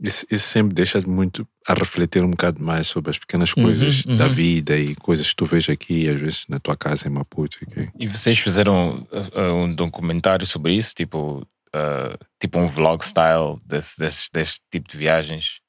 isso, 0.00 0.24
isso 0.30 0.46
sempre 0.48 0.74
deixa 0.74 1.00
muito 1.00 1.46
a 1.66 1.74
refletir 1.74 2.22
um 2.22 2.30
bocado 2.30 2.62
mais 2.62 2.86
sobre 2.86 3.10
as 3.10 3.18
pequenas 3.18 3.52
Uhum, 3.56 3.64
coisas 3.64 4.04
da 4.04 4.26
uhum. 4.26 4.30
vida 4.32 4.76
e 4.76 4.94
coisas 4.94 5.28
que 5.28 5.34
tu 5.36 5.44
vês 5.46 5.68
aqui, 5.68 6.08
às 6.08 6.20
vezes 6.20 6.44
na 6.48 6.60
tua 6.60 6.76
casa 6.76 7.08
em 7.08 7.10
Maputo. 7.10 7.56
ok? 7.66 7.88
E 7.98 8.06
vocês 8.06 8.38
fizeram 8.38 9.06
uh, 9.10 9.40
uh, 9.40 9.54
um 9.54 9.74
documentário 9.74 10.46
sobre 10.46 10.72
isso? 10.74 10.94
Tipo, 10.94 11.38
uh, 11.74 12.26
tipo 12.40 12.58
um 12.60 12.66
vlog 12.68 13.04
style 13.04 13.58
desse, 13.64 13.98
desse, 13.98 14.28
desse 14.32 14.56
tipo 14.70 14.88
de 14.88 14.96
viagens? 14.96 15.60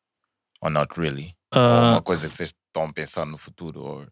Or 0.61 0.69
not 0.69 0.93
really? 0.99 1.33
Ou 1.53 1.59
Ah, 1.61 1.91
uma 1.93 2.01
coisa 2.01 2.27
que 2.29 2.35
vocês 2.35 2.51
estão 2.67 2.83
a 2.89 2.93
pensar 2.93 3.25
no 3.25 3.37
futuro? 3.37 3.81
Or... 3.81 4.07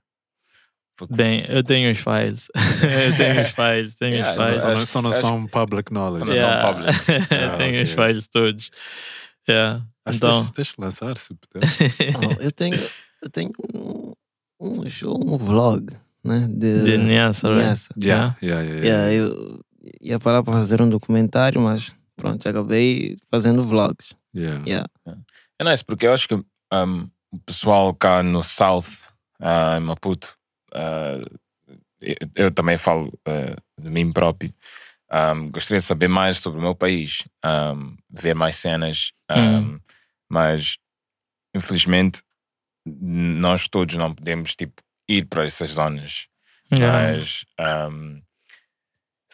Bem, 1.12 1.46
eu 1.48 1.64
tenho 1.64 1.92
os 1.92 1.98
files. 1.98 2.48
eu 2.56 3.18
tenho 3.18 3.42
os 3.42 3.48
files, 3.50 3.96
tenho 3.96 4.16
Yeah, 4.16 4.32
os 4.32 4.38
files. 4.46 4.60
Só 4.62 4.68
não, 4.68 4.74
acho- 4.78 4.86
só 4.88 5.02
não 5.02 5.10
acho- 5.12 5.20
são 5.22 5.48
public 5.48 5.92
knowledge. 5.94 6.26
Só 6.26 6.32
não 6.32 6.36
são 6.36 6.74
public. 6.74 6.98
Ah, 7.54 7.58
tenho 7.58 7.84
os 7.84 7.92
ok. 7.92 8.06
files 8.08 8.28
todos. 8.28 8.72
Yeah. 9.50 9.84
Acho 10.06 10.18
Então, 10.18 10.46
que 10.46 10.54
tens 10.54 10.72
que 10.72 10.82
lançar, 10.82 11.18
se 11.18 11.34
puder. 11.36 11.68
Oh, 12.38 12.42
eu 12.42 12.52
tenho, 12.52 12.76
eu 13.22 13.30
tenho 13.30 13.52
um, 13.74 14.12
um 14.60 14.90
show, 14.90 15.16
um 15.18 15.38
vlog, 15.38 15.86
né? 16.24 16.48
De, 16.50 16.84
de 16.84 16.98
Niassa, 16.98 17.48
right? 17.50 17.62
Niassa. 17.64 17.94
Yeah, 18.02 18.36
yeah, 18.42 18.62
yeah, 18.64 18.86
Yeah, 18.86 19.08
yeah. 19.12 19.12
eu 19.12 19.60
ia 20.02 20.20
parar 20.20 20.44
para 20.44 20.54
fazer 20.54 20.82
um 20.82 20.90
documentário, 20.90 21.62
mas 21.62 21.94
pronto, 22.16 22.48
acabei 22.48 23.16
fazendo 23.30 23.64
vlogs. 23.64 24.16
Yeah. 24.36 24.62
Yeah. 24.66 24.88
É 25.60 25.64
nice, 25.64 25.84
porque 25.84 26.06
eu 26.08 26.14
acho 26.14 26.28
que 26.28 26.36
um, 26.36 27.08
o 27.32 27.40
pessoal 27.46 27.94
cá 27.94 28.22
no 28.24 28.44
South, 28.44 28.86
uh, 29.42 29.78
em 29.78 29.82
Maputo, 29.82 30.37
uh, 30.74 31.40
eu, 32.02 32.16
eu 32.36 32.52
também 32.52 32.78
falo 32.78 33.08
uh, 33.28 33.82
de 33.82 33.92
mim 33.92 34.12
próprio. 34.12 34.54
Um, 35.12 35.50
gostaria 35.50 35.80
de 35.80 35.86
saber 35.86 36.08
mais 36.10 36.40
sobre 36.40 36.60
o 36.60 36.62
meu 36.62 36.76
país, 36.76 37.24
um, 37.46 37.96
ver 38.10 38.36
mais 38.36 38.58
cenas, 38.58 39.12
um, 39.32 39.60
Hum. 39.60 39.80
mas 40.30 40.78
infelizmente 41.56 42.22
nós 42.86 43.68
todos 43.68 43.96
não 43.96 44.14
podemos 44.14 44.56
tipo, 44.56 44.82
ir 45.08 45.26
para 45.26 45.46
essas 45.46 45.72
zonas. 45.72 46.28
Mas 46.70 47.46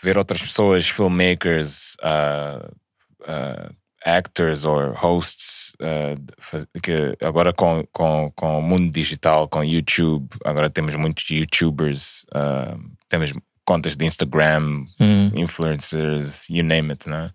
ver 0.03 0.17
outras 0.17 0.41
pessoas, 0.41 0.89
filmmakers, 0.89 1.95
uh, 2.03 2.75
uh, 3.21 3.75
actors 4.05 4.65
or 4.65 4.93
hosts, 4.95 5.73
uh, 5.81 6.79
que 6.81 7.17
agora 7.25 7.53
com, 7.53 7.83
com, 7.91 8.31
com 8.35 8.59
o 8.59 8.61
mundo 8.61 8.91
digital, 8.91 9.47
com 9.47 9.63
YouTube, 9.63 10.27
agora 10.45 10.69
temos 10.69 10.93
muitos 10.95 11.29
YouTubers, 11.29 12.23
uh, 12.35 12.77
temos 13.09 13.31
contas 13.65 13.95
de 13.95 14.05
Instagram, 14.05 14.85
Hum. 14.99 15.31
influencers, 15.35 16.49
you 16.49 16.63
name 16.63 16.91
it, 16.91 17.07
né? 17.07 17.29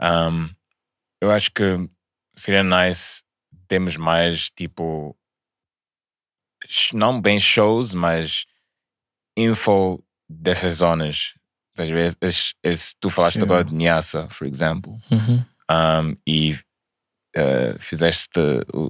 Um, 0.00 0.48
eu 1.20 1.30
acho 1.30 1.50
que 1.52 1.88
seria 2.36 2.62
nice 2.62 3.22
termos 3.68 3.96
mais 3.96 4.50
tipo 4.50 5.16
não 6.92 7.20
bem 7.20 7.38
shows, 7.38 7.94
mas 7.94 8.44
info 9.36 10.02
dessas 10.28 10.74
zonas. 10.78 11.34
Às 11.76 11.88
vezes, 11.90 12.16
es- 12.20 12.54
es- 12.62 12.94
tu 13.00 13.08
falaste 13.08 13.36
Yeah. 13.36 13.52
agora 13.54 13.64
de 13.68 13.74
Niassa, 13.74 14.28
por 14.36 14.46
exemplo, 14.46 14.98
Uhum. 15.10 15.44
Um, 15.70 16.16
e 16.26 16.52
uh, 17.36 17.78
fizeste 17.78 18.40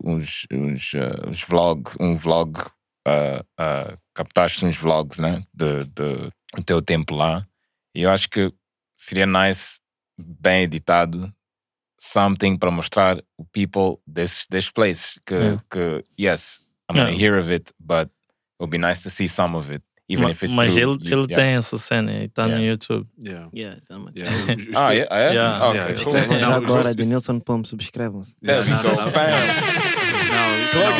uns, 0.04 0.46
uns, 0.52 0.92
uh, 0.94 1.28
uns 1.28 1.42
vlog, 1.42 1.90
um 2.00 2.16
vlog, 2.16 2.58
uh, 3.06 3.40
uh, 3.60 3.98
captaste 4.14 4.64
uns 4.64 4.76
vlogs, 4.76 5.18
né? 5.18 5.44
De, 5.52 5.84
de, 5.84 6.30
do 6.54 6.62
teu 6.64 6.80
tempo 6.82 7.14
lá. 7.14 7.46
E 7.94 8.02
eu 8.02 8.10
acho 8.10 8.28
que 8.28 8.52
seria 8.96 9.26
nice, 9.26 9.80
bem 10.18 10.62
editado, 10.62 11.32
something 12.00 12.56
para 12.56 12.70
mostrar 12.70 13.18
o 13.36 13.44
people 13.44 14.00
this, 14.12 14.46
this 14.50 14.70
place. 14.70 15.20
Que, 15.26 15.34
Yeah. 15.34 15.64
que 15.70 16.04
yes, 16.18 16.60
I'm 16.88 16.96
gonna 16.96 17.10
Yeah. 17.10 17.22
hear 17.22 17.38
of 17.38 17.52
it, 17.52 17.72
but 17.78 18.08
it 18.08 18.60
would 18.60 18.70
be 18.70 18.78
nice 18.78 19.02
to 19.02 19.10
see 19.10 19.28
some 19.28 19.56
of 19.56 19.70
it. 19.72 19.82
Even 20.08 20.24
Ma- 20.24 20.30
if 20.30 20.42
it's 20.42 20.54
Mas 20.54 20.72
through, 20.74 20.94
ele, 20.94 21.08
you- 21.08 21.12
ele 21.20 21.26
yeah. 21.30 21.34
tem 21.34 21.56
essa 21.56 21.76
cena 21.78 22.12
e 22.12 22.24
está 22.24 22.44
no 22.46 22.54
Yeah. 22.54 22.66
YouTube. 22.66 23.06
Yeah. 23.18 23.48
Yeah. 23.54 23.78
Yeah. 24.16 24.30
Os- 24.30 24.66
os 24.68 24.76
Ah, 24.76 24.88
te- 24.90 24.94
yeah, 24.96 25.08
ah, 25.10 25.18
yeah? 25.32 25.68
Oh, 25.68 25.74
já 26.38 26.48
Não, 26.48 26.54
agora 26.56 26.94
de 26.94 27.04
Nilson 27.04 27.40
subscrevam-se. 27.64 28.34
There 28.42 28.60
we 28.60 28.68
Não, 28.68 28.82
go. 28.82 28.88
então, 28.88 29.08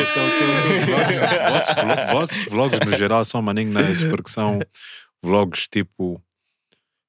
então, 0.01 0.28
vossos, 1.51 1.74
vlo- 1.74 2.12
vossos 2.12 2.44
vlogs 2.47 2.80
no 2.86 2.97
geral 2.97 3.24
são 3.24 3.43
maninho 3.43 3.72
nice 3.72 4.09
porque 4.09 4.30
são 4.30 4.59
vlogs 5.22 5.68
tipo. 5.68 6.22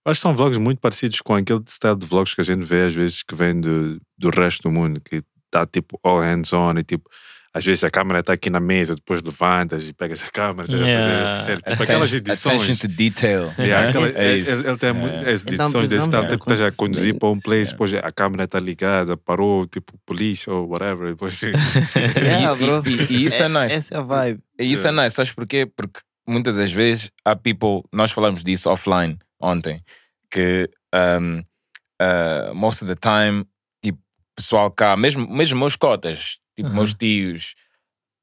Acho 0.06 0.20
que 0.20 0.22
são 0.22 0.36
vlogs 0.36 0.58
muito 0.58 0.80
parecidos 0.80 1.22
com 1.22 1.36
aquele 1.36 1.62
style 1.68 1.98
de 1.98 2.06
vlogs 2.06 2.34
que 2.34 2.42
a 2.42 2.44
gente 2.44 2.64
vê 2.66 2.84
às 2.84 2.94
vezes 2.94 3.22
que 3.24 3.36
vem 3.36 3.60
do, 3.60 4.00
do 4.18 4.30
resto 4.30 4.64
do 4.64 4.72
mundo, 4.72 5.02
que 5.02 5.22
está 5.46 5.66
tipo 5.66 6.00
all 6.04 6.20
hands 6.22 6.54
on 6.54 6.74
e 6.78 6.84
tipo. 6.84 7.10
Às 7.52 7.66
vezes 7.66 7.84
a 7.84 7.90
câmera 7.90 8.20
está 8.20 8.34
aqui 8.34 8.48
na 8.50 8.60
mesa, 8.60 8.94
depois 8.94 9.24
levantas 9.24 9.88
e 9.88 9.92
pegas 9.92 10.22
a 10.22 10.30
câmera, 10.30 10.72
Yeah. 10.72 11.40
fazer 11.40 11.62
tipo 11.62 11.82
aquelas 11.82 12.14
edições. 12.14 12.62
attention 12.62 12.76
to 12.76 12.88
detail. 12.88 13.52
Yeah, 13.58 13.90
aquela- 13.90 14.08
É 14.08 14.32
ele, 14.32 14.40
isso. 14.42 14.68
ele 14.68 14.78
tem 14.78 14.94
mu- 14.94 15.08
É. 15.08 15.32
as 15.32 15.42
Então 15.42 15.66
edições 15.66 15.90
desse 15.90 16.08
de 16.10 16.22
tipo, 16.28 16.34
estás 16.52 16.62
a 16.62 16.72
conduzir 16.72 17.18
para 17.18 17.30
um 17.30 17.40
place, 17.40 17.72
depois 17.72 17.92
a 17.96 18.12
câmera 18.12 18.44
está 18.44 18.60
ligada, 18.60 19.18
parou, 19.18 19.66
tipo, 19.66 19.94
polícia 20.06 20.54
ou 20.54 20.68
whatever. 20.70 21.10
Depois... 21.10 21.34
Yeah, 22.16 22.54
E- 22.54 22.58
bro. 22.66 22.84
e- 22.88 23.14
e 23.14 23.26
isso 23.26 23.42
é 23.42 23.50
nice. 23.50 23.76
Essa 23.76 23.96
é 23.96 23.98
a 23.98 24.02
vibe. 24.02 24.40
E 24.60 24.72
isso 24.72 24.88
é 24.88 24.92
nice, 24.92 25.16
sabes 25.16 25.32
porquê? 25.34 25.66
Porque 25.66 26.02
muitas 26.28 26.56
das 26.56 26.72
vezes 26.72 27.10
há 27.26 27.36
people, 27.36 27.82
nós 27.92 28.12
falamos 28.12 28.44
disso 28.44 28.70
offline 28.70 29.18
ontem, 29.42 29.82
que 30.30 30.70
um, 30.94 31.40
uh, 31.40 32.54
most 32.54 32.84
of 32.84 32.94
the 32.94 33.00
time, 33.02 33.44
tipo, 33.84 33.98
pessoal 34.36 34.70
cá, 34.70 34.96
mesmo, 34.96 35.28
mesmo 35.28 35.58
meus 35.60 35.76
cotas, 35.76 36.38
tipo, 36.64 36.76
meus 36.76 36.94
tios, 36.94 37.56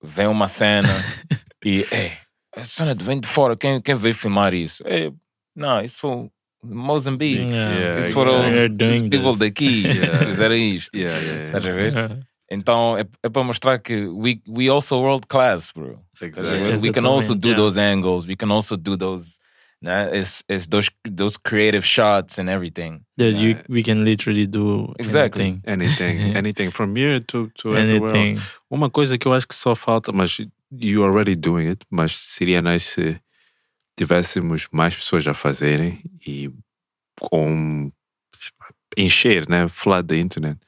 vem 0.03 0.27
uma 0.27 0.47
cena 0.47 0.89
e, 1.65 1.87
ei, 1.93 2.13
a 2.57 2.65
cena 2.65 2.95
vem 2.95 3.21
de 3.21 3.29
fora, 3.29 3.57
quem, 3.57 3.81
quem 3.81 3.95
veio 3.95 4.15
filmar 4.15 4.55
isso? 4.55 4.83
Ei, 4.87 5.13
não, 5.55 5.81
isso 5.83 5.99
foi 6.01 6.29
Moçambique. 6.65 7.53
Yeah, 7.53 7.99
Isso 8.01 8.13
foram 8.13 8.43
They're 8.51 8.69
doing 8.69 9.09
people 9.09 9.37
daqui, 9.37 9.83
Yeah. 9.87 10.27
fizeram 10.27 10.57
isto. 10.57 10.97
Yeah, 10.97 11.17
yeah, 11.17 11.33
yeah. 11.33 11.45
Estás 11.59 11.67
a 11.67 11.71
ver? 11.71 12.27
Então 12.51 12.97
é, 12.97 13.05
é 13.23 13.29
para 13.29 13.45
mostrar 13.45 13.79
que 13.79 14.07
we, 14.07 14.41
we 14.49 14.69
also 14.69 15.01
world 15.01 15.27
class, 15.29 15.71
bro. 15.73 16.01
Exactly. 16.21 16.79
We 16.79 16.93
can 16.93 17.07
also 17.07 17.35
do 17.35 17.49
Yeah. 17.49 17.61
those 17.63 17.79
angles. 17.79 18.27
We 18.27 18.37
can 18.37 18.51
also 18.51 18.77
do 18.77 18.97
those. 18.97 19.39
Nah, 19.83 20.07
it's 20.11 20.43
it's 20.49 20.67
those 20.69 20.91
those 21.05 21.37
creative 21.39 21.85
shots 21.85 22.39
and 22.39 22.49
everything. 22.49 23.05
That 23.19 23.33
you, 23.37 23.57
we 23.69 23.83
can 23.83 24.05
literally 24.05 24.47
do 24.47 24.95
Exactly. 24.99 25.45
anything. 25.45 25.63
Anything, 25.67 26.37
anything 26.37 26.71
from 26.71 26.97
here 26.97 27.21
to, 27.21 27.51
to 27.57 27.77
everywhere 27.77 28.11
Anything. 28.17 28.37
else. 28.37 28.43
Uma 28.71 28.89
coisa 28.91 29.19
que 29.19 29.27
eu 29.29 29.33
acho 29.35 29.47
que 29.47 29.55
só 29.55 29.75
falta, 29.75 30.13
mas 30.13 30.39
you 30.73 31.03
already 31.05 31.37
doing 31.37 31.69
it, 31.69 31.85
mas 31.91 32.17
seria 32.19 32.61
nice 32.63 32.91
se 32.95 33.21
tivéssemos 33.97 34.67
mais 34.73 34.95
pessoas 34.95 35.27
a 35.27 35.35
fazerem 35.35 36.01
e 36.27 36.51
com 37.21 37.91
encher, 38.97 39.49
né, 39.49 39.69
flood 39.69 40.07
da 40.09 40.17
internet. 40.17 40.59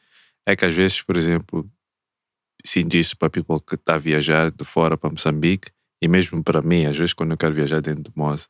É 0.47 0.55
que 0.57 0.65
às 0.65 0.75
vezes, 0.75 1.03
por 1.03 1.17
exemplo, 1.17 1.69
sinto 2.65 2.97
isso 2.97 3.17
para 3.17 3.31
people 3.31 3.59
que 3.67 3.75
está 3.75 3.95
a 3.95 3.99
viajar 3.99 4.51
de 4.51 4.65
fora 4.65 4.97
para 4.97 5.11
Moçambique 5.11 5.71
e 6.03 6.09
mesmo 6.09 6.43
para 6.43 6.63
mim, 6.63 6.87
às 6.87 6.97
vezes 6.97 7.13
quando 7.13 7.33
eu 7.33 7.37
quero 7.37 7.55
viajar 7.55 7.81
dentro 7.81 8.03
de 8.05 8.11
Moz, 8.15 8.49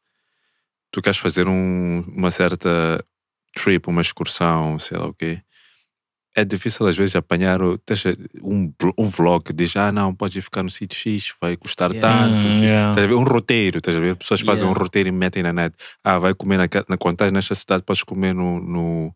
tu 0.90 1.01
queres 1.02 1.19
fazer 1.19 1.48
um, 1.48 2.01
uma 2.09 2.31
certa 2.31 3.02
trip, 3.55 3.89
uma 3.89 4.01
excursão, 4.02 4.78
sei 4.78 4.97
lá 4.98 5.06
o 5.06 5.15
quê. 5.15 5.40
É 6.36 6.44
difícil 6.44 6.86
às 6.86 6.97
vezes 6.97 7.16
apanhar 7.16 7.60
o- 7.60 7.81
deixa, 7.85 8.12
um, 8.43 8.73
um 8.97 9.09
vlog 9.09 9.43
que 9.44 9.52
diz, 9.52 9.74
ah 9.77 9.90
não, 9.90 10.15
pode 10.15 10.40
ficar 10.40 10.62
no 10.62 10.70
sítio 10.70 10.97
X, 10.97 11.35
vai 11.40 11.56
custar 11.56 11.93
Yeah. 11.93 12.19
tanto. 12.28 12.43
Que- 12.43 12.65
yeah. 12.65 13.15
Um 13.16 13.24
roteiro, 13.24 13.78
estás 13.78 13.97
a 13.97 14.01
ver? 14.01 14.15
Pessoas 14.15 14.40
fazem 14.43 14.62
Yeah. 14.65 14.78
um 14.78 14.82
roteiro 14.82 15.09
e 15.09 15.12
metem 15.12 15.43
na 15.43 15.52
net. 15.52 15.74
Ah, 16.05 16.19
vai 16.19 16.35
comer 16.35 16.59
naquela, 16.59 16.85
na, 16.89 16.97
quando 16.97 17.15
estás 17.15 17.32
nesta 17.32 17.55
cidade, 17.56 17.82
podes 17.82 18.05
comer 18.05 18.35
no, 18.35 18.60
no- 18.60 19.12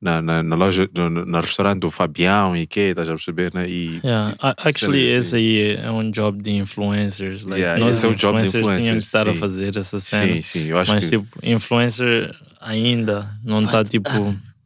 na, 0.00 0.20
na, 0.20 0.42
na 0.42 0.56
loja, 0.56 0.88
no, 0.94 1.08
restaurante 1.40 1.80
do 1.80 1.90
Fabião 1.90 2.54
e 2.54 2.66
quê, 2.66 2.88
estás 2.90 3.08
a 3.08 3.12
perceber, 3.12 3.52
né? 3.54 3.66
E, 3.68 4.00
Yeah, 4.04 4.34
a- 4.40 4.54
actually, 4.68 5.06
esse 5.06 5.36
aí 5.36 5.76
é 5.76 5.90
um 5.90 6.10
job 6.10 6.42
de 6.42 6.50
influencers. 6.52 7.44
Like, 7.44 7.60
Yeah, 7.62 7.80
nós 7.82 7.96
esse 7.96 8.06
é 8.06 8.08
o 8.10 8.14
job 8.14 8.40
de 8.40 8.46
influencers 8.48 8.82
tínhamos 8.82 9.04
que 9.04 9.08
estar 9.08 9.26
a 9.28 9.32
sim. 9.32 9.38
fazer 9.38 9.76
essa 9.76 9.98
cena. 10.00 10.34
sim, 10.34 10.42
sim, 10.42 10.64
eu 10.66 10.78
acho 10.78 10.92
Mas, 10.92 11.04
que 11.04 11.10
tipo, 11.18 11.26
influencer 11.42 12.34
ainda 12.60 13.28
não 13.42 13.62
está, 13.62 13.82
tipo... 13.84 14.10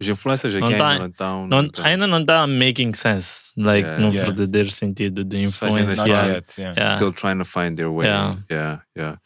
os 0.01 0.09
influencers 0.09 0.55
aqui 0.57 0.69
não 0.71 0.79
tá- 0.79 0.89
ainda 0.89 0.99
não 1.05 1.07
estão. 1.11 1.47
não- 1.47 1.63
não 1.63 1.69
tão- 1.69 1.85
ainda 1.85 2.07
não 2.09 2.21
está 2.21 2.47
making 2.47 2.93
sense. 2.95 3.51
Like, 3.57 3.83
Yeah. 3.87 4.01
no 4.01 4.13
Yeah. 4.13 4.25
verdadeiro 4.33 4.71
sentido 4.71 5.25
de. 5.25 5.43
Not 5.47 6.09
Yeah. 6.09 6.27
yet. 6.29 6.45
Yeah. 6.59 6.81
Yeah. 6.81 6.97
still 6.97 7.13
trying 7.13 7.39
to 7.39 7.45
find 7.45 7.77
their 7.77 7.91
way. 7.93 8.09
Yeah. 8.09 8.37
Yeah, 8.51 8.83
yeah. 8.97 9.19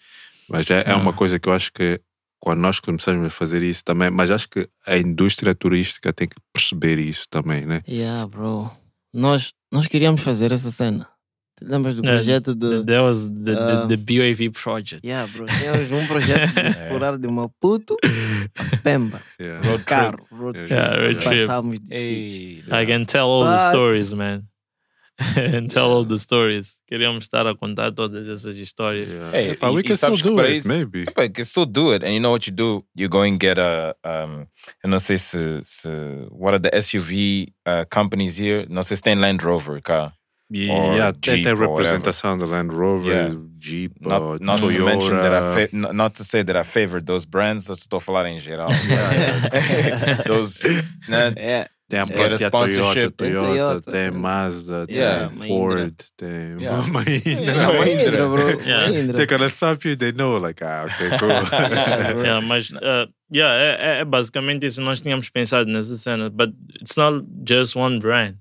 Mas 0.49 0.69
é, 0.71 0.83
é 0.87 0.95
uma 0.95 1.13
coisa 1.13 1.39
que 1.39 1.49
eu 1.49 1.53
acho 1.55 1.73
que 1.73 2.01
quando 2.45 2.61
nós 2.61 2.79
começamos 2.79 3.27
a 3.27 3.31
fazer 3.31 3.63
isso 3.63 3.83
também, 3.83 4.11
mas 4.11 4.31
acho 4.31 4.47
que 4.51 4.69
a 4.87 4.99
indústria 4.99 5.55
turística 5.55 6.13
tem 6.13 6.29
que 6.29 6.37
perceber 6.53 6.99
isso 6.99 7.25
também, 7.31 7.65
né? 7.65 7.81
Yeah, 7.89 8.27
bro. 8.27 8.71
Nós, 9.15 9.53
nós 9.73 9.87
queríamos 9.87 10.21
fazer 10.21 10.53
essa 10.53 10.71
cena. 10.71 11.09
Te 11.59 11.65
lembras 11.65 11.95
do 11.95 12.03
Yeah, 12.05 12.19
projeto 12.19 12.55
de. 12.55 12.85
That 12.85 13.01
was 13.01 13.23
the, 13.25 13.53
Ah. 13.57 13.87
the, 13.87 13.97
the 13.97 13.97
BAV 13.97 14.51
project. 14.53 15.07
Yeah, 15.07 15.27
bro. 15.33 15.47
Tínhamos 15.47 15.91
um 15.91 16.07
projeto 16.07 16.53
de 16.53 16.61
explorar 16.69 17.17
de 17.17 17.29
Maputo 17.29 17.97
a 18.59 18.77
Pemba. 18.79 19.23
Yeah. 19.41 19.61
Road 19.67 19.85
trip. 19.85 19.87
Carro, 19.87 20.27
road 20.33 20.59
Yeah, 20.59 20.67
trip. 20.67 20.75
Yeah, 20.75 20.97
road 21.07 21.21
trip. 21.21 21.47
Passámos 21.47 21.79
de. 21.81 21.95
Hey. 21.95 22.59
I 22.71 22.87
can 22.87 23.05
tell 23.07 23.27
all 23.29 23.45
the 23.45 23.57
But- 23.57 23.71
stories, 23.71 24.13
man. 24.13 24.43
and 25.37 25.69
tell 25.71 25.91
all 25.93 26.05
the 26.05 26.19
stories. 26.19 26.75
Queríamos 26.91 27.23
estar 27.25 27.47
a 27.47 27.55
contar 27.55 27.93
todas 27.93 28.27
essas 28.27 28.57
histórias. 28.59 29.11
Yeah. 29.11 29.31
Hey, 29.33 29.51
Epá, 29.53 29.71
we 29.73 29.81
e- 29.81 29.85
can 29.85 29.95
e 29.95 29.97
still 29.97 30.17
do 30.17 30.41
it, 30.41 30.57
isso- 30.57 30.69
maybe. 30.69 31.05
But 31.15 31.25
you 31.29 31.31
can 31.33 31.45
still 31.45 31.67
do 31.67 31.93
it, 31.93 32.05
and 32.05 32.13
you 32.15 32.21
know 32.21 32.33
what 32.33 32.47
you 32.49 32.53
do? 32.55 32.85
You 32.97 33.09
go 33.09 33.23
and 33.23 33.39
get 33.41 33.59
a. 33.59 33.95
Um, 34.05 34.47
eu 34.83 34.91
não 34.91 34.99
sei 34.99 35.17
se, 35.19 35.63
se 35.65 35.89
what 36.31 36.55
are 36.55 36.59
the 36.61 36.71
SUV 36.83 37.53
uh, 37.67 37.85
companies 37.91 38.39
here? 38.39 38.67
Não 38.69 38.83
sei 38.83 38.97
se 38.97 39.03
tem 39.03 39.15
Land 39.15 39.45
Rover 39.45 39.81
cá. 39.81 40.13
Yeah, 40.53 40.95
yeah, 40.95 41.13
tem, 41.19 41.43
tem 41.43 41.55
representação 41.57 42.37
da 42.37 42.45
Land 42.47 42.75
Rover, 42.77 43.13
Yeah. 43.15 43.35
Jeep, 43.59 43.95
Not, 44.01 44.21
or 44.23 44.39
not 44.41 44.61
Toyota. 44.61 44.77
to 44.79 44.85
mention 44.85 45.17
that 45.23 45.33
I 45.33 45.67
fa- 45.69 45.93
not, 45.95 46.15
to 46.17 46.23
say 46.25 46.45
that 46.45 46.55
I 46.55 46.63
favored 46.63 47.07
those 47.07 47.25
brands. 47.27 47.67
Eu 47.69 47.75
estou 47.75 47.97
a 47.97 48.01
falar 48.01 48.27
em 48.27 48.39
geral. 48.39 48.69
those, 50.27 50.63
né? 51.09 51.33
É. 51.37 51.69
Tem 51.89 52.01
a 52.01 52.03
a 52.05 52.07
própria 52.07 52.39
Toyota, 52.51 53.11
Toyota, 53.11 53.47
Toyota, 53.49 53.93
tem 53.93 54.11
tem- 54.11 54.21
Mazda, 54.21 54.87
Yeah. 54.89 55.29
tem 55.29 55.39
Mahindra. 55.39 55.59
Ford, 55.59 55.95
tem 56.17 56.31
Yeah. 56.59 56.87
Mahindra. 56.91 57.73
Mahindra, 57.79 58.29
bro. 58.29 58.49
Yeah. 58.63 58.87
Mahindra. 58.91 59.17
They're 59.17 59.27
gonna 59.27 59.49
stop 59.51 59.87
you, 59.89 59.95
they 59.97 60.13
know, 60.13 60.39
like, 60.39 60.65
ah, 60.65 60.85
okay, 60.87 61.11
cool. 61.19 61.29
Yeah. 61.53 62.23
Yeah, 62.23 62.41
mas 62.41 62.71
uh, 62.71 63.07
yeah, 63.31 63.55
é, 63.55 63.77
é- 63.81 64.01
é 64.01 64.05
basicamente 64.05 64.65
isso. 64.67 64.81
Nós 64.81 65.01
tínhamos 65.01 65.29
pensado 65.29 65.71
nessa 65.71 65.95
cena, 65.97 66.31
but 66.31 66.55
it's 66.81 66.97
not 66.97 67.23
just 67.47 67.77
one 67.77 67.99
brand 67.99 68.37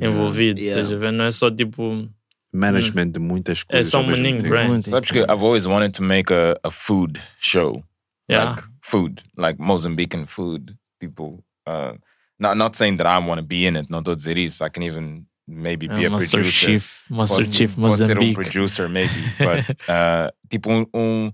envolvido. 0.00 0.58
Yeah. 0.60 0.80
estás 0.80 0.92
a 0.92 0.96
ver? 0.96 1.12
Não 1.12 1.24
é 1.26 1.30
só 1.30 1.50
tipo. 1.50 2.08
Management 2.52 3.10
de 3.12 3.20
muitas 3.20 3.60
É 3.68 3.72
coisas. 3.72 3.90
só 3.90 3.98
ao 3.98 4.04
um 4.04 4.06
mesmo 4.06 4.22
maninho 4.22 4.38
tempo. 4.40 4.48
brand. 4.48 4.68
Muito 4.70 4.88
Sabes 4.90 5.10
que 5.10 5.18
I've 5.18 5.44
always 5.44 5.66
wanted 5.66 5.92
to 5.92 6.02
make 6.02 6.32
a, 6.32 6.58
a 6.64 6.70
food 6.70 7.20
show. 7.38 7.82
Yeah. 8.30 8.50
Like 8.52 8.62
food, 8.82 9.22
like 9.36 9.60
Mozambican 9.62 10.26
food. 10.26 10.74
People, 10.98 11.44
uh, 11.66 11.92
not 12.38 12.56
not 12.56 12.76
saying 12.76 12.96
that 12.98 13.06
I 13.06 13.18
want 13.18 13.38
to 13.40 13.46
be 13.46 13.66
in 13.66 13.76
it. 13.76 13.88
Não 13.90 13.98
estou 14.00 14.12
a 14.12 14.16
dizer 14.16 14.36
isso. 14.38 14.64
I 14.64 14.70
can 14.70 14.82
even 14.82 15.26
maybe 15.46 15.88
be 15.88 16.04
Uh, 16.04 16.08
a 16.08 16.10
Master 16.10 16.40
producer. 16.40 16.66
Chief, 16.66 17.04
Master 17.10 17.38
Posso- 17.44 17.54
Chief 17.54 17.74
posso 17.74 18.06
ser 18.06 18.18
um 18.18 18.32
producer, 18.34 18.88
maybe. 18.88 19.12
But, 19.38 19.70
uh, 19.88 20.30
tipo, 20.50 20.70
um, 20.70 20.86
um, 20.94 21.32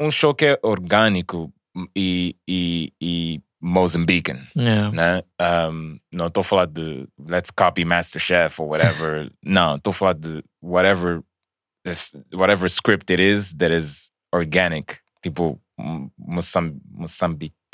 um 0.00 0.10
show 0.10 0.34
que 0.34 0.46
é 0.46 0.58
orgânico 0.62 1.52
e, 1.94 2.34
e, 2.48 2.92
e 3.00 3.40
Mozambican. 3.60 4.38
Yeah. 4.56 4.90
Né? 4.90 5.22
Um, 5.70 5.98
não 6.12 6.28
estou 6.28 6.40
a 6.40 6.44
falar 6.44 6.66
de 6.66 7.06
let's 7.28 7.50
copy 7.50 7.84
MasterChef 7.84 8.58
or 8.60 8.68
whatever. 8.68 9.30
não, 9.44 9.76
estou 9.76 9.90
a 9.90 9.94
falar 9.94 10.14
de 10.14 10.42
whatever, 10.62 11.20
if- 11.86 12.14
whatever 12.32 12.68
script 12.70 13.10
it 13.12 13.20
is 13.22 13.52
that 13.54 13.70
is 13.74 14.10
organic. 14.34 14.98
Tipo, 15.22 15.60
um, 15.78 16.10
Moçam- 16.18 16.80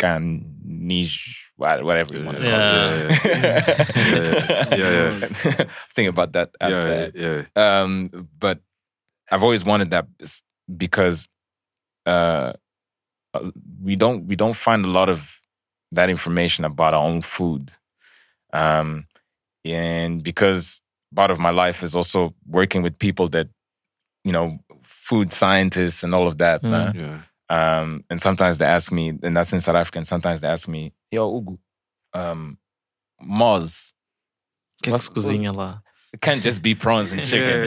Moçambicanis, 0.02 1.50
whatever 1.62 2.14
you 2.14 2.24
want 2.24 2.38
to 2.38 2.42
call 2.42 2.52
it. 2.52 3.12
Yeah, 4.12 4.76
yeah, 4.76 5.18
yeah. 5.20 5.64
Think 5.94 6.08
about 6.08 6.32
that. 6.32 6.50
Yeah, 6.60 7.08
yeah, 7.14 7.42
yeah. 7.54 7.80
Um, 7.82 8.28
but 8.38 8.60
I've 9.30 9.42
always 9.42 9.64
wanted 9.64 9.90
that 9.90 10.06
because 10.76 11.28
uh, 12.06 12.52
uh, 13.34 13.50
we 13.82 13.96
don't 13.96 14.26
we 14.26 14.36
don't 14.36 14.56
find 14.56 14.84
a 14.84 14.88
lot 14.88 15.08
of 15.08 15.40
that 15.92 16.10
information 16.10 16.64
about 16.64 16.94
our 16.94 17.04
own 17.04 17.22
food, 17.22 17.70
um, 18.52 19.04
and 19.64 20.22
because 20.22 20.80
part 21.14 21.30
of 21.30 21.38
my 21.38 21.50
life 21.50 21.82
is 21.82 21.94
also 21.94 22.34
working 22.46 22.82
with 22.82 22.98
people 22.98 23.28
that 23.28 23.48
you 24.24 24.32
know 24.32 24.58
food 24.82 25.32
scientists 25.32 26.02
and 26.02 26.14
all 26.14 26.26
of 26.26 26.38
that. 26.38 26.62
Mm. 26.62 26.70
nah? 26.70 26.92
yeah. 26.94 27.18
Um, 27.52 28.02
and 28.08 28.18
sometimes 28.22 28.56
they 28.56 28.64
ask 28.64 28.90
me, 28.90 29.10
and 29.22 29.36
that's 29.36 29.52
in 29.52 29.60
South 29.60 29.76
Africa. 29.76 29.98
And 29.98 30.06
sometimes 30.06 30.40
they 30.40 30.48
ask 30.48 30.66
me, 30.68 30.94
"Yo, 31.10 31.28
Ugu, 31.30 31.58
um, 32.14 32.56
Moz, 33.22 33.92
O 34.80 34.82
que 34.82 34.90
é 34.90 34.92
que 34.92 34.96
What's- 34.96 35.08
cozinha 35.10 35.52
lá? 35.52 35.82
it 36.14 36.20
can't 36.20 36.42
just 36.42 36.60
be 36.62 36.74
prawns 36.74 37.12
and 37.12 37.20
chicken. 37.26 37.64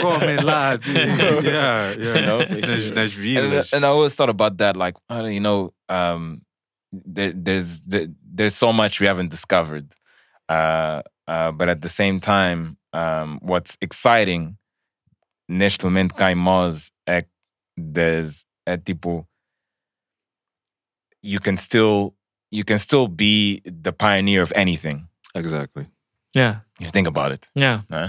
Come 0.00 0.36
lá, 0.44 0.78
yeah, 1.44 1.92
yeah. 1.92 2.14
You 2.14 2.26
know? 2.26 2.38
nas, 2.38 2.90
nas 2.90 3.12
and, 3.14 3.22
vilas. 3.22 3.72
and 3.72 3.84
I 3.84 3.88
always 3.88 4.14
thought 4.16 4.28
about 4.28 4.58
that, 4.58 4.76
like, 4.76 4.94
you 5.10 5.40
know, 5.40 5.72
um, 5.88 6.42
there, 6.92 7.32
there's 7.34 7.80
there, 7.82 8.06
there's 8.24 8.54
so 8.54 8.72
much 8.72 9.00
we 9.00 9.06
haven't 9.06 9.30
discovered, 9.30 9.94
uh, 10.48 11.02
uh, 11.28 11.52
but 11.52 11.68
at 11.68 11.80
the 11.82 11.88
same 11.88 12.20
time, 12.20 12.76
um, 12.92 13.38
what's 13.42 13.76
exciting 13.80 14.56
neste 15.50 15.82
momento 15.84 16.14
cá 16.14 16.30
em 16.30 16.36
Moz 16.36 16.90
é 17.08 17.22
there's 17.76 18.44
é 18.66 18.76
tipo 18.76 19.26
you 21.22 21.40
can 21.40 21.56
still 21.56 22.14
you 22.50 22.64
can 22.64 22.78
still 22.78 23.08
be 23.08 23.60
the 23.64 23.92
pioneer 23.92 24.42
of 24.42 24.52
anything 24.54 25.08
Exactly. 25.34 25.86
Yeah, 26.34 26.60
if 26.78 26.86
you 26.86 26.90
think 26.90 27.06
about 27.08 27.32
it. 27.32 27.48
yeah. 27.54 27.82
Huh? 27.90 28.08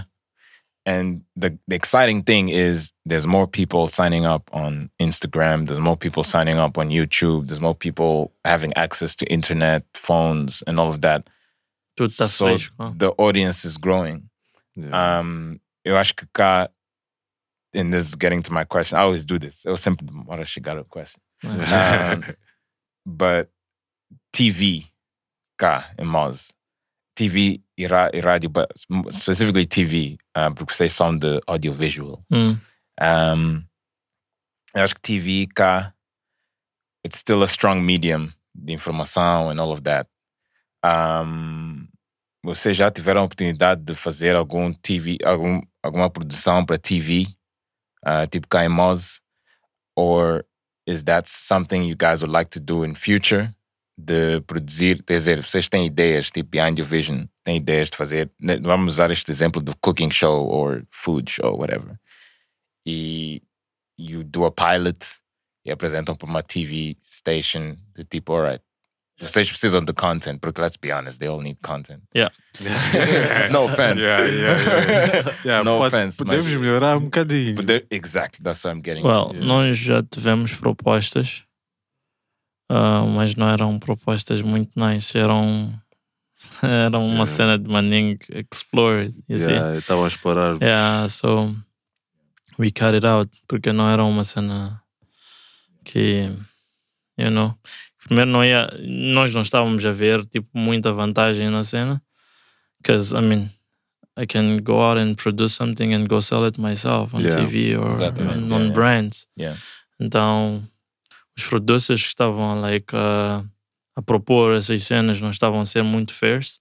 And 0.86 1.22
the, 1.38 1.58
the 1.66 1.76
exciting 1.78 2.24
thing 2.24 2.50
is 2.50 2.92
there's 3.06 3.26
more 3.26 3.48
people 3.48 3.88
signing 3.88 4.26
up 4.26 4.50
on 4.52 4.90
Instagram, 5.00 5.66
there's 5.66 5.80
more 5.80 5.96
people 5.96 6.26
signing 6.26 6.58
up 6.58 6.78
on 6.78 6.90
YouTube, 6.90 7.48
there's 7.48 7.62
more 7.62 7.76
people 7.76 8.34
having 8.44 8.74
access 8.76 9.16
to 9.16 9.26
internet, 9.28 9.86
phones, 9.94 10.62
and 10.68 10.78
all 10.82 10.90
of 10.90 11.00
that. 11.02 11.30
Tudo 11.98 12.08
está 12.10 12.28
so 12.28 12.46
fresco. 12.58 12.94
the 12.98 13.12
audience 13.18 13.64
is 13.64 13.78
growing. 13.78 14.30
Yeah. 14.76 15.20
Um, 15.20 15.62
eu 15.86 15.96
acho 15.96 16.14
que 16.14 16.28
cá, 16.34 16.68
and 17.74 17.92
this 17.92 18.10
is 18.10 18.16
getting 18.16 18.42
to 18.44 18.54
my 18.54 18.66
question, 18.66 18.98
I 18.98 19.02
always 19.02 19.26
do 19.26 19.40
this. 19.40 19.64
Eu 19.66 19.78
sempre 19.78 20.06
demoro 20.06 20.42
a 20.42 20.46
chegar 20.46 20.78
a 20.78 20.84
question. 20.84 21.20
Um, 21.44 22.24
but 23.06 23.50
TV 24.32 24.86
cá 25.58 25.92
em 25.98 26.06
Moz, 26.06 26.54
TV 27.16 27.62
e, 27.78 27.86
ra- 27.86 28.12
e 28.14 28.20
rádio, 28.20 28.50
but 28.50 28.68
specifically 29.12 29.66
TV, 29.66 30.18
uh, 30.38 30.54
porque 30.56 30.74
vocês 30.74 30.94
são 30.94 31.18
de 31.18 31.42
audiovisual. 31.48 32.24
Hum. 32.32 32.58
Um, 33.02 33.64
eu 34.76 34.84
acho 34.84 34.96
que 34.96 35.02
TV 35.02 35.48
cá, 35.54 35.94
it's 37.06 37.20
still 37.20 37.44
a 37.44 37.48
strong 37.48 37.82
medium 37.82 38.32
de 38.56 38.74
informação 38.74 39.50
and 39.50 39.60
all 39.60 39.72
of 39.72 39.82
that. 39.82 40.10
Um, 40.86 41.88
vocês 42.44 42.76
já 42.76 42.90
tiveram 42.90 43.22
a 43.22 43.26
oportunidade 43.26 43.84
de 43.84 43.96
fazer 43.96 44.36
algum 44.36 44.74
TV, 44.74 45.18
algum, 45.24 45.62
alguma 45.82 46.10
produção 46.10 46.66
para 46.66 46.78
TV, 46.78 47.28
uh, 48.06 48.48
cá 48.50 48.66
em 48.66 48.70
Moz? 48.70 49.22
Or 49.96 50.46
is 50.86 51.04
that 51.04 51.30
something 51.30 51.84
you 51.84 51.96
guys 51.96 52.22
would 52.22 52.32
like 52.32 52.50
to 52.52 52.60
do 52.60 52.84
in 52.84 52.96
future? 52.96 53.54
De 53.96 54.42
produzir, 54.48 55.04
quer 55.04 55.18
dizer, 55.18 55.42
vocês 55.42 55.70
têm 55.70 55.86
ideias, 55.86 56.32
tipo 56.32 56.50
behind 56.50 56.80
your 56.80 56.88
vision, 56.88 57.28
têm 57.44 57.58
ideias 57.58 57.92
de 57.92 57.98
fazer, 57.98 58.32
vamos 58.64 58.94
usar 58.94 59.12
este 59.12 59.32
exemplo 59.32 59.62
do 59.62 59.76
cooking 59.78 60.10
show 60.10 60.48
or 60.48 60.84
food 60.90 61.30
show, 61.30 61.56
whatever. 61.56 62.00
E 62.88 63.44
you 63.98 64.24
do 64.24 64.46
a 64.46 64.52
pilot 64.52 65.06
e 65.64 65.72
apresentam 65.72 66.16
para 66.16 66.28
uma 66.28 66.42
TV 66.42 66.98
station 67.04 67.76
de 67.96 68.04
tipo, 68.04 68.34
alright, 68.34 68.64
vocês 69.20 69.50
precisam 69.50 69.84
de 69.86 69.94
content, 69.94 70.40
porque 70.40 70.60
let's 70.60 70.76
be 70.78 70.92
honest, 70.92 71.20
they 71.20 71.30
all 71.30 71.42
need 71.42 71.58
content. 71.62 72.02
Yeah. 72.16 72.32
no 73.52 73.66
offense. 73.66 74.02
Yeah, 74.02 74.26
yeah, 74.26 74.62
yeah. 74.62 75.36
Yeah, 75.46 75.64
no 75.64 75.78
pode- 75.78 75.88
offense. 75.96 76.18
Podemos 76.18 76.46
mas- 76.48 76.56
melhorar 76.60 76.98
um 76.98 77.06
bocadinho. 77.06 77.64
There- 77.64 77.86
exactly, 77.90 78.44
that's 78.44 78.64
what 78.64 78.76
I'm 78.76 78.82
getting. 78.82 79.04
Well, 79.06 79.30
to. 79.30 79.40
nós 79.40 79.78
já 79.78 80.02
tivemos 80.04 80.54
propostas, 80.56 81.44
ah, 82.70 83.04
mas 83.06 83.36
não 83.36 83.50
eram 83.50 83.80
propostas 83.80 84.42
muito 84.42 84.72
nice. 84.78 85.18
Eram, 85.18 85.74
eram 86.62 87.06
uma 87.08 87.26
cena 87.26 87.58
de 87.58 87.70
Manning 87.70 88.18
Explore. 88.30 89.14
Yeah, 89.30 89.78
Estava 89.78 90.06
a 90.06 90.08
explorar. 90.08 90.58
Yeah, 90.62 91.08
so 91.08 91.56
we 92.60 92.72
cut 92.72 92.94
it 92.96 93.06
out 93.06 93.32
porque 93.48 93.72
não 93.72 93.90
era 93.90 94.04
uma 94.04 94.24
cena 94.24 94.82
que, 95.86 96.30
you 97.18 97.30
know, 97.32 97.58
primeiro 98.06 98.32
não 98.32 98.44
ia, 98.44 98.70
nós 98.86 99.34
não 99.34 99.42
estávamos 99.42 99.86
a 99.86 99.92
ver 99.92 100.26
tipo 100.26 100.48
muita 100.54 100.92
vantagem 100.92 101.50
na 101.50 101.64
cena, 101.64 102.02
because 102.82 103.16
I 103.16 103.22
mean, 103.22 103.50
I 104.18 104.26
can 104.28 104.60
go 104.62 104.80
out 104.82 105.00
and 105.00 105.16
produce 105.16 105.56
something 105.56 105.94
and 105.94 106.08
go 106.08 106.22
sell 106.22 106.46
it 106.46 106.60
myself 106.60 107.16
on 107.16 107.22
Yeah, 107.22 107.36
TV 107.36 107.76
or 107.76 107.88
on, 107.88 108.00
yeah, 108.00 108.56
on 108.56 108.72
brands. 108.72 109.28
Yeah. 109.38 109.58
Então, 110.00 110.62
os 111.36 111.44
producers 111.46 112.02
que 112.02 112.08
estavam 112.10 112.62
like 112.62 112.96
a, 112.96 113.44
a 113.96 114.02
propor 114.02 114.56
essas 114.56 114.84
cenas 114.84 115.20
não 115.20 115.32
estavam 115.32 115.62
a 115.62 115.66
ser 115.66 115.84
muito 115.84 116.14
fairs. 116.14 116.60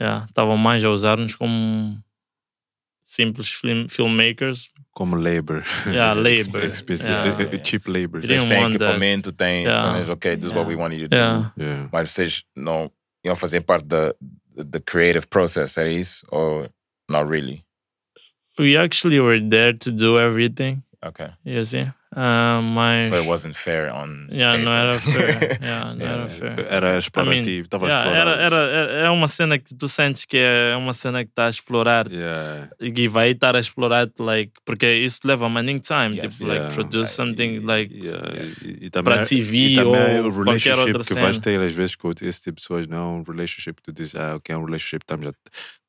Yeah, 0.00 0.26
estavam 0.26 0.58
mais 0.58 0.84
a 0.84 0.90
usar-nos 0.90 1.34
como 1.34 1.98
simples 3.02 3.48
film, 3.48 3.88
filmmakers. 3.88 4.68
Como 4.96 5.14
labor. 5.14 5.62
Yeah, 5.86 6.14
labor. 6.18 6.64
Expensive- 6.64 7.06
Yeah. 7.06 7.62
Cheap 7.62 7.86
labor. 7.86 8.20
Didn't 8.20 8.40
Vocês 8.40 8.44
um 8.44 8.48
têm 8.48 8.62
want 8.62 8.78
that. 8.78 8.84
equipamento, 8.94 9.30
têm, 9.30 9.64
Yeah. 9.64 9.98
yeah. 9.98 10.10
ok, 10.10 10.36
this 10.36 10.46
is 10.46 10.52
what 10.54 10.66
we 10.66 10.74
want 10.74 10.94
you 10.94 11.06
to 11.06 11.14
Yeah. 11.14 11.52
do. 11.54 11.62
Yeah. 11.62 11.88
Mas 11.92 12.10
vocês 12.12 12.44
não 12.56 12.90
iam 13.22 13.36
fazer 13.36 13.60
parte 13.60 13.84
da 13.84 14.14
the 14.56 14.80
creative 14.80 15.26
process, 15.26 15.76
era 15.76 15.90
isso? 15.90 16.24
Or 16.30 16.70
not 17.10 17.28
really? 17.28 17.62
We 18.58 18.74
actually 18.78 19.20
were 19.20 19.38
there 19.38 19.74
to 19.74 19.92
do 19.92 20.18
everything, 20.18 20.82
Okay. 21.04 21.28
you 21.44 21.62
see. 21.66 21.92
Uh, 22.18 22.62
mas 22.62 23.10
But 23.10 23.20
it 23.20 23.28
wasn't 23.28 23.54
fair 23.54 23.92
on 23.92 24.26
yeah, 24.32 24.56
não 24.56 24.72
era 24.72 24.98
fair. 24.98 25.58
Yeah, 25.62 25.94
não 25.94 26.06
era 26.06 26.28
fair. 26.28 26.66
Era 26.70 26.96
explorativo. 26.98 27.66
Estava 27.66 27.86
Yeah, 27.86 28.08
explorar. 28.08 28.38
era, 28.38 28.42
era, 28.42 28.56
era- 28.70 28.92
é 29.06 29.10
uma 29.10 29.28
cena 29.28 29.58
que 29.58 29.74
tu 29.74 29.86
sentes 29.86 30.24
que 30.24 30.38
é 30.38 30.74
uma 30.78 30.94
cena 30.94 31.22
que 31.24 31.30
está 31.30 31.44
a 31.44 31.50
explorar 31.50 32.10
Yeah. 32.10 32.70
e 32.80 33.06
vai 33.06 33.32
estar 33.32 33.54
a 33.54 33.58
explorar 33.60 34.08
like 34.18 34.50
porque 34.64 34.90
isso 34.90 35.20
leva 35.24 35.46
manning 35.50 35.78
time 35.78 36.16
Yes. 36.16 36.38
tipo 36.38 36.48
like 36.50 36.72
produce 36.74 37.12
something 37.12 37.58
like 37.60 37.92
e, 37.94 38.86
e 38.86 38.90
também, 38.90 39.12
para 39.14 39.22
TV 39.26 39.56
e 39.58 39.74
também 39.76 40.20
ou 40.20 40.30
o 40.30 40.44
qualquer 40.44 40.78
outra 40.78 41.04
que 41.04 41.12
vais 41.14 41.36
cena. 41.36 41.40
ter 41.42 41.60
às 41.60 41.72
vezes 41.74 41.96
com 41.96 42.10
esse 42.22 42.40
tipo 42.40 42.56
de 42.56 42.62
pessoas 42.62 42.86
não 42.86 42.96
é 42.96 43.02
um 43.20 43.22
relationship 43.30 43.74
que 43.76 43.82
tu 43.82 43.92
dizes 43.92 44.16
ah 44.16 44.36
ok 44.36 44.54
é 44.54 44.58
um 44.58 44.64
relationship 44.64 45.02
estamos 45.02 45.26
a 45.26 45.32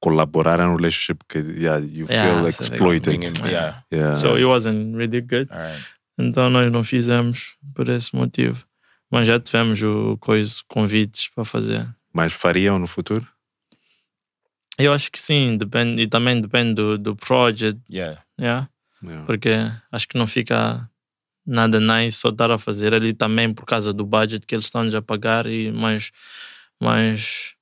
colaborar 0.02 0.60
é 0.60 0.66
um 0.66 0.76
relationship 0.76 1.20
que 1.30 1.40
yeah, 1.40 1.80
you 1.80 2.06
feel 2.06 2.36
so 2.36 2.44
like 2.44 2.62
exploited 2.62 3.24
yeah. 3.50 3.82
yeah. 3.92 4.14
so 4.14 4.38
it 4.38 4.44
wasn't 4.46 4.94
really 4.96 5.22
good 5.22 5.48
All 5.52 5.58
right. 5.60 5.84
Então 6.18 6.50
nós 6.50 6.72
não 6.72 6.84
fizemos 6.84 7.56
por 7.74 7.88
esse 7.90 8.16
motivo 8.16 8.66
mas 9.10 9.28
já 9.28 9.40
tivemos 9.40 9.82
o 9.84 10.18
coisa 10.18 10.56
convites 10.68 11.30
para 11.30 11.46
fazer 11.46 11.88
mas 12.14 12.34
fariam 12.34 12.80
no 12.80 12.88
futuro 12.88 13.28
eu 14.78 14.94
acho 14.94 15.12
que 15.12 15.20
sim 15.20 15.58
depende 15.58 16.02
e 16.02 16.08
também 16.08 16.40
depende 16.40 16.76
do, 16.76 16.98
do 16.98 17.16
project 17.16 17.80
Yeah. 17.90 18.22
yeah? 18.40 18.70
Yeah. 19.04 19.26
porque 19.26 19.50
acho 19.92 20.08
que 20.08 20.18
não 20.18 20.28
fica 20.28 20.90
nada 21.46 21.80
nice 21.80 22.18
só 22.18 22.30
estar 22.30 22.52
a 22.52 22.58
fazer 22.58 22.94
ali 22.94 23.14
também 23.14 23.54
por 23.54 23.66
causa 23.66 23.94
do 23.94 24.06
budget 24.06 24.46
que 24.46 24.56
eles 24.56 24.66
estão 24.66 24.82
a 24.96 25.02
pagar 25.02 25.46
e 25.46 25.72
mas 25.72 26.12
mas 26.80 27.56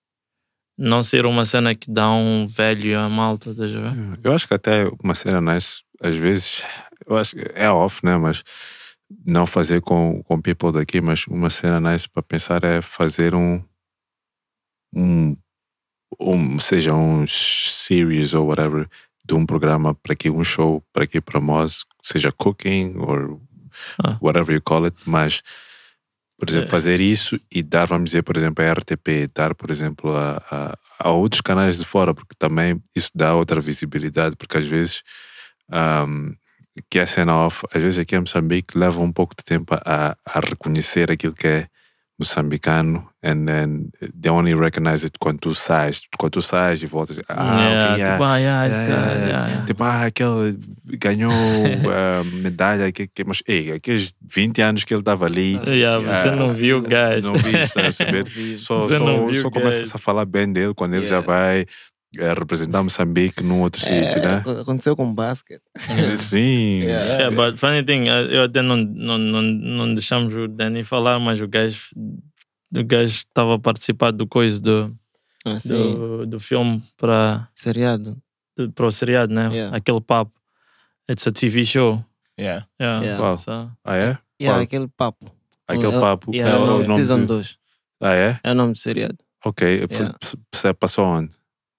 não 0.77 1.03
ser 1.03 1.25
uma 1.25 1.45
cena 1.45 1.73
que 1.73 1.89
dá 1.89 2.09
um 2.11 2.47
velho 2.47 2.99
à 2.99 3.07
malta, 3.07 3.51
estás 3.51 3.75
a 3.75 3.79
ver? 3.79 4.19
Eu 4.23 4.33
acho 4.33 4.47
que 4.47 4.53
até 4.53 4.85
uma 5.01 5.15
cena 5.15 5.39
nice, 5.39 5.81
às 6.01 6.15
vezes, 6.15 6.63
eu 7.07 7.17
acho 7.17 7.35
que 7.35 7.43
é 7.53 7.69
off, 7.69 8.03
né? 8.05 8.17
Mas 8.17 8.43
não 9.29 9.45
fazer 9.45 9.81
com, 9.81 10.21
com 10.23 10.41
people 10.41 10.71
daqui, 10.71 10.99
mas 11.01 11.25
uma 11.27 11.49
cena 11.49 11.79
nice 11.79 12.09
para 12.09 12.23
pensar 12.23 12.63
é 12.63 12.81
fazer 12.81 13.35
um, 13.35 13.63
um, 14.93 15.37
um 16.19 16.59
seja 16.59 16.93
um 16.93 17.25
series 17.27 18.33
ou 18.33 18.47
whatever, 18.47 18.87
de 19.23 19.33
um 19.33 19.45
programa 19.45 19.93
para 19.93 20.13
aqui, 20.13 20.29
um 20.29 20.43
show 20.43 20.83
para 20.91 21.03
aqui 21.03 21.21
para 21.21 21.39
nós, 21.39 21.85
seja 22.01 22.31
cooking 22.31 22.95
or 22.97 23.39
Ah. 24.03 24.17
whatever 24.21 24.55
you 24.55 24.61
call 24.61 24.85
it, 24.85 24.95
mas 25.05 25.41
por 26.37 26.49
exemplo, 26.49 26.69
fazer 26.69 26.99
isso 26.99 27.39
e 27.49 27.63
dar, 27.63 27.85
vamos 27.85 28.09
dizer, 28.09 28.21
por 28.23 28.35
exemplo, 28.35 28.63
a 28.63 28.71
RTP, 28.71 29.27
dar, 29.33 29.55
por 29.55 29.71
exemplo, 29.71 30.15
a, 30.15 30.41
a, 30.51 30.77
a 30.99 31.11
outros 31.11 31.39
canais 31.41 31.77
de 31.77 31.85
fora, 31.85 32.13
porque 32.13 32.35
também 32.37 32.81
isso 32.93 33.09
dá 33.15 33.33
outra 33.33 33.61
visibilidade, 33.61 34.35
porque 34.35 34.57
às 34.57 34.67
vezes 34.67 35.01
um, 36.07 36.33
que 36.89 36.99
é 36.99 37.05
cena 37.05 37.35
off, 37.35 37.65
às 37.73 37.81
vezes 37.81 37.99
aqui 37.99 38.15
em 38.15 38.19
Moçambique 38.19 38.77
leva 38.77 38.99
um 39.01 39.11
pouco 39.11 39.33
de 39.37 39.43
tempo 39.43 39.73
a, 39.85 40.15
a 40.25 40.39
reconhecer 40.39 41.11
aquilo 41.11 41.33
que 41.33 41.47
é 41.47 41.67
moçambicano 42.17 43.05
and 43.21 43.45
then 43.45 43.89
they 44.21 44.31
only 44.31 44.53
recognize 44.55 45.03
it 45.03 45.17
quando 45.19 45.39
tu 45.39 45.53
sais, 45.53 46.01
quando 46.17 46.31
tu 46.33 46.41
sais 46.41 46.81
e 46.81 46.85
voltas, 46.85 47.19
ah, 47.27 47.33
Yeah, 47.33 47.91
ok, 47.91 47.99
yeah, 47.99 48.13
tipo, 48.13 48.23
ah, 48.23 48.37
yeah, 48.37 48.67
yeah, 48.67 49.27
yeah. 49.27 49.65
Tipo, 49.65 49.83
ah, 49.83 50.05
aquele 50.05 50.57
ganhou 50.85 51.31
ah, 51.31 52.23
medalha, 52.41 52.91
que, 52.91 53.07
que, 53.07 53.23
mas 53.25 53.43
ei, 53.47 53.73
aqueles 53.73 54.13
20 54.33 54.61
anos 54.61 54.83
que 54.85 54.93
ele 54.93 55.01
estava 55.01 55.25
ali. 55.25 55.59
Yeah, 55.67 55.99
você 55.99 56.29
ah, 56.29 56.35
não 56.35 56.53
viu 56.53 56.77
o 56.77 56.81
gajo. 56.81 57.27
Não 57.27 57.37
vi, 57.37 57.57
está 57.57 57.87
a 57.87 57.91
saber? 57.91 58.25
Só, 58.59 58.85
Você 58.87 58.97
só, 58.97 59.05
só 59.41 59.47
o 59.47 59.51
começa 59.51 59.79
gajo. 59.79 59.91
a 59.93 59.97
falar 59.97 60.25
bem 60.25 60.51
dele 60.51 60.73
quando 60.73 60.93
ele 60.95 61.07
já 61.07 61.19
vai 61.19 61.65
eh, 62.19 62.33
representar 62.33 62.81
Moçambique 62.83 63.43
num 63.43 63.61
outro 63.61 63.79
sítio, 63.81 64.21
né? 64.21 64.43
É, 64.45 64.61
aconteceu 64.61 64.95
com 64.95 65.13
basquete. 65.13 65.61
Sim. 66.17 66.81
Yeah. 66.83 67.05
Yeah, 67.17 67.35
but 67.35 67.57
funny 67.59 67.83
thing, 67.83 68.05
eu 68.07 68.43
até 68.43 68.61
não, 68.61 68.77
não, 68.77 69.17
não, 69.17 69.41
não 69.41 69.93
deixamos 69.95 70.35
o 70.35 70.47
Danny 70.47 70.83
falar, 70.83 71.19
mas 71.19 71.41
o 71.41 71.47
gajo 71.47 71.79
o 72.75 72.83
gajo 72.83 73.13
estava 73.13 73.55
a 73.55 73.59
participar 73.59 74.11
do 74.11 74.27
coisa 74.27 74.59
do 74.61 74.95
Assim, 75.45 75.69
do, 75.73 76.25
do 76.25 76.39
filme 76.39 76.81
para 76.97 77.47
seriado. 77.55 78.17
para 78.73 78.85
o 78.87 78.91
seriado, 78.91 79.33
né? 79.33 79.49
Yeah. 79.53 79.77
Aquele 79.77 80.01
papo. 80.01 80.31
It's 81.09 81.27
a 81.27 81.31
TV 81.31 81.63
show. 81.63 82.03
Yeah. 82.39 82.65
Yeah. 82.81 83.03
Yeah. 83.05 83.23
Uau. 83.23 83.37
So, 83.37 83.51
Ah, 83.83 83.95
é? 83.95 84.17
Yeah, 84.41 84.57
Qual? 84.57 84.59
aquele 84.61 84.87
papo. 84.97 85.31
Aquele 85.67 85.95
É- 85.95 85.99
papo. 85.99 86.31
Yeah, 86.35 86.55
é 86.55 86.59
o 86.59 86.65
nome, 86.65 86.95
Season 86.95 87.19
do- 87.21 87.27
2. 87.27 87.57
Ah, 88.01 88.13
é? 88.15 88.39
É 88.43 88.51
o 88.51 88.55
nome 88.55 88.73
do 88.73 88.77
seriado. 88.79 89.17
Ok. 89.45 89.85
Yeah. 89.89 90.15
Você 90.53 90.73
passou 90.73 91.05
onde? 91.05 91.29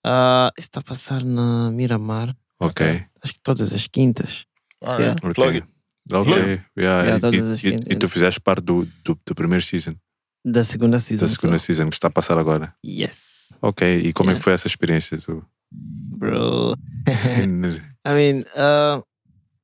Ah, 0.09 0.53
está 0.57 0.79
a 0.81 0.83
passar 0.85 1.25
na 1.25 1.71
Miramar. 1.73 2.37
Ok. 2.61 2.87
Acho 3.23 3.35
que 3.35 3.41
todas 3.43 3.73
as 3.73 3.87
quintas. 3.89 4.47
All 4.81 4.99
right. 4.99 5.03
Yeah. 5.03 5.17
Ok. 5.23 5.35
Plug 5.35 5.57
it. 5.57 5.67
Ok. 6.13 6.33
Yeah. 6.33 6.65
Yeah, 6.79 7.17
e- 7.17 7.21
todas 7.21 7.35
e, 7.41 7.53
as 7.53 7.59
e- 7.59 7.71
quintas. 7.73 7.87
e 7.91 7.97
tu 7.99 8.09
fizeste 8.09 8.41
parte 8.41 8.63
do, 8.65 8.85
do, 9.05 9.19
do 9.27 9.35
primeiro 9.35 9.65
season, 9.65 9.97
Da 10.45 10.63
segunda 10.63 11.01
season. 11.01 11.25
da 11.25 11.31
segunda 11.31 11.59
só. 11.59 11.65
season 11.67 11.89
que 11.89 11.97
está 11.97 12.07
a 12.09 12.11
passar 12.11 12.39
agora. 12.39 12.73
Yes. 12.85 13.57
Ok. 13.61 13.85
E 14.01 14.13
como 14.13 14.31
é 14.31 14.33
Yeah. 14.35 14.39
que 14.41 14.45
foi 14.45 14.53
essa 14.53 14.69
experiência? 14.69 15.19
Tu? 15.19 15.45
Bro. 15.73 16.75
I 18.07 18.11
mean, 18.15 18.45
ah, 18.57 19.03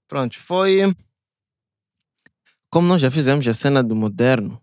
pronto, 0.09 0.37
foi. 0.41 0.81
Como 2.71 2.89
nós 2.89 3.01
já 3.01 3.11
fizemos 3.11 3.47
a 3.47 3.53
cena 3.55 3.83
do 3.83 3.95
moderno, 3.95 4.61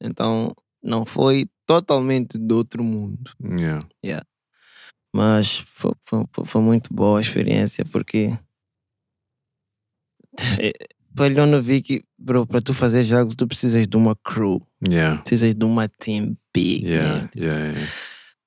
então 0.00 0.54
não 0.82 1.04
foi 1.04 1.46
totalmente 1.66 2.38
do 2.38 2.56
outro 2.56 2.82
mundo. 2.82 3.30
yeah. 3.44 3.84
Mas 5.14 5.58
foi, 5.66 5.92
foi, 6.04 6.24
foi- 6.44 6.60
muito 6.62 6.92
boa 6.92 7.18
a 7.18 7.22
experiência 7.22 7.84
porque. 7.84 8.30
Para 11.16 11.28
eu 11.32 11.46
não 11.46 11.60
vi 11.60 11.82
que, 11.82 12.04
bro, 12.16 12.46
para 12.46 12.60
tu 12.60 12.72
fazeres 12.72 13.12
algo, 13.12 13.34
tu 13.34 13.46
precisas 13.48 13.88
de 13.88 13.96
uma 13.96 14.14
crew, 14.14 14.62
Yeah. 14.86 15.20
precisas 15.22 15.52
de 15.54 15.64
uma 15.64 15.88
team 15.88 16.36
big. 16.54 16.86
Yeah. 16.86 17.22
man. 17.22 17.28
Yeah. 17.36 17.64
yeah. 17.72 17.88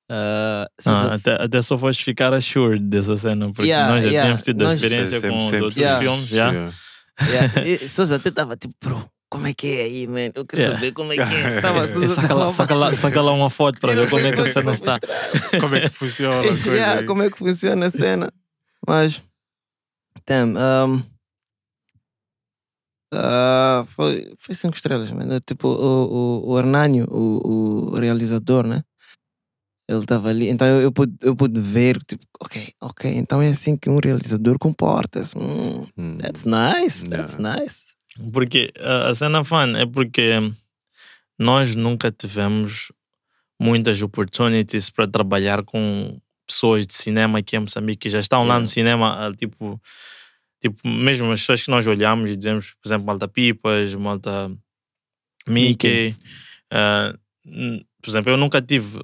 Ah, 0.10 0.68
se- 0.80 0.90
ah, 0.90 1.18
se- 1.18 1.30
até, 1.30 1.44
até 1.44 1.62
só 1.62 1.78
foste 1.78 2.06
ficar 2.06 2.34
assured 2.34 2.80
dessa 2.86 3.18
cena, 3.18 3.48
porque 3.48 3.64
Yeah, 3.70 3.94
nós 3.94 4.04
já 4.04 4.10
yeah. 4.10 4.26
tínhamos 4.28 4.46
tido 4.46 4.66
a 4.68 4.74
experiência 4.74 5.20
Sempre- 5.20 5.30
com 5.32 5.38
os 5.40 5.44
sempre- 5.46 5.62
outros 5.64 5.82
Yeah. 5.82 6.00
filmes, 6.02 6.30
já. 6.30 6.52
Yeah. 6.52 6.74
Yeah. 7.30 7.68
E 7.68 7.90
Sousa 7.90 8.16
até 8.16 8.30
estava 8.30 8.56
tipo, 8.56 8.74
bro, 8.82 9.10
como 9.32 9.48
é 9.48 9.54
que 9.54 9.68
é 9.80 9.84
aí, 9.84 10.08
man? 10.08 10.30
Eu 10.36 10.46
quero 10.46 10.62
Yeah. 10.62 10.76
saber 10.78 10.92
como 10.92 11.14
é 11.14 11.16
que 11.16 11.22
é. 11.24 11.62
Tava, 11.64 11.86
E 11.86 12.08
saca, 12.10 12.34
lá, 12.36 12.52
saca, 12.54 12.76
lá, 12.76 12.94
saca 12.94 13.22
lá 13.22 13.32
uma 13.32 13.50
foto 13.50 13.80
para 13.80 13.96
ver 13.96 14.10
como 14.10 14.28
é 14.28 14.32
que 14.34 14.42
a 14.42 14.52
cena 14.52 14.72
está. 14.74 15.00
Como 15.60 15.74
é 15.76 15.82
que 15.82 15.96
funciona 15.96 16.40
a 16.42 16.44
coisa? 16.62 16.76
yeah, 16.76 17.04
como 17.08 17.24
é 17.24 17.30
que 17.32 17.38
funciona 17.38 17.86
a 17.86 17.90
cena. 17.90 18.32
Mas, 18.86 19.24
damn, 20.28 20.58
um, 20.58 21.02
ah, 23.14 23.84
foi, 23.88 24.34
foi 24.38 24.56
cinco 24.56 24.76
estrelas, 24.76 25.10
mano. 25.12 25.40
Tipo, 25.40 25.68
o, 25.70 26.44
o, 26.44 26.52
o 26.52 26.60
Hernânio, 26.60 27.06
o, 27.10 27.90
o 27.92 27.96
realizador, 27.96 28.66
né? 28.68 28.84
Ele 29.90 30.00
estava 30.00 30.30
ali, 30.30 30.48
então 30.50 30.66
eu, 30.68 30.82
eu, 30.82 30.92
pude, 30.92 31.14
eu 31.22 31.36
pude 31.36 31.60
ver, 31.60 32.02
tipo, 32.04 32.24
ok, 32.40 32.72
ok, 32.80 33.12
então 33.14 33.42
é 33.42 33.50
assim 33.50 33.76
que 33.76 33.90
um 33.90 33.98
realizador 34.02 34.58
comporta-se. 34.58 35.38
Hum, 35.38 35.86
Hum. 35.98 36.18
that's 36.18 36.46
nice, 36.46 37.04
that's 37.10 37.36
nice. 37.38 37.91
Porque 38.34 38.72
a 38.80 39.14
cena 39.16 39.44
fun 39.44 39.76
é 39.78 39.86
porque 39.86 40.34
nós 41.40 41.76
nunca 41.76 42.12
tivemos 42.12 42.92
muitas 43.60 44.02
opportunities 44.02 44.90
para 44.90 45.08
trabalhar 45.08 45.64
com 45.64 46.20
pessoas 46.48 46.86
de 46.86 46.94
cinema 46.94 47.40
aqui 47.40 47.56
em 47.56 47.60
Moçambique 47.60 48.00
que 48.02 48.10
já 48.10 48.20
estão 48.20 48.44
lá 48.46 48.56
no 48.60 48.68
cinema, 48.68 49.32
tipo, 49.38 49.82
tipo, 50.62 50.86
mesmo 50.88 51.32
as 51.32 51.40
pessoas 51.40 51.64
que 51.64 51.72
nós 51.72 51.88
olhamos 51.88 52.30
e 52.30 52.36
dizemos, 52.36 52.74
por 52.82 52.88
exemplo, 52.88 53.06
Malta 53.06 53.28
Pipas, 53.28 53.96
Malta 53.96 54.52
Mickey. 55.48 56.16
ah, 56.72 57.14
n- 57.46 57.86
por 58.02 58.10
exemplo, 58.10 58.32
eu 58.32 58.38
nunca 58.38 58.62
tive 58.62 59.00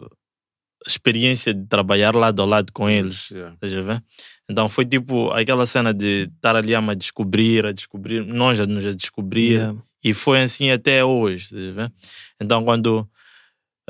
experiência 0.86 1.54
de 1.54 1.66
trabalhar 1.68 2.16
lado 2.16 2.42
a 2.42 2.46
lado 2.46 2.72
com 2.74 2.90
eles. 2.90 3.30
Yeah. 3.30 3.54
Estás 3.56 3.74
a 3.76 3.82
ver? 3.82 4.04
Então 4.50 4.70
foi 4.70 4.86
tipo 4.86 5.30
aquela 5.32 5.66
cena 5.66 5.94
de 5.94 6.30
estar 6.36 6.56
ali 6.56 6.74
a 6.74 6.94
descobrir, 6.94 7.66
a 7.66 7.72
descobrir, 7.72 8.26
nós 8.26 8.58
já 8.58 8.66
nos 8.66 8.86
a 8.86 8.92
descobrir 8.92 9.54
Yeah. 9.54 9.78
e 10.04 10.14
foi 10.14 10.42
assim 10.42 10.72
até 10.72 11.04
hoje. 11.04 11.74
a? 11.74 11.92
Então 12.40 12.64
quando 12.64 13.08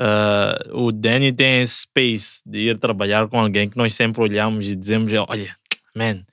ah, 0.00 0.58
o 0.72 0.92
Danny 0.92 1.32
tem 1.32 1.62
esse 1.62 1.82
space 1.82 2.40
de 2.46 2.58
ir 2.70 2.78
trabalhar 2.78 3.28
com 3.28 3.40
alguém 3.40 3.68
que 3.68 3.76
nós 3.76 3.94
sempre 3.94 4.22
olhamos 4.22 4.66
e 4.68 4.76
dizemos: 4.76 5.12
Olha, 5.12 5.56
man, 5.94 6.24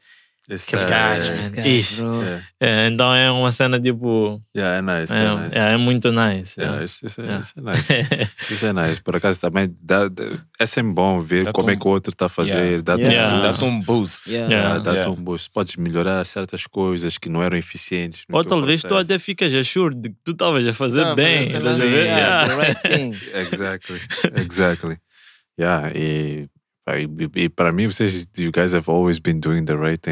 Esse 0.48 0.76
aquele 0.76 0.84
é- 0.84 0.88
gajo, 0.88 1.32
é- 1.32 1.36
man. 1.62 1.68
Ixi. 1.68 2.02
é. 2.06 2.44
É, 2.86 2.88
então 2.88 3.12
é 3.16 3.32
uma 3.32 3.52
cena 3.52 3.80
tipo. 3.80 4.40
Yeah, 4.56 4.78
é 4.78 4.82
nice. 5.02 5.12
É, 5.12 5.16
É, 5.18 5.36
nice. 5.36 5.58
é, 5.58 5.74
é 5.74 5.78
muito 5.78 6.12
nice. 6.12 6.54
Yeah, 6.60 6.82
é. 6.82 6.86
isso, 6.86 7.06
isso, 7.08 7.20
é- 7.22 7.24
Yeah. 7.24 7.42
isso 7.42 7.54
é 7.58 7.62
nice. 7.64 8.32
Isso 8.54 8.66
é 8.68 8.74
nice. 8.74 9.02
Por 9.02 9.16
acaso 9.16 9.40
também 9.40 9.76
dá, 9.82 10.08
dá- 10.08 10.24
é 10.60 10.66
sempre 10.68 10.94
bom 10.94 11.20
ver 11.20 11.46
Dá-te 11.46 11.56
como 11.56 11.72
é 11.72 11.74
um- 11.74 11.80
que 11.80 11.88
o 11.88 11.90
outro 11.90 12.12
está 12.14 12.28
a 12.28 12.30
fazer. 12.30 12.52
Yeah. 12.54 12.82
Dá-te 12.84 13.02
Yeah. 13.02 13.36
um 13.36 13.42
boost. 13.42 13.64
um 13.66 13.80
boost. 13.82 14.30
Yeah. 14.32 14.52
Yeah. 14.54 14.68
Yeah, 14.70 14.84
dá-te 14.84 14.98
Yeah. 14.98 15.12
um 15.20 15.24
boost. 15.24 15.50
Podes 15.50 15.76
melhorar 15.78 16.24
certas 16.26 16.68
coisas 16.68 17.18
que 17.18 17.28
não 17.28 17.42
eram 17.42 17.58
eficientes. 17.58 18.22
Ou 18.32 18.46
talvez 18.46 18.82
tu 18.82 18.90
processo. 18.90 19.04
até 19.14 19.18
ficas 19.18 19.52
assured 19.54 20.00
de 20.00 20.10
que 20.10 20.16
tu 20.24 20.32
estavas 20.34 20.68
a 20.68 20.74
fazer 20.74 21.02
Tava 21.02 21.16
bem. 21.16 21.56
assim, 21.56 21.82
yeah, 21.86 22.46
Yeah. 22.46 22.46
the 22.46 22.56
right 22.56 22.82
thing. 22.82 23.12
Exactly. 23.34 24.00
Exactly. 24.40 24.98
Yeah, 25.60 25.92
e, 25.96 26.48
e, 27.36 27.50
para 27.50 27.72
mim, 27.72 27.88
vocês, 27.88 28.28
you 28.38 28.52
guys 28.52 28.74
have 28.76 28.90
always 28.90 29.18
been 29.20 29.40
doing 29.40 29.66
the 29.66 29.76
right 29.76 30.00
thing. 30.00 30.12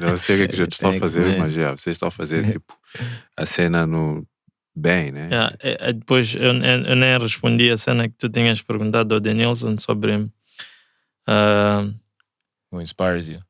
Eu 0.00 0.08
não 0.10 0.16
sei 0.16 0.44
o 0.44 0.48
que, 0.48 0.56
é 0.56 0.60
outros 0.60 0.76
estão 0.78 0.90
a 0.90 0.98
fazer, 0.98 1.26
man. 1.32 1.38
mas 1.38 1.56
yeah, 1.56 1.76
vocês 1.76 1.96
estão 1.96 2.08
a 2.08 2.10
fazer 2.12 2.44
tipo 2.52 2.78
a 3.36 3.44
cena 3.46 3.86
no 3.86 4.26
bem, 4.74 5.10
né? 5.10 5.28
Yeah, 5.30 5.56
é- 5.60 5.88
é 5.88 5.92
depois 5.92 6.34
eu, 6.36 6.52
eu, 6.54 6.82
eu 6.84 6.96
nem 6.96 7.18
respondi 7.18 7.70
a 7.70 7.76
cena 7.76 8.08
que 8.08 8.14
tu 8.16 8.28
tinhas 8.28 8.62
perguntado 8.62 9.14
ao 9.14 9.20
Danielson 9.20 9.76
sobre 9.78 10.28
ah, 11.26 11.88
Who 12.70 12.80
inspires 12.80 13.28
you? 13.28 13.40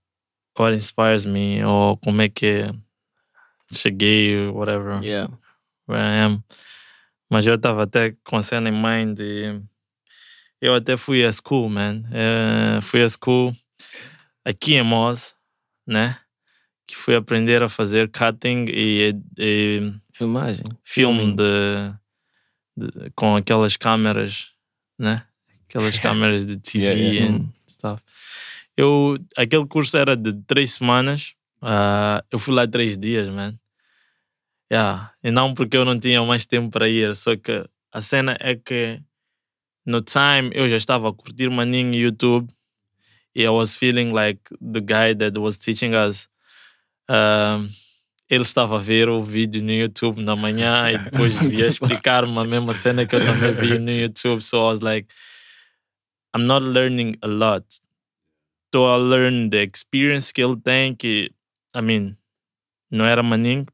what 0.58 0.74
inspires 0.74 1.26
me 1.26 1.62
ou 1.64 1.96
como 1.98 2.22
é 2.22 2.28
que 2.30 2.70
cheguei, 3.72 4.46
whatever, 4.48 5.02
Yeah. 5.02 5.30
where 5.86 6.00
I 6.02 6.20
am. 6.24 6.42
Mas 7.30 7.46
eu 7.46 7.54
estava 7.56 7.82
até 7.82 8.12
com 8.24 8.36
a 8.36 8.42
cena 8.42 8.68
em 8.68 8.72
mind 8.72 9.18
e 9.20 9.60
eu 10.60 10.74
até 10.74 10.96
fui 10.96 11.24
a 11.24 11.30
school, 11.32 11.68
man. 11.68 12.02
Eh, 12.12 12.80
fui 12.82 13.02
a 13.02 13.08
school 13.08 13.54
aqui 14.44 14.74
em 14.74 14.82
Moz, 14.82 15.34
né? 15.86 16.18
Que 16.86 16.96
fui 16.96 17.14
aprender 17.16 17.62
a 17.62 17.68
fazer 17.68 18.08
cutting 18.10 18.66
e, 18.68 19.14
e 19.38 19.92
Filmagem. 20.12 20.64
filme 20.84 21.34
de, 21.34 21.92
de- 22.76 23.10
com 23.14 23.36
aquelas 23.36 23.76
câmeras, 23.76 24.52
né? 24.98 25.24
Aquelas 25.68 25.98
câmeras 25.98 26.46
de 26.46 26.56
TV 26.56 26.84
Yeah, 26.84 27.02
yeah. 27.12 27.36
and 27.36 27.52
stuff. 27.68 28.02
Eu, 28.76 29.18
aquele 29.36 29.66
curso 29.66 29.96
era 29.96 30.16
de 30.16 30.32
três 30.46 30.74
semanas. 30.74 31.34
ah, 31.62 32.22
eu 32.30 32.38
fui 32.38 32.54
lá 32.54 32.66
três 32.68 32.96
dias, 32.98 33.28
man. 33.28 33.58
Yeah. 34.72 35.12
E 35.22 35.30
não 35.30 35.54
porque 35.54 35.76
eu 35.76 35.84
não 35.84 35.98
tinha 35.98 36.22
mais 36.24 36.44
tempo 36.46 36.70
para 36.70 36.88
ir, 36.88 37.14
só 37.16 37.36
que 37.36 37.64
a 37.92 38.00
cena 38.02 38.36
é 38.40 38.54
que 38.56 39.00
no 39.86 40.00
time 40.00 40.50
eu 40.52 40.68
já 40.68 40.76
estava 40.76 41.08
a 41.08 41.12
curtir 41.12 41.48
maninho 41.48 41.94
YouTube 41.94 42.52
e 43.34 43.42
I 43.42 43.48
was 43.48 43.76
feeling 43.76 44.12
like 44.12 44.40
the 44.60 44.80
guy 44.80 45.14
that 45.14 45.38
was 45.38 45.56
teaching 45.56 45.94
us. 45.94 46.28
Um, 47.08 47.68
ele 48.28 48.42
estava 48.42 48.76
a 48.76 48.80
ver 48.80 49.08
o 49.08 49.20
vídeo 49.20 49.62
no 49.62 49.70
YouTube 49.70 50.22
na 50.22 50.34
manhã 50.34 50.90
e 50.90 50.98
depois 50.98 51.40
via 51.44 51.68
explicar-me 51.68 52.36
a 52.38 52.44
mesma 52.44 52.74
cena 52.74 53.06
que 53.06 53.14
eu 53.14 53.20
também 53.20 53.52
vi 53.52 53.78
no 53.78 53.92
YouTube. 53.92 54.42
So 54.42 54.56
I 54.58 54.72
was 54.72 54.80
like, 54.80 55.08
I'm 56.34 56.46
not 56.46 56.64
learning 56.64 57.16
a 57.22 57.28
lot. 57.28 57.64
Estou 58.64 58.88
a 58.88 58.96
learn 58.96 59.50
the 59.50 59.62
experience 59.62 60.32
que 60.32 60.42
ele 60.42 60.56
tem, 60.56 60.94
que, 60.94 61.30
I 61.74 61.80
mean, 61.80 62.16
não 62.90 63.04
era 63.04 63.22
maninho. 63.22 63.66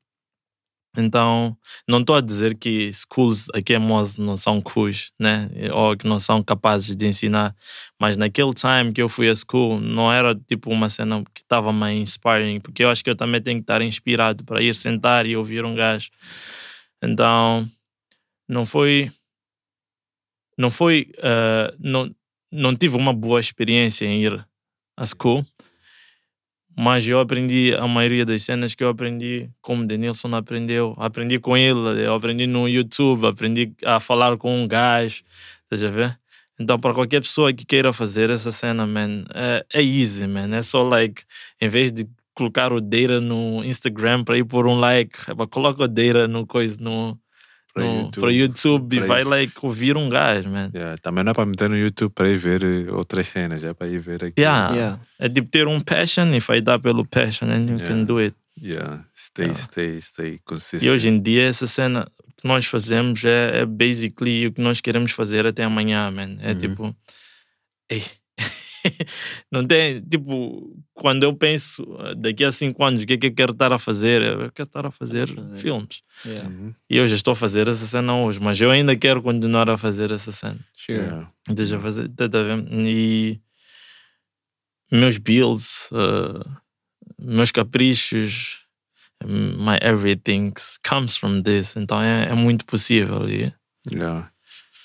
Então, 0.97 1.57
não 1.89 2.01
estou 2.01 2.17
a 2.17 2.21
dizer 2.21 2.55
que 2.57 2.93
schools 2.93 3.47
aqui 3.55 3.75
em 3.75 3.79
Moz 3.79 4.19
não 4.19 4.37
são 4.37 4.61
cools, 4.61 5.11
né? 5.19 5.49
Ou 5.73 5.97
que 5.97 6.07
não 6.07 6.19
são 6.19 6.43
capazes 6.43 6.95
de 6.95 7.07
ensinar. 7.07 7.57
Mas 7.99 8.17
naquele 8.17 8.53
time 8.53 8.93
que 8.93 9.01
eu 9.01 9.09
fui 9.09 9.29
a 9.31 9.35
school, 9.35 9.81
não 9.81 10.13
era 10.13 10.35
tipo 10.35 10.71
uma 10.71 10.89
cena 10.91 11.25
que 11.35 11.41
estava 11.41 11.73
me 11.73 11.95
inspiring, 11.95 12.61
porque 12.61 12.85
eu 12.85 12.91
acho 12.91 13.03
que 13.03 13.09
eu 13.09 13.17
também 13.17 13.41
tenho 13.41 13.59
que 13.59 13.63
estar 13.63 13.81
inspirado 13.81 14.45
para 14.45 14.63
ir 14.63 14.75
sentar 14.75 15.25
e 15.25 15.35
ouvir 15.37 15.65
um 15.65 15.75
gajo. 15.75 16.11
Então, 17.03 17.67
não 18.49 18.67
foi. 18.67 19.11
Não 20.59 20.71
foi. 20.71 21.11
ah, 21.23 21.75
não, 21.79 22.15
não 22.53 22.77
tive 22.77 22.97
uma 22.97 23.15
boa 23.15 23.41
experiência 23.41 24.05
em 24.05 24.23
ir 24.25 24.47
à 24.97 25.07
school. 25.07 25.45
Mas 26.77 27.07
eu 27.07 27.21
aprendi 27.21 27.75
a 27.79 27.87
maioria 27.87 28.25
das 28.25 28.43
cenas 28.43 28.75
que 28.75 28.83
eu 28.83 28.89
aprendi, 28.89 29.51
como 29.61 29.87
Denilson 29.87 30.35
aprendeu. 30.35 30.95
Aprendi 30.97 31.39
com 31.39 31.57
ele, 31.57 32.05
eu 32.05 32.15
aprendi 32.15 32.47
no 32.47 32.69
YouTube, 32.69 33.27
aprendi 33.27 33.73
a 33.85 34.01
falar 34.01 34.37
com 34.39 34.63
um 34.63 34.67
gajo, 34.67 35.23
estás 35.65 35.85
a 35.85 35.89
ver? 35.91 36.19
Então, 36.59 36.79
para 36.79 36.95
qualquer 36.95 37.21
pessoa 37.21 37.53
que 37.53 37.67
queira 37.67 37.93
fazer 37.93 38.31
essa 38.31 38.51
cena, 38.51 38.87
man, 38.87 39.25
é, 39.35 39.65
é 39.75 39.83
easy, 39.83 40.27
man. 40.27 40.55
É 40.57 40.63
só 40.63 40.83
like, 40.83 41.23
em 41.61 41.69
vez 41.69 41.93
de 41.93 42.07
colocar 42.35 42.73
o 42.73 42.81
data 42.81 43.21
no 43.21 43.65
Instagram 43.65 44.25
para 44.25 44.39
ir 44.39 44.45
por 44.45 44.67
um 44.67 44.79
like, 44.79 45.31
epá, 45.31 45.47
coloca 45.47 45.85
o 45.85 45.89
data 45.89 46.27
no 46.29 46.47
coisa, 46.47 46.79
no, 46.81 47.19
Para 47.75 47.85
no, 47.85 48.01
YouTube. 48.03 48.21
para 48.21 48.33
YouTube 48.33 48.97
e 48.97 49.01
vai 49.01 49.21
ir- 49.23 49.25
like 49.27 49.53
ouvir 49.63 49.97
um 49.97 50.09
gajo, 50.09 50.49
man. 50.51 50.71
Yeah, 50.75 50.99
também 50.99 51.25
não 51.25 51.31
é 51.31 51.35
para 51.35 51.47
meter 51.47 51.71
no 51.71 51.77
YouTube 51.77 52.13
para 52.15 52.29
ir 52.29 52.37
ver 52.37 52.63
eh, 52.63 52.91
outras 52.93 53.27
cenas, 53.29 53.65
é 53.65 53.73
para 53.73 53.89
ir 53.89 53.99
ver 53.99 54.25
aqui. 54.25 54.41
Yeah. 54.41 54.75
Yeah. 54.75 55.01
É 55.19 55.29
tipo 55.29 55.49
ter 55.49 55.67
um 55.67 55.81
passion 55.81 56.27
e 56.35 56.41
vai 56.41 56.61
dar 56.61 56.79
pelo 56.79 57.07
passion 57.07 57.47
and 57.49 57.67
you 57.71 57.77
Yeah. 57.79 57.89
can 57.89 58.05
do 58.05 58.19
it. 58.19 58.37
Yeah, 58.63 59.05
stay, 59.17 59.55
stay, 59.55 60.01
stay 60.03 60.39
consistent. 60.45 60.83
E 60.83 60.91
hoje 60.91 61.09
em 61.09 61.19
dia 61.21 61.45
essa 61.45 61.67
cena 61.67 62.07
que 62.37 62.47
nós 62.47 62.67
fazemos 62.67 63.25
é, 63.25 63.61
é 63.63 63.65
basically 63.67 64.47
o 64.49 64.53
que 64.53 64.61
nós 64.61 64.81
queremos 64.81 65.11
fazer 65.13 65.47
até 65.47 65.65
amanhã, 65.65 66.11
man. 66.11 66.37
É 66.41 66.55
tipo. 66.55 66.95
Ei. 67.89 68.03
Não 69.51 69.67
tem, 69.67 70.01
tipo, 70.01 70.75
quando 70.95 71.25
eu 71.25 71.35
penso 71.35 71.83
eh, 72.01 72.15
daqui 72.15 72.45
a 72.45 72.53
cinco 72.53 72.85
anos 72.85 73.03
o 73.03 73.07
que 73.07 73.15
é 73.15 73.17
que 73.17 73.27
eu 73.27 73.35
quero 73.35 73.53
estar 73.53 73.73
a 73.73 73.79
fazer, 73.79 74.23
eu 74.23 74.53
quero 74.53 74.67
estar 74.67 74.87
a 74.87 74.91
fazer, 74.91 75.29
fazer. 75.29 75.57
filmes. 75.59 76.03
Yeah. 76.25 76.51
E 76.91 76.97
eu 76.97 77.07
já 77.07 77.15
estou 77.15 77.33
a 77.33 77.37
fazer 77.37 77.69
essa 77.69 77.87
cena 77.87 78.15
hoje, 78.17 78.41
mas 78.41 78.61
eu 78.61 78.71
ainda 78.71 78.97
quero 78.97 79.23
continuar 79.23 79.71
a 79.71 79.77
fazer 79.77 80.11
essa 80.11 80.33
cena. 80.33 80.59
Sure. 80.75 80.99
Yeah. 80.99 81.33
Deixa 81.49 81.77
eu 81.77 81.81
fazer, 81.81 82.09
tá, 82.11 82.29
tá 82.29 82.43
vendo? 82.43 82.69
E 82.73 83.41
meus 84.91 85.17
bills, 85.19 85.89
uh, 85.93 86.45
meus 87.19 87.51
caprichos, 87.51 88.67
my 89.25 89.79
everything 89.81 90.53
comes 90.87 91.17
from 91.17 91.41
this. 91.41 91.77
Então 91.77 92.03
é, 92.03 92.29
é 92.31 92.35
muito 92.35 92.65
possível. 92.65 93.29
E, 93.29 93.53
Yeah. 93.91 94.32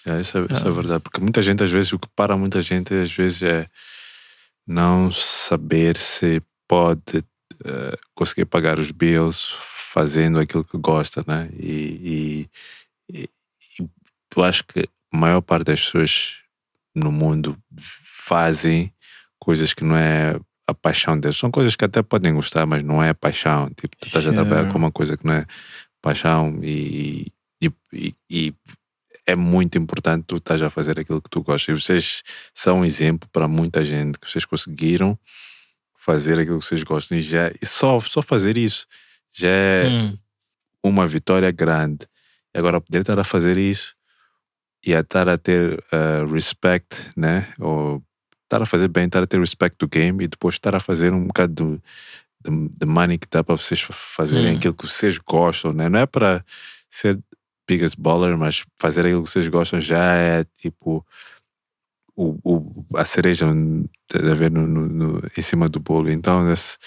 Yeah, 0.08 0.22
isso, 0.22 0.38
é, 0.38 0.42
isso 0.54 0.68
é 0.68 0.72
verdade, 0.72 1.04
porque 1.04 1.20
muita 1.20 1.42
gente, 1.42 1.64
às 1.64 1.70
vezes, 1.72 1.92
o 1.92 2.00
que 2.00 2.08
para 2.16 2.38
muita 2.38 2.62
gente, 2.62 2.94
às 2.94 3.12
vezes, 3.12 3.42
é 3.42 3.68
não 4.66 5.12
saber 5.12 5.98
se 5.98 6.42
pode 6.68 7.24
eh, 7.66 7.98
conseguir 8.14 8.46
pagar 8.46 8.80
os 8.80 8.92
bills 8.92 9.54
fazendo 9.92 10.40
aquilo 10.40 10.64
que 10.64 10.78
gosta, 10.78 11.24
né? 11.28 11.50
E, 11.60 12.48
e, 13.10 13.20
e- 13.24 13.30
eu 14.36 14.44
acho 14.44 14.64
que 14.66 14.88
a 15.12 15.18
maior 15.18 15.42
parte 15.42 15.66
das 15.66 15.84
pessoas 15.84 16.36
no 16.94 17.12
mundo 17.12 17.58
fazem 17.78 18.94
coisas 19.40 19.74
que 19.74 19.84
não 19.84 19.96
é 19.98 20.40
a 20.68 20.74
paixão 20.74 21.18
deles. 21.20 21.38
São 21.38 21.50
coisas 21.50 21.76
que 21.76 21.86
até 21.86 22.02
podem 22.04 22.34
gostar, 22.34 22.66
mas 22.66 22.84
não 22.84 23.02
é 23.02 23.14
paixão. 23.14 23.70
Tipo, 23.70 23.96
tu 23.98 24.08
estás 24.08 24.28
a 24.28 24.32
trabalhar 24.34 24.72
com 24.72 24.78
uma 24.78 24.92
coisa 24.92 25.18
que 25.18 25.26
não 25.26 25.34
é 25.34 25.46
paixão 26.02 26.60
e, 26.62 27.32
e, 27.62 28.14
e 28.30 28.54
é 29.28 29.36
muito 29.36 29.78
importante 29.78 30.26
tu 30.26 30.38
estás 30.38 30.62
a 30.62 30.70
fazer 30.70 30.98
aquilo 31.00 31.22
que 31.22 31.30
tu 31.30 31.44
gostas. 31.44 31.76
E 31.78 31.82
vocês 31.82 32.24
são 32.54 32.80
um 32.80 32.86
exemplo 32.86 33.30
para 33.32 33.48
muita 33.48 33.84
gente 33.86 34.18
que 34.18 34.30
vocês 34.32 34.46
conseguiram 34.46 35.20
fazer 35.98 36.40
aquilo 36.40 36.60
que 36.60 36.66
vocês 36.66 36.82
gostam 36.84 37.18
e 37.18 37.22
já 37.22 37.52
e 37.62 37.66
só 37.66 38.00
só 38.00 38.22
fazer 38.22 38.58
isso 38.58 38.88
já 39.34 39.50
é 39.50 39.88
Hum. 39.90 40.18
uma 40.84 41.06
vitória 41.08 41.52
grande. 41.52 42.08
E 42.56 42.58
agora 42.58 42.80
poder 42.82 43.02
estar 43.02 43.20
a 43.20 43.24
fazer 43.24 43.58
isso 43.58 43.94
e 44.86 44.96
a 44.96 45.02
estar 45.02 45.28
a 45.28 45.38
ter 45.38 45.84
uh, 45.92 46.26
respect, 46.34 47.12
né? 47.16 47.54
Ou 47.60 48.02
estar 48.46 48.62
a 48.62 48.66
fazer 48.66 48.88
bem, 48.88 49.06
estar 49.06 49.22
a 49.22 49.28
ter 49.28 49.40
respect 49.40 49.76
do 49.78 49.88
game 49.88 50.24
e 50.24 50.28
depois 50.28 50.56
estar 50.56 50.74
a 50.74 50.80
fazer 50.80 51.14
um 51.14 51.28
bocado 51.28 51.54
do, 51.54 51.84
de, 52.44 52.70
de 52.80 52.86
money 52.86 53.18
que 53.18 53.28
dá 53.30 53.44
para 53.44 53.58
vocês 53.58 53.82
fa- 53.82 53.94
fazerem 53.94 54.54
Hum. 54.54 54.58
aquilo 54.58 54.74
que 54.74 54.88
vocês 54.88 55.18
gostam, 55.18 55.74
né? 55.74 55.90
Não 55.90 56.00
é 56.00 56.06
para 56.06 56.44
ser 56.90 57.20
biggest 57.68 57.96
baller, 58.00 58.38
mas 58.38 58.64
fazer 58.80 59.02
aquilo 59.06 59.24
que 59.24 59.30
vocês 59.32 59.48
gostam 59.48 59.82
já 59.82 60.16
é 60.16 60.44
tipo 60.56 61.06
o, 62.16 62.38
o, 62.44 62.86
a 62.96 63.06
cereja 63.06 63.46
a 63.48 64.34
ver 64.36 64.50
no, 64.52 64.66
no, 64.66 64.88
no- 64.88 65.32
em 65.38 65.42
cima 65.42 65.70
do 65.70 65.80
bolo. 65.80 66.10
Então, 66.10 66.48
that's, 66.48 66.78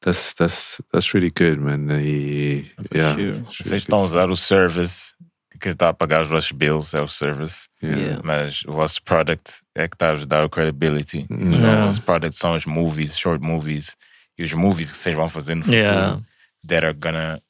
that's, 0.00 0.34
that's, 0.34 0.82
that's 0.92 1.12
really 1.12 1.30
good, 1.36 1.58
man. 1.60 1.88
E, 2.00 2.70
yeah, 2.94 3.14
sure. 3.14 3.28
it's 3.30 3.38
really 3.38 3.44
Vocês 3.62 3.82
estão 3.82 3.98
a 3.98 4.02
usar 4.04 4.30
o 4.30 4.36
service 4.36 5.14
que 5.60 5.70
está 5.70 5.88
a 5.88 5.94
pagar 5.94 6.22
os 6.22 6.28
vossos 6.28 6.52
bills, 6.52 6.94
é 6.96 7.02
o 7.02 7.08
service. 7.08 7.68
Yeah. 7.82 8.00
Yeah. 8.00 8.22
Mas 8.24 8.62
o 8.64 8.72
vosso 8.72 9.02
product 9.02 9.60
é 9.74 9.88
que 9.88 9.96
está 9.96 10.10
a 10.10 10.14
vos 10.14 10.26
dar 10.26 10.44
o 10.44 10.48
credibility. 10.48 11.26
Mm. 11.28 11.48
Então, 11.48 11.60
Yeah. 11.60 11.82
o 11.82 11.86
vosso 11.86 12.02
product 12.02 12.36
são 12.38 12.54
os 12.54 12.64
movies, 12.64 13.18
short 13.18 13.44
movies. 13.44 13.96
E 14.38 14.44
os 14.44 14.52
movies 14.52 14.92
que 14.92 14.96
vocês 14.96 15.16
vão 15.16 15.28
fazer 15.28 15.56
no 15.56 15.62
futuro 15.62 15.76
Yeah. 15.76 16.20
that 16.68 16.84
are 16.86 16.94
gonna 16.94 17.40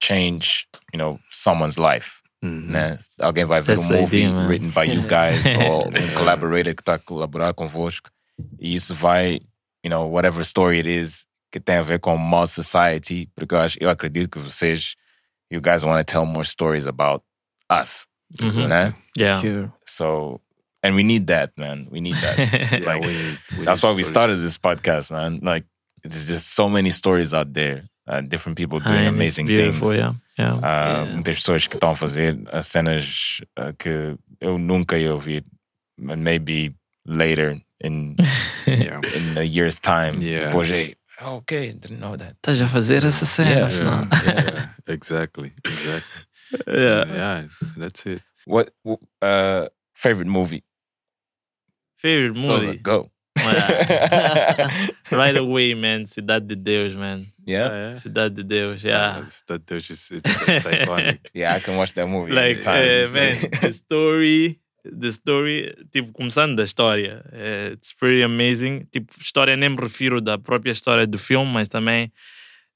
change, 0.00 0.66
you 0.94 0.98
know, 1.00 1.18
someone's 1.32 1.74
life. 1.76 2.17
Né? 2.42 2.98
Alguém 3.20 3.44
vai 3.44 3.60
ver 3.60 3.76
That's 3.76 3.90
um 3.90 4.00
movie 4.00 4.24
idea, 4.26 4.46
written 4.46 4.70
by 4.70 4.84
you 4.84 5.02
guys 5.02 5.42
ou 5.68 5.88
um 5.88 6.14
collaborator 6.14 6.74
que 6.74 6.82
está 6.82 6.94
a 6.94 6.98
colaborar 6.98 7.52
convosco 7.52 8.10
e 8.60 8.74
isso 8.76 8.94
vai, 8.94 9.40
you 9.84 9.90
know, 9.90 10.08
whatever 10.08 10.42
story 10.42 10.78
it 10.78 10.88
is 10.88 11.26
que 11.50 11.58
tem 11.58 11.76
a 11.76 11.82
ver 11.82 11.98
com 11.98 12.16
mod 12.16 12.48
society, 12.48 13.28
porque 13.34 13.54
eu, 13.54 13.58
acho, 13.58 13.76
eu 13.80 13.90
acredito 13.90 14.28
que 14.30 14.38
vocês, 14.38 14.94
you 15.50 15.60
guys 15.60 15.82
want 15.82 15.98
to 15.98 16.04
tell 16.04 16.24
more 16.26 16.46
stories 16.46 16.86
about 16.86 17.24
us, 17.70 18.06
Uhum. 18.40 18.68
né? 18.68 18.94
Yeah. 19.16 19.40
Sure. 19.40 19.72
So, 19.86 20.40
and 20.84 20.94
we 20.94 21.02
need 21.02 21.26
that, 21.28 21.52
man. 21.56 21.88
We 21.90 22.00
need 22.00 22.16
that. 22.20 22.38
Yeah, 22.38 22.86
like, 22.86 23.00
we 23.04 23.38
we 23.58 23.64
that's 23.64 23.82
need 23.82 23.88
why 23.88 23.94
we 23.96 24.04
started 24.04 24.36
this 24.42 24.58
podcast, 24.58 25.10
man. 25.10 25.40
Like, 25.42 25.64
there's 26.04 26.26
just 26.26 26.54
so 26.54 26.68
many 26.68 26.90
stories 26.92 27.32
out 27.34 27.52
there, 27.54 27.88
uh, 28.08 28.20
different 28.22 28.56
people 28.56 28.80
doing 28.80 29.04
it's 29.04 29.08
amazing 29.14 29.46
things. 29.46 29.80
yeah. 29.96 30.14
Yeah. 30.38 30.54
Uh, 30.54 31.04
Yeah. 31.04 31.14
Muitas 31.14 31.36
pessoas 31.36 31.66
que 31.66 31.76
estão 31.76 31.90
a 31.90 31.94
fazer 31.94 32.38
uh, 32.52 32.62
cenas 32.62 33.40
uh, 33.56 33.72
que 33.78 34.16
eu 34.40 34.58
nunca 34.58 34.96
ia 34.98 35.12
ouvir. 35.12 35.44
And 36.00 36.22
Maybe 36.22 36.74
later 37.04 37.56
in 37.80 38.16
in 38.66 39.36
a 39.36 39.42
year's 39.42 39.78
time. 39.78 40.14
Yeah. 40.20 40.46
Depois, 40.50 40.68
hey, 40.70 40.94
oh, 41.22 41.36
okay, 41.38 41.72
didn't 41.72 42.00
know 42.00 42.16
that. 42.16 42.34
Estás 42.40 42.62
a 42.62 42.66
fazer 42.68 43.04
essa 43.04 43.26
cena, 43.26 43.50
Yeah. 43.50 43.68
Yeah, 43.68 44.06
yeah, 44.24 44.68
exactly, 44.86 45.52
exactly. 45.64 46.02
Yeah. 46.66 47.04
Yeah, 47.06 47.44
that's 47.76 48.06
it. 48.06 48.22
What 48.46 48.70
uh, 49.20 49.66
favorite 49.94 50.28
movie? 50.28 50.62
Favorite 51.98 52.36
movie? 52.38 52.78
go. 52.78 53.10
Yeah. 53.36 54.70
right 55.12 55.36
away, 55.36 55.74
man. 55.74 56.06
Cidade 56.06 56.46
de 56.46 56.56
Deus, 56.56 56.94
man. 56.94 57.26
Yeah, 57.48 57.68
Yeah, 57.70 57.96
Cidade 57.96 58.34
de 58.34 58.42
Deus, 58.44 58.82
yeah. 58.84 59.20
It's, 59.22 59.42
that, 59.46 59.66
that's 59.66 59.86
just, 59.86 60.10
it's, 60.12 60.22
it's 60.48 60.66
iconic. 60.66 61.18
yeah, 61.34 61.54
I 61.56 61.60
can 61.60 61.76
watch 61.78 61.94
that 61.94 62.06
movie. 62.06 62.32
like, 62.32 62.60
eh, 62.66 63.08
man, 63.08 63.36
the 63.62 63.72
story, 63.72 64.60
the 64.84 65.10
story, 65.12 65.74
tipo, 65.90 66.12
começando 66.12 66.56
da 66.56 66.62
história, 66.64 67.24
it's 67.72 67.92
pretty 67.94 68.22
amazing. 68.22 68.86
Tipo, 68.92 69.12
história 69.18 69.56
nem 69.56 69.70
me 69.70 69.76
refiro 69.80 70.20
da 70.20 70.36
própria 70.38 70.72
história 70.72 71.06
do 71.06 71.18
filme, 71.18 71.50
mas 71.50 71.68
também 71.68 72.12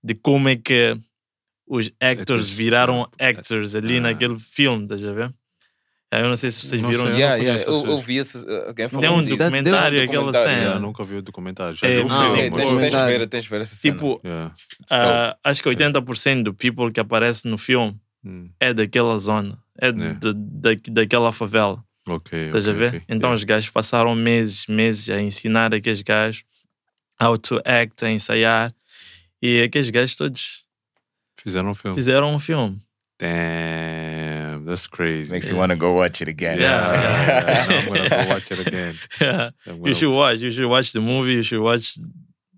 de 0.02 0.14
como 0.14 0.48
é 0.48 0.56
que 0.56 0.96
os 1.66 1.90
actors 2.00 2.48
viraram 2.48 3.06
yeah. 3.20 3.38
actors 3.38 3.74
ali 3.74 3.98
Ah. 3.98 4.00
naquele 4.00 4.38
filme, 4.38 4.84
estás 4.84 5.04
a 5.06 5.12
ver? 5.12 5.32
Eh, 6.12 6.20
Eu 6.20 6.28
não 6.28 6.36
sei 6.36 6.50
se 6.50 6.66
vocês 6.66 6.82
Não 6.82 6.90
viram. 6.90 7.06
sei, 7.06 7.14
yeah, 7.14 7.36
não 7.38 7.42
yeah. 7.44 7.62
Eu, 7.64 7.86
eu 7.86 7.98
vi 8.02 8.16
esse. 8.18 8.36
uh, 8.36 8.68
alguém 8.68 8.74
Tem 8.74 8.88
falou 8.88 9.16
um 9.16 9.20
disso. 9.22 9.36
documentário, 9.36 9.98
Tem 9.98 10.00
um 10.06 10.10
aquela 10.10 10.24
documentário, 10.26 10.50
cena. 10.50 10.60
Yeah, 10.62 10.80
nunca 10.80 11.04
vi 11.04 11.14
o 11.16 11.22
documentário. 11.22 11.74
Já 11.74 11.86
É, 11.86 11.96
vi 11.96 12.00
o 12.02 12.08
filme. 12.08 12.40
Hey, 12.40 12.50
bom. 12.50 12.56
tens, 12.58 12.68
tens 12.76 12.92
de 12.92 13.18
ver, 13.18 13.26
tens 13.28 13.42
de 13.44 13.48
ver 13.48 13.60
essa 13.62 13.74
cena. 13.74 13.94
Tipo, 13.94 14.20
Yeah. 14.24 14.52
ah, 14.90 15.36
acho 15.42 15.62
que 15.62 15.68
80% 15.70 16.42
do 16.44 16.52
people 16.54 16.92
que 16.92 17.00
aparece 17.00 17.48
no 17.48 17.56
filme 17.56 17.98
Mm. 18.24 18.50
é 18.60 18.72
daquela 18.74 19.16
zona, 19.18 19.58
é 19.80 19.86
Yeah. 19.86 20.18
de- 20.18 20.34
da, 20.34 20.70
daquela 20.90 21.32
favela. 21.32 21.82
Ok, 22.08 22.38
Estás 22.46 22.68
a 22.68 22.72
ok, 22.72 22.78
ver? 22.80 22.88
ok. 22.88 23.02
Então 23.08 23.30
Yeah. 23.30 23.34
os 23.34 23.44
gajos 23.44 23.70
passaram 23.70 24.14
meses, 24.14 24.66
meses 24.66 25.08
a 25.08 25.20
ensinar 25.20 25.72
aqueles 25.74 26.02
gajos 26.02 26.44
how 27.22 27.38
to 27.38 27.60
act, 27.64 28.04
a 28.04 28.10
ensaiar. 28.10 28.72
E 29.40 29.62
aqueles 29.62 29.88
gajos 29.90 30.14
todos 30.16 30.64
Fizeram 31.42 31.70
um 31.70 31.74
filme. 31.74 31.94
fizeram 31.96 32.34
um 32.34 32.38
filme. 32.38 32.78
Damn, 33.22 34.64
that's 34.66 34.86
crazy. 34.86 35.32
Makes 35.32 35.50
you 35.50 35.56
want 35.56 35.70
to 35.72 35.76
go 35.76 35.92
watch 35.94 36.20
it 36.22 36.28
again. 36.28 36.58
Yeah, 36.58 36.92
Yeah, 36.92 37.26
yeah, 37.26 37.66
yeah. 37.68 37.78
I'm 37.78 37.86
gonna 37.94 38.08
go 38.08 38.28
watch 38.34 38.50
it 38.50 38.66
again. 38.66 38.94
I'm 39.66 39.86
you 39.86 39.94
should 39.94 40.12
watch. 40.14 40.38
You 40.40 40.50
should 40.50 40.68
watch 40.68 40.92
the 40.92 41.00
movie. 41.00 41.34
You 41.34 41.42
should 41.42 41.62
watch 41.62 41.94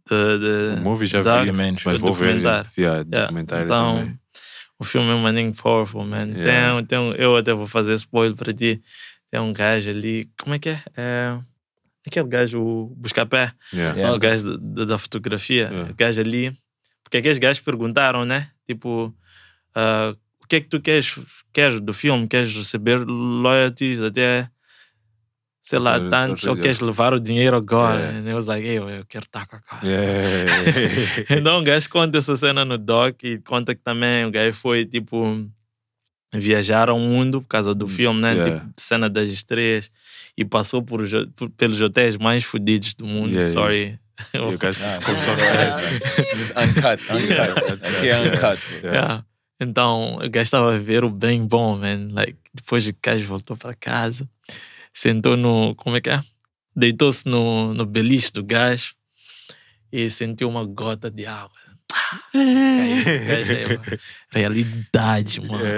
the, 0.09 0.21
the 0.45 0.81
O 0.81 0.85
movie 0.85 1.07
já 1.07 1.19
vi, 1.23 1.25
Documentary. 1.25 1.85
mas 1.93 2.01
vou 2.01 2.13
ver. 2.15 2.35
documentário. 2.35 2.71
Yeah, 2.79 2.97
Yeah, 3.11 3.21
documentário 3.27 3.65
Então, 3.65 3.97
também. 3.99 4.15
o 4.79 4.85
filme 4.85 5.11
é 5.11 5.15
um 5.15 5.23
maninho 5.23 5.55
powerful, 5.55 6.05
man. 6.05 6.29
Yeah. 6.37 6.83
Tem, 6.83 6.87
tem 6.87 7.15
eu 7.19 7.37
até 7.37 7.53
vou 7.55 7.67
fazer 7.67 7.95
spoiler 7.95 8.37
para 8.37 8.53
ti. 8.53 8.83
Tem 9.31 9.41
um 9.41 9.53
gajo 9.53 9.91
ali. 9.91 10.29
Como 10.41 10.55
é 10.55 10.59
que 10.59 10.71
é? 10.71 10.81
é 10.97 11.39
aquele 12.07 12.29
gajo, 12.29 12.61
o 12.61 12.95
Buscapé. 12.97 13.53
Yeah. 13.73 13.97
Yeah. 13.97 14.15
o 14.17 14.19
gajo 14.19 14.45
da, 14.45 14.57
da- 14.61 14.85
da 14.85 14.99
fotografia, 14.99 15.71
É. 15.73 15.91
o 15.91 15.95
gajo 15.95 16.21
ali. 16.21 16.53
Porque 17.03 17.19
aqueles 17.19 17.39
gajos 17.39 17.61
perguntaram, 17.63 18.25
né? 18.25 18.49
Tipo, 18.67 19.15
ah, 19.75 20.15
o 20.45 20.47
que 20.49 20.57
é 20.57 20.61
que 20.61 20.69
tu 20.69 20.81
queres, 20.81 21.19
queres 21.53 21.81
do 21.81 21.93
filme? 21.93 22.29
Queres 22.29 22.55
receber 22.55 22.99
loyalties 23.05 24.01
até, 24.03 24.49
sei 25.63 25.79
lá, 25.79 25.97
Até- 25.97 26.11
tantos? 26.11 26.45
Ou 26.45 26.55
queres 26.57 26.81
levar 26.81 27.15
o 27.15 27.19
dinheiro 27.21 27.57
agora? 27.57 28.01
É. 28.03 28.09
And 28.19 28.29
I 28.31 28.35
was 28.35 28.47
like, 28.47 28.67
eu, 28.69 28.89
eu 28.91 29.05
quero 29.07 29.25
estar 29.25 29.47
com 29.47 29.57
a 29.57 29.61
cara. 29.61 29.87
Yeah. 29.87 30.53
Então 31.39 31.59
o 31.59 31.63
gajo 31.65 31.89
conta 31.89 32.19
essa 32.19 32.37
cena 32.37 32.65
no 32.65 32.77
doc 32.79 33.23
e 33.25 33.39
conta 33.39 33.75
que 33.75 33.81
também 33.83 34.27
o 34.27 34.31
gajo 34.31 34.53
foi, 34.53 34.85
tipo, 34.85 35.49
viajar 36.35 36.89
ao 36.91 36.99
mundo 36.99 37.41
por 37.41 37.49
causa 37.49 37.75
do 37.75 37.87
filme, 37.87 38.21
né? 38.21 38.35
Yeah. 38.35 38.61
Tipo, 38.61 38.73
cena 38.77 39.09
das 39.09 39.31
estreias. 39.31 39.91
E 40.37 40.45
passou 40.45 40.83
por, 40.83 41.01
por- 41.37 41.49
pelos 41.51 41.81
hotéis 41.81 42.17
mais 42.17 42.45
fodidos 42.45 42.93
do 42.95 43.07
mundo. 43.07 43.33
Yeah, 43.35 43.53
Sorry. 43.53 43.99
E 44.35 44.39
o 44.39 44.57
gajo 44.59 44.79
ficou 44.79 45.15
só 45.15 46.35
It's 46.37 46.51
uncut, 46.51 47.03
uncut. 47.13 47.85
Aqui 47.87 48.09
é 48.09 48.19
uncut. 48.21 48.61
Então, 49.61 50.17
o 50.17 50.31
gajo 50.31 50.43
estava 50.45 50.75
a 50.75 50.79
ver 50.79 51.05
o 51.05 51.11
bem 51.11 51.47
bom, 51.47 51.77
man. 51.77 52.09
Like, 52.11 52.37
depois 52.53 52.89
o 52.89 52.93
gajo 53.03 53.27
voltou 53.27 53.57
para 53.57 53.75
casa, 53.75 54.29
sentou 54.93 55.37
no. 55.37 55.75
Como 55.77 55.97
é 55.97 56.01
que 56.01 56.11
é? 56.11 56.21
Deitou-se 56.77 57.27
no, 57.29 57.73
no 57.73 57.87
beliche 57.87 58.33
do 58.33 58.43
gajo 58.43 58.95
e 59.93 60.11
sentiu 60.11 60.49
uma 60.49 60.65
gota 60.65 61.09
de 61.11 61.25
água. 61.25 61.53
Caiu. 62.33 63.03
O 63.03 63.27
gajo 63.29 63.55
é 63.55 63.99
realidade, 64.33 65.41
mano. 65.41 65.63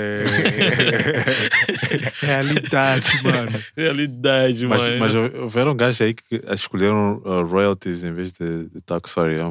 Realidade, 2.21 3.23
mano. 3.23 3.63
Realidade, 3.77 4.67
Mas, 4.67 4.81
mano. 4.81 4.99
mas 4.99 5.15
houveram 5.15 5.77
gajos 5.77 6.01
aí 6.01 6.15
que 6.15 6.41
escolheram 6.53 7.21
uh, 7.25 7.43
royalties 7.45 8.03
em 8.05 8.13
vez 8.13 8.33
de, 8.33 8.69
de 8.69 8.81
talk 8.83 9.09
sorry. 9.11 9.37
É 9.37 9.43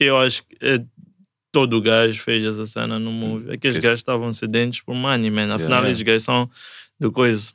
Eu 0.00 0.18
acho 0.18 0.42
que 0.44 0.56
todo 1.52 1.80
gajo 1.80 2.18
fez 2.20 2.42
essa 2.42 2.64
cena 2.66 2.98
no 2.98 3.12
movie. 3.12 3.52
Aqueles 3.52 3.76
gajos 3.78 4.00
estavam 4.00 4.32
sedentes 4.32 4.80
por 4.80 4.94
money, 4.94 5.30
man. 5.30 5.52
Afinal, 5.54 5.80
Yeah. 5.80 5.88
eles 5.88 6.02
gajos 6.02 6.22
são 6.24 6.50
do 6.98 7.12
coisa. 7.12 7.52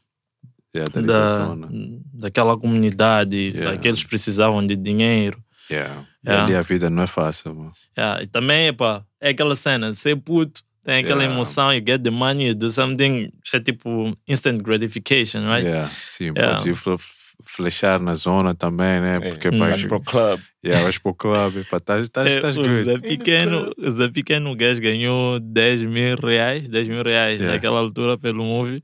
yeah, 0.76 0.91
Da, 0.94 1.02
dedicação, 1.02 1.56
né? 1.56 1.68
daquela 2.14 2.56
comunidade, 2.56 3.36
Yeah. 3.36 3.72
like, 3.72 3.88
eles 3.88 4.03
precisavam 4.03 4.64
de 4.65 4.76
dinheiro. 4.76 5.41
Yeah. 5.72 6.06
E 6.24 6.30
Yeah. 6.30 6.45
ali 6.45 6.56
a 6.56 6.61
vida 6.61 6.90
não 6.90 7.02
é 7.03 7.07
fácil, 7.07 7.56
mano. 7.56 7.74
Yeah. 7.98 8.22
E 8.24 8.28
também, 8.28 8.72
pá, 8.74 9.03
é 9.19 9.30
aquela 9.30 9.56
cena, 9.56 9.94
ser 9.95 10.15
puto, 10.18 10.61
tem 10.84 10.99
aquela 10.99 11.22
Yeah. 11.24 11.34
emoção, 11.34 11.74
you 11.74 11.84
get 11.86 12.03
the 12.03 12.11
money, 12.11 12.49
you 12.49 12.56
do 12.56 12.69
something, 12.69 13.32
é 13.52 13.60
tipo 13.60 14.15
instant 14.28 14.61
gratification, 14.61 15.48
right? 15.52 15.65
Yeah. 15.65 15.90
Sim, 16.06 16.26
Yeah. 16.36 16.57
pode 16.57 16.69
ir 16.69 16.76
fle- 16.76 16.98
flechar 17.43 17.99
na 17.99 18.14
zona 18.14 18.53
também, 18.53 18.99
né? 18.99 19.19
Porque 19.19 19.51
pá, 19.51 19.69
Vais 19.69 19.85
para 19.85 19.97
o 19.97 20.01
club. 20.01 20.39
yeah, 20.65 20.84
vais 20.84 20.97
para 20.97 21.11
o 21.11 21.15
clube, 21.15 21.59
estás 21.59 22.09
É, 22.27 22.39
o 22.39 22.53
good. 22.55 22.84
Zé 22.84 22.97
Pequeno, 22.99 23.72
o 23.77 23.91
Zé 23.91 24.07
Pequeno, 24.09 24.51
o 24.51 24.55
gajo 24.55 24.81
ganhou 24.81 25.39
10 25.39 25.81
mil 25.84 26.15
reais, 26.18 26.68
10 26.68 26.88
mil 26.88 27.03
reais 27.03 27.38
Yeah. 27.39 27.53
naquela 27.53 27.80
altura 27.80 28.18
pelo 28.18 28.43
movie. 28.43 28.84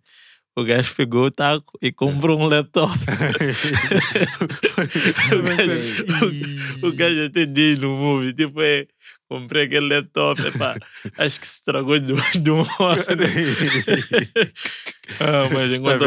O 0.55 0.63
gajo 0.63 0.93
pegou 0.95 1.25
o 1.25 1.31
taco 1.31 1.73
e 1.81 1.91
comprou 1.91 2.39
um 2.39 2.47
laptop. 2.47 2.93
o, 5.33 5.41
gajo, 5.41 6.05
o, 6.85 6.87
o 6.87 6.91
gajo 6.93 7.25
até 7.25 7.45
diz 7.47 7.79
no 7.79 7.95
movie, 7.95 8.33
tipo, 8.33 8.61
é, 8.61 8.85
comprei 9.27 9.63
aquele 9.65 9.87
laptop, 9.95 10.39
epá, 10.45 10.75
acho 11.17 11.39
que 11.39 11.47
se 11.47 11.53
estragou 11.55 11.97
de, 11.99 12.13
de 12.39 12.51
um 12.51 12.59
ano. 12.79 13.23
ah, 15.19 15.49
mas 15.51 15.71
em 15.71 15.81
Tá 15.81 15.97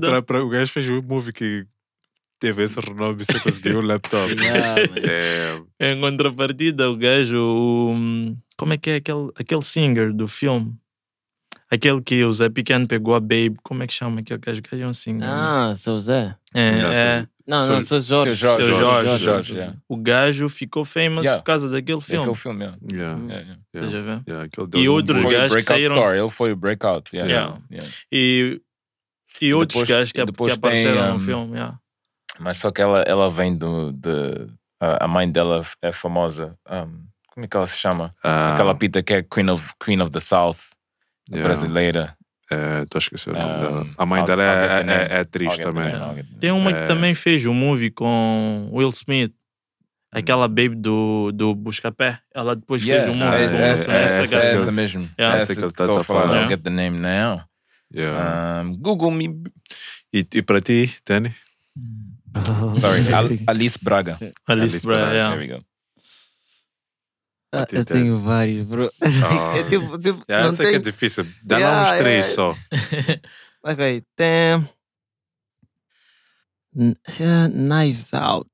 pra- 0.00 0.22
pra- 0.22 0.42
o 0.44 0.48
gajo 0.48 0.70
fez 0.70 0.86
um 0.88 1.00
movie 1.02 1.32
que 1.32 1.64
teve 2.38 2.62
esse 2.64 2.78
renome 2.80 3.22
e 3.22 3.24
você 3.24 3.40
conseguiu 3.40 3.78
um 3.78 3.82
laptop. 3.82 4.32
Yeah. 4.34 5.62
É, 5.80 5.92
Em 5.92 6.00
contrapartida, 6.00 6.90
o 6.90 6.96
gajo, 6.96 7.38
o- 7.38 8.36
como 8.56 8.72
é 8.72 8.76
que 8.78 8.90
é 8.90 8.94
aquele, 8.96 9.30
aquele 9.36 9.62
singer 9.62 10.12
do 10.12 10.28
filme? 10.28 10.74
Aquele 11.70 12.00
que 12.02 12.22
o 12.24 12.32
Zé 12.32 12.48
Pequeno 12.48 12.86
pegou 12.86 13.14
a 13.14 13.20
Babe, 13.20 13.56
como 13.62 13.82
é 13.82 13.86
que 13.86 13.92
chama 13.92 14.20
aquele 14.20 14.38
gajo? 14.38 14.60
O 14.60 14.62
gajo 14.70 14.82
é 14.82 14.86
um 14.86 14.92
singer. 14.92 15.26
né? 15.26 15.26
Ah, 15.28 15.74
seu 15.76 15.98
Zé. 15.98 16.36
é, 16.54 16.70
Não, 16.82 16.92
é. 16.92 17.28
Não, 17.46 17.68
não, 17.68 17.82
sou 17.82 18.00
Jorge. 18.00 18.36
Seu 18.36 18.48
Jorge. 18.48 18.64
Seu 18.66 18.74
Jorge, 18.80 19.04
Jorge, 19.08 19.24
Jorge, 19.24 19.54
yeah. 19.54 19.76
O 19.88 19.96
gajo 19.98 20.48
ficou 20.48 20.82
famous 20.84 21.24
Yeah. 21.24 21.40
por 21.42 21.44
causa 21.46 21.68
daquele 21.68 21.98
É 21.98 22.00
filme. 22.00 22.22
aquele 22.22 22.36
filme, 22.36 22.60
yeah. 22.64 22.78
yeah, 22.90 23.20
Yeah, 23.74 23.90
yeah. 23.90 24.22
yeah, 24.26 24.48
E 24.76 24.88
um 24.88 24.92
outros 24.92 25.20
boost. 25.20 25.34
Foi 25.34 25.36
o 25.36 25.40
gajos 25.40 25.48
que 25.48 25.52
breakout 25.54 25.64
saíram- 25.66 25.96
star, 25.96 26.16
ele 26.16 26.28
foi 26.30 26.52
o 26.52 26.56
breakout. 26.56 27.10
Yeah. 27.14 27.30
Yeah. 27.32 27.58
yeah. 27.70 27.90
E, 28.10 28.60
e 29.42 29.52
outros 29.52 29.80
depois- 29.82 29.88
gajos 29.98 30.12
que, 30.12 30.24
que 30.24 30.30
apareceram 30.52 31.00
tem, 31.02 31.10
no 31.10 31.16
um, 31.16 31.20
filme. 31.20 31.52
yeah. 31.54 31.78
Mas 32.40 32.58
só 32.58 32.70
que 32.70 32.82
ela, 32.82 33.02
ela 33.02 33.30
vem 33.30 33.56
do. 33.56 33.92
De, 33.92 34.48
a 34.80 35.04
a 35.04 35.08
mãe 35.08 35.30
dela 35.30 35.64
é 35.80 35.92
famosa. 35.92 36.56
um, 36.70 37.04
como 37.32 37.44
é 37.46 37.48
que 37.48 37.56
ela 37.56 37.66
se 37.66 37.76
chama? 37.78 38.14
Ah, 38.22 38.54
Aquela 38.54 38.74
pita 38.74 39.02
que 39.02 39.12
é 39.14 39.22
Queen 39.22 39.48
of, 39.50 39.72
Queen 39.84 40.00
of 40.00 40.10
the 40.10 40.20
South, 40.20 40.56
yeah. 41.30 41.46
brasileira. 41.48 42.16
É, 42.50 42.82
Estou 42.82 42.98
a 42.98 43.00
esquecer 43.00 43.30
o 43.30 43.32
nome 43.32 43.44
Um, 43.54 43.60
dela. 43.60 43.86
A 43.98 44.06
mãe 44.06 44.20
I'll- 44.20 44.26
dela 44.26 44.42
é, 44.44 44.84
é, 44.86 45.16
é 45.16 45.20
atriz 45.20 45.56
também. 45.56 45.92
Tem 46.38 46.50
uma 46.52 46.70
É. 46.70 46.82
que 46.82 46.86
também 46.88 47.14
fez 47.14 47.44
um 47.46 47.54
movie 47.54 47.90
com 47.90 48.68
Will 48.72 48.88
Smith. 48.90 49.32
Aquela 50.12 50.46
baby 50.46 50.76
do, 50.76 51.32
do 51.32 51.54
Buscapé. 51.56 52.20
Ela 52.32 52.54
depois 52.54 52.82
Yeah, 52.86 53.04
fez 53.04 53.16
um 53.16 53.18
movie 53.18 53.42
essa, 53.42 53.56
com 53.58 53.64
essa, 53.64 53.92
essa, 53.92 54.36
essa, 54.36 54.36
essa 54.46 54.72
mesmo. 54.72 55.08
Yeah. 55.18 55.40
Essa 55.40 55.52
Essa 55.52 55.60
que 55.60 55.66
ele 55.66 55.72
tá- 55.72 55.84
estou 55.84 56.00
a 56.00 56.04
falar. 56.04 56.42
I'll 56.42 56.48
get 56.48 56.60
the 56.62 56.70
name 56.70 56.98
now. 57.00 57.42
Yeah. 57.92 58.62
Um, 58.62 58.76
Google 58.76 59.10
me. 59.10 59.42
E, 60.12 60.24
e 60.34 60.42
para 60.42 60.60
ti, 60.60 60.94
Tani? 61.04 61.34
Sorry, 62.80 63.12
Al- 63.14 63.38
Alice 63.46 63.78
Braga. 63.80 64.18
Alice 64.46 64.74
Alice 64.74 64.86
Bra, 64.86 64.96
Braga, 64.96 65.14
yeah. 65.14 65.30
There 65.30 65.40
we 65.40 65.46
go. 65.48 65.64
Ah, 67.52 67.66
eu 67.70 67.84
tenho 67.84 68.18
vários, 68.18 68.66
bro. 68.66 68.90
Ah. 69.00 69.56
É 69.56 69.62
tipo, 69.64 69.96
tipo, 69.98 70.24
Yeah, 70.28 70.46
não 70.46 70.52
essa 70.52 70.64
que 70.64 70.74
é 70.74 70.78
difícil. 70.78 71.24
Dá 71.44 71.58
lá 71.58 71.60
Yeah, 71.60 71.92
uns 71.92 71.98
três 71.98 72.26
yeah. 72.26 72.34
só. 72.34 72.56
Ok, 73.66 74.02
tem... 74.16 74.68
Yeah, 77.18 77.48
Knives 77.48 78.12
Out. 78.12 78.50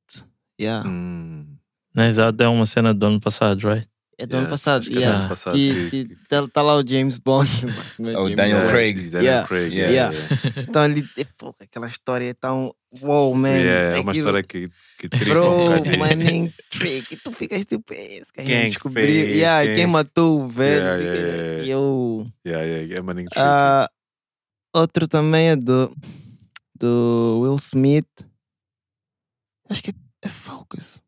Yeah. 0.60 0.86
Hum. 0.86 1.56
Mas 1.94 2.18
até 2.18 2.46
uma 2.46 2.66
cena 2.66 2.92
do 2.94 3.06
ano 3.06 3.18
passado, 3.18 3.66
right? 3.66 3.88
É 4.22 4.26
do 4.26 4.36
ano 4.36 4.46
Yeah, 4.46 4.50
passado. 4.50 4.80
acho 4.82 4.90
que 4.90 4.92
é 4.92 4.94
do 4.96 5.00
Yeah. 5.00 5.18
ano 5.20 5.28
passado 5.30 5.54
Que, 5.54 5.90
que- 5.90 6.04
que 6.08 6.16
tá, 6.28 6.48
tá 6.48 6.60
lá 6.62 6.76
o 6.76 6.86
James 6.86 7.18
Bond. 7.18 7.48
Não 7.98 8.10
é 8.10 8.12
Oh, 8.18 8.22
James 8.24 8.36
Daniel 8.36 8.58
Bond. 8.60 8.70
Craig. 8.72 8.94
Daniel 9.10 9.22
Yeah, 9.24 9.48
Craig. 9.48 9.72
yeah. 9.74 9.92
yeah, 9.92 10.12
Yeah. 10.14 10.62
Então 10.68 10.82
ali, 10.82 11.08
é, 11.16 11.24
pô, 11.38 11.54
aquela 11.58 11.86
história 11.86 12.26
é 12.28 12.34
tão... 12.34 12.74
Wow, 13.00 13.34
man. 13.34 13.48
Yeah, 13.48 13.96
é 13.96 14.00
uma 14.00 14.12
história 14.16 14.42
que, 14.42 14.68
que 14.98 15.08
tripa 15.08 15.30
um 15.30 15.56
Bro, 15.56 15.64
bocadinho. 15.68 15.98
maninho 15.98 16.52
trick. 16.70 17.14
E 17.14 17.16
tu 17.16 17.32
ficas 17.32 17.64
tipo, 17.64 17.92
esse 17.94 18.32
cara 18.32 18.46
Quem 18.46 18.68
descobriu. 18.68 19.06
fez? 19.06 19.36
Yeah, 19.36 19.64
Quem- 19.64 19.76
quem... 19.76 19.86
matou 19.86 20.42
o 20.42 20.46
velho. 20.48 20.80
Yeah, 20.82 21.02
yeah, 21.02 21.26
yeah, 21.36 21.64
E 21.64 21.70
eu... 21.70 22.26
Yeah, 22.46 22.64
yeah, 22.66 22.96
é 22.96 23.00
maninho 23.00 23.28
tricky. 23.30 23.40
Ah, 23.42 23.88
outro 24.74 25.08
também 25.08 25.50
é 25.50 25.56
do, 25.56 25.90
do 26.78 27.40
Will 27.42 27.56
Smith. 27.56 28.06
Acho 29.70 29.82
que 29.82 29.90
é, 29.90 29.94
é 30.22 30.28
Focus. 30.28 31.00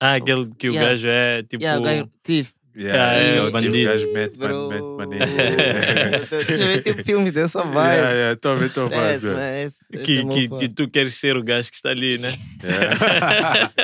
Ah, 0.00 0.14
aquele 0.14 0.50
que 0.58 0.68
o 0.68 0.72
Yeah. 0.72 0.90
gajo 0.90 1.08
é 1.08 1.42
tipo. 1.42 1.62
Yeah, 1.62 1.80
o 1.80 1.84
gajo, 1.84 2.10
Thief. 2.22 2.50
Yeah, 2.76 3.14
é, 3.16 3.22
yeah, 3.24 3.44
o 3.44 3.48
o 3.48 3.50
bandido. 3.50 3.84
gajo 3.84 4.12
mete, 4.12 4.38
mete 4.38 4.40
eu 6.52 6.58
ver, 6.68 6.82
tem 6.84 6.94
filme 7.04 7.30
dessa 7.32 7.62
vibe. 7.64 7.96
yeah, 7.96 8.30
a 8.30 8.34
ver, 8.54 8.66
estou 8.66 8.86
a 8.86 8.88
ver. 8.88 9.16
Esse- 9.16 9.26
esse 9.64 9.84
Que, 10.04 10.18
é 10.20 10.24
que, 10.24 10.48
que 10.48 10.68
tu 10.68 10.88
queres 10.88 11.14
ser 11.14 11.36
o 11.36 11.42
gajo 11.42 11.68
que 11.68 11.74
está 11.74 11.90
ali, 11.90 12.16
né? 12.18 12.32
Yeah. 12.62 13.70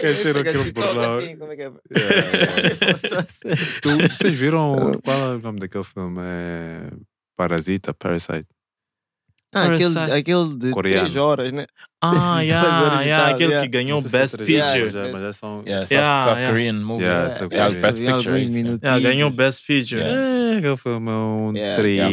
Quer 0.00 0.14
ser 0.14 0.36
aquele 0.38 0.72
burlão. 0.72 1.18
assim, 1.18 1.36
como 1.36 1.52
é 1.52 1.56
que 1.56 1.62
é? 1.62 1.70
Tu- 3.82 3.98
Vocês 4.16 4.34
viram 4.34 4.98
qual 5.04 5.32
é 5.32 5.36
o 5.36 5.38
nome 5.40 5.58
daquele 5.58 5.84
filme? 5.84 6.20
É 6.22 6.88
Parasita, 7.36 7.92
Parasite. 7.92 8.46
Ah, 9.52 9.64
aquele, 9.64 9.98
aquele 9.98 10.54
de 10.56 10.70
Coreano. 10.70 11.00
3 11.06 11.16
horas, 11.16 11.52
né? 11.52 11.66
Ah, 12.00 12.40
yeah, 12.42 13.02
yeah, 13.02 13.28
aquele 13.30 13.50
yeah. 13.50 13.66
que 13.66 13.68
ganhou 13.68 13.98
é 13.98 14.08
Best 14.08 14.36
três 14.36 14.62
Picture. 14.62 14.90
já, 14.90 15.08
mas 15.12 15.22
já 15.22 15.32
são. 15.32 15.62
Yeah, 15.66 15.86
South, 15.86 15.92
Yeah, 15.94 16.24
South 16.24 16.36
yeah. 16.38 16.50
Korean 16.52 16.72
movie. 16.74 17.04
Yeah, 17.04 17.20
Yeah, 17.20 17.38
South 17.38 17.52
yeah, 17.52 17.66
Korean. 17.66 17.82
Best 17.82 17.98
Picture. 17.98 18.38
yeah. 18.38 18.78
Yeah, 18.82 19.00
ganhou 19.00 19.30
Best 19.30 19.66
Picture. 19.66 20.00
Yeah. 20.00 20.20
É, 20.54 20.58
aquele 20.58 20.76
filme 20.76 21.08
é 21.10 21.12
um 21.12 21.52
Yeah, 21.56 21.76
trip. 21.82 21.96
yeah, 21.96 22.08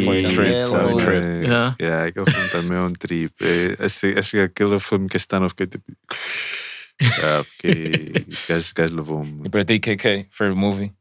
um 0.68 0.96
um. 0.96 1.00
Yeah. 1.00 1.76
Yeah, 1.80 2.06
aquele 2.08 2.26
filme 2.32 2.50
também 2.50 2.78
é 2.78 2.82
um 2.82 2.94
trip. 2.94 3.34
É, 3.42 3.86
acho, 3.86 4.32
que 4.32 4.40
aquele 4.40 4.80
filme 4.80 5.08
que 5.08 5.18
este 5.18 5.36
ano 5.36 5.46
eu 5.46 5.50
fiquei 5.50 5.68
tipo. 5.68 5.86
Yeah, 7.00 7.44
porque 7.44 8.12
o 8.28 8.48
gajo, 8.50 8.72
o 8.72 8.74
gajo 8.74 8.96
levou-me. 8.96 9.46
E 9.46 9.50
para 9.50 9.64
ti, 9.64 9.80
KK, 9.80 10.30
favorite 10.32 10.60
movie? 10.60 10.92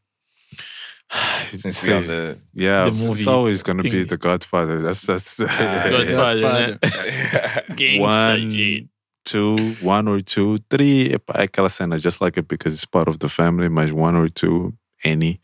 Since 1.56 1.86
we 1.86 1.92
on 1.92 2.06
the... 2.06 2.38
Yeah, 2.52 2.84
The 2.86 2.90
movie 2.90 3.12
it's 3.12 3.26
always 3.26 3.62
going 3.62 3.78
to 3.78 3.82
be. 3.82 4.04
The 4.04 4.16
Godfather. 4.16 4.80
That's 4.80 5.02
that's 5.02 5.38
Godfather, 5.40 6.78
né? 6.80 7.98
One, 8.00 8.88
two, 9.24 9.74
one 9.80 10.08
or 10.08 10.20
two, 10.20 10.58
three. 10.70 11.12
Epá, 11.12 11.40
é 11.40 11.42
aquela 11.44 11.68
cena, 11.68 11.98
just 11.98 12.20
like 12.20 12.38
it 12.38 12.48
because 12.48 12.74
it's 12.74 12.84
part 12.84 13.08
of 13.08 13.18
the 13.18 13.28
family, 13.28 13.68
mas 13.68 13.92
one 13.92 14.16
or 14.16 14.28
two, 14.28 14.72
any. 15.04 15.40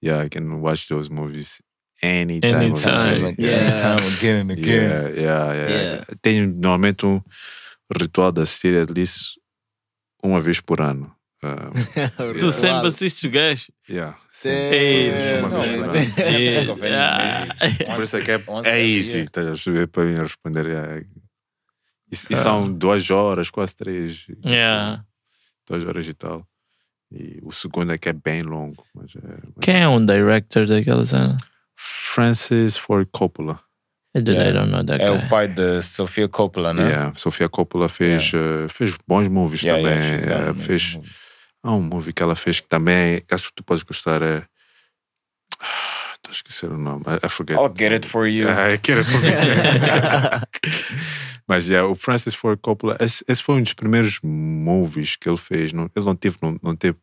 Yeah, 0.00 0.18
I 0.20 0.28
can 0.28 0.60
watch 0.60 0.88
those 0.88 1.10
movies 1.10 1.60
anytime. 2.02 2.54
Anytime. 2.54 3.22
Like, 3.22 3.36
Yeah. 3.38 3.50
Anytime, 3.50 4.12
again 4.16 4.36
and 4.36 4.50
again. 4.52 4.90
Yeah, 4.90 5.22
yeah, 5.22 5.52
yeah. 5.52 5.68
Yeah. 5.68 6.04
Tenho 6.22 6.46
normalmente 6.46 7.06
um 7.06 7.22
ritual 7.90 8.32
de 8.32 8.42
assistir 8.42 8.74
at 8.80 8.90
least 8.90 9.38
uma 10.22 10.40
vez 10.40 10.60
por 10.60 10.80
ano. 10.80 11.14
Um, 11.42 11.70
Tu 12.38 12.46
Yeah. 12.46 12.50
sempre 12.50 12.86
assistes 12.88 13.22
o 13.24 13.30
gajo? 13.30 13.72
yeah. 13.88 14.16
Ei, 14.44 15.38
uma 15.40 15.48
não, 15.48 15.62
vez 15.62 16.14
por 17.94 18.02
isso 18.02 18.16
é 18.18 18.22
que 18.22 18.30
é, 18.32 18.42
é 18.64 18.80
easy, 18.80 19.10
year. 19.12 19.24
estás 19.24 19.46
a 19.46 19.50
perceber 19.50 19.86
para 19.88 20.04
mim 20.04 20.18
responder. 20.18 20.66
é- 20.66 21.04
E, 22.12 22.16
e 22.30 22.34
Ah. 22.34 22.36
são 22.36 22.72
duas 22.72 23.08
horas, 23.10 23.50
quase 23.50 23.74
três. 23.76 24.26
Yeah. 24.44 25.02
Duas 25.68 25.84
horas 25.86 26.06
e 26.06 26.12
tal. 26.12 26.44
E 27.12 27.38
o 27.42 27.52
segundo 27.52 27.92
é 27.92 27.98
que 27.98 28.08
é 28.08 28.12
bem 28.12 28.42
longo. 28.42 28.84
Mas 28.94 29.12
é, 29.16 29.20
mas- 29.22 29.54
Quem 29.62 29.76
é 29.80 29.88
um 29.88 30.04
director 30.04 30.66
daquela 30.66 31.04
cena? 31.04 31.38
Francis 31.76 32.76
Ford 32.76 33.08
Coppola. 33.12 33.60
I 34.14 34.20
don't- 34.20 34.32
I 34.36 34.42
Yeah. 34.42 34.58
don't 34.60 34.72
know 34.72 34.84
that 34.84 35.00
É 35.02 35.08
guy. 35.08 35.24
o 35.24 35.28
pai 35.28 35.46
de 35.48 35.82
Sofia 35.82 36.28
Coppola, 36.28 36.74
né? 36.74 36.82
Yeah, 36.88 37.12
Sofia 37.16 37.48
Coppola 37.48 37.88
fez, 37.88 38.32
eh, 38.34 38.66
fez 38.68 38.96
bons 39.06 39.28
movies 39.28 39.60
também. 39.62 39.86
eh, 39.86 40.54
fez, 40.56 40.94
movies. 40.96 41.14
Há 41.62 41.72
um 41.72 41.82
movie 41.82 42.12
que 42.12 42.22
ela 42.22 42.36
fez 42.36 42.60
que 42.60 42.68
também 42.68 43.22
acho 43.30 43.48
que 43.48 43.54
tu 43.56 43.64
podes 43.64 43.82
gostar. 43.82 44.22
É 44.22 44.44
Estou 46.14 46.30
a 46.30 46.32
esquecer 46.32 46.70
o 46.70 46.78
nome. 46.78 47.02
I, 47.06 47.26
I 47.26 47.28
forget. 47.28 47.56
I'll 47.58 47.72
get 47.74 47.92
it 47.92 48.06
for 48.06 48.26
you. 48.26 48.48
Ah, 48.48 48.68
I 48.72 48.76
get 48.76 48.98
it 48.98 49.04
for 49.04 49.24
you. 49.24 49.32
Mas 51.48 51.68
yeah, 51.68 51.86
o 51.88 51.94
Francis 51.94 52.34
Ford 52.34 52.58
Coppola, 52.60 52.96
esse, 53.00 53.24
esse 53.26 53.42
foi 53.42 53.56
um 53.56 53.62
dos 53.62 53.72
primeiros 53.72 54.20
movies 54.22 55.16
que 55.16 55.28
ele 55.28 55.36
fez. 55.38 55.72
Não, 55.72 55.90
ele 55.96 56.04
não 56.04 56.14
teve, 56.14 56.36
não, 56.40 56.56
não 56.62 56.76
teve 56.76 56.98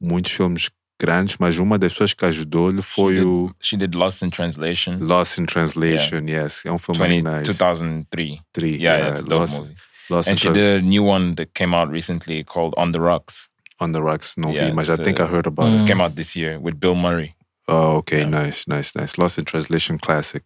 muitos 0.00 0.32
filmes 0.32 0.70
grandes, 0.98 1.36
mas 1.38 1.58
uma 1.58 1.78
das 1.78 1.92
pessoas 1.92 2.14
que 2.14 2.24
ajudou-lhe 2.24 2.80
foi 2.80 3.16
did- 3.16 3.24
o 3.24 3.54
She 3.60 3.76
did 3.76 3.94
Lost 3.94 4.22
in 4.22 4.30
Translation. 4.30 4.98
Lost 5.00 5.36
in 5.38 5.44
Translation. 5.46 6.26
Yes, 6.28 6.64
é 6.64 6.72
um 6.72 6.78
filme 6.78 7.00
20, 7.06 7.22
muito 7.22 7.48
nice. 7.48 7.58
2003. 7.58 8.40
Three, 8.52 8.76
Yeah, 8.80 8.98
yeah, 9.04 9.20
dope 9.20 9.34
Lost, 9.34 9.58
movie. 9.58 9.74
Lost 10.08 10.28
And 10.30 10.36
she 10.38 10.50
did 10.50 10.78
a 10.78 10.82
new 10.82 11.04
one 11.04 11.34
that 11.34 11.50
came 11.54 11.74
out 11.74 11.90
recently 11.92 12.44
called 12.44 12.72
On 12.78 12.92
the 12.92 13.00
Rocks. 13.00 13.48
On 13.82 13.92
the 13.92 13.98
Rocks. 14.00 14.34
Não 14.36 14.50
Yeah, 14.50 14.70
vi, 14.70 14.74
mas 14.76 14.88
I 14.88 14.96
think 15.02 15.20
a- 15.20 15.24
I 15.24 15.26
heard 15.32 15.46
about 15.46 15.72
It 15.74 15.82
it. 15.82 15.86
came 15.86 16.02
out 16.02 16.14
this 16.14 16.34
year 16.36 16.58
with 16.60 16.74
Bill 16.76 16.94
Murray. 16.94 17.34
Oh, 17.68 17.96
okay, 17.98 18.24
nice, 18.24 18.64
nice, 18.68 18.92
nice. 18.96 19.14
Lost 19.18 19.38
in 19.38 19.44
Translation 19.44 19.96
Classic. 19.98 20.42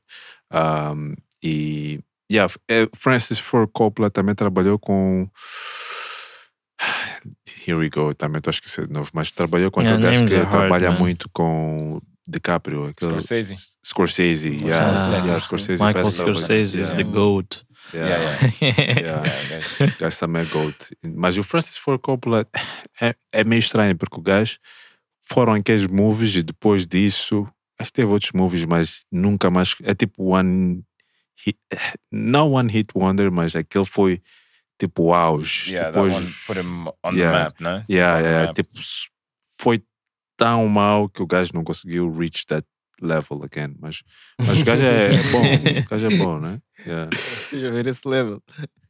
Um, 0.52 1.14
e 1.42 2.00
yeah, 2.30 2.52
eh, 2.68 2.88
Francis 2.94 3.38
Ford 3.38 3.68
Coppola 3.72 4.10
também 4.10 4.34
trabalhou 4.34 4.78
com. 4.78 5.28
Here 7.66 7.76
we 7.78 7.88
go, 7.88 8.14
também 8.14 8.38
estou 8.38 8.50
a 8.50 8.54
esquecer 8.54 8.86
de 8.86 8.92
novo, 8.92 9.10
mas 9.12 9.30
trabalhou 9.30 9.70
com 9.70 9.80
Yeah, 9.82 9.96
aquele 9.98 10.18
gajo 10.20 10.28
que 10.30 10.36
hard, 10.36 10.50
trabalha 10.50 10.90
man. 10.92 10.98
muito 10.98 11.28
com 11.32 12.00
DiCaprio, 12.28 12.86
aquele 12.86 13.12
Scorsese. 13.12 13.56
Scorsese, 13.84 14.48
yeah, 14.62 14.98
Scorsese. 14.98 15.26
yeah, 15.26 15.40
Scorsese. 15.40 15.82
Michael 15.82 16.10
Scorsese 16.12 16.78
is 16.78 16.90
yeah, 16.90 16.96
the 16.96 17.04
GOAT. 17.04 17.64
Yeah, 17.94 18.18
Yeah, 18.60 19.00
yeah. 19.00 19.94
O 19.96 19.98
gajo 20.00 20.18
também 20.18 20.42
é 20.42 20.44
GOAT. 20.46 20.76
Mas 21.14 21.38
o 21.38 21.42
Francis 21.42 21.76
Ford 21.76 22.00
Coppola 22.00 22.46
é, 23.00 23.14
é 23.32 23.44
meio 23.44 23.60
estranho, 23.60 23.96
porque 23.96 24.18
o 24.18 24.22
gajo 24.22 24.58
foram 25.20 25.54
aqueles 25.54 25.86
movies 25.86 26.34
e 26.36 26.42
depois 26.42 26.86
disso, 26.86 27.46
acho 27.78 27.90
que 27.90 27.96
teve 27.96 28.10
outros 28.10 28.32
movies, 28.32 28.64
mas 28.64 29.04
nunca 29.10 29.50
mais. 29.50 29.74
É 29.82 29.94
tipo 29.94 30.32
one. 30.34 30.82
Hit, 31.44 31.58
não 32.10 32.52
one 32.52 32.72
hit 32.72 32.88
wonder, 32.94 33.30
mas 33.30 33.54
aquele 33.54 33.84
foi 33.84 34.22
tipo 34.78 35.04
o 35.04 35.14
auge. 35.14 35.72
Yeah, 35.72 35.90
depois, 35.90 36.14
that 36.14 36.24
one 36.24 36.34
put 36.46 36.58
him 36.58 36.88
on 37.04 37.14
Yeah. 37.14 37.32
the 37.32 37.44
map, 37.44 37.60
no? 37.60 37.84
Yeah, 37.94 38.20
yeah, 38.20 38.46
map. 38.46 38.54
tipo, 38.54 38.70
foi 39.58 39.82
tão 40.36 40.66
mal 40.68 41.08
que 41.08 41.22
o 41.22 41.26
gajo 41.26 41.50
não 41.54 41.62
conseguiu 41.62 42.10
reach 42.10 42.46
that 42.46 42.66
level 43.00 43.42
again. 43.44 43.76
Mas, 43.78 44.02
mas 44.40 44.58
o 44.58 44.64
gajo 44.64 44.82
é 44.82 45.10
bom, 45.30 45.42
o 45.84 45.88
gajo 45.88 46.06
é 46.06 46.16
bom, 46.16 46.40
né? 46.40 46.60
Yeah. 46.86 47.08
Precisa 47.10 47.70
ver 47.72 47.86
esse 47.86 48.06
level. 48.08 48.40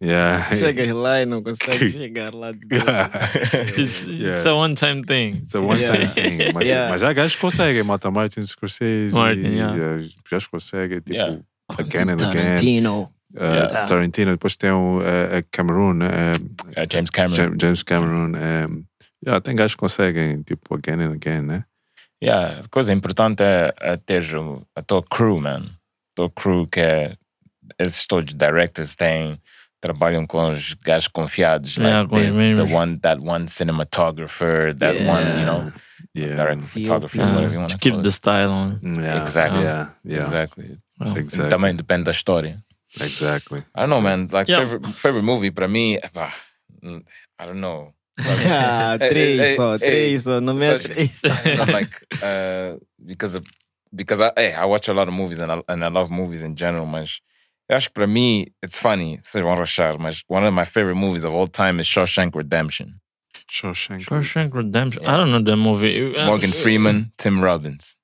Yeah. 0.02 0.44
Chega 0.56 0.93
lá 0.94 1.23
e 1.23 1.27
não 1.27 1.43
consegue 1.43 1.90
chegar 1.90 2.35
lá 2.35 2.52
de 2.52 2.59
It's, 3.78 4.06
Yeah. 4.06 4.36
it's 4.36 4.47
a 4.47 4.55
one 4.55 4.74
time 4.74 5.02
thing. 5.02 5.39
It's 5.43 5.55
a 5.55 5.60
one 5.60 5.78
time 5.78 5.98
Yeah. 5.98 6.14
thing. 6.14 6.52
Mas, 6.55 6.66
Yeah. 6.66 6.90
mas 6.90 7.01
já 7.01 7.12
gajos 7.12 7.35
que 7.36 7.40
conseguem, 7.40 7.82
Mata 7.82 8.10
Martin, 8.10 8.43
Scorsese, 8.47 9.14
Martin, 9.14 9.40
e, 9.47 9.55
yeah. 9.56 10.02
que 10.28 10.48
conseguem, 10.51 10.98
tipo, 11.01 11.12
Yeah. 11.14 11.40
again 11.78 12.10
and 12.10 12.23
again. 12.23 12.44
Tarantino. 12.56 13.10
Uh, 13.35 13.39
Yeah. 13.43 13.86
Tarantino, 13.86 14.31
depois 14.32 14.56
tem 14.56 14.70
o 14.70 14.98
uh, 15.01 15.43
Cameroon, 15.51 16.01
uh, 16.02 16.36
Uh, 16.77 16.86
James 16.90 17.10
Cameron. 17.10 17.35
Jam- 17.35 17.56
James 17.60 17.82
Cameron. 17.82 18.32
Um, 18.36 18.85
yeah, 19.24 19.40
tem 19.43 19.56
gajos 19.56 19.74
que 19.74 19.81
conseguem, 19.81 20.43
tipo, 20.43 20.74
again 20.74 21.01
and 21.02 21.12
again, 21.14 21.43
né? 21.43 21.64
Yeah, 22.23 22.60
a 22.64 22.68
coisa 22.68 22.93
importante 22.94 23.43
é, 23.43 23.74
é 23.81 23.97
ter 23.98 24.23
a 24.74 24.82
tua 24.82 25.02
crew, 25.02 25.39
man. 25.39 25.62
A 25.62 26.14
tua 26.14 26.31
crew 26.31 26.66
que 26.66 26.81
é. 26.81 27.12
Esses 27.78 28.07
todos 28.07 28.35
directors 28.35 28.94
têm. 28.97 29.39
Trabalham 29.81 30.27
com 30.27 30.51
os 30.53 30.73
gajos 30.74 31.09
confiados. 31.09 31.77
Yeah, 31.77 32.01
like 32.03 32.09
com 32.11 32.16
os 32.16 32.27
the, 32.28 32.66
the 32.66 32.74
one, 32.74 32.98
that 33.01 33.20
one 33.23 33.47
cinematographer, 33.47 34.74
that 34.78 34.97
one, 35.07 35.23
you 35.40 35.47
know, 35.47 35.73
Yeah. 36.15 36.35
director 36.36 36.66
photographer, 36.66 37.16
Yeah, 37.19 37.35
whatever 37.35 37.53
you 37.55 37.61
want 37.61 37.70
to 37.73 37.77
to 37.77 37.81
keep 37.81 37.93
call 37.93 38.03
the 38.03 38.09
it. 38.09 38.12
style 38.12 38.51
on. 38.51 38.81
Yeah, 38.82 39.23
Exactly. 39.23 39.62
Yeah, 39.62 39.89
yeah, 40.03 40.24
Exactly. 40.24 40.78
Well, 40.98 41.16
exactly. 41.19 41.51
Também 41.51 41.77
depende 41.77 42.05
da 42.05 42.11
história. 42.12 42.65
Exactly. 43.01 43.61
I 43.74 43.81
don't 43.81 43.90
know, 43.90 44.01
man. 44.01 44.28
Like, 44.32 44.48
Yeah. 44.51 44.65
favorite, 44.65 44.86
favorite 44.94 45.24
movie 45.27 45.51
para 45.51 45.69
mim, 45.69 45.98
epá, 46.03 46.32
I 46.82 47.44
don't 47.47 47.61
know. 47.61 47.93
Ah, 48.48 48.97
Hey, 48.98 49.09
três 49.11 49.40
hey, 49.43 49.57
só, 49.57 49.73
hey, 49.74 49.78
três 49.78 50.23
só, 50.23 50.40
não 50.40 50.55
me 50.55 50.65
é 50.65 50.78
três. 50.78 51.20
Like 51.70 51.93
uh, 52.23 52.78
because 52.98 53.36
of, 53.36 53.44
because 53.94 54.23
I 54.23 54.32
hey, 54.39 54.55
I 54.55 54.65
watch 54.65 54.89
a 54.89 54.94
lot 54.94 55.07
of 55.09 55.15
movies 55.15 55.40
and 55.40 55.53
I, 55.53 55.62
and 55.69 55.85
I 55.85 55.89
love 55.89 56.11
movies 56.11 56.43
in 56.43 56.57
general, 56.57 56.86
mas 56.86 57.20
eu 57.69 57.77
acho 57.77 57.89
que 57.89 57.95
para 57.95 58.07
mim 58.07 58.47
it's 58.63 58.79
funny, 58.79 59.19
vocês 59.23 59.43
vão 59.43 59.55
rachar, 59.55 59.99
mas 59.99 60.23
one 60.29 60.47
of 60.47 60.55
my 60.55 60.65
favorite 60.65 60.99
movies 60.99 61.25
of 61.25 61.35
all 61.35 61.49
time 61.49 61.81
is 61.81 61.87
Shawshank 61.87 62.37
Redemption. 62.37 63.01
Shawshank. 63.51 64.05
Shawshank 64.05 64.55
Redemption. 64.55 65.07
I 65.07 65.17
don't 65.17 65.31
know 65.31 65.43
that 65.43 65.57
movie. 65.57 66.17
Uh, 66.17 66.27
Morgan 66.27 66.51
Freeman, 66.51 67.13
Tim 67.17 67.41
Robbins. 67.43 67.97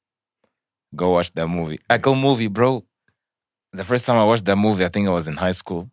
Go 0.95 1.13
watch 1.13 1.33
that 1.35 1.49
movie. 1.49 1.81
I 1.89 1.99
go 1.99 2.15
movie, 2.15 2.49
bro. 2.49 2.85
The 3.73 3.85
first 3.85 4.05
time 4.07 4.17
I 4.19 4.25
watched 4.25 4.45
that 4.45 4.57
movie, 4.57 4.85
I 4.85 4.89
think 4.89 5.09
I 5.09 5.11
was 5.11 5.27
in 5.27 5.37
high 5.37 5.53
school. 5.53 5.91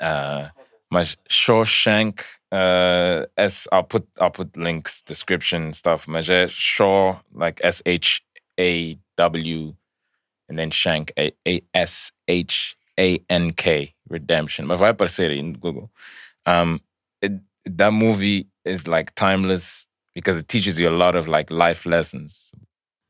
Uh, 0.00 0.48
mas 0.90 1.16
Shawshank, 1.28 2.22
uh, 2.50 3.26
S. 3.36 3.68
I'll 3.70 3.84
put 3.84 4.08
I'll 4.18 4.30
put 4.30 4.56
links, 4.56 5.02
description 5.02 5.72
stuff. 5.72 6.06
Mas 6.08 6.28
é 6.28 6.48
Shaw, 6.48 7.16
like 7.34 7.60
S 7.62 7.82
H 7.86 8.22
A 8.58 8.98
W, 9.16 9.74
and 10.48 10.58
then 10.58 10.70
Shank, 10.70 11.12
A 11.18 11.32
A 11.46 11.62
S 11.74 12.12
H 12.28 12.76
A 12.98 13.18
N 13.28 13.52
K, 13.52 13.94
Redemption. 14.08 14.66
Mas 14.66 14.78
vai 14.78 14.90
aparecer 14.90 15.30
aí 15.30 15.42
no 15.42 15.58
Google. 15.58 15.90
Um, 16.46 16.80
it, 17.20 17.32
that 17.64 17.92
movie 17.92 18.46
is 18.64 18.86
like 18.86 19.14
timeless 19.14 19.86
because 20.14 20.38
it 20.38 20.48
teaches 20.48 20.78
you 20.78 20.88
a 20.88 20.90
lot 20.96 21.14
of 21.14 21.26
like 21.28 21.50
life 21.50 21.86
lessons. 21.86 22.52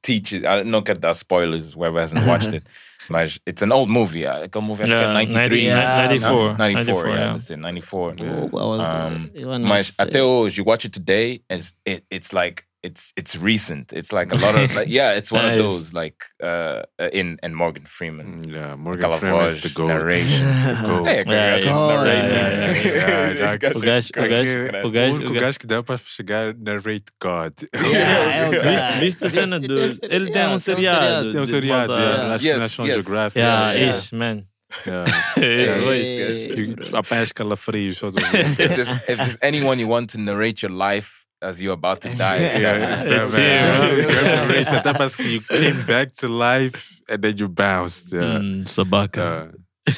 Teaches, 0.02 0.44
I 0.44 0.62
don't 0.64 0.84
quero 0.84 0.98
dar 0.98 1.14
spoilers, 1.14 1.74
whoever 1.74 2.00
hasn't 2.00 2.26
watched 2.26 2.52
it. 2.54 2.64
But 3.08 3.36
it's 3.46 3.62
an 3.62 3.72
old 3.72 3.88
movie. 3.90 4.26
uh, 4.26 4.40
Like 4.40 4.54
a 4.56 4.60
movie, 4.60 4.84
acho 4.84 4.92
que 4.92 4.94
é 4.94 5.02
Yeah, 5.02 5.12
93. 5.12 5.48
90, 5.48 5.56
Yeah, 5.64 6.08
94. 6.08 6.56
94, 6.56 6.58
94, 6.58 7.08
yeah, 7.08 7.14
yeah. 7.26 7.32
that's 7.32 7.50
it, 7.50 7.58
94. 7.58 8.14
Oh, 8.20 8.46
I 8.46 8.64
was, 8.64 8.80
Um, 8.80 9.30
eu 9.34 9.58
não 9.58 9.68
Mas 9.68 9.86
sei. 9.88 9.94
até 10.04 10.22
hoje, 10.22 10.58
you 10.58 10.64
watch 10.64 10.84
it 10.84 10.92
today, 10.92 11.40
and 11.50 11.58
it's, 11.60 11.72
it, 11.84 12.04
it's 12.10 12.32
like 12.32 12.64
it's 12.82 13.12
it's 13.16 13.36
recent. 13.36 13.92
It's 13.92 14.12
like 14.12 14.32
a 14.32 14.36
lot 14.36 14.54
of 14.56 14.74
like 14.74 14.88
yeah, 14.88 15.12
it's 15.18 15.30
one 15.30 15.44
of 15.44 15.52
Nice. 15.52 15.60
those 15.60 15.92
like 15.94 16.18
uh 16.42 16.82
in 17.12 17.38
and 17.42 17.54
Morgan 17.54 17.86
Freeman. 17.88 18.42
Yeah, 18.48 18.74
Morgan 18.76 19.18
Freeman 19.18 19.44
is 19.46 19.62
the 19.62 19.68
Galavage, 19.68 19.74
goat. 19.74 19.88
narration. 19.88 20.40
The 20.42 20.86
goat. 20.88 21.06
Hey, 21.06 21.22
Yeah, 21.26 21.54
okay, 21.54 21.64
yeah, 21.64 21.86
narrating. 21.92 22.34
yeah, 22.34 22.58
yeah, 22.58 23.30
yeah. 23.38 23.56
This 23.56 23.58
guy's 23.58 23.76
O 23.76 23.80
gajo, 23.80 24.10
o 24.16 24.28
gajo, 24.28 24.66
Aquele- 24.66 24.82
o 24.82 24.86
o 24.86 24.90
gajo, 24.90 25.14
único 25.14 25.30
o 25.30 25.34
gajo. 25.34 25.40
gajo 25.46 25.58
que 25.60 25.66
dá 25.66 25.82
para 25.82 25.98
chegar 26.04 26.54
narrate 26.58 27.10
God. 27.20 27.54
Yeah, 27.72 28.36
é 28.36 28.48
o 28.48 28.50
Viste, 28.50 28.62
gajo. 28.64 29.00
viste 29.00 29.24
a 29.24 29.30
cena 29.30 29.60
do. 29.60 29.66
Tem 29.68 29.76
um 29.76 30.14
Ele 30.14 30.30
tem 30.30 30.32
seriado, 30.32 30.54
um 30.54 30.58
seriado. 30.58 31.30
Tem 31.32 31.40
um 31.40 31.44
de 31.44 31.50
seriado, 31.50 31.92
malta- 31.92 32.02
yeah, 32.02 32.34
acho 32.34 32.42
que 32.42 32.48
Yes, 32.50 32.58
National 32.58 32.86
yes. 32.88 32.96
Geographic. 32.96 33.38
Yeah, 33.38 33.72
Yeah. 33.74 33.96
ish, 33.98 34.12
man. 34.12 34.46
yeah. 34.86 35.04
It's 35.36 35.38
Yeah. 35.38 35.80
always- 35.82 36.06
Yeah. 36.06 36.60
E 36.60 36.96
Apanhas 36.96 37.32
calafrios. 37.32 37.98
só 37.98 38.10
do- 38.10 38.18
if, 38.18 38.56
there's, 38.56 38.88
if 38.88 39.16
there's 39.18 39.38
anyone 39.40 39.78
you 39.80 39.86
want 39.88 40.10
to 40.12 40.18
narrate 40.18 40.62
your 40.66 40.72
life 40.74 41.21
as 41.42 41.60
you're 41.60 41.74
about 41.74 42.00
to 42.02 42.08
die, 42.16 42.36
it's 42.40 42.58
Yeah, 42.60 42.78
that 42.78 42.90
it's 42.90 43.02
man. 43.02 43.08
that 43.08 43.22
It's 43.22 43.34
man. 43.34 43.90
him. 43.90 43.98
You 43.98 44.06
gotta 44.06 44.36
narrate 44.46 44.68
até 44.68 44.92
parece 44.94 45.16
que 45.16 45.28
you 45.28 45.40
came 45.42 45.82
back 45.86 46.12
to 46.20 46.28
life 46.28 47.00
and 47.10 47.20
then 47.22 47.36
you 47.36 47.48
bounced. 47.48 48.12
Yeah. 48.12 48.38
Mm, 48.38 48.64
Sabaka. 48.66 49.50
Uh, 49.50 49.56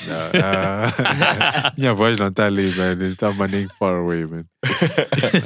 no, 0.08 0.40
uh, 0.40 1.70
minha 1.76 1.92
voz 1.92 2.16
não 2.16 2.30
tá 2.32 2.46
ali, 2.46 2.72
man. 2.74 2.96
Está 3.02 3.30
maning 3.32 3.68
far 3.78 3.96
away, 3.98 4.24
man. 4.24 4.44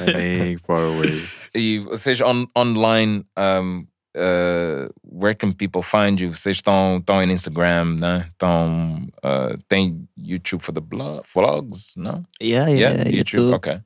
maning 0.06 0.58
far 0.58 0.78
away. 0.84 1.22
E 1.54 1.78
vocês 1.80 2.20
on, 2.20 2.46
online, 2.54 3.24
um, 3.36 3.86
uh, 4.14 4.86
where 5.02 5.34
can 5.34 5.50
people 5.52 5.82
find 5.82 6.20
you? 6.20 6.28
Vocês 6.30 6.56
estão, 6.58 6.98
estão 6.98 7.22
em 7.22 7.32
Instagram, 7.32 7.96
né? 7.98 8.26
Estão, 8.30 9.08
uh, 9.24 9.56
tem 9.68 10.06
YouTube 10.16 10.62
for 10.62 10.72
the 10.72 10.80
blog, 10.80 11.22
vlogs, 11.34 11.94
não? 11.96 12.22
Yeah, 12.40 12.68
yeah, 12.70 12.96
YouTube, 13.10 13.16
YouTube. 13.50 13.54
ok. 13.54 13.80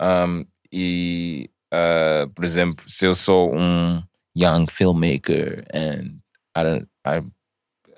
Um, 0.00 0.46
e, 0.72 1.50
uh, 1.72 2.28
por 2.34 2.44
exemplo, 2.44 2.84
se 2.88 3.06
eu 3.06 3.14
sou 3.14 3.54
um 3.56 4.02
young 4.36 4.66
filmmaker 4.70 5.64
and 5.74 6.18
I 6.56 6.62
don't, 6.62 6.86
I, 7.04 7.18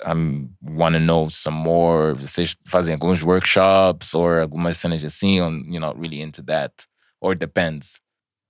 I 0.05 0.15
want 0.63 0.95
to 0.95 1.01
know 1.01 1.29
some 1.31 1.57
more, 1.57 2.15
vocês 2.15 2.57
fazem 2.67 2.95
alguns 2.95 3.23
workshops 3.23 4.15
or 4.15 4.41
algumas 4.41 4.77
cenas 4.79 5.03
assim, 5.05 5.41
or 5.41 5.51
you're 5.67 5.81
not 5.81 5.97
really 5.99 6.21
into 6.21 6.43
that, 6.45 6.73
or 7.21 7.33
it 7.33 7.39
depends. 7.39 8.01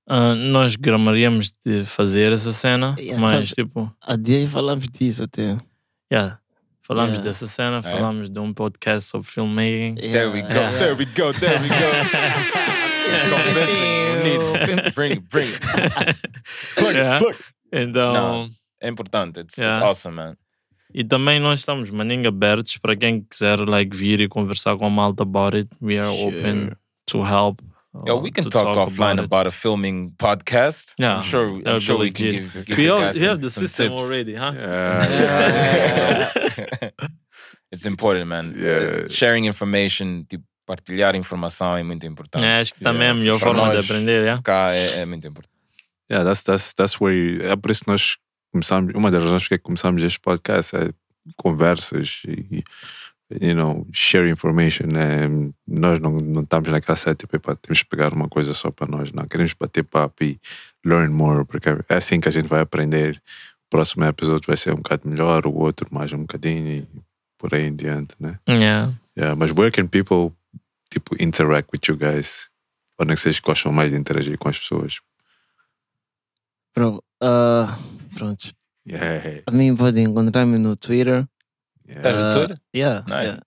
Ah, 0.08 0.34
nós 0.34 0.74
gramaríamos 0.76 1.52
de 1.64 1.84
fazer 1.84 2.32
essa 2.32 2.50
cena, 2.52 2.96
Yeah, 2.98 3.20
mas 3.20 3.32
sabes- 3.48 3.50
tipo, 3.52 3.92
Há 4.00 4.16
dias 4.16 4.50
falamos 4.50 4.88
disso 4.88 5.22
até. 5.24 5.56
yeah, 6.12 6.38
falamos 6.82 7.12
Yeah. 7.18 7.24
dessa 7.28 7.46
cena, 7.46 7.78
É? 7.78 7.82
falamos 7.82 8.28
de 8.28 8.38
um 8.40 8.52
podcast 8.52 9.08
sobre 9.08 9.28
filmmaking. 9.30 9.94
There 9.96 10.28
we 10.30 10.42
go. 10.42 10.48
Yeah. 10.48 10.78
There 10.78 10.94
we 10.96 11.04
go. 11.06 11.32
There 11.32 11.58
we 11.60 11.68
go. 11.68 11.74
Need- 14.22 14.92
bring 14.94 15.12
it. 15.12 15.22
Bring 15.30 15.48
it. 15.52 15.60
Plug 16.76 16.94
Yeah. 16.94 17.16
it. 17.16 17.24
Plug 17.24 17.34
it. 17.34 17.44
Então, 17.72 18.12
Não. 18.12 18.50
É 18.82 18.88
importante. 18.88 19.40
It's, 19.40 19.54
it's 19.54 19.58
Yeah. 19.58 19.84
awesome, 19.86 20.16
man. 20.16 20.36
e 20.94 21.02
também 21.02 21.40
nós 21.40 21.60
estamos 21.60 21.88
maninho 21.90 22.28
abertos 22.28 22.76
para 22.76 22.94
quem 22.94 23.22
quiser 23.22 23.58
like, 23.60 23.96
vir 23.96 24.20
e 24.20 24.28
conversar 24.28 24.76
com 24.76 24.84
a 24.86 24.90
malta 24.90 25.22
about 25.22 25.56
it. 25.56 25.68
We 25.80 25.98
are 25.98 26.06
Sure. 26.14 26.28
open 26.38 26.72
to 27.06 27.22
help 27.22 27.62
uh, 27.94 28.14
we 28.20 28.30
can 28.30 28.44
to 28.44 28.50
talk, 28.50 28.76
offline 28.78 29.14
it. 29.18 29.24
about, 29.24 29.46
a 29.46 29.50
filming 29.50 30.10
podcast. 30.18 30.92
Yeah, 30.98 31.20
I'm 31.20 31.24
sure. 31.24 31.62
I'm 31.64 31.80
sure 31.80 31.98
we 31.98 32.10
can 32.10 32.30
give, 32.32 32.64
give 32.66 32.76
We 32.76 32.84
you 32.84 32.92
all 32.92 33.00
you 33.14 33.26
have 33.28 33.40
the 33.40 33.48
some 33.50 33.66
system 33.66 33.90
tips. 33.92 34.02
already, 34.02 34.34
huh? 34.34 34.52
It's 37.70 37.86
important, 37.86 38.28
man. 38.28 38.54
Yeah. 38.54 39.04
Uh, 39.04 39.08
sharing 39.08 39.46
information, 39.46 40.26
tipo, 40.28 40.44
partilhar 40.66 41.14
informação 41.16 41.76
é 41.76 41.82
muito 41.82 42.06
importante. 42.06 42.44
É, 42.44 42.60
acho 42.60 42.74
que 42.74 42.80
também 42.80 43.08
é 43.08 43.10
a 43.10 43.14
melhor 43.14 43.38
forma 43.38 43.70
de 43.70 43.78
aprender, 43.78 44.22
yeah? 44.22 44.42
Cá 44.42 44.72
é, 44.74 45.00
é 45.00 45.06
muito 45.06 45.26
importante. 45.26 45.52
Yeah, 46.10 46.28
that's, 46.28 46.42
that's, 46.42 46.74
that's 46.74 47.00
where 47.00 47.16
you, 47.16 47.42
é 47.46 47.56
por 47.56 47.70
isso 47.70 47.84
que 47.84 47.90
nós 47.90 48.16
começamos, 48.52 48.94
uma 48.94 49.10
das 49.10 49.22
razões 49.22 49.42
porque 49.42 49.58
começamos 49.58 50.02
este 50.02 50.20
podcast 50.20 50.76
é 50.76 50.90
conversas 51.36 52.22
e, 52.26 52.62
you 53.40 53.54
know, 53.54 53.86
share 53.92 54.28
information. 54.28 54.86
né? 54.92 55.28
nós 55.66 55.98
não, 56.00 56.16
não 56.16 56.42
estamos 56.42 56.70
naquela 56.70 56.96
sede, 56.96 57.18
tipo, 57.18 57.38
temos 57.56 57.82
que 57.82 57.88
pegar 57.88 58.12
uma 58.12 58.28
coisa 58.28 58.52
só 58.52 58.70
para 58.70 58.86
nós, 58.86 59.10
não. 59.12 59.26
Queremos 59.26 59.54
bater 59.54 59.84
papo 59.84 60.22
e 60.22 60.38
learn 60.84 61.12
more, 61.12 61.44
porque 61.44 61.68
é 61.68 61.94
assim 61.94 62.20
que 62.20 62.28
a 62.28 62.32
gente 62.32 62.48
vai 62.48 62.60
aprender. 62.60 63.22
O 63.66 63.70
próximo 63.70 64.04
episódio 64.04 64.46
vai 64.46 64.56
ser 64.56 64.72
um 64.72 64.76
bocado 64.76 65.08
melhor, 65.08 65.46
o 65.46 65.54
outro 65.54 65.88
mais 65.90 66.12
um 66.12 66.18
bocadinho 66.18 66.68
e 66.68 66.88
por 67.38 67.54
aí 67.54 67.66
em 67.66 67.74
diante, 67.74 68.14
né? 68.20 68.38
Yeah. 68.48 68.92
Yeah, 69.16 69.34
mas 69.34 69.50
where 69.50 69.70
can 69.70 69.88
people, 69.88 70.32
tipo, 70.92 71.14
interact 71.22 71.70
with 71.72 71.80
you 71.88 71.96
guys? 71.96 72.48
Onde 73.00 73.12
é 73.12 73.14
que 73.16 73.20
vocês 73.22 73.40
gostam 73.40 73.72
mais 73.72 73.90
de 73.90 73.98
interagir 73.98 74.38
com 74.38 74.48
as 74.48 74.58
pessoas? 74.58 75.00
Bro, 76.74 77.02
ah, 77.22 77.76
pronto. 78.14 78.52
Yeah, 78.88 79.42
A 79.46 79.50
mim 79.50 79.76
pode 79.76 80.00
encontrar-me 80.00 80.58
no 80.58 80.76
Twitter. 80.76 81.26
yeah. 81.86 81.96
Estás 82.08 82.16
no 82.16 82.22
Ah, 82.24 82.32
Twitter? 82.32 82.60
Yeah, 82.74 83.04
Nice. 83.08 83.24
yeah. 83.26 83.40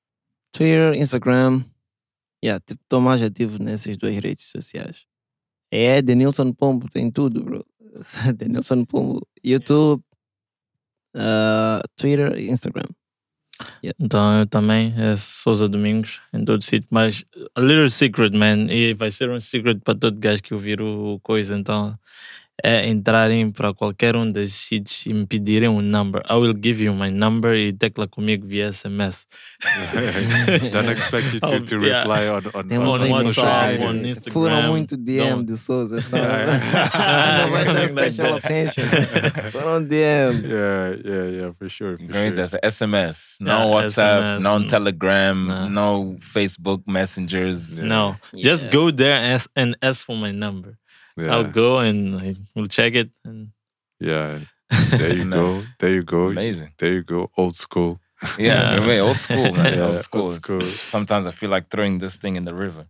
Twitter, 0.52 0.94
Instagram. 0.96 1.64
Yeah, 2.44 2.60
tipo, 2.66 2.82
estou 2.84 3.02
mais 3.02 3.22
ativo 3.22 3.58
nessas 3.62 3.98
duas 3.98 4.16
redes 4.18 4.48
sociais. 4.50 5.06
É 5.72 6.02
Denilson 6.02 6.54
Pombo, 6.54 6.90
tem 6.90 7.12
tudo, 7.12 7.44
bro. 7.44 7.66
Denilson 8.38 8.86
Pombo. 8.86 9.28
YouTube, 9.44 10.04
ah, 11.16 11.82
Twitter 11.98 12.38
e 12.38 12.50
Instagram. 12.50 12.88
Então 14.00 14.40
eu 14.40 14.46
também, 14.48 14.94
é 14.98 15.16
Souza 15.16 15.68
Domingos, 15.68 16.22
em 16.34 16.44
todo 16.44 16.62
sítio, 16.64 16.88
mas 16.90 17.24
a 17.56 17.62
little 17.62 17.90
secret, 17.90 18.36
man, 18.36 18.68
e 18.72 18.94
vai 18.94 19.12
ser 19.12 19.30
um 19.30 19.40
secret 19.40 19.80
para 19.84 19.96
todo 19.96 20.20
gajo 20.20 20.42
que 20.44 20.54
ouvir 20.54 20.82
o 20.82 21.20
coisa, 21.24 21.58
então 21.58 21.98
é 22.64 22.88
entrarem 22.88 23.52
para 23.52 23.74
qualquer 23.74 24.16
um 24.16 24.32
desses 24.32 24.56
sítios 24.56 25.06
e 25.06 25.14
me 25.14 25.26
pedirem 25.26 25.68
um 25.70 25.82
number. 25.82 26.22
I 26.30 26.34
will 26.36 26.54
give 26.54 26.82
you 26.84 26.94
my 26.96 27.12
number 27.12 27.54
e 27.56 27.74
tecla 27.74 28.08
comigo 28.08 28.48
via 28.48 28.70
SMS. 28.72 29.26
Don't 30.72 30.90
expect 30.92 31.34
you 31.34 31.40
to, 31.42 31.48
Oh, 31.56 31.60
to 31.60 31.76
yeah. 31.86 32.00
reply 32.00 32.28
on, 32.30 32.42
on, 32.54 32.68
Temos 32.68 32.88
On 32.90 33.02
aí 33.02 33.12
WhatsApp, 33.12 33.84
on 33.84 33.96
Instagram. 34.06 34.34
Foram 34.34 34.68
muito 34.72 34.98
DM 34.98 35.30
Don't- 35.30 35.46
de 35.46 35.58
Souza. 35.58 36.00
Então, 36.00 36.20
Yeah. 36.20 37.44
não 37.44 37.52
vai 37.52 37.66
dar 37.66 37.74
like 37.74 37.90
special 37.90 38.36
attention. 38.38 38.84
Foram 39.52 39.84
DM. 39.86 40.48
Yeah, 40.48 40.98
yeah, 41.06 41.32
yeah, 41.32 41.54
for 41.54 41.70
sure. 41.70 41.98
For 41.98 42.08
Great, 42.08 42.36
sure. 42.36 42.48
that's 42.48 42.56
SMS. 42.64 43.38
No 43.42 43.52
Yeah, 43.52 43.66
WhatsApp, 43.66 44.22
SMS, 44.24 44.44
no 44.44 44.60
mm. 44.60 44.68
Telegram, 44.68 45.48
Nah. 45.48 45.70
no 45.70 46.16
Facebook 46.22 46.84
messengers. 46.88 47.82
No, 47.82 48.16
just 48.34 48.64
Yeah. 48.64 48.72
go 48.72 48.92
there 48.92 49.16
and 49.18 49.34
ask, 49.36 49.50
and 49.56 49.76
ask 49.82 50.06
for 50.06 50.16
my 50.16 50.32
number. 50.32 50.78
Yeah, 51.18 51.34
I'll 51.34 51.52
go 51.52 51.80
and 51.80 52.38
we'll 52.56 52.66
check 52.68 52.96
it. 52.96 53.10
And 53.24 53.50
yeah. 54.00 54.40
There 54.92 55.14
you 55.16 55.26
Nice. 55.26 55.40
go. 55.40 55.64
There 55.80 55.94
you 55.94 56.04
go. 56.04 56.30
Amazing. 56.30 56.74
There 56.78 56.94
you 56.94 57.04
go. 57.04 57.32
Old 57.38 57.56
school. 57.56 58.00
Yeah, 58.38 58.76
Yeah. 58.76 58.88
way 58.88 59.00
old 59.02 59.18
school, 59.18 59.52
man. 59.54 59.74
Yeah, 59.78 59.86
old 59.88 60.00
school. 60.02 60.22
old 60.24 60.34
school. 60.34 60.62
Sometimes 60.64 61.28
I 61.28 61.32
feel 61.32 61.50
like 61.50 61.70
throwing 61.70 62.00
this 62.00 62.18
thing 62.18 62.36
in 62.36 62.44
the 62.46 62.54
river, 62.56 62.88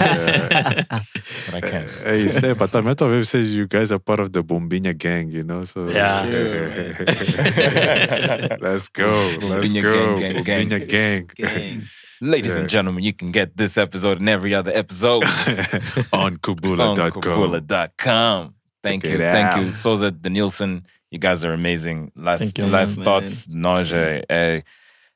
Yeah. 0.00 0.82
but 1.46 1.54
I 1.54 1.60
can't. 1.60 1.88
Eh, 2.04 2.04
eh, 2.04 2.18
hey, 2.18 2.28
Steph, 2.28 2.62
I 2.62 2.66
thought, 2.66 2.86
I 2.86 2.94
thought 2.94 3.10
maybe 3.10 3.24
says 3.24 3.54
you 3.54 3.66
guys 3.66 3.92
are 3.92 3.98
part 3.98 4.20
of 4.20 4.32
the 4.32 4.42
Bombinha 4.42 4.96
gang, 4.96 5.30
you 5.30 5.42
know? 5.44 5.64
So 5.64 5.88
Yeah. 5.88 6.24
let's 8.60 8.88
go. 8.88 9.10
Let's 9.42 9.68
Bombinha 9.68 9.82
go. 9.82 10.18
gang, 10.18 10.42
gang, 10.42 10.68
gang. 10.68 10.86
Gang. 10.86 11.30
Gang. 11.36 11.82
Ladies 12.20 12.52
Yeah. 12.54 12.60
and 12.60 12.68
gentlemen, 12.68 13.02
you 13.02 13.12
can 13.14 13.30
get 13.32 13.56
this 13.56 13.78
episode 13.78 14.20
and 14.20 14.28
every 14.28 14.54
other 14.54 14.72
episode 14.74 15.24
on 16.12 16.12
on 16.12 16.36
Kubula.com. 16.38 17.22
Kubula.com. 17.22 18.54
Thank 18.82 19.02
Check 19.04 19.12
you, 19.12 19.16
it 19.18 19.32
thank 19.32 19.46
out. 19.56 19.60
you, 19.64 19.72
Souza 19.72 20.10
Danielson. 20.10 20.86
You 21.10 21.18
guys 21.18 21.44
are 21.44 21.52
amazing. 21.52 22.12
Last 22.14 22.40
Thank 22.40 22.58
you, 22.58 22.66
last 22.66 22.98
man. 22.98 23.04
thoughts, 23.04 23.48
nausea, 23.48 24.22
uh, 24.30 24.60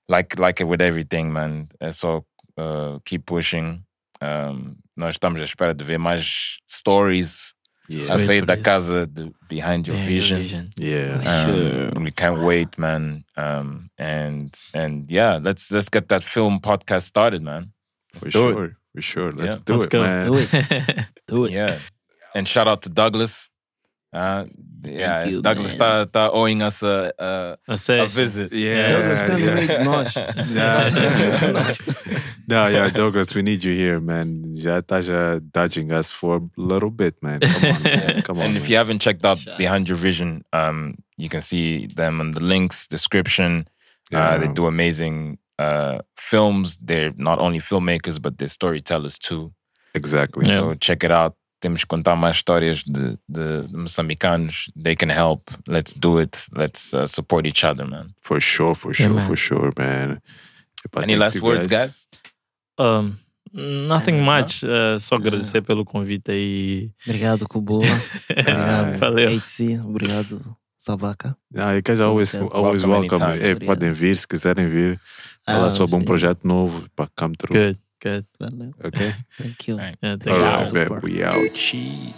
like 0.09 0.39
like 0.39 0.61
it 0.61 0.65
with 0.65 0.81
everything, 0.83 1.33
man. 1.33 1.69
Uh, 1.81 1.93
so 1.93 2.25
uh, 2.59 2.99
keep 3.05 3.27
pushing. 3.27 3.85
Um, 4.21 4.77
nós 4.99 5.15
estamos 5.17 5.41
à 5.41 5.45
espera 5.45 5.75
de 5.75 5.85
ver 5.85 5.99
mais 5.99 6.59
stories 6.67 7.54
Yeah. 7.89 8.15
a 8.15 8.17
Wait 8.17 8.21
sair 8.27 8.41
for 8.41 8.47
da 8.47 8.55
this. 8.57 8.65
casa 8.65 9.07
Behind 9.49 9.87
Your 9.87 9.97
Yeah, 9.97 10.07
Vision. 10.07 10.71
Yeah. 10.77 11.21
Um, 11.27 11.55
Sure. 11.55 11.91
We 12.05 12.11
can't 12.11 12.41
wait, 12.43 12.79
man. 12.79 13.25
Um, 13.37 13.91
and 13.99 14.59
and 14.73 15.11
yeah, 15.11 15.39
let's 15.43 15.71
let's 15.71 15.89
get 15.91 16.09
that 16.09 16.23
film 16.23 16.61
podcast 16.61 17.03
started, 17.03 17.43
man. 17.43 17.73
Let's 18.15 18.25
For 18.27 18.31
do 18.31 18.53
sure. 18.53 18.77
For 18.95 19.03
sure. 19.03 19.33
Let's 19.33 19.51
Yeah. 19.51 19.59
do 19.65 19.75
Let's 19.75 19.87
it, 19.87 19.91
go. 19.91 20.03
man. 20.03 20.25
Do 20.27 20.35
it. 20.39 20.51
Do 21.27 21.45
it. 21.45 21.51
it. 21.51 21.55
Yeah. 21.55 21.79
And 22.35 22.49
shout 22.49 22.67
out 22.69 22.83
to 22.83 22.89
Douglas. 22.89 23.51
Uh, 24.15 24.45
yeah, 24.85 25.25
you, 25.25 25.43
Douglas 25.43 25.77
man. 25.77 26.07
tá, 26.07 26.07
tá 26.07 26.31
owing 26.33 26.63
us 26.63 26.83
a 26.83 27.59
say, 27.77 28.07
visit. 28.07 28.53
Yeah. 28.53 28.89
Douglas 28.89 29.23
está 29.23 29.33
no 29.33 29.39
yeah. 29.39 29.55
meio 29.55 29.85
nós. 29.85 30.15
No, 32.47 32.67
yeah, 32.69 32.91
Douglas, 32.91 33.35
we 33.35 33.43
need 33.43 33.65
you 33.65 33.75
here, 33.75 33.99
man. 34.01 34.45
Já 34.55 34.81
estás 34.81 35.09
uh, 35.09 35.41
dodging 35.53 35.91
us 35.91 36.11
for 36.11 36.37
a 36.37 36.43
little 36.57 36.91
bit, 36.91 37.17
man. 37.23 37.41
Come 37.41 37.65
on, 37.65 37.83
man. 37.83 38.23
Come 38.23 38.39
on. 38.39 38.45
And 38.45 38.57
if 38.57 38.69
you 38.69 38.77
haven't 38.77 39.01
checked 39.01 39.25
out 39.25 39.39
Behind 39.57 39.89
Your 39.89 39.97
Vision, 39.97 40.45
um, 40.53 40.97
you 41.17 41.29
can 41.29 41.41
see 41.41 41.87
them 41.87 42.21
in 42.21 42.33
the 42.33 42.41
links, 42.41 42.87
description. 42.87 43.67
Uh, 44.13 44.39
they 44.39 44.49
do 44.49 44.67
amazing 44.67 45.39
uh, 45.59 45.99
films. 46.17 46.77
They're 46.77 47.13
not 47.17 47.41
only 47.41 47.59
filmmakers, 47.59 48.21
but 48.21 48.39
they're 48.39 48.49
storytellers 48.49 49.19
too. 49.19 49.53
Exactly. 49.95 50.47
Yeah. 50.47 50.57
So 50.57 50.75
check 50.75 51.03
it 51.03 51.11
out. 51.11 51.35
Temos 51.65 51.81
que 51.81 51.87
contar 51.87 52.15
mais 52.15 52.37
histórias 52.37 52.85
de, 52.85 53.17
de 53.27 53.67
moçambicanos. 53.73 54.71
They 54.77 54.95
can 54.95 55.09
help. 55.09 55.49
Let's 55.67 55.95
do 55.95 56.21
it. 56.21 56.37
Let's 56.55 56.93
uh, 56.93 57.07
support 57.07 57.47
each 57.47 57.65
other, 57.65 57.87
man. 57.89 58.09
For 58.23 58.39
sure, 58.39 58.75
for 58.75 58.93
sure, 58.93 59.09
man. 59.15 59.25
for 59.27 59.35
sure, 59.35 59.71
man. 59.79 60.21
If 60.85 60.95
Any 61.03 61.17
last 61.17 61.41
words, 61.41 61.67
guys? 61.67 62.07
um, 62.79 63.17
nothing 63.55 64.21
Uh, 64.21 64.25
much. 64.25 64.63
uh, 64.63 64.99
só 65.01 65.15
agradecer 65.17 65.63
pelo 65.63 65.87
convite 65.87 66.31
aí. 66.33 66.91
Obrigado, 67.07 67.49
Kubula. 67.49 67.87
Obrigado, 68.31 68.99
Valeu. 68.99 69.39
HC. 69.41 69.81
Obrigado, 69.87 70.55
Sabaca. 70.79 71.35
Nah, 71.51 71.73
you 71.73 71.81
guys 71.83 71.99
are 72.03 72.11
always 72.11 72.35
always 72.35 72.85
Welcome 72.85 73.19
welcome. 73.25 73.41
Eh, 73.43 73.55
podem 73.65 73.91
vir 73.91 74.15
se 74.17 74.27
quiserem 74.29 74.67
vir. 74.69 75.01
Ah, 75.47 75.55
Falar 75.55 75.71
sobre 75.71 75.97
um 75.97 76.05
projeto 76.05 76.47
novo 76.47 76.85
para 76.95 77.09
come 77.17 77.35
through. 77.37 77.55
Good, 77.59 77.79
Good. 78.05 78.27
Okay. 78.85 79.15
thank 79.39 79.67
you. 79.67 79.75
All 79.75 79.81
right. 79.81 79.97
Yeah, 80.03 80.17
thank 80.21 80.39
All 80.39 80.73
you. 80.75 80.79
Right, 80.79 81.03
we 81.03 81.25
out. 81.25 81.55
Cheese. 81.55 82.13